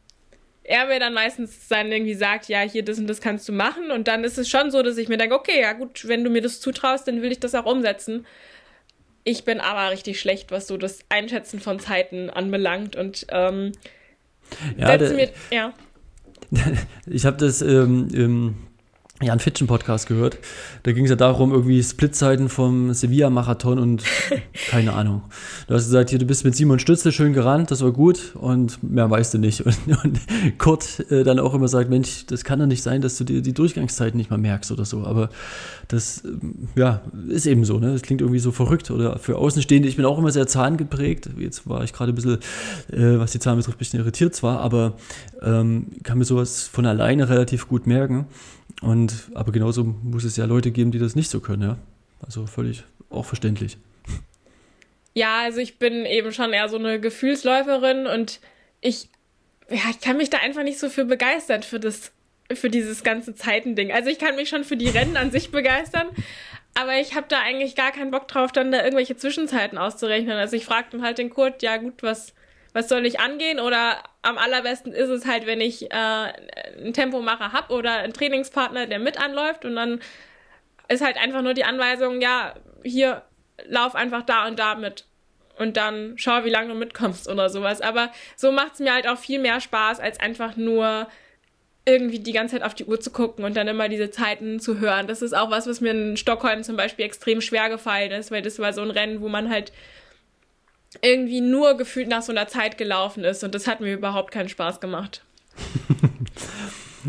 er 0.67 0.87
mir 0.87 0.99
dann 0.99 1.13
meistens 1.13 1.67
dann 1.67 1.91
irgendwie 1.91 2.15
sagt, 2.15 2.47
ja, 2.47 2.61
hier 2.61 2.83
das 2.83 2.99
und 2.99 3.07
das 3.07 3.21
kannst 3.21 3.47
du 3.47 3.53
machen. 3.53 3.91
Und 3.91 4.07
dann 4.07 4.23
ist 4.23 4.37
es 4.37 4.49
schon 4.49 4.71
so, 4.71 4.81
dass 4.81 4.97
ich 4.97 5.09
mir 5.09 5.17
denke, 5.17 5.35
okay, 5.35 5.61
ja 5.61 5.73
gut, 5.73 6.07
wenn 6.07 6.23
du 6.23 6.29
mir 6.29 6.41
das 6.41 6.59
zutraust, 6.59 7.07
dann 7.07 7.21
will 7.21 7.31
ich 7.31 7.39
das 7.39 7.55
auch 7.55 7.65
umsetzen. 7.65 8.25
Ich 9.27 9.43
bin 9.43 9.59
aber 9.59 9.91
richtig 9.91 10.19
schlecht, 10.19 10.51
was 10.51 10.67
so 10.67 10.77
das 10.77 10.99
Einschätzen 11.09 11.59
von 11.59 11.79
Zeiten 11.79 12.29
anbelangt 12.29 12.95
und 12.95 13.25
ähm, 13.29 13.71
ja, 14.77 14.87
setze 14.97 15.15
mir, 15.15 15.29
ja. 15.51 15.73
ich 17.07 17.25
habe 17.25 17.37
das 17.37 17.63
ähm, 17.63 18.07
im 18.13 18.55
Jan 19.21 19.39
Fitschen 19.39 19.65
Podcast 19.65 20.07
gehört. 20.07 20.39
Da 20.83 20.91
ging 20.91 21.05
es 21.05 21.09
ja 21.09 21.15
darum, 21.15 21.53
irgendwie 21.53 21.81
Splitzeiten 21.81 22.49
vom 22.49 22.93
Sevilla-Marathon 22.93 23.79
und 23.79 24.03
keine 24.69 24.91
Ahnung. 24.91 25.21
Du 25.67 25.73
hast 25.73 25.85
gesagt, 25.85 26.09
hier, 26.09 26.19
du 26.19 26.25
bist 26.25 26.43
mit 26.43 26.53
Simon 26.53 26.79
Stützle 26.79 27.13
schön 27.13 27.31
gerannt, 27.31 27.71
das 27.71 27.81
war 27.81 27.93
gut 27.93 28.35
und 28.35 28.83
mehr 28.83 29.09
weißt 29.09 29.33
du 29.33 29.37
nicht. 29.37 29.65
Und, 29.65 30.03
und 30.03 30.19
Kurt 30.57 31.09
äh, 31.11 31.23
dann 31.23 31.39
auch 31.39 31.53
immer 31.53 31.67
sagt, 31.67 31.89
Mensch, 31.89 32.25
das 32.25 32.43
kann 32.43 32.59
doch 32.59 32.65
nicht 32.65 32.83
sein, 32.83 33.01
dass 33.01 33.17
du 33.17 33.23
dir 33.23 33.41
die 33.41 33.53
Durchgangszeiten 33.53 34.17
nicht 34.17 34.29
mal 34.29 34.37
merkst 34.37 34.71
oder 34.71 34.83
so. 34.83 35.05
Aber 35.05 35.29
das, 35.87 36.23
ähm, 36.25 36.67
ja, 36.75 37.01
ist 37.29 37.45
eben 37.45 37.63
so, 37.63 37.79
ne? 37.79 37.93
Das 37.93 38.01
klingt 38.01 38.21
irgendwie 38.21 38.39
so 38.39 38.51
verrückt 38.51 38.91
oder 38.91 39.17
für 39.17 39.37
Außenstehende. 39.37 39.87
Ich 39.87 39.95
bin 39.95 40.05
auch 40.05 40.17
immer 40.17 40.31
sehr 40.31 40.47
zahngeprägt. 40.47 41.29
Jetzt 41.37 41.67
war 41.69 41.83
ich 41.83 41.93
gerade 41.93 42.11
ein 42.11 42.15
bisschen, 42.15 42.39
äh, 42.91 43.17
was 43.17 43.31
die 43.31 43.39
Zahlen 43.39 43.57
betrifft, 43.57 43.77
ein 43.77 43.79
bisschen 43.79 43.99
irritiert 43.99 44.35
zwar, 44.35 44.59
aber 44.59 44.93
ähm, 45.41 45.87
kann 46.03 46.17
mir 46.17 46.25
sowas 46.25 46.67
von 46.67 46.85
alleine 46.85 47.29
relativ 47.29 47.67
gut 47.67 47.87
merken. 47.87 48.27
Und, 48.81 49.31
aber 49.33 49.51
genauso 49.51 49.83
muss 49.83 50.23
es 50.23 50.37
ja 50.37 50.45
Leute 50.45 50.71
geben, 50.71 50.91
die 50.91 50.99
das 50.99 51.15
nicht 51.15 51.29
so 51.29 51.39
können, 51.39 51.61
ja. 51.61 51.77
Also 52.25 52.45
völlig 52.45 52.83
auch 53.09 53.25
verständlich. 53.25 53.77
Ja, 55.13 55.43
also 55.43 55.59
ich 55.59 55.79
bin 55.79 56.05
eben 56.05 56.33
schon 56.33 56.51
eher 56.51 56.67
so 56.67 56.77
eine 56.77 56.99
Gefühlsläuferin 56.99 58.05
und 58.05 58.41
ich, 58.81 59.09
ja, 59.69 59.89
ich 59.89 60.01
kann 60.01 60.17
mich 60.17 60.29
da 60.29 60.39
einfach 60.39 60.63
nicht 60.63 60.77
so 60.77 60.89
für 60.89 61.05
begeistern, 61.05 61.63
für 61.63 61.79
das, 61.79 62.11
für 62.53 62.69
dieses 62.69 63.03
ganze 63.03 63.33
Zeitending. 63.33 63.93
Also 63.93 64.09
ich 64.09 64.19
kann 64.19 64.35
mich 64.35 64.49
schon 64.49 64.65
für 64.65 64.75
die 64.75 64.89
Rennen 64.89 65.15
an 65.15 65.31
sich 65.31 65.51
begeistern, 65.51 66.07
aber 66.73 66.99
ich 66.99 67.15
habe 67.15 67.27
da 67.29 67.39
eigentlich 67.39 67.75
gar 67.75 67.93
keinen 67.93 68.11
Bock 68.11 68.27
drauf, 68.27 68.51
dann 68.51 68.73
da 68.73 68.83
irgendwelche 68.83 69.15
Zwischenzeiten 69.15 69.77
auszurechnen. 69.77 70.37
Also 70.37 70.57
ich 70.57 70.65
frage 70.65 70.87
dann 70.91 71.01
halt 71.01 71.17
den 71.17 71.29
Kurt, 71.29 71.63
ja 71.63 71.77
gut, 71.77 72.03
was, 72.03 72.33
was 72.75 72.89
soll 72.89 73.05
ich 73.05 73.21
angehen? 73.21 73.61
Oder 73.61 74.03
am 74.21 74.37
allerbesten 74.37 74.91
ist 74.91 75.07
es 75.07 75.25
halt, 75.25 75.45
wenn 75.45 75.61
ich 75.61 75.89
äh, 75.91 75.95
einen 75.95 76.91
Tempomacher 76.91 77.53
habe 77.53 77.73
oder 77.73 77.99
einen 77.99 78.11
Trainingspartner, 78.11 78.85
der 78.85 78.99
mit 78.99 79.17
anläuft 79.17 79.63
und 79.63 79.77
dann 79.77 80.01
ist 80.89 81.01
halt 81.01 81.15
einfach 81.15 81.41
nur 81.41 81.53
die 81.53 81.63
Anweisung, 81.63 82.19
ja, 82.19 82.53
hier 82.83 83.21
lauf 83.65 83.95
einfach 83.95 84.23
da 84.23 84.45
und 84.45 84.59
da 84.59 84.75
mit. 84.75 85.05
Und 85.57 85.77
dann 85.77 86.15
schau, 86.17 86.43
wie 86.43 86.49
lange 86.49 86.67
du 86.67 86.75
mitkommst 86.75 87.29
oder 87.29 87.49
sowas. 87.49 87.79
Aber 87.79 88.11
so 88.35 88.51
macht 88.51 88.73
es 88.73 88.79
mir 88.81 88.93
halt 88.93 89.07
auch 89.07 89.17
viel 89.17 89.39
mehr 89.39 89.61
Spaß, 89.61 90.01
als 90.01 90.19
einfach 90.19 90.57
nur 90.57 91.07
irgendwie 91.85 92.19
die 92.19 92.33
ganze 92.33 92.57
Zeit 92.57 92.65
auf 92.65 92.73
die 92.73 92.83
Uhr 92.83 92.99
zu 92.99 93.09
gucken 93.09 93.45
und 93.45 93.55
dann 93.55 93.69
immer 93.69 93.87
diese 93.87 94.09
Zeiten 94.09 94.59
zu 94.59 94.81
hören. 94.81 95.07
Das 95.07 95.21
ist 95.21 95.31
auch 95.31 95.49
was, 95.49 95.65
was 95.65 95.79
mir 95.79 95.91
in 95.91 96.17
Stockholm 96.17 96.61
zum 96.63 96.75
Beispiel 96.75 97.05
extrem 97.05 97.39
schwer 97.39 97.69
gefallen 97.69 98.11
ist, 98.11 98.31
weil 98.31 98.41
das 98.41 98.59
war 98.59 98.73
so 98.73 98.81
ein 98.81 98.91
Rennen, 98.91 99.21
wo 99.21 99.29
man 99.29 99.49
halt 99.49 99.71
irgendwie 101.01 101.41
nur 101.41 101.77
gefühlt 101.77 102.07
nach 102.07 102.21
so 102.21 102.31
einer 102.31 102.47
Zeit 102.47 102.77
gelaufen 102.77 103.23
ist 103.23 103.43
und 103.43 103.55
das 103.55 103.67
hat 103.67 103.81
mir 103.81 103.93
überhaupt 103.93 104.31
keinen 104.31 104.49
Spaß 104.49 104.79
gemacht. 104.79 105.23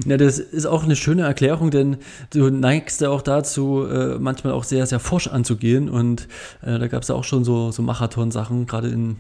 Ja, 0.05 0.17
das 0.17 0.39
ist 0.39 0.67
auch 0.67 0.85
eine 0.85 0.97
schöne 0.97 1.23
Erklärung, 1.23 1.71
denn 1.71 1.97
du 2.31 2.51
neigst 2.51 3.01
ja 3.01 3.09
auch 3.09 3.23
dazu, 3.23 3.87
äh, 3.87 4.19
manchmal 4.19 4.53
auch 4.53 4.65
sehr, 4.65 4.85
sehr 4.87 5.01
forsch 5.01 5.29
anzugehen. 5.29 5.89
Und 5.89 6.29
äh, 6.63 6.79
da 6.79 6.87
gab 6.89 7.03
es 7.03 7.09
ja 7.09 7.15
auch 7.15 7.25
schon 7.25 7.45
so, 7.45 7.71
so 7.71 7.83
Marathon-Sachen, 7.83 8.67
gerade 8.67 8.89
in 8.89 9.17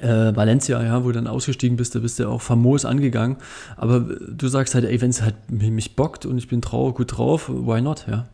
äh, 0.00 0.34
Valencia, 0.36 0.82
ja, 0.82 1.02
wo 1.02 1.08
du 1.08 1.14
dann 1.14 1.26
ausgestiegen 1.26 1.76
bist, 1.76 1.94
da 1.94 1.98
bist 1.98 2.18
du 2.18 2.24
ja 2.24 2.28
auch 2.28 2.42
famos 2.42 2.84
angegangen. 2.84 3.38
Aber 3.76 4.00
du 4.00 4.48
sagst 4.48 4.74
halt, 4.74 4.84
ey, 4.84 5.00
wenn 5.00 5.10
es 5.10 5.22
halt 5.22 5.34
mich 5.50 5.96
bockt 5.96 6.26
und 6.26 6.38
ich 6.38 6.48
bin 6.48 6.62
traurig 6.62 6.96
gut 6.96 7.16
drauf, 7.16 7.48
why 7.48 7.80
not, 7.80 8.06
ja? 8.08 8.28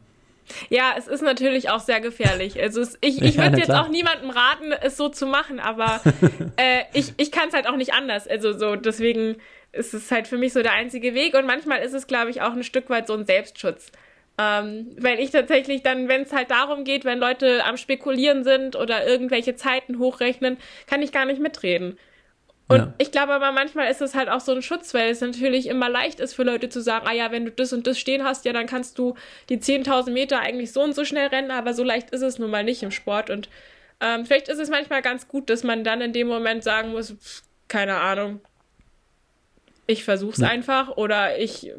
Ja, 0.69 0.95
es 0.97 1.09
ist 1.09 1.23
natürlich 1.23 1.71
auch 1.71 1.81
sehr 1.81 2.01
gefährlich. 2.01 2.61
Also 2.61 2.81
es, 2.81 2.99
ich, 3.01 3.23
ich 3.23 3.37
würde 3.39 3.53
ja, 3.53 3.59
jetzt 3.59 3.71
auch 3.71 3.89
niemandem 3.89 4.31
raten, 4.31 4.73
es 4.73 4.97
so 4.97 5.09
zu 5.09 5.27
machen, 5.27 5.61
aber 5.61 6.01
äh, 6.57 6.83
ich, 6.93 7.15
ich 7.17 7.31
kann 7.31 7.49
es 7.49 7.55
halt 7.55 7.69
auch 7.69 7.77
nicht 7.77 7.93
anders. 7.93 8.27
Also 8.27 8.57
so, 8.57 8.77
deswegen 8.77 9.37
ist 9.73 9.95
es 9.95 10.11
halt 10.11 10.27
für 10.29 10.39
mich 10.39 10.53
so 10.53 10.63
der 10.63 10.73
einzige 10.73 11.15
Weg. 11.15 11.35
Und 11.35 11.47
manchmal 11.47 11.81
ist 11.81 11.95
es, 11.95 12.07
glaube 12.07 12.31
ich, 12.31 12.43
auch 12.43 12.53
ein 12.53 12.65
Stück 12.65 12.91
weit 12.91 13.07
so 13.07 13.15
ein 13.15 13.25
Selbstschutz. 13.25 13.93
Ähm, 14.41 14.95
weil 14.99 15.19
ich 15.19 15.31
tatsächlich 15.31 15.83
dann, 15.83 16.09
wenn 16.09 16.23
es 16.23 16.33
halt 16.33 16.51
darum 16.51 16.85
geht, 16.85 17.05
wenn 17.05 17.19
Leute 17.19 17.65
am 17.65 17.77
Spekulieren 17.77 18.45
sind 18.45 18.77
oder 18.77 19.07
irgendwelche 19.07 19.57
Zeiten 19.57 19.99
hochrechnen, 19.99 20.59
kann 20.87 21.03
ich 21.03 21.11
gar 21.11 21.25
nicht 21.25 21.41
mitreden. 21.41 21.99
Und 22.69 22.79
ja. 22.79 22.95
ich 22.99 23.11
glaube 23.11 23.33
aber 23.33 23.51
manchmal 23.51 23.91
ist 23.91 24.03
es 24.03 24.14
halt 24.14 24.29
auch 24.29 24.41
so 24.41 24.53
ein 24.53 24.61
Schutz, 24.61 24.93
weil 24.93 25.11
es 25.11 25.23
natürlich 25.23 25.69
immer 25.69 25.89
leicht 25.89 26.21
ist 26.21 26.35
für 26.35 26.43
Leute 26.43 26.69
zu 26.69 26.83
sagen, 26.83 27.07
ah 27.09 27.14
ja, 27.14 27.33
wenn 27.33 27.47
du 27.47 27.51
das 27.51 27.73
und 27.73 27.87
das 27.87 27.99
stehen 27.99 28.25
hast, 28.25 28.45
ja, 28.45 28.53
dann 28.53 28.66
kannst 28.66 28.99
du 28.99 29.14
die 29.49 29.57
10.000 29.57 30.11
Meter 30.11 30.41
eigentlich 30.41 30.73
so 30.73 30.83
und 30.83 30.95
so 30.95 31.05
schnell 31.05 31.29
rennen, 31.29 31.51
aber 31.51 31.73
so 31.73 31.83
leicht 31.83 32.11
ist 32.11 32.23
es 32.23 32.39
nun 32.39 32.51
mal 32.51 32.64
nicht 32.64 32.83
im 32.83 32.91
Sport. 32.91 33.31
Und 33.31 33.49
ähm, 34.01 34.27
vielleicht 34.27 34.49
ist 34.49 34.59
es 34.59 34.69
manchmal 34.69 35.01
ganz 35.01 35.29
gut, 35.29 35.49
dass 35.49 35.64
man 35.64 35.83
dann 35.83 36.03
in 36.03 36.12
dem 36.12 36.29
Moment 36.29 36.62
sagen 36.62 36.91
muss, 36.91 37.12
pff, 37.12 37.43
keine 37.69 37.97
Ahnung, 37.97 38.41
ich 39.87 40.05
versuch's 40.05 40.39
ja. 40.39 40.49
einfach 40.49 40.97
oder 40.97 41.39
ich 41.39 41.73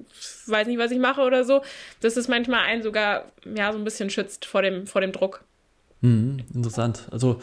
weiß 0.47 0.67
nicht, 0.67 0.79
was 0.79 0.89
ich 0.89 0.97
mache 0.97 1.21
oder 1.21 1.45
so. 1.45 1.61
Dass 2.01 2.17
es 2.17 2.27
manchmal 2.27 2.65
einen 2.65 2.81
sogar 2.81 3.31
ja 3.45 3.71
so 3.71 3.77
ein 3.77 3.83
bisschen 3.83 4.09
schützt 4.09 4.45
vor 4.45 4.63
dem, 4.63 4.87
vor 4.87 5.01
dem 5.01 5.11
Druck. 5.11 5.43
Mhm, 6.01 6.39
interessant. 6.53 7.07
Also 7.11 7.39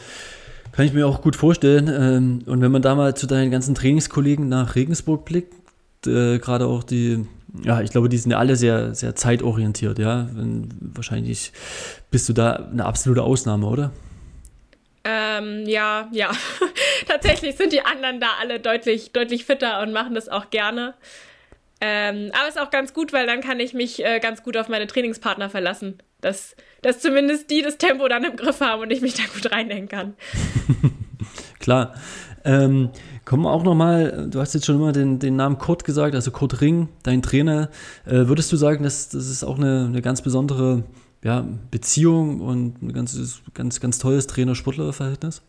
kann 0.77 0.85
ich 0.85 0.93
mir 0.93 1.07
auch 1.07 1.23
gut 1.23 1.37
vorstellen. 1.37 1.89
Ähm, 1.89 2.43
und 2.47 2.61
wenn 2.61 2.71
man 2.71 2.83
da 2.83 2.95
mal 2.95 3.17
zu 3.17 3.27
deinen 3.27 3.51
ganzen 3.51 3.75
Trainingskollegen 3.75 4.49
nach 4.49 4.75
Regensburg 4.75 5.25
blickt, 5.25 5.55
äh, 6.07 6.39
gerade 6.39 6.67
auch 6.67 6.85
die, 6.85 7.27
ja, 7.65 7.81
ich 7.81 7.91
glaube, 7.91 8.11
die 8.11 8.19
sind 8.19 8.31
ja 8.31 8.39
alle 8.39 8.57
sehr, 8.57 8.95
sehr 8.95 9.17
zeitorientiert, 9.17 9.99
ja. 9.99 10.29
Wahrscheinlich 10.81 11.53
bist 12.11 12.29
du 12.29 12.35
da 12.35 12.69
eine 12.71 12.85
absolute 12.85 13.23
Ausnahme, 13.23 13.67
oder? 13.67 13.91
Ähm, 15.05 15.65
ja, 15.67 16.09
ja. 16.13 16.31
Tatsächlich 17.09 17.57
sind 17.57 17.73
die 17.73 17.81
anderen 17.81 18.21
da 18.21 18.29
alle 18.41 18.61
deutlich, 18.61 19.13
deutlich 19.13 19.47
fitter 19.47 19.81
und 19.81 19.93
machen 19.93 20.15
das 20.15 20.29
auch 20.29 20.51
gerne. 20.51 20.93
Ähm, 21.81 22.31
aber 22.39 22.49
ist 22.49 22.61
auch 22.61 22.71
ganz 22.71 22.93
gut, 22.93 23.15
weil 23.15 23.27
dann 23.27 23.41
kann 23.41 23.61
ich 23.61 23.73
mich 23.73 24.05
äh, 24.05 24.19
ganz 24.21 24.43
gut 24.43 24.59
auf 24.59 24.69
meine 24.69 24.87
Trainingspartner 24.87 25.49
verlassen. 25.49 25.99
Dass, 26.21 26.57
dass 26.83 27.01
zumindest 27.01 27.51
die 27.51 27.63
das 27.63 27.77
Tempo 27.77 28.09
dann 28.09 28.25
im 28.25 28.37
Griff 28.37 28.61
haben 28.61 28.83
und 28.83 28.91
ich 28.91 29.01
mich 29.01 29.15
da 29.15 29.23
gut 29.35 29.53
reinhängen 29.53 29.89
kann. 29.89 30.15
Klar. 31.59 31.95
Ähm, 32.45 32.91
kommen 33.25 33.43
wir 33.43 33.51
auch 33.51 33.65
nochmal, 33.65 34.29
du 34.31 34.41
hast 34.41 34.55
jetzt 34.55 34.67
schon 34.67 34.77
immer 34.77 34.93
den, 34.93 35.19
den 35.19 35.37
Namen 35.37 35.59
Kurt 35.59 35.85
gesagt, 35.85 36.15
also 36.15 36.31
Kurt 36.31 36.61
Ring, 36.61 36.89
dein 37.03 37.23
Trainer. 37.23 37.71
Äh, 38.07 38.29
würdest 38.29 38.53
du 38.53 38.57
sagen, 38.57 38.85
dass 38.85 39.09
das 39.09 39.29
ist 39.29 39.43
auch 39.43 39.59
eine, 39.59 39.87
eine 39.89 40.01
ganz 40.01 40.23
besondere 40.23 40.85
ja, 41.25 41.45
Beziehung 41.73 42.41
und 42.41 42.81
ein 42.83 42.93
ganz, 42.93 43.43
ganz, 43.53 43.81
ganz 43.81 43.99
tolles 43.99 44.29
Trainer-Sportler-Verhältnis? 44.29 45.43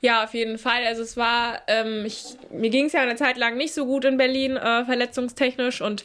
Ja, 0.00 0.24
auf 0.24 0.34
jeden 0.34 0.58
Fall. 0.58 0.84
Also 0.84 1.02
es 1.02 1.16
war, 1.16 1.60
ähm, 1.68 2.04
ich, 2.04 2.24
mir 2.50 2.70
ging 2.70 2.86
es 2.86 2.92
ja 2.92 3.02
eine 3.02 3.14
Zeit 3.14 3.38
lang 3.38 3.56
nicht 3.56 3.72
so 3.72 3.86
gut 3.86 4.04
in 4.04 4.16
Berlin, 4.16 4.56
äh, 4.56 4.84
verletzungstechnisch 4.84 5.80
und 5.80 6.04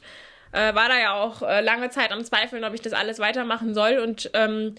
äh, 0.58 0.76
war 0.76 0.90
da 0.90 1.00
ja 1.00 1.14
auch 1.14 1.42
äh, 1.42 1.62
lange 1.62 1.90
Zeit 1.90 2.12
am 2.12 2.24
Zweifeln, 2.24 2.64
ob 2.64 2.74
ich 2.74 2.82
das 2.82 2.94
alles 2.94 3.20
weitermachen 3.20 3.74
soll. 3.74 4.00
Und 4.00 4.32
ähm, 4.34 4.76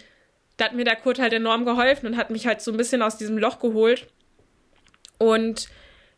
da 0.57 0.67
hat 0.67 0.75
mir 0.75 0.85
der 0.85 0.97
Kurt 0.97 1.19
halt 1.19 1.33
enorm 1.33 1.65
geholfen 1.65 2.07
und 2.07 2.17
hat 2.17 2.31
mich 2.31 2.47
halt 2.47 2.61
so 2.61 2.71
ein 2.71 2.77
bisschen 2.77 3.03
aus 3.03 3.17
diesem 3.17 3.39
Loch 3.39 3.61
geholt. 3.61 4.09
Und 5.19 5.69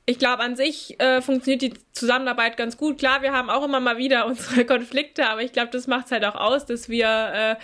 ich 0.06 0.18
glaube, 0.18 0.42
an 0.42 0.56
sich 0.56 0.98
äh, 1.00 1.20
funktioniert 1.20 1.62
die 1.62 1.74
Zusammenarbeit 1.92 2.56
ganz 2.56 2.76
gut. 2.76 2.98
Klar, 2.98 3.22
wir 3.22 3.32
haben 3.32 3.50
auch 3.50 3.64
immer 3.64 3.80
mal 3.80 3.98
wieder 3.98 4.26
unsere 4.26 4.64
Konflikte, 4.64 5.28
aber 5.28 5.42
ich 5.42 5.52
glaube, 5.52 5.70
das 5.70 5.86
macht 5.86 6.06
es 6.06 6.12
halt 6.12 6.24
auch 6.24 6.36
aus, 6.36 6.66
dass 6.66 6.88
wir 6.88 7.06
äh, 7.06 7.56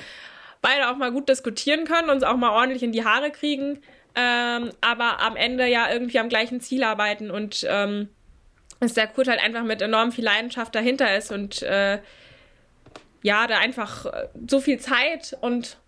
beide 0.62 0.90
auch 0.90 0.96
mal 0.96 1.12
gut 1.12 1.28
diskutieren 1.28 1.84
können, 1.84 2.10
uns 2.10 2.22
auch 2.22 2.36
mal 2.36 2.50
ordentlich 2.50 2.82
in 2.82 2.92
die 2.92 3.04
Haare 3.04 3.30
kriegen 3.30 3.80
ähm, 4.16 4.70
aber 4.80 5.20
am 5.20 5.36
Ende 5.36 5.66
ja 5.66 5.92
irgendwie 5.92 6.18
am 6.18 6.30
gleichen 6.30 6.60
Ziel 6.60 6.82
arbeiten 6.82 7.30
und 7.30 7.66
ähm, 7.68 8.08
dass 8.80 8.94
der 8.94 9.06
Kurt 9.06 9.28
halt 9.28 9.42
einfach 9.42 9.64
mit 9.64 9.82
enorm 9.82 10.12
viel 10.12 10.24
Leidenschaft 10.24 10.74
dahinter 10.74 11.16
ist 11.16 11.32
und 11.32 11.62
äh, 11.62 11.98
ja, 13.22 13.46
da 13.46 13.58
einfach 13.58 14.06
äh, 14.06 14.28
so 14.48 14.60
viel 14.60 14.78
Zeit 14.78 15.36
und 15.40 15.78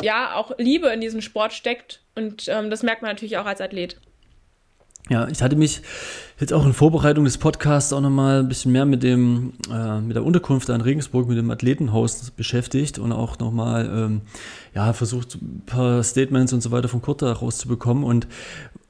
ja, 0.00 0.34
auch 0.34 0.52
Liebe 0.58 0.88
in 0.88 1.00
diesen 1.00 1.22
Sport 1.22 1.52
steckt 1.52 2.00
und 2.14 2.48
ähm, 2.48 2.70
das 2.70 2.82
merkt 2.82 3.02
man 3.02 3.10
natürlich 3.10 3.38
auch 3.38 3.46
als 3.46 3.60
Athlet. 3.60 3.98
Ja, 5.10 5.26
ich 5.28 5.42
hatte 5.42 5.56
mich 5.56 5.82
jetzt 6.38 6.52
auch 6.52 6.64
in 6.64 6.72
Vorbereitung 6.72 7.24
des 7.24 7.36
Podcasts 7.36 7.92
auch 7.92 8.00
nochmal 8.00 8.38
ein 8.38 8.48
bisschen 8.48 8.70
mehr 8.70 8.86
mit 8.86 9.02
dem, 9.02 9.52
äh, 9.70 10.00
mit 10.00 10.14
der 10.14 10.24
Unterkunft 10.24 10.68
in 10.68 10.80
Regensburg, 10.80 11.28
mit 11.28 11.36
dem 11.36 11.50
Athletenhaus 11.50 12.30
beschäftigt 12.30 13.00
und 13.00 13.10
auch 13.10 13.38
nochmal, 13.40 13.86
ähm, 13.86 14.20
ja, 14.74 14.92
versucht, 14.92 15.34
ein 15.34 15.62
paar 15.66 16.04
Statements 16.04 16.52
und 16.52 16.62
so 16.62 16.70
weiter 16.70 16.88
von 16.88 17.02
Kurt 17.02 17.20
da 17.20 17.32
rauszubekommen 17.32 18.04
und 18.04 18.28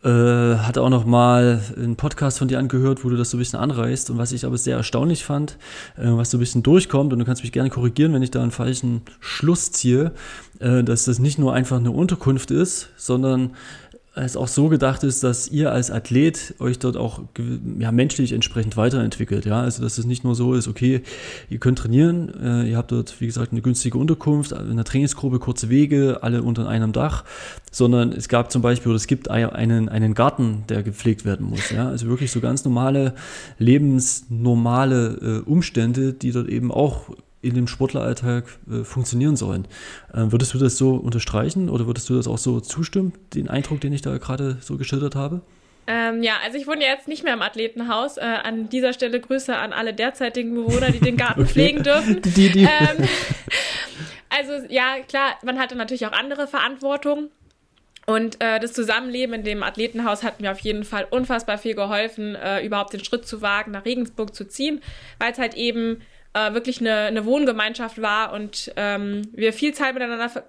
äh, 0.05 0.09
hatte 0.57 0.83
auch 0.83 0.91
nochmal 0.91 1.61
einen 1.77 1.97
Podcast 1.97 2.39
von 2.39 2.49
dir 2.49 2.59
angehört, 2.59 3.05
wo 3.05 3.09
du 3.09 3.17
das 3.17 3.31
so 3.31 3.37
ein 3.37 3.41
bisschen 3.41 3.61
anreißt 3.61 4.11
und 4.11 4.19
was 4.19 4.33
ich 4.33 4.45
aber 4.45 4.59
sehr 4.59 4.77
erstaunlich 4.77 5.25
fand, 5.25 5.59
äh, 5.97 6.07
was 6.07 6.31
so 6.31 6.39
ein 6.39 6.41
bisschen 6.41 6.63
durchkommt 6.63 7.13
und 7.13 7.19
du 7.21 7.25
kannst 7.25 7.43
mich 7.43 7.53
gerne 7.53 7.71
korrigieren, 7.71 8.13
wenn 8.13 8.23
ich 8.23 8.31
da 8.31 8.43
einen 8.43 8.51
falschen 8.51 9.03
Schluss 9.21 9.71
ziehe, 9.71 10.13
äh, 10.59 10.83
dass 10.83 11.05
das 11.05 11.19
nicht 11.19 11.39
nur 11.39 11.55
einfach 11.55 11.79
eine 11.79 11.93
Unterkunft 11.93 12.51
ist, 12.51 12.91
sondern 12.97 13.51
es 14.15 14.37
auch 14.37 14.49
so 14.49 14.69
gedacht 14.69 15.05
ist, 15.05 15.25
dass 15.25 15.49
ihr 15.49 15.73
als 15.73 15.91
Athlet 15.91 16.55
euch 16.59 16.79
dort 16.79 16.99
auch 16.99 17.23
ja, 17.79 17.93
menschlich 17.93 18.33
entsprechend 18.33 18.77
weiterentwickelt. 18.77 19.47
Ja? 19.47 19.63
Also 19.63 19.83
dass 19.83 19.97
es 19.97 20.05
nicht 20.05 20.23
nur 20.23 20.35
so 20.35 20.53
ist, 20.53 20.69
okay, 20.69 21.03
ihr 21.49 21.59
könnt 21.59 21.79
trainieren, 21.79 22.31
äh, 22.43 22.71
ihr 22.71 22.77
habt 22.77 22.93
dort, 22.93 23.21
wie 23.21 23.27
gesagt, 23.27 23.53
eine 23.53 23.63
günstige 23.63 23.97
Unterkunft, 23.97 24.53
in 24.53 24.77
der 24.77 24.85
Trainingsgruppe 24.85 25.39
kurze 25.39 25.71
Wege, 25.71 26.19
alle 26.21 26.43
unter 26.43 26.69
einem 26.69 26.93
Dach, 26.93 27.25
sondern 27.71 28.13
es 28.13 28.29
gab 28.29 28.53
zum 28.53 28.61
Beispiel, 28.61 28.91
oder 28.91 28.97
es 28.97 29.07
gibt 29.07 29.31
einen, 29.31 29.89
einen 29.89 30.13
Garten, 30.13 30.65
der 30.69 30.83
gepflegt 30.83 31.25
werden 31.25 31.49
muss. 31.49 31.71
Ja? 31.71 31.89
Also 31.89 32.07
wirklich 32.09 32.31
so 32.31 32.41
ganz 32.41 32.67
normale, 32.67 33.15
lebensnormale 33.59 35.43
äh, 35.47 35.49
Umstände, 35.49 36.13
die 36.13 36.33
dort 36.33 36.49
eben 36.49 36.71
auch 36.71 37.09
in 37.43 37.55
dem 37.55 37.67
Sportleralltag 37.67 38.45
äh, 38.71 38.85
funktionieren 38.85 39.37
sollen. 39.37 39.67
Ähm, 40.15 40.33
würdest 40.33 40.55
du 40.55 40.59
das 40.59 40.79
so 40.79 40.95
unterstreichen 40.95 41.69
oder 41.69 41.87
würdest 41.87 42.09
du 42.09 42.15
das 42.15 42.29
auch 42.29 42.39
so 42.39 42.61
zustimmen, 42.61 43.13
den 43.35 43.49
Eindruck, 43.49 43.81
den 43.81 43.93
ich 43.93 44.01
da 44.01 44.17
gerade 44.19 44.59
so 44.61 44.79
geschildert 44.79 45.17
habe? 45.17 45.43
Ähm, 45.89 46.23
ja, 46.23 46.35
also 46.45 46.57
ich 46.57 46.69
wohne 46.69 46.85
jetzt 46.85 47.09
nicht 47.09 47.25
mehr 47.25 47.35
im 47.35 47.43
Athletenhaus. 47.43 48.17
Äh, 48.17 48.21
an 48.21 48.69
dieser 48.69 48.93
Stelle 48.93 49.21
Grüße 49.21 49.57
an 49.57 49.73
alle 49.73 49.93
derzeitigen 49.93 50.55
Bewohner, 50.55 50.93
die 50.93 51.01
den 51.01 51.17
Garten 51.17 51.41
okay. 51.43 51.51
pflegen 51.51 51.83
dürfen. 51.83 52.23
Die, 52.23 52.51
die. 52.51 52.63
Ähm, 52.63 53.09
also 54.31 54.65
ja, 54.69 55.01
klar, 55.07 55.33
man 55.45 55.59
hatte 55.59 55.75
natürlich 55.75 56.07
auch 56.07 56.13
andere 56.13 56.47
Verantwortung. 56.47 57.31
Und 58.07 58.43
äh, 58.43 58.59
das 58.59 58.73
Zusammenleben 58.73 59.35
in 59.35 59.45
dem 59.45 59.63
Athletenhaus 59.63 60.23
hat 60.23 60.41
mir 60.41 60.51
auf 60.51 60.59
jeden 60.61 60.85
Fall 60.85 61.07
unfassbar 61.11 61.57
viel 61.57 61.75
geholfen, 61.75 62.35
äh, 62.35 62.65
überhaupt 62.65 62.93
den 62.93 63.05
Schritt 63.05 63.27
zu 63.27 63.43
wagen, 63.43 63.73
nach 63.73 63.85
Regensburg 63.85 64.35
zu 64.35 64.47
ziehen, 64.47 64.81
weil 65.19 65.33
es 65.33 65.39
halt 65.39 65.55
eben 65.55 66.03
äh, 66.35 66.55
wirklich 66.55 66.81
eine, 66.81 66.95
eine 66.95 67.25
Wohngemeinschaft 67.25 68.01
war 68.01 68.33
und 68.33 68.73
ähm, 68.77 69.23
wir 69.33 69.53
viel 69.53 69.75
Zeit 69.75 69.95
miteinander 69.95 70.29
ver 70.29 70.45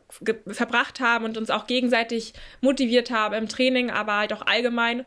verbracht 0.47 0.99
haben 0.99 1.25
und 1.25 1.37
uns 1.37 1.49
auch 1.49 1.67
gegenseitig 1.67 2.33
motiviert 2.61 3.11
haben 3.11 3.33
im 3.33 3.49
Training, 3.49 3.91
aber 3.91 4.17
halt 4.17 4.33
auch 4.33 4.45
allgemein, 4.45 5.05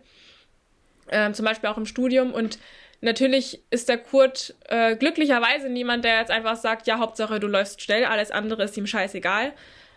äh, 1.09 1.33
zum 1.33 1.45
Beispiel 1.45 1.71
auch 1.71 1.79
im 1.79 1.87
Studium. 1.87 2.33
Und 2.33 2.59
natürlich 3.01 3.63
ist 3.71 3.89
der 3.89 3.99
Kurt 3.99 4.55
äh, 4.69 4.97
glücklicherweise 4.97 5.69
niemand, 5.69 6.05
der 6.05 6.19
jetzt 6.19 6.31
einfach 6.31 6.57
sagt, 6.57 6.87
ja, 6.87 6.99
Hauptsache 6.99 7.41
du 7.41 7.47
läufst 7.47 7.81
schnell, 7.83 8.05
alles 8.05 8.31
andere 8.31 8.65
ist 8.65 8.77
ihm 8.77 8.87
scheißegal. 8.87 9.53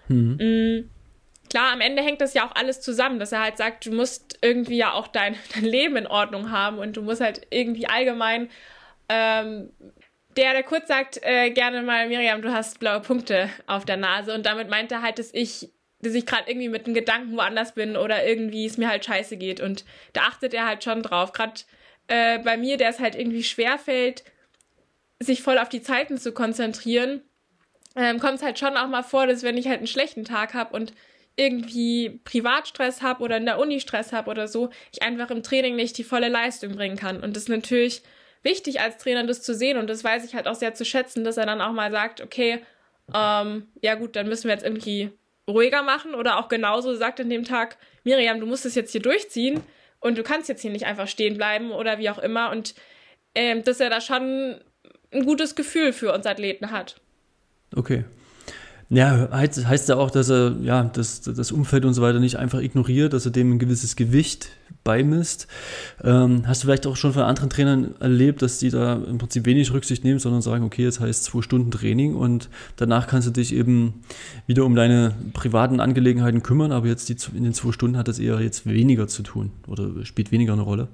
Mhm. 0.07 0.37
Mhm 0.39 0.89
klar, 1.49 1.73
am 1.73 1.81
Ende 1.81 2.01
hängt 2.01 2.21
das 2.21 2.33
ja 2.33 2.47
auch 2.47 2.55
alles 2.55 2.79
zusammen, 2.79 3.19
dass 3.19 3.31
er 3.31 3.41
halt 3.41 3.57
sagt, 3.57 3.85
du 3.85 3.91
musst 3.91 4.37
irgendwie 4.41 4.77
ja 4.77 4.93
auch 4.93 5.07
dein, 5.07 5.35
dein 5.53 5.65
Leben 5.65 5.97
in 5.97 6.07
Ordnung 6.07 6.51
haben 6.51 6.77
und 6.77 6.95
du 6.95 7.01
musst 7.01 7.21
halt 7.21 7.45
irgendwie 7.49 7.87
allgemein 7.87 8.49
ähm, 9.09 9.71
der, 10.39 10.53
der 10.53 10.63
kurz 10.63 10.87
sagt, 10.87 11.19
äh, 11.21 11.51
gerne 11.51 11.81
mal, 11.81 12.07
Miriam, 12.07 12.41
du 12.41 12.53
hast 12.53 12.79
blaue 12.79 13.01
Punkte 13.01 13.49
auf 13.67 13.83
der 13.83 13.97
Nase. 13.97 14.33
Und 14.33 14.45
damit 14.45 14.69
meint 14.69 14.89
er 14.91 15.01
halt, 15.01 15.19
dass 15.19 15.33
ich, 15.33 15.69
dass 16.01 16.13
ich 16.13 16.25
gerade 16.25 16.49
irgendwie 16.49 16.69
mit 16.69 16.85
einem 16.85 16.93
Gedanken 16.93 17.35
woanders 17.35 17.73
bin 17.73 17.97
oder 17.97 18.25
irgendwie 18.25 18.65
es 18.65 18.77
mir 18.77 18.89
halt 18.89 19.03
scheiße 19.03 19.35
geht. 19.35 19.59
Und 19.59 19.83
da 20.13 20.21
achtet 20.21 20.53
er 20.53 20.65
halt 20.65 20.81
schon 20.83 21.03
drauf. 21.03 21.33
Gerade 21.33 21.61
äh, 22.07 22.39
bei 22.39 22.55
mir, 22.55 22.77
der 22.77 22.89
es 22.89 22.99
halt 22.99 23.15
irgendwie 23.15 23.43
schwerfällt, 23.43 24.23
sich 25.19 25.41
voll 25.41 25.57
auf 25.57 25.67
die 25.67 25.81
Zeiten 25.81 26.17
zu 26.17 26.31
konzentrieren, 26.31 27.21
ähm, 27.97 28.19
kommt 28.19 28.35
es 28.35 28.43
halt 28.43 28.57
schon 28.57 28.77
auch 28.77 28.87
mal 28.87 29.03
vor, 29.03 29.27
dass 29.27 29.43
wenn 29.43 29.57
ich 29.57 29.67
halt 29.67 29.79
einen 29.79 29.87
schlechten 29.87 30.23
Tag 30.23 30.53
habe 30.53 30.73
und 30.73 30.93
irgendwie 31.35 32.21
Privatstress 32.23 33.01
habe 33.01 33.23
oder 33.23 33.35
in 33.35 33.45
der 33.45 33.59
Uni 33.59 33.81
Stress 33.81 34.13
habe 34.13 34.29
oder 34.29 34.47
so, 34.47 34.69
ich 34.93 35.01
einfach 35.01 35.31
im 35.31 35.43
Training 35.43 35.75
nicht 35.75 35.97
die 35.97 36.03
volle 36.05 36.29
Leistung 36.29 36.75
bringen 36.75 36.97
kann. 36.97 37.21
Und 37.21 37.35
das 37.35 37.49
natürlich 37.49 38.03
wichtig 38.43 38.81
als 38.81 38.97
Trainer, 38.97 39.25
das 39.25 39.41
zu 39.41 39.53
sehen. 39.53 39.77
Und 39.77 39.89
das 39.89 40.03
weiß 40.03 40.25
ich 40.25 40.35
halt 40.35 40.47
auch 40.47 40.55
sehr 40.55 40.73
zu 40.73 40.85
schätzen, 40.85 41.23
dass 41.23 41.37
er 41.37 41.45
dann 41.45 41.61
auch 41.61 41.71
mal 41.71 41.91
sagt, 41.91 42.21
okay, 42.21 42.61
ähm, 43.13 43.67
ja 43.81 43.95
gut, 43.95 44.15
dann 44.15 44.27
müssen 44.27 44.45
wir 44.45 44.53
jetzt 44.53 44.65
irgendwie 44.65 45.11
ruhiger 45.47 45.83
machen. 45.83 46.15
Oder 46.15 46.37
auch 46.37 46.47
genauso 46.47 46.95
sagt 46.95 47.19
an 47.19 47.29
dem 47.29 47.43
Tag, 47.43 47.77
Miriam, 48.03 48.39
du 48.39 48.45
musst 48.45 48.65
es 48.65 48.75
jetzt 48.75 48.91
hier 48.91 49.01
durchziehen 49.01 49.61
und 49.99 50.17
du 50.17 50.23
kannst 50.23 50.49
jetzt 50.49 50.61
hier 50.61 50.71
nicht 50.71 50.85
einfach 50.85 51.07
stehen 51.07 51.37
bleiben 51.37 51.71
oder 51.71 51.97
wie 51.97 52.09
auch 52.09 52.19
immer. 52.19 52.51
Und 52.51 52.75
ähm, 53.35 53.63
dass 53.63 53.79
er 53.79 53.89
da 53.89 54.01
schon 54.01 54.59
ein 55.11 55.25
gutes 55.25 55.55
Gefühl 55.55 55.93
für 55.93 56.13
uns 56.13 56.25
Athleten 56.25 56.71
hat. 56.71 57.01
Okay. 57.75 58.05
Ja, 58.91 59.29
heißt, 59.31 59.67
heißt 59.67 59.89
ja 59.89 59.97
auch, 59.97 60.09
dass 60.09 60.29
er 60.29 60.55
ja, 60.63 60.83
das, 60.83 61.21
das 61.21 61.51
Umfeld 61.51 61.85
und 61.85 61.93
so 61.93 62.01
weiter 62.01 62.19
nicht 62.19 62.37
einfach 62.37 62.59
ignoriert, 62.59 63.13
dass 63.13 63.23
er 63.23 63.31
dem 63.31 63.53
ein 63.53 63.59
gewisses 63.59 63.95
Gewicht 63.95 64.49
beimisst. 64.83 65.47
Ähm, 66.03 66.47
hast 66.47 66.63
du 66.63 66.65
vielleicht 66.65 66.87
auch 66.87 66.95
schon 66.95 67.13
von 67.13 67.21
anderen 67.21 67.51
Trainern 67.51 67.93
erlebt, 67.99 68.41
dass 68.41 68.57
die 68.57 68.71
da 68.71 68.95
im 68.95 69.19
Prinzip 69.19 69.45
wenig 69.45 69.71
Rücksicht 69.73 70.03
nehmen, 70.03 70.17
sondern 70.17 70.41
sagen, 70.41 70.63
okay, 70.63 70.83
jetzt 70.83 70.99
heißt 70.99 71.23
zwei 71.23 71.43
Stunden 71.43 71.69
Training 71.69 72.15
und 72.15 72.49
danach 72.77 73.05
kannst 73.05 73.27
du 73.27 73.31
dich 73.31 73.53
eben 73.53 74.01
wieder 74.47 74.65
um 74.65 74.73
deine 74.73 75.13
privaten 75.33 75.81
Angelegenheiten 75.81 76.41
kümmern, 76.41 76.71
aber 76.71 76.87
jetzt 76.87 77.09
die, 77.09 77.17
in 77.37 77.43
den 77.43 77.53
zwei 77.53 77.71
Stunden 77.71 77.95
hat 77.95 78.07
das 78.07 78.17
eher 78.17 78.41
jetzt 78.41 78.65
weniger 78.65 79.07
zu 79.07 79.21
tun 79.21 79.51
oder 79.67 80.03
spielt 80.03 80.31
weniger 80.31 80.53
eine 80.53 80.63
Rolle? 80.63 80.87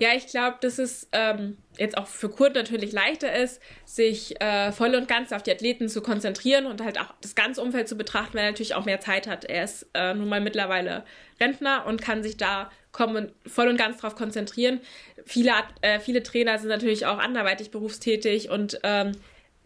Ja, 0.00 0.14
ich 0.14 0.26
glaube, 0.26 0.56
dass 0.60 0.78
es 0.78 1.08
ähm, 1.12 1.58
jetzt 1.76 1.98
auch 1.98 2.06
für 2.06 2.30
Kurt 2.30 2.54
natürlich 2.54 2.92
leichter 2.92 3.34
ist, 3.34 3.60
sich 3.84 4.40
äh, 4.40 4.72
voll 4.72 4.94
und 4.94 5.06
ganz 5.06 5.32
auf 5.32 5.42
die 5.42 5.52
Athleten 5.52 5.88
zu 5.88 6.00
konzentrieren 6.00 6.66
und 6.66 6.82
halt 6.82 6.98
auch 6.98 7.12
das 7.20 7.34
ganze 7.34 7.60
Umfeld 7.60 7.88
zu 7.88 7.96
betrachten, 7.96 8.34
weil 8.34 8.44
er 8.44 8.50
natürlich 8.50 8.74
auch 8.74 8.86
mehr 8.86 9.00
Zeit 9.00 9.26
hat. 9.26 9.44
Er 9.44 9.64
ist 9.64 9.86
äh, 9.94 10.14
nun 10.14 10.28
mal 10.28 10.40
mittlerweile 10.40 11.04
Rentner 11.40 11.84
und 11.86 12.00
kann 12.00 12.22
sich 12.22 12.36
da 12.36 12.70
kommen, 12.90 13.32
voll 13.46 13.68
und 13.68 13.76
ganz 13.76 13.98
darauf 13.98 14.16
konzentrieren. 14.16 14.80
Viele, 15.24 15.52
äh, 15.82 16.00
viele 16.00 16.22
Trainer 16.22 16.58
sind 16.58 16.68
natürlich 16.68 17.06
auch 17.06 17.18
anderweitig 17.18 17.70
berufstätig 17.70 18.50
und 18.50 18.80
ähm, 18.82 19.12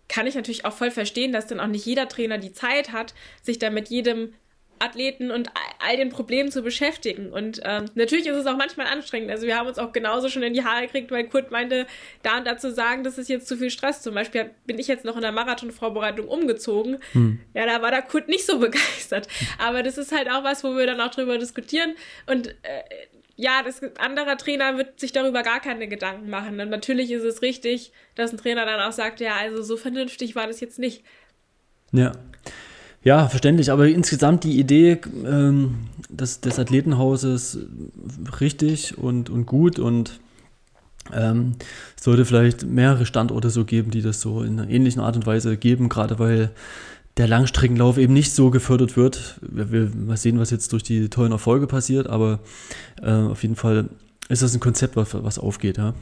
kann 0.09 0.27
ich 0.27 0.35
natürlich 0.35 0.65
auch 0.65 0.73
voll 0.73 0.91
verstehen, 0.91 1.33
dass 1.33 1.47
dann 1.47 1.61
auch 1.61 1.67
nicht 1.67 1.85
jeder 1.85 2.09
Trainer 2.09 2.39
die 2.39 2.53
Zeit 2.53 2.93
hat, 2.93 3.15
sich 3.43 3.59
da 3.59 3.71
mit 3.71 3.89
jedem 3.89 4.35
Athleten 4.79 5.31
und 5.31 5.51
all 5.79 5.97
den 5.97 6.11
Problemen 6.11 6.51
zu 6.51 6.63
beschäftigen. 6.63 7.33
Und 7.33 7.61
ähm, 7.65 7.87
natürlich 7.95 8.27
ist 8.27 8.37
es 8.37 8.47
auch 8.47 8.57
manchmal 8.57 8.87
anstrengend. 8.87 9.31
Also 9.31 9.47
wir 9.47 9.57
haben 9.57 9.67
uns 9.67 9.79
auch 9.79 9.93
genauso 9.93 10.29
schon 10.29 10.43
in 10.43 10.55
die 10.55 10.65
Haare 10.65 10.83
gekriegt, 10.83 11.11
weil 11.11 11.29
Kurt 11.29 11.51
meinte, 11.51 11.87
da 12.23 12.39
und 12.39 12.47
da 12.47 12.59
zu 12.59 12.73
sagen, 12.73 13.05
das 13.05 13.19
ist 13.19 13.29
jetzt 13.29 13.49
zu 13.49 13.57
viel 13.57 13.71
Stress. 13.71 14.03
Zum 14.03 14.15
Beispiel 14.15 14.51
bin 14.67 14.79
ich 14.79 14.89
jetzt 14.89 15.05
noch 15.05 15.17
in 15.17 15.23
der 15.23 15.33
Marathonvorbereitung 15.33 16.29
umgezogen. 16.29 16.99
Hm. 17.13 17.41
Ja, 17.55 17.67
da 17.67 17.83
war 17.83 17.91
der 17.91 18.03
Kurt 18.03 18.29
nicht 18.29 18.47
so 18.47 18.59
begeistert. 18.61 19.29
Aber 19.59 19.83
das 19.83 19.99
ist 19.99 20.13
halt 20.13 20.31
auch 20.31 20.45
was, 20.45 20.65
wo 20.65 20.77
wir 20.77 20.87
dann 20.87 21.01
auch 21.01 21.11
drüber 21.11 21.39
diskutieren. 21.39 21.95
Und 22.27 22.49
äh, 22.49 22.83
ja, 23.37 23.63
das 23.63 23.83
anderer 23.99 24.37
Trainer 24.39 24.79
wird 24.79 24.99
sich 24.99 25.13
darüber 25.13 25.43
gar 25.43 25.61
keine 25.61 25.89
Gedanken 25.89 26.31
machen. 26.31 26.59
Und 26.59 26.71
natürlich 26.71 27.11
ist 27.11 27.23
es 27.23 27.43
richtig, 27.43 27.93
dass 28.15 28.33
ein 28.33 28.39
Trainer 28.39 28.65
dann 28.65 28.81
auch 28.81 28.93
sagt, 28.93 29.21
ja, 29.21 29.37
also 29.37 29.63
so 29.63 29.77
vernünftig 29.77 30.35
war 30.35 30.47
das 30.47 30.61
jetzt 30.61 30.79
nicht. 30.79 31.05
Ja. 31.93 32.13
Ja, 33.07 33.29
verständlich, 33.29 33.71
aber 33.71 33.87
insgesamt 33.87 34.43
die 34.43 34.59
Idee 34.59 34.99
ähm, 35.25 35.77
des, 36.09 36.41
des 36.41 36.59
Athletenhauses 36.59 37.57
richtig 38.41 38.99
und, 38.99 39.31
und 39.31 39.47
gut 39.47 39.79
und 39.79 40.19
ähm, 41.13 41.53
es 41.97 42.03
sollte 42.03 42.25
vielleicht 42.25 42.65
mehrere 42.65 43.07
Standorte 43.07 43.51
so 43.51 43.65
geben, 43.65 43.93
die 43.93 44.03
das 44.03 44.21
so 44.21 44.43
in 44.43 44.59
einer 44.59 44.69
ähnlichen 44.69 45.01
Art 45.01 45.15
und 45.15 45.25
Weise 45.25 45.57
geben, 45.57 45.89
gerade 45.89 46.19
weil 46.19 46.51
der 47.17 47.29
Langstreckenlauf 47.29 47.97
eben 47.97 48.13
nicht 48.13 48.33
so 48.33 48.51
gefördert 48.51 48.97
wird. 48.97 49.39
Wir, 49.41 49.71
wir 49.71 49.89
mal 49.95 50.17
sehen, 50.17 50.41
was 50.41 50.51
jetzt 50.51 50.73
durch 50.73 50.83
die 50.83 51.09
tollen 51.09 51.31
Erfolge 51.31 51.69
passiert, 51.69 52.09
aber 52.09 52.41
äh, 53.01 53.13
auf 53.13 53.43
jeden 53.43 53.55
Fall 53.55 53.89
ist 54.29 54.43
das 54.43 54.53
ein 54.53 54.59
Konzept, 54.59 54.97
was, 54.97 55.15
was 55.15 55.39
aufgeht, 55.39 55.79
ja. 55.79 55.95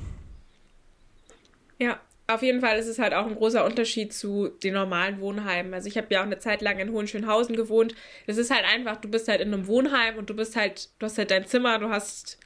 Ja, 1.78 1.98
auf 2.34 2.42
jeden 2.42 2.60
Fall 2.60 2.78
ist 2.78 2.86
es 2.86 2.98
halt 2.98 3.14
auch 3.14 3.26
ein 3.26 3.36
großer 3.36 3.64
Unterschied 3.64 4.12
zu 4.12 4.48
den 4.48 4.74
normalen 4.74 5.20
Wohnheimen. 5.20 5.74
Also 5.74 5.88
ich 5.88 5.96
habe 5.96 6.08
ja 6.10 6.20
auch 6.20 6.26
eine 6.26 6.38
Zeit 6.38 6.62
lang 6.62 6.78
in 6.78 6.92
Hohenschönhausen 6.92 7.56
gewohnt. 7.56 7.94
Das 8.26 8.36
ist 8.36 8.50
halt 8.50 8.64
einfach, 8.64 8.96
du 8.96 9.08
bist 9.08 9.28
halt 9.28 9.40
in 9.40 9.52
einem 9.52 9.66
Wohnheim 9.66 10.16
und 10.16 10.30
du 10.30 10.34
bist 10.34 10.56
halt, 10.56 10.90
du 10.98 11.06
hast 11.06 11.18
halt 11.18 11.30
dein 11.30 11.46
Zimmer, 11.46 11.78
du 11.78 11.88
hast 11.88 12.38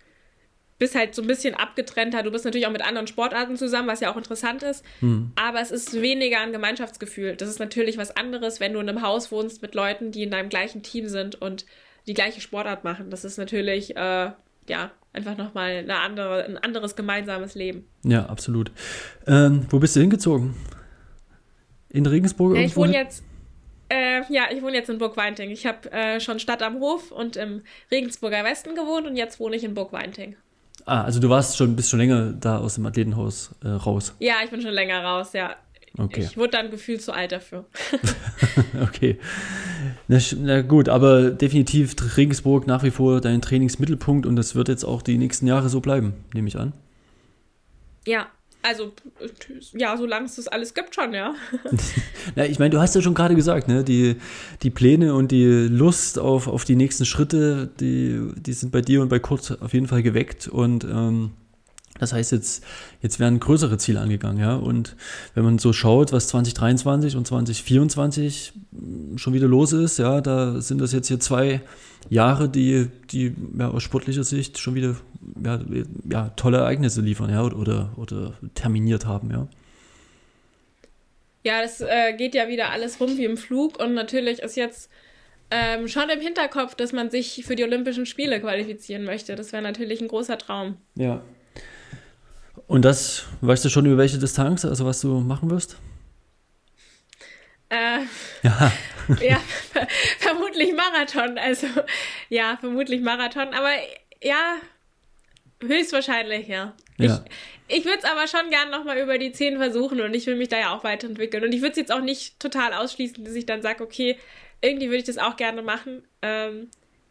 bist 0.79 0.95
halt 0.95 1.15
so 1.15 1.23
ein 1.23 1.29
bisschen 1.29 1.55
abgetrennter. 1.55 2.23
Du 2.23 2.31
bist 2.31 2.45
natürlich 2.45 2.67
auch 2.67 2.73
mit 2.73 2.87
anderen 2.87 3.07
Sportarten 3.07 3.57
zusammen, 3.57 3.89
was 3.89 4.01
ja 4.01 4.13
auch 4.13 4.17
interessant 4.17 4.63
ist. 4.63 4.85
Hm. 5.01 5.33
Aber 5.35 5.61
es 5.61 5.71
ist 5.71 6.01
weniger 6.01 6.41
ein 6.41 6.53
Gemeinschaftsgefühl. 6.53 7.37
Das 7.37 7.49
ist 7.49 7.59
natürlich 7.59 7.99
was 7.99 8.17
anderes, 8.17 8.61
wenn 8.61 8.73
du 8.73 8.81
in 8.81 8.89
einem 8.89 9.03
Haus 9.03 9.33
wohnst 9.33 9.61
mit 9.61 9.75
Leuten, 9.75 10.13
die 10.13 10.23
in 10.23 10.31
deinem 10.31 10.49
gleichen 10.49 10.83
Team 10.83 11.09
sind 11.09 11.35
und 11.41 11.67
die 12.07 12.15
gleiche 12.15 12.41
Sportart 12.41 12.85
machen. 12.85 13.11
Das 13.11 13.25
ist 13.25 13.39
natürlich, 13.39 13.97
äh, 13.97 14.31
ja, 14.69 14.93
einfach 15.19 15.37
nochmal 15.37 15.71
eine 15.79 15.99
andere, 15.99 16.45
ein 16.45 16.59
anderes 16.59 16.97
gemeinsames 16.97 17.55
Leben. 17.55 17.87
Ja, 18.05 18.27
absolut. 18.27 18.71
Ähm, 19.27 19.67
wo 19.71 19.79
bist 19.79 19.97
du 19.97 20.01
hingezogen? 20.01 20.55
In 21.91 22.07
Regensburg? 22.07 22.57
Ja, 22.57 22.63
ich 22.63 22.77
wohne 22.77 22.93
jetzt, 22.93 23.25
äh, 23.89 24.23
ja, 24.33 24.45
ich 24.51 24.63
wohne 24.63 24.75
jetzt 24.75 24.89
in 24.89 24.99
Burg-Weinting. 24.99 25.51
Ich 25.51 25.67
habe 25.67 25.91
äh, 25.91 26.21
schon 26.21 26.39
Stadt 26.39 26.63
am 26.63 26.81
Hof 26.81 27.11
und 27.11 27.37
im 27.37 27.63
Regensburger 27.91 28.45
Westen 28.45 28.75
gewohnt 28.75 29.07
und 29.07 29.17
jetzt 29.17 29.41
wohne 29.41 29.57
ich 29.57 29.65
in 29.65 29.75
Burg-Weinting. 29.75 30.37
Ah, 30.87 31.03
also 31.03 31.21
du 31.21 31.29
warst 31.29 31.57
schon, 31.57 31.77
bist 31.77 31.91
schon 31.91 31.99
länger 31.99 32.33
da 32.33 32.59
aus 32.59 32.77
dem 32.77 32.87
Athletenhaus 32.87 33.55
äh, 33.63 33.69
raus. 33.69 34.15
Ja, 34.21 34.37
ich 34.45 34.51
bin 34.51 34.63
schon 34.63 34.73
länger 34.73 35.03
raus, 35.03 35.33
ja. 35.33 35.57
Okay. 35.99 36.21
Ich 36.31 36.37
wurde 36.37 36.51
dann 36.51 36.71
gefühlt 36.71 37.03
zu 37.03 37.13
alt 37.13 37.33
dafür. 37.33 37.65
okay. 38.83 39.19
Na, 40.07 40.19
na, 40.39 40.63
gut, 40.63 40.89
aber 40.89 41.31
definitiv 41.31 41.97
Regensburg 42.17 42.67
nach 42.67 42.83
wie 42.83 42.91
vor 42.91 43.21
dein 43.21 43.43
Trainingsmittelpunkt 43.43 44.25
und 44.25 44.37
das 44.37 44.55
wird 44.55 44.69
jetzt 44.69 44.85
auch 44.85 45.03
die 45.03 45.19
nächsten 45.19 45.47
Jahre 45.47 45.69
so 45.69 45.81
bleiben, 45.81 46.15
nehme 46.33 46.49
ich 46.49 46.57
an. 46.57 46.73
Ja, 48.07 48.29
also 48.63 48.93
ja, 49.73 49.97
solange 49.97 50.27
es 50.27 50.37
das 50.37 50.49
alles 50.49 50.75
gibt 50.75 50.95
schon, 50.95 51.15
ja. 51.15 51.35
Na, 52.37 52.47
ich 52.47 52.59
meine, 52.59 52.71
du 52.71 52.81
hast 52.81 52.95
ja 52.95 53.03
schon 53.03 53.15
gerade 53.15 53.35
gesagt, 53.35 53.69
ne, 53.69 53.85
die, 53.85 54.17
die 54.63 54.71
Pläne 54.71 55.15
und 55.15 55.31
die 55.31 55.45
Lust 55.45 56.19
auf, 56.19 56.49
auf 56.49 56.65
die 56.65 56.77
nächsten 56.77 57.05
Schritte, 57.05 57.71
die, 57.81 58.21
die 58.37 58.53
sind 58.53 58.73
bei 58.73 58.81
dir 58.81 59.03
und 59.03 59.09
bei 59.09 59.19
Kurt 59.19 59.59
auf 59.61 59.75
jeden 59.75 59.87
Fall 59.87 60.03
geweckt 60.03 60.49
und 60.49 60.85
ähm, 60.85 61.33
das 61.99 62.13
heißt, 62.13 62.33
jetzt, 62.33 62.65
jetzt 63.03 63.21
werden 63.21 63.41
größere 63.41 63.79
Ziele 63.79 64.01
angegangen, 64.01 64.39
ja. 64.39 64.55
Und 64.55 64.97
wenn 65.35 65.45
man 65.45 65.59
so 65.59 65.73
schaut, 65.73 66.13
was 66.13 66.29
2023 66.29 67.17
und 67.17 67.27
2024 67.27 68.53
schon 69.17 69.33
wieder 69.33 69.49
los 69.49 69.73
ist, 69.73 69.99
ja, 69.99 70.21
da 70.21 70.61
sind 70.61 70.81
das 70.81 70.93
jetzt 70.93 71.09
hier 71.09 71.21
zwei 71.21 71.61
Jahre, 72.09 72.49
die, 72.49 72.89
die 73.11 73.35
ja, 73.59 73.69
aus 73.69 73.83
sportlicher 73.83 74.25
Sicht 74.25 74.59
schon 74.59 74.75
wieder 74.75 74.97
ja, 75.45 75.61
ja, 76.09 76.29
tolle 76.31 76.59
Ereignisse 76.59 77.01
liefern, 77.01 77.31
ja, 77.31 77.43
oder, 77.43 77.93
oder 77.97 78.35
terminiert 78.55 79.07
haben, 79.07 79.31
ja. 79.31 79.49
Ja, 81.45 81.63
das 81.63 81.81
äh, 81.81 82.15
geht 82.17 82.35
ja 82.35 82.49
wieder 82.49 82.71
alles 82.71 83.01
rum 83.01 83.17
wie 83.17 83.25
im 83.25 83.37
Flug 83.37 83.81
und 83.81 83.95
natürlich 83.95 84.41
ist 84.41 84.57
jetzt 84.57 84.91
ähm, 85.51 85.89
schon 85.89 86.11
im 86.11 86.21
Hinterkopf, 86.21 86.75
dass 86.75 86.93
man 86.93 87.11
sich 87.11 87.45
für 87.47 87.57
die 87.57 87.65
Olympischen 87.65 88.07
Spiele 88.07 88.41
qualifizieren 88.41 89.05
möchte. 89.05 89.35
Das 89.35 89.53
wäre 89.53 89.63
natürlich 89.63 90.01
ein 90.01 90.09
großer 90.09 90.37
Traum. 90.37 90.77
Ja, 90.95 91.23
und 92.69 92.85
das, 92.85 93.25
weißt 93.41 93.65
du 93.65 93.71
schon 93.71 93.87
über 93.87 93.97
welche 93.97 94.19
Distanz, 94.19 94.65
also 94.65 94.87
was 94.87 95.01
du 95.01 95.21
machen 95.21 95.51
wirst? 95.51 95.79
Äh, 97.71 98.01
ja. 98.43 98.73
ja, 99.21 99.41
vermutlich 100.19 100.75
Marathon. 100.75 101.39
Also, 101.39 101.67
ja, 102.29 102.57
vermutlich 102.61 103.01
Marathon. 103.01 103.55
Aber 103.55 103.71
ja, 104.23 104.57
höchstwahrscheinlich, 105.63 106.49
ja. 106.49 106.75
ja. 106.99 107.25
Ich, 107.67 107.79
ich 107.79 107.85
würde 107.85 107.99
es 107.99 108.05
aber 108.05 108.27
schon 108.27 108.51
gern 108.51 108.71
nochmal 108.71 108.99
über 108.99 109.19
die 109.19 109.33
10 109.33 109.57
versuchen 109.57 110.01
und 110.01 110.15
ich 110.15 110.27
will 110.27 110.37
mich 110.37 110.49
da 110.49 110.59
ja 110.59 110.77
auch 110.77 110.85
weiterentwickeln. 110.85 111.45
Und 111.45 111.53
ich 111.53 111.61
würde 111.61 111.73
es 111.73 111.79
jetzt 111.79 111.93
auch 111.93 112.01
nicht 112.01 112.39
total 112.39 112.75
ausschließen, 112.75 113.25
dass 113.25 113.35
ich 113.35 113.47
dann 113.47 113.63
sage, 113.63 113.83
okay, 113.83 114.19
irgendwie 114.61 114.89
würde 114.89 114.99
ich 114.99 115.05
das 115.05 115.19
auch 115.19 115.37
gerne 115.37 115.63
machen. 115.63 116.03
Ähm, 116.23 116.69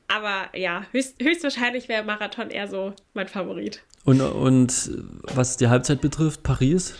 aber 0.08 0.58
ja, 0.58 0.86
höchst, 0.92 1.22
höchstwahrscheinlich 1.22 1.90
wäre 1.90 2.04
Marathon 2.04 2.50
eher 2.50 2.68
so 2.68 2.94
mein 3.14 3.28
Favorit. 3.28 3.84
Und, 4.04 4.22
und 4.22 4.92
was 5.34 5.58
die 5.58 5.68
Halbzeit 5.68 6.02
betrifft, 6.02 6.44
Paris? 6.44 6.96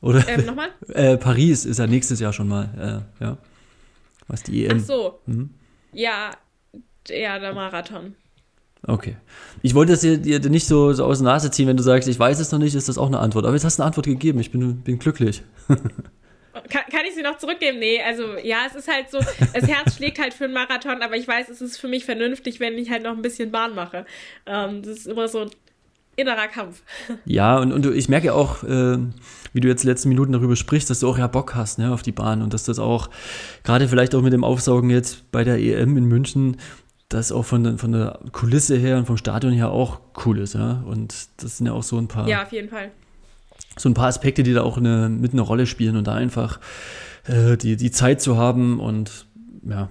Oder? 0.00 0.26
Ähm, 0.28 0.46
nochmal? 0.46 0.68
Äh, 0.94 1.16
Paris 1.16 1.64
ist 1.64 1.78
ja 1.78 1.86
nächstes 1.86 2.20
Jahr 2.20 2.32
schon 2.32 2.48
mal, 2.48 3.04
äh, 3.20 3.24
ja. 3.24 3.38
Was 4.28 4.42
die 4.42 4.66
EM. 4.66 4.78
Ach 4.80 4.86
so. 4.86 5.20
Mhm. 5.26 5.50
Ja, 5.92 6.30
ja, 7.08 7.38
der 7.38 7.54
Marathon. 7.54 8.14
Okay. 8.82 9.16
Ich 9.62 9.74
wollte 9.74 9.96
dir, 9.96 10.38
dir 10.38 10.50
nicht 10.50 10.66
so, 10.66 10.92
so 10.92 11.04
aus 11.04 11.18
der 11.18 11.24
Nase 11.24 11.50
ziehen, 11.50 11.66
wenn 11.66 11.76
du 11.76 11.82
sagst, 11.82 12.08
ich 12.08 12.18
weiß 12.18 12.38
es 12.38 12.52
noch 12.52 12.58
nicht, 12.58 12.74
ist 12.74 12.88
das 12.88 12.98
auch 12.98 13.08
eine 13.08 13.18
Antwort. 13.18 13.44
Aber 13.44 13.54
jetzt 13.54 13.64
hast 13.64 13.78
du 13.78 13.82
eine 13.82 13.88
Antwort 13.88 14.06
gegeben. 14.06 14.38
Ich 14.38 14.52
bin, 14.52 14.82
bin 14.82 14.98
glücklich. 14.98 15.42
Kann, 16.68 16.82
kann 16.90 17.06
ich 17.06 17.14
sie 17.14 17.22
noch 17.22 17.38
zurückgeben? 17.38 17.78
Nee, 17.78 18.02
also 18.02 18.36
ja, 18.42 18.58
es 18.66 18.74
ist 18.74 18.88
halt 18.88 19.10
so, 19.10 19.18
das 19.18 19.68
Herz 19.68 19.96
schlägt 19.96 20.18
halt 20.18 20.34
für 20.34 20.44
einen 20.44 20.54
Marathon, 20.54 21.02
aber 21.02 21.16
ich 21.16 21.26
weiß, 21.26 21.48
es 21.48 21.60
ist 21.60 21.78
für 21.78 21.88
mich 21.88 22.04
vernünftig, 22.04 22.60
wenn 22.60 22.76
ich 22.78 22.90
halt 22.90 23.02
noch 23.02 23.12
ein 23.12 23.22
bisschen 23.22 23.50
Bahn 23.50 23.74
mache. 23.74 24.06
Ähm, 24.46 24.82
das 24.82 24.98
ist 24.98 25.06
immer 25.06 25.28
so 25.28 25.48
innerer 26.16 26.48
Kampf. 26.48 26.82
Ja, 27.24 27.58
und, 27.58 27.72
und 27.72 27.86
ich 27.86 28.08
merke 28.08 28.34
auch, 28.34 28.64
äh, 28.64 28.98
wie 29.52 29.60
du 29.60 29.68
jetzt 29.68 29.84
die 29.84 29.86
letzten 29.86 30.08
Minuten 30.08 30.32
darüber 30.32 30.56
sprichst, 30.56 30.90
dass 30.90 31.00
du 31.00 31.08
auch 31.08 31.16
ja 31.16 31.28
Bock 31.28 31.54
hast 31.54 31.78
ne, 31.78 31.92
auf 31.92 32.02
die 32.02 32.12
Bahn 32.12 32.42
und 32.42 32.52
dass 32.52 32.64
das 32.64 32.78
auch, 32.78 33.08
gerade 33.64 33.88
vielleicht 33.88 34.14
auch 34.14 34.22
mit 34.22 34.32
dem 34.32 34.44
Aufsaugen 34.44 34.90
jetzt 34.90 35.30
bei 35.30 35.44
der 35.44 35.58
EM 35.58 35.96
in 35.96 36.04
München, 36.04 36.56
das 37.08 37.32
auch 37.32 37.44
von, 37.44 37.64
der, 37.64 37.78
von 37.78 37.92
der 37.92 38.20
Kulisse 38.32 38.76
her 38.76 38.98
und 38.98 39.06
vom 39.06 39.16
Stadion 39.16 39.52
her 39.52 39.70
auch 39.70 40.00
cool 40.26 40.38
ist, 40.38 40.54
ja. 40.54 40.82
Und 40.86 41.14
das 41.38 41.58
sind 41.58 41.66
ja 41.66 41.72
auch 41.72 41.82
so 41.82 41.96
ein 41.96 42.08
paar. 42.08 42.28
Ja, 42.28 42.42
auf 42.42 42.52
jeden 42.52 42.68
Fall. 42.68 42.90
So 43.78 43.88
ein 43.88 43.94
paar 43.94 44.08
Aspekte, 44.08 44.42
die 44.42 44.52
da 44.52 44.62
auch 44.62 44.76
eine, 44.76 45.08
mit 45.08 45.32
einer 45.32 45.42
Rolle 45.42 45.66
spielen 45.66 45.96
und 45.96 46.06
da 46.06 46.14
einfach 46.14 46.60
äh, 47.26 47.56
die, 47.56 47.76
die 47.76 47.90
Zeit 47.90 48.20
zu 48.20 48.36
haben 48.36 48.80
und 48.80 49.26
ja, 49.68 49.88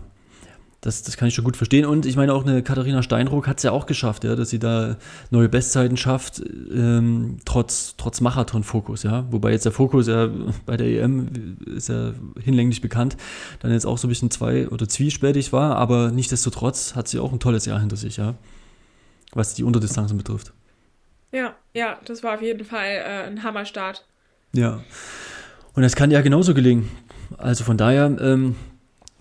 das, 0.81 1.03
das 1.03 1.17
kann 1.17 1.27
ich 1.27 1.33
schon 1.33 1.43
gut 1.43 1.57
verstehen. 1.57 1.85
Und 1.85 2.05
ich 2.05 2.15
meine, 2.15 2.33
auch 2.33 2.45
eine 2.45 2.61
Katharina 2.61 3.01
Steinruck 3.01 3.47
hat 3.47 3.57
es 3.57 3.63
ja 3.63 3.71
auch 3.71 3.87
geschafft, 3.87 4.23
ja, 4.23 4.35
dass 4.35 4.49
sie 4.49 4.59
da 4.59 4.97
neue 5.31 5.49
Bestzeiten 5.49 5.97
schafft, 5.97 6.41
ähm, 6.73 7.37
trotz, 7.45 7.95
trotz 7.97 8.21
Marathon-Fokus, 8.21 9.03
ja. 9.03 9.25
Wobei 9.31 9.51
jetzt 9.51 9.65
der 9.65 9.71
Fokus 9.71 10.07
ja 10.07 10.29
bei 10.65 10.77
der 10.77 10.87
EM 10.87 11.57
ist 11.65 11.89
ja 11.89 12.13
hinlänglich 12.41 12.81
bekannt, 12.81 13.17
dann 13.59 13.71
jetzt 13.71 13.85
auch 13.85 13.97
so 13.97 14.07
ein 14.07 14.09
bisschen 14.09 14.31
zwei- 14.31 14.69
oder 14.69 14.87
zwiespältig 14.87 15.51
war, 15.51 15.75
aber 15.77 16.11
nichtsdestotrotz 16.11 16.95
hat 16.95 17.07
sie 17.07 17.19
auch 17.19 17.33
ein 17.33 17.39
tolles 17.39 17.65
Jahr 17.65 17.79
hinter 17.79 17.97
sich, 17.97 18.17
ja. 18.17 18.35
Was 19.33 19.55
die 19.55 19.63
Unterdistanzen 19.63 20.17
betrifft. 20.17 20.53
Ja, 21.31 21.55
ja, 21.73 21.99
das 22.05 22.23
war 22.23 22.35
auf 22.35 22.41
jeden 22.41 22.65
Fall 22.65 22.87
äh, 22.87 23.27
ein 23.27 23.43
Hammerstart. 23.43 24.05
Ja. 24.53 24.81
Und 25.73 25.83
das 25.83 25.95
kann 25.95 26.11
ja 26.11 26.21
genauso 26.21 26.53
gelingen. 26.53 26.89
Also 27.37 27.63
von 27.63 27.77
daher, 27.77 28.05
ähm, 28.19 28.55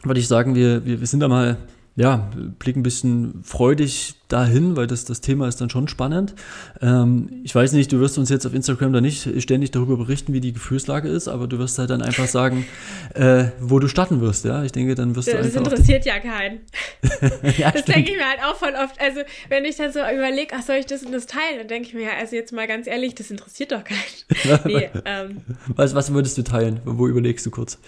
würde 0.03 0.21
ich 0.21 0.29
sagen, 0.29 0.55
wir, 0.55 0.85
wir, 0.85 1.01
wir 1.01 1.07
sind 1.07 1.21
da 1.21 1.29
mal, 1.29 1.57
ja, 1.97 2.31
blicken 2.59 2.81
ein 2.81 2.83
bisschen 2.83 3.43
freudig 3.43 4.17
dahin, 4.29 4.77
weil 4.77 4.87
das, 4.87 5.07
das 5.07 5.23
Thema 5.23 5.49
ist 5.49 5.63
dann 5.63 5.71
schon 5.71 5.89
spannend. 5.89 6.35
Ähm, 6.83 7.41
ich 7.43 7.55
weiß 7.55 7.73
nicht, 7.73 7.91
du 7.91 8.01
wirst 8.01 8.19
uns 8.19 8.29
jetzt 8.29 8.45
auf 8.47 8.53
Instagram 8.53 8.93
da 8.93 9.01
nicht 9.01 9.41
ständig 9.43 9.71
darüber 9.71 9.97
berichten, 9.97 10.35
wie 10.35 10.41
die 10.41 10.53
Gefühlslage 10.53 11.09
ist, 11.09 11.27
aber 11.27 11.47
du 11.47 11.59
wirst 11.59 11.79
halt 11.79 11.89
dann 11.89 12.03
einfach 12.03 12.27
sagen, 12.27 12.67
äh, 13.15 13.47
wo 13.61 13.79
du 13.79 13.89
starten 13.89 14.21
wirst, 14.21 14.45
ja. 14.45 14.63
Ich 14.63 14.73
denke, 14.73 14.95
dann 14.95 15.17
wirst 15.17 15.29
das 15.29 15.35
du 15.35 15.39
einfach. 15.39 15.63
Das 15.63 15.73
interessiert 15.73 16.05
ja 16.05 16.19
keinen. 16.19 16.61
ja, 17.57 17.71
das 17.71 17.87
denke 17.87 18.11
ich 18.11 18.17
mir 18.17 18.29
halt 18.29 18.41
auch 18.45 18.57
voll 18.57 18.75
oft. 18.75 19.01
Also, 19.01 19.21
wenn 19.49 19.65
ich 19.65 19.77
dann 19.77 19.91
so 19.91 20.01
überlege, 20.01 20.55
ach, 20.55 20.63
soll 20.63 20.77
ich 20.77 20.87
das 20.87 21.03
und 21.03 21.13
das 21.13 21.25
teilen, 21.25 21.59
dann 21.59 21.69
denke 21.69 21.89
ich 21.89 21.95
mir, 21.95 22.03
ja, 22.03 22.11
also 22.21 22.37
jetzt 22.37 22.53
mal 22.53 22.67
ganz 22.67 22.87
ehrlich, 22.87 23.15
das 23.15 23.31
interessiert 23.31 23.73
doch 23.73 23.85
keinen. 23.85 24.61
nee, 24.67 24.91
ähm, 25.07 25.41
was, 25.69 25.95
was 25.95 26.13
würdest 26.13 26.37
du 26.37 26.43
teilen? 26.43 26.81
Wo 26.85 27.09
überlegst 27.09 27.47
du 27.47 27.51
kurz? 27.51 27.79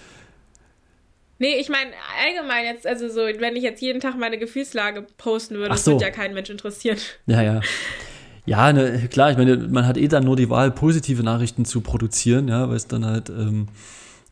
Nee, 1.39 1.55
ich 1.55 1.69
meine 1.69 1.91
allgemein 2.21 2.65
jetzt, 2.65 2.85
also 2.85 3.07
so, 3.07 3.21
wenn 3.21 3.55
ich 3.55 3.63
jetzt 3.63 3.81
jeden 3.81 4.01
Tag 4.01 4.17
meine 4.17 4.37
Gefühlslage 4.37 5.07
posten 5.17 5.55
würde, 5.55 5.75
so. 5.77 5.93
würde 5.93 6.05
ja 6.05 6.11
kein 6.11 6.33
Mensch 6.33 6.49
interessieren. 6.49 6.97
Ja, 7.25 7.41
ja. 7.41 7.61
Ja, 8.45 8.73
ne, 8.73 9.07
klar, 9.09 9.31
ich 9.31 9.37
meine, 9.37 9.57
man 9.57 9.85
hat 9.87 9.97
eh 9.97 10.07
dann 10.07 10.25
nur 10.25 10.35
die 10.35 10.49
Wahl, 10.49 10.71
positive 10.71 11.23
Nachrichten 11.23 11.65
zu 11.65 11.81
produzieren, 11.81 12.47
ja, 12.47 12.67
weil 12.67 12.75
es 12.75 12.87
dann 12.87 13.05
halt 13.05 13.29
ähm, 13.29 13.67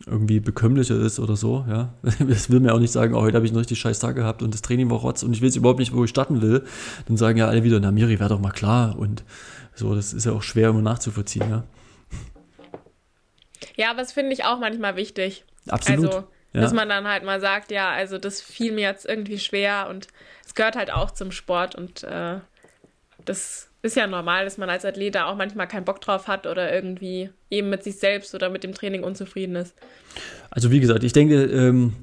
irgendwie 0.06 0.40
bekömmlicher 0.40 0.96
ist 1.00 1.20
oder 1.20 1.36
so, 1.36 1.66
ja. 1.70 1.94
Das 2.28 2.50
will 2.50 2.60
mir 2.60 2.74
auch 2.74 2.80
nicht 2.80 2.92
sagen, 2.92 3.14
oh, 3.14 3.22
heute 3.22 3.36
habe 3.36 3.46
ich 3.46 3.52
einen 3.52 3.60
richtig 3.60 3.80
scheiß 3.80 4.00
Tag 4.00 4.16
gehabt 4.16 4.42
und 4.42 4.54
das 4.54 4.62
Training 4.62 4.90
war 4.90 4.98
rotz 4.98 5.24
und 5.24 5.34
ich 5.34 5.42
weiß 5.42 5.56
überhaupt 5.56 5.80
nicht, 5.80 5.94
wo 5.94 6.04
ich 6.04 6.10
starten 6.10 6.42
will. 6.42 6.66
Dann 7.08 7.16
sagen 7.16 7.38
ja 7.38 7.48
alle 7.48 7.64
wieder, 7.64 7.80
na 7.80 7.92
Miri, 7.92 8.20
wäre 8.20 8.30
doch 8.30 8.40
mal 8.40 8.52
klar 8.52 8.98
und 8.98 9.24
so, 9.76 9.96
das 9.96 10.14
ist 10.14 10.26
ja 10.26 10.34
auch 10.34 10.42
schwer 10.42 10.70
immer 10.70 10.82
nachzuvollziehen, 10.82 11.50
ja. 11.50 11.64
Ja, 13.76 13.92
aber 13.92 14.00
das 14.00 14.12
finde 14.12 14.34
ich 14.34 14.44
auch 14.44 14.60
manchmal 14.60 14.96
wichtig. 14.96 15.46
Absolut. 15.68 16.06
Also, 16.08 16.28
ja. 16.54 16.62
Dass 16.62 16.74
man 16.74 16.90
dann 16.90 17.08
halt 17.08 17.24
mal 17.24 17.40
sagt, 17.40 17.72
ja, 17.72 17.92
also 17.92 18.18
das 18.18 18.42
fiel 18.42 18.72
mir 18.72 18.82
jetzt 18.82 19.06
irgendwie 19.06 19.40
schwer 19.40 19.88
und 19.90 20.08
es 20.46 20.56
gehört 20.56 20.76
halt 20.76 20.92
auch 20.92 21.12
zum 21.12 21.32
Sport 21.32 21.76
und 21.76 22.04
äh, 22.04 22.40
das 23.26 23.70
ist 23.82 23.96
ja 23.96 24.08
normal, 24.08 24.46
dass 24.46 24.58
man 24.58 24.70
als 24.70 24.86
Athlet 24.86 25.16
da 25.16 25.26
auch 25.26 25.36
manchmal 25.36 25.68
keinen 25.68 25.86
Bock 25.86 26.02
drauf 26.02 26.28
hat 26.28 26.48
oder 26.48 26.74
irgendwie 26.74 27.30
eben 27.50 27.70
mit 27.70 27.84
sich 27.84 27.98
selbst 27.98 28.34
oder 28.34 28.50
mit 28.50 28.64
dem 28.64 28.74
Training 28.74 29.04
unzufrieden 29.04 29.56
ist. 29.56 29.76
Also 30.50 30.72
wie 30.72 30.80
gesagt, 30.80 31.04
ich 31.04 31.14
denke, 31.14 31.44
ähm, 31.44 31.94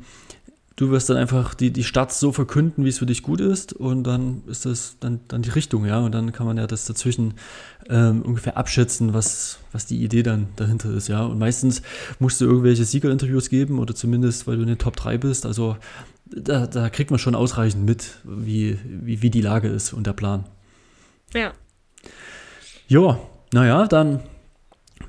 du 0.76 0.90
wirst 0.90 1.08
dann 1.08 1.16
einfach 1.16 1.54
die, 1.54 1.72
die 1.72 1.84
Starts 1.84 2.18
so 2.18 2.32
verkünden, 2.32 2.84
wie 2.84 2.88
es 2.88 2.98
für 2.98 3.06
dich 3.06 3.22
gut 3.22 3.40
ist 3.40 3.72
und 3.72 4.04
dann 4.04 4.42
ist 4.46 4.66
das 4.66 4.96
dann, 5.00 5.20
dann 5.28 5.42
die 5.42 5.50
Richtung, 5.50 5.84
ja, 5.86 6.00
und 6.00 6.12
dann 6.12 6.32
kann 6.32 6.46
man 6.46 6.56
ja 6.56 6.66
das 6.66 6.84
dazwischen 6.84 7.34
ähm, 7.88 8.22
ungefähr 8.22 8.56
abschätzen, 8.56 9.14
was, 9.14 9.58
was 9.72 9.86
die 9.86 10.02
Idee 10.02 10.22
dann 10.22 10.48
dahinter 10.56 10.90
ist, 10.90 11.08
ja, 11.08 11.22
und 11.24 11.38
meistens 11.38 11.82
musst 12.18 12.40
du 12.40 12.46
irgendwelche 12.46 12.84
Siegerinterviews 12.84 13.48
geben 13.50 13.78
oder 13.78 13.94
zumindest, 13.94 14.46
weil 14.46 14.56
du 14.56 14.62
in 14.62 14.68
den 14.68 14.78
Top 14.78 14.96
3 14.96 15.18
bist, 15.18 15.46
also 15.46 15.76
da, 16.26 16.66
da 16.66 16.90
kriegt 16.90 17.10
man 17.10 17.18
schon 17.18 17.34
ausreichend 17.34 17.84
mit, 17.84 18.18
wie, 18.24 18.78
wie, 18.84 19.22
wie 19.22 19.30
die 19.30 19.42
Lage 19.42 19.68
ist 19.68 19.92
und 19.92 20.06
der 20.06 20.12
Plan. 20.12 20.44
Ja. 21.32 21.52
Ja, 22.88 23.18
naja, 23.52 23.86
dann 23.86 24.20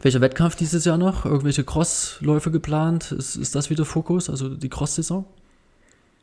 welcher 0.02 0.22
Wettkampf 0.22 0.56
dieses 0.56 0.86
Jahr 0.86 0.98
noch? 0.98 1.26
Irgendwelche 1.26 1.64
Crossläufe 1.64 2.52
geplant? 2.52 3.12
Ist, 3.12 3.36
ist 3.36 3.56
das 3.56 3.70
wieder 3.70 3.86
Fokus, 3.86 4.30
also 4.30 4.50
die 4.50 4.70
Cross-Saison? 4.70 5.26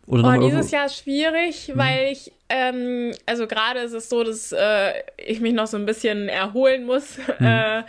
Oder 0.06 0.36
oh, 0.36 0.40
dieses 0.40 0.70
Jahr 0.70 0.86
ist 0.86 0.98
schwierig, 0.98 1.68
mhm. 1.68 1.78
weil 1.78 2.12
ich, 2.12 2.32
ähm, 2.48 3.12
also 3.26 3.46
gerade 3.46 3.80
ist 3.80 3.92
es 3.92 4.08
so, 4.08 4.24
dass 4.24 4.52
äh, 4.52 4.92
ich 5.16 5.40
mich 5.40 5.52
noch 5.52 5.66
so 5.66 5.76
ein 5.76 5.86
bisschen 5.86 6.28
erholen 6.28 6.84
muss 6.84 7.18
mhm. 7.38 7.46
äh, 7.46 7.82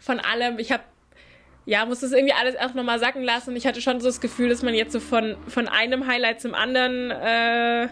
von 0.00 0.20
allem. 0.20 0.58
Ich 0.58 0.72
habe 0.72 0.82
ja, 1.68 1.84
muss 1.84 2.00
das 2.00 2.12
irgendwie 2.12 2.32
alles 2.32 2.56
auch 2.56 2.72
nochmal 2.72 2.98
sacken 2.98 3.22
lassen. 3.22 3.54
Ich 3.54 3.66
hatte 3.66 3.82
schon 3.82 4.00
so 4.00 4.06
das 4.06 4.22
Gefühl, 4.22 4.48
dass 4.48 4.62
man 4.62 4.72
jetzt 4.72 4.90
so 4.90 5.00
von, 5.00 5.36
von 5.48 5.68
einem 5.68 6.06
Highlight 6.06 6.40
zum 6.40 6.54
anderen, 6.54 7.10
äh, 7.10 7.88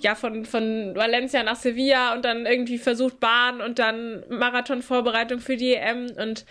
ja, 0.00 0.14
von, 0.14 0.44
von 0.44 0.94
Valencia 0.94 1.42
nach 1.42 1.56
Sevilla 1.56 2.12
und 2.12 2.26
dann 2.26 2.44
irgendwie 2.44 2.76
versucht 2.76 3.18
Bahn 3.18 3.62
und 3.62 3.78
dann 3.78 4.22
Marathonvorbereitung 4.28 5.40
für 5.40 5.56
die 5.56 5.76
EM 5.76 6.08
und 6.18 6.44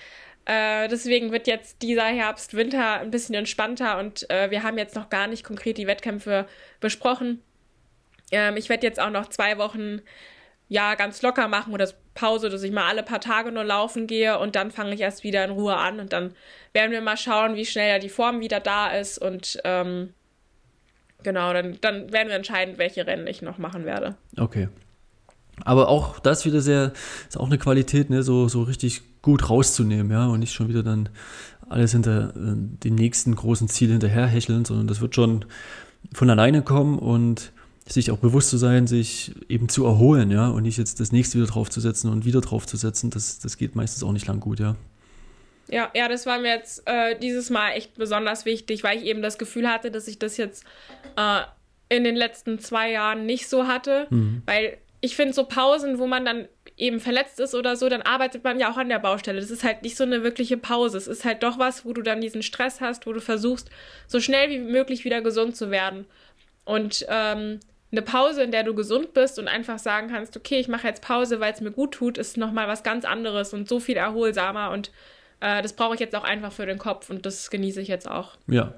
äh, 0.49 0.87
deswegen 0.87 1.31
wird 1.31 1.45
jetzt 1.45 1.83
dieser 1.83 2.05
Herbst, 2.05 2.55
Winter 2.55 2.99
ein 2.99 3.11
bisschen 3.11 3.35
entspannter 3.35 3.99
und 3.99 4.27
äh, 4.31 4.49
wir 4.49 4.63
haben 4.63 4.79
jetzt 4.79 4.95
noch 4.95 5.09
gar 5.09 5.27
nicht 5.27 5.43
konkret 5.43 5.77
die 5.77 5.85
Wettkämpfe 5.85 6.47
besprochen. 6.79 7.43
Ähm, 8.31 8.57
ich 8.57 8.67
werde 8.67 8.87
jetzt 8.87 8.99
auch 8.99 9.11
noch 9.11 9.29
zwei 9.29 9.59
Wochen 9.59 10.01
ja 10.67 10.95
ganz 10.95 11.21
locker 11.21 11.47
machen 11.47 11.71
oder 11.71 11.87
Pause, 12.15 12.49
dass 12.49 12.63
ich 12.63 12.71
mal 12.71 12.87
alle 12.87 13.03
paar 13.03 13.21
Tage 13.21 13.51
nur 13.51 13.63
laufen 13.63 14.07
gehe 14.07 14.39
und 14.39 14.55
dann 14.55 14.71
fange 14.71 14.95
ich 14.95 15.01
erst 15.01 15.23
wieder 15.23 15.45
in 15.45 15.51
Ruhe 15.51 15.77
an 15.77 15.99
und 15.99 16.13
dann 16.13 16.33
werden 16.73 16.91
wir 16.91 17.01
mal 17.01 17.17
schauen, 17.17 17.55
wie 17.55 17.65
schnell 17.65 17.89
ja 17.89 17.99
die 17.99 18.09
Form 18.09 18.39
wieder 18.39 18.59
da 18.59 18.87
ist 18.87 19.19
und 19.19 19.59
ähm, 19.65 20.15
genau, 21.21 21.53
dann, 21.53 21.77
dann 21.81 22.11
werden 22.11 22.29
wir 22.29 22.35
entscheiden, 22.35 22.79
welche 22.79 23.05
Rennen 23.05 23.27
ich 23.27 23.43
noch 23.43 23.59
machen 23.59 23.85
werde. 23.85 24.15
Okay. 24.35 24.67
Aber 25.65 25.87
auch 25.89 26.19
das 26.19 26.45
wieder 26.45 26.61
sehr, 26.61 26.93
ist 27.27 27.37
auch 27.37 27.47
eine 27.47 27.57
Qualität, 27.57 28.09
ne, 28.09 28.23
so, 28.23 28.47
so 28.47 28.63
richtig 28.63 29.01
gut 29.21 29.49
rauszunehmen, 29.49 30.11
ja, 30.11 30.27
und 30.27 30.39
nicht 30.39 30.53
schon 30.53 30.69
wieder 30.69 30.83
dann 30.83 31.09
alles 31.67 31.91
hinter 31.91 32.29
äh, 32.29 32.55
dem 32.55 32.95
nächsten 32.95 33.35
großen 33.35 33.67
Ziel 33.67 33.89
hinterherhecheln, 33.89 34.65
sondern 34.65 34.87
das 34.87 35.01
wird 35.01 35.15
schon 35.15 35.45
von 36.13 36.29
alleine 36.29 36.61
kommen 36.61 36.97
und 36.97 37.51
sich 37.87 38.11
auch 38.11 38.17
bewusst 38.17 38.49
zu 38.49 38.57
sein, 38.57 38.87
sich 38.87 39.33
eben 39.49 39.69
zu 39.69 39.85
erholen, 39.85 40.31
ja, 40.31 40.47
und 40.49 40.63
nicht 40.63 40.77
jetzt 40.77 40.99
das 40.99 41.11
nächste 41.11 41.37
wieder 41.37 41.47
draufzusetzen 41.47 42.11
und 42.11 42.25
wieder 42.25 42.41
draufzusetzen, 42.41 43.09
das, 43.09 43.39
das 43.39 43.57
geht 43.57 43.75
meistens 43.75 44.03
auch 44.03 44.11
nicht 44.11 44.27
lang 44.27 44.39
gut, 44.39 44.59
ja. 44.59 44.75
Ja, 45.71 45.89
ja, 45.93 46.07
das 46.07 46.25
war 46.25 46.39
mir 46.39 46.55
jetzt 46.55 46.83
äh, 46.87 47.17
dieses 47.19 47.49
Mal 47.49 47.71
echt 47.71 47.95
besonders 47.95 48.45
wichtig, 48.45 48.83
weil 48.83 48.97
ich 48.97 49.05
eben 49.05 49.21
das 49.21 49.37
Gefühl 49.37 49.67
hatte, 49.67 49.91
dass 49.91 50.07
ich 50.07 50.17
das 50.17 50.37
jetzt 50.37 50.63
äh, 51.15 51.41
in 51.89 52.03
den 52.03 52.15
letzten 52.15 52.59
zwei 52.59 52.91
Jahren 52.91 53.25
nicht 53.25 53.47
so 53.47 53.67
hatte, 53.67 54.07
mhm. 54.09 54.41
weil 54.45 54.77
ich 55.01 55.15
finde 55.15 55.33
so 55.33 55.45
Pausen, 55.45 55.99
wo 55.99 56.07
man 56.07 56.25
dann 56.25 56.47
eben 56.77 56.99
verletzt 56.99 57.39
ist 57.39 57.55
oder 57.55 57.75
so, 57.75 57.89
dann 57.89 58.01
arbeitet 58.01 58.43
man 58.43 58.59
ja 58.59 58.71
auch 58.71 58.77
an 58.77 58.89
der 58.89 58.99
Baustelle. 58.99 59.39
Das 59.39 59.51
ist 59.51 59.63
halt 59.63 59.83
nicht 59.83 59.97
so 59.97 60.03
eine 60.03 60.23
wirkliche 60.23 60.57
Pause. 60.57 60.97
Es 60.97 61.07
ist 61.07 61.25
halt 61.25 61.43
doch 61.43 61.59
was, 61.59 61.85
wo 61.85 61.93
du 61.93 62.01
dann 62.01 62.21
diesen 62.21 62.41
Stress 62.41 62.81
hast, 62.81 63.05
wo 63.05 63.13
du 63.13 63.21
versuchst, 63.21 63.69
so 64.07 64.19
schnell 64.19 64.49
wie 64.49 64.59
möglich 64.59 65.05
wieder 65.05 65.21
gesund 65.21 65.55
zu 65.55 65.71
werden. 65.71 66.05
Und 66.65 67.05
ähm, 67.09 67.59
eine 67.91 68.01
Pause, 68.01 68.43
in 68.43 68.51
der 68.51 68.63
du 68.63 68.75
gesund 68.75 69.13
bist 69.13 69.39
und 69.39 69.47
einfach 69.47 69.79
sagen 69.79 70.09
kannst, 70.09 70.37
okay, 70.37 70.59
ich 70.59 70.67
mache 70.67 70.87
jetzt 70.87 71.01
Pause, 71.01 71.39
weil 71.39 71.53
es 71.53 71.61
mir 71.61 71.71
gut 71.71 71.93
tut, 71.93 72.17
ist 72.17 72.37
nochmal 72.37 72.67
was 72.67 72.83
ganz 72.83 73.03
anderes 73.03 73.53
und 73.53 73.67
so 73.67 73.79
viel 73.79 73.97
erholsamer. 73.97 74.71
Und 74.71 74.91
äh, 75.39 75.61
das 75.61 75.73
brauche 75.73 75.95
ich 75.95 75.99
jetzt 75.99 76.15
auch 76.15 76.23
einfach 76.23 76.51
für 76.51 76.65
den 76.65 76.77
Kopf 76.77 77.09
und 77.09 77.25
das 77.25 77.49
genieße 77.49 77.81
ich 77.81 77.87
jetzt 77.87 78.09
auch. 78.09 78.37
Ja. 78.47 78.73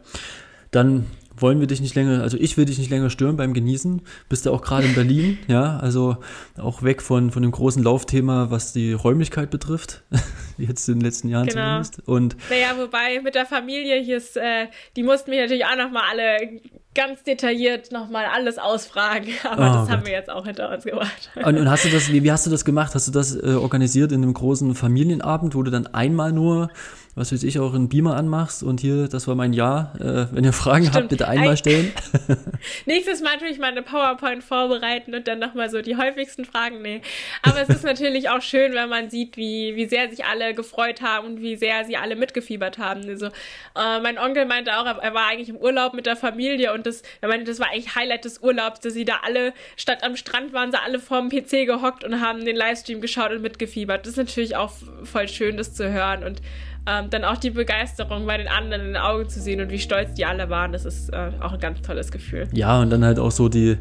Dann 0.71 1.05
wollen 1.37 1.59
wir 1.59 1.67
dich 1.67 1.81
nicht 1.81 1.95
länger, 1.95 2.21
also 2.21 2.37
ich 2.37 2.57
will 2.57 2.65
dich 2.65 2.77
nicht 2.77 2.89
länger 2.89 3.09
stören 3.09 3.37
beim 3.37 3.53
Genießen. 3.53 4.01
Bist 4.29 4.45
du 4.45 4.51
auch 4.51 4.61
gerade 4.61 4.87
in 4.87 4.95
Berlin, 4.95 5.37
ja, 5.47 5.77
also 5.77 6.17
auch 6.57 6.83
weg 6.83 7.01
von, 7.01 7.31
von 7.31 7.41
dem 7.41 7.51
großen 7.51 7.83
Laufthema, 7.83 8.51
was 8.51 8.73
die 8.73 8.93
Räumlichkeit 8.93 9.49
betrifft, 9.49 10.03
jetzt 10.57 10.87
in 10.89 10.95
den 10.95 11.01
letzten 11.01 11.29
Jahren 11.29 11.47
genau. 11.47 11.83
zumindest. 11.83 12.07
Und 12.07 12.35
naja, 12.49 12.77
wobei 12.77 13.21
mit 13.21 13.35
der 13.35 13.45
Familie 13.45 14.01
hier 14.01 14.17
ist, 14.17 14.37
äh, 14.37 14.67
die 14.95 15.03
mussten 15.03 15.31
mich 15.31 15.39
natürlich 15.39 15.65
auch 15.65 15.77
nochmal 15.77 16.03
alle 16.11 16.61
ganz 16.93 17.23
detailliert 17.23 17.91
nochmal 17.91 18.25
alles 18.25 18.57
ausfragen. 18.57 19.29
Aber 19.43 19.61
oh, 19.61 19.73
das 19.73 19.87
Gott. 19.87 19.89
haben 19.89 20.05
wir 20.05 20.13
jetzt 20.13 20.29
auch 20.29 20.45
hinter 20.45 20.69
uns 20.71 20.83
gebracht. 20.83 21.31
Und, 21.35 21.57
und, 21.57 21.69
hast 21.69 21.85
du 21.85 21.89
das, 21.89 22.11
wie, 22.11 22.23
wie, 22.23 22.31
hast 22.31 22.45
du 22.45 22.49
das 22.49 22.65
gemacht? 22.65 22.93
Hast 22.95 23.07
du 23.07 23.11
das 23.11 23.35
äh, 23.35 23.53
organisiert 23.53 24.11
in 24.11 24.23
einem 24.23 24.33
großen 24.33 24.75
Familienabend, 24.75 25.55
wo 25.55 25.63
du 25.63 25.71
dann 25.71 25.87
einmal 25.87 26.31
nur 26.31 26.69
was 27.15 27.33
weiß 27.33 27.43
ich, 27.43 27.59
auch 27.59 27.73
einen 27.73 27.89
Beamer 27.89 28.15
anmachst 28.15 28.63
und 28.63 28.79
hier, 28.79 29.09
das 29.09 29.27
war 29.27 29.35
mein 29.35 29.51
Jahr. 29.51 29.93
Äh, 29.99 30.33
wenn 30.33 30.45
ihr 30.45 30.53
Fragen 30.53 30.85
Stimmt. 30.85 30.95
habt, 30.95 31.09
bitte 31.09 31.27
einmal 31.27 31.57
stellen. 31.57 31.91
Nächstes 32.85 33.21
Mal 33.21 33.33
natürlich 33.33 33.59
mal 33.59 33.71
eine 33.71 33.81
PowerPoint 33.81 34.43
vorbereiten 34.43 35.13
und 35.13 35.27
dann 35.27 35.39
nochmal 35.39 35.69
so 35.69 35.81
die 35.81 35.97
häufigsten 35.97 36.45
Fragen. 36.45 36.81
Nee. 36.81 37.01
Aber 37.41 37.61
es 37.61 37.69
ist 37.69 37.83
natürlich 37.83 38.29
auch 38.29 38.41
schön, 38.41 38.73
wenn 38.73 38.87
man 38.87 39.09
sieht, 39.09 39.35
wie, 39.35 39.75
wie 39.75 39.87
sehr 39.87 40.09
sich 40.09 40.23
alle 40.25 40.53
gefreut 40.53 41.01
haben 41.01 41.27
und 41.27 41.41
wie 41.41 41.57
sehr 41.57 41.83
sie 41.83 41.97
alle 41.97 42.15
mitgefiebert 42.15 42.77
haben. 42.77 43.01
Also, 43.07 43.25
äh, 43.27 43.99
mein 44.01 44.17
Onkel 44.17 44.45
meinte 44.45 44.77
auch, 44.77 44.85
er 44.85 45.13
war 45.13 45.27
eigentlich 45.27 45.49
im 45.49 45.57
Urlaub 45.57 45.93
mit 45.93 46.05
der 46.05 46.15
Familie 46.15 46.73
und 46.73 46.85
das, 46.85 47.03
er 47.19 47.27
meinte, 47.27 47.45
das 47.45 47.59
war 47.59 47.71
eigentlich 47.71 47.95
Highlight 47.95 48.23
des 48.23 48.41
Urlaubs, 48.41 48.79
dass 48.79 48.93
sie 48.93 49.05
da 49.05 49.19
alle, 49.23 49.53
statt 49.75 50.03
am 50.03 50.15
Strand 50.15 50.53
waren, 50.53 50.71
sie 50.71 50.79
alle 50.81 50.99
vorm 50.99 51.29
PC 51.29 51.65
gehockt 51.65 52.05
und 52.05 52.21
haben 52.21 52.45
den 52.45 52.55
Livestream 52.55 53.01
geschaut 53.01 53.31
und 53.31 53.41
mitgefiebert. 53.41 54.05
Das 54.05 54.11
ist 54.11 54.17
natürlich 54.17 54.55
auch 54.55 54.71
voll 55.03 55.27
schön, 55.27 55.57
das 55.57 55.73
zu 55.73 55.91
hören 55.91 56.23
und 56.23 56.41
ähm, 56.87 57.09
dann 57.09 57.23
auch 57.23 57.37
die 57.37 57.51
Begeisterung 57.51 58.25
bei 58.25 58.37
den 58.37 58.47
anderen 58.47 58.81
in 58.81 58.87
den 58.93 58.97
Augen 58.97 59.29
zu 59.29 59.39
sehen 59.39 59.61
und 59.61 59.69
wie 59.69 59.79
stolz 59.79 60.13
die 60.13 60.25
alle 60.25 60.49
waren, 60.49 60.71
das 60.71 60.85
ist 60.85 61.09
äh, 61.09 61.31
auch 61.39 61.53
ein 61.53 61.59
ganz 61.59 61.81
tolles 61.81 62.11
Gefühl. 62.11 62.47
Ja, 62.53 62.79
und 62.81 62.89
dann 62.89 63.05
halt 63.05 63.19
auch 63.19 63.31
so 63.31 63.49
die, 63.49 63.77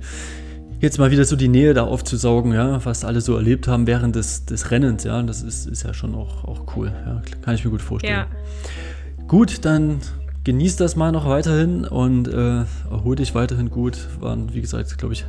jetzt 0.80 0.98
mal 0.98 1.10
wieder 1.10 1.24
so 1.24 1.36
die 1.36 1.48
Nähe 1.48 1.72
da 1.74 1.84
aufzusaugen, 1.84 2.52
ja, 2.52 2.84
was 2.84 3.04
alle 3.04 3.20
so 3.20 3.36
erlebt 3.36 3.68
haben 3.68 3.86
während 3.86 4.16
des, 4.16 4.44
des 4.44 4.70
Rennens, 4.70 5.04
ja, 5.04 5.22
das 5.22 5.42
ist, 5.42 5.66
ist 5.66 5.82
ja 5.82 5.94
schon 5.94 6.14
auch, 6.14 6.44
auch 6.44 6.76
cool, 6.76 6.92
ja, 7.06 7.22
kann 7.42 7.54
ich 7.54 7.64
mir 7.64 7.70
gut 7.70 7.82
vorstellen. 7.82 8.26
Ja. 8.28 9.26
Gut, 9.26 9.64
dann 9.64 10.00
genießt 10.44 10.80
das 10.80 10.96
mal 10.96 11.12
noch 11.12 11.26
weiterhin 11.26 11.84
und 11.84 12.28
äh, 12.28 12.64
erhol 12.90 13.16
dich 13.16 13.34
weiterhin 13.34 13.70
gut. 13.70 13.98
Waren, 14.20 14.52
wie 14.54 14.60
gesagt, 14.60 14.96
glaube 14.98 15.14
ich, 15.14 15.24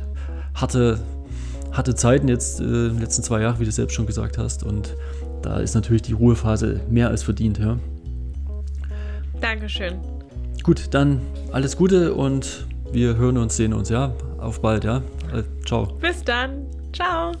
harte, 0.54 0.98
harte 1.70 1.94
Zeiten 1.94 2.28
jetzt 2.28 2.60
äh, 2.60 2.64
in 2.64 2.94
den 2.94 3.00
letzten 3.00 3.22
zwei 3.22 3.42
Jahren, 3.42 3.60
wie 3.60 3.64
du 3.64 3.70
selbst 3.70 3.94
schon 3.94 4.06
gesagt 4.06 4.38
hast 4.38 4.62
und 4.62 4.96
da 5.42 5.58
ist 5.58 5.74
natürlich 5.74 6.02
die 6.02 6.12
Ruhephase 6.12 6.80
mehr 6.88 7.08
als 7.08 7.22
verdient. 7.22 7.58
Ja. 7.58 7.78
Dankeschön. 9.40 9.94
Gut, 10.62 10.88
dann 10.92 11.20
alles 11.50 11.76
Gute 11.76 12.14
und 12.14 12.66
wir 12.92 13.16
hören 13.16 13.38
uns, 13.38 13.56
sehen 13.56 13.72
uns, 13.74 13.88
ja. 13.88 14.14
Auf 14.38 14.60
bald, 14.60 14.84
ja. 14.84 14.98
Äh, 15.32 15.42
ciao. 15.66 15.86
Bis 16.00 16.22
dann. 16.22 16.66
Ciao. 16.92 17.32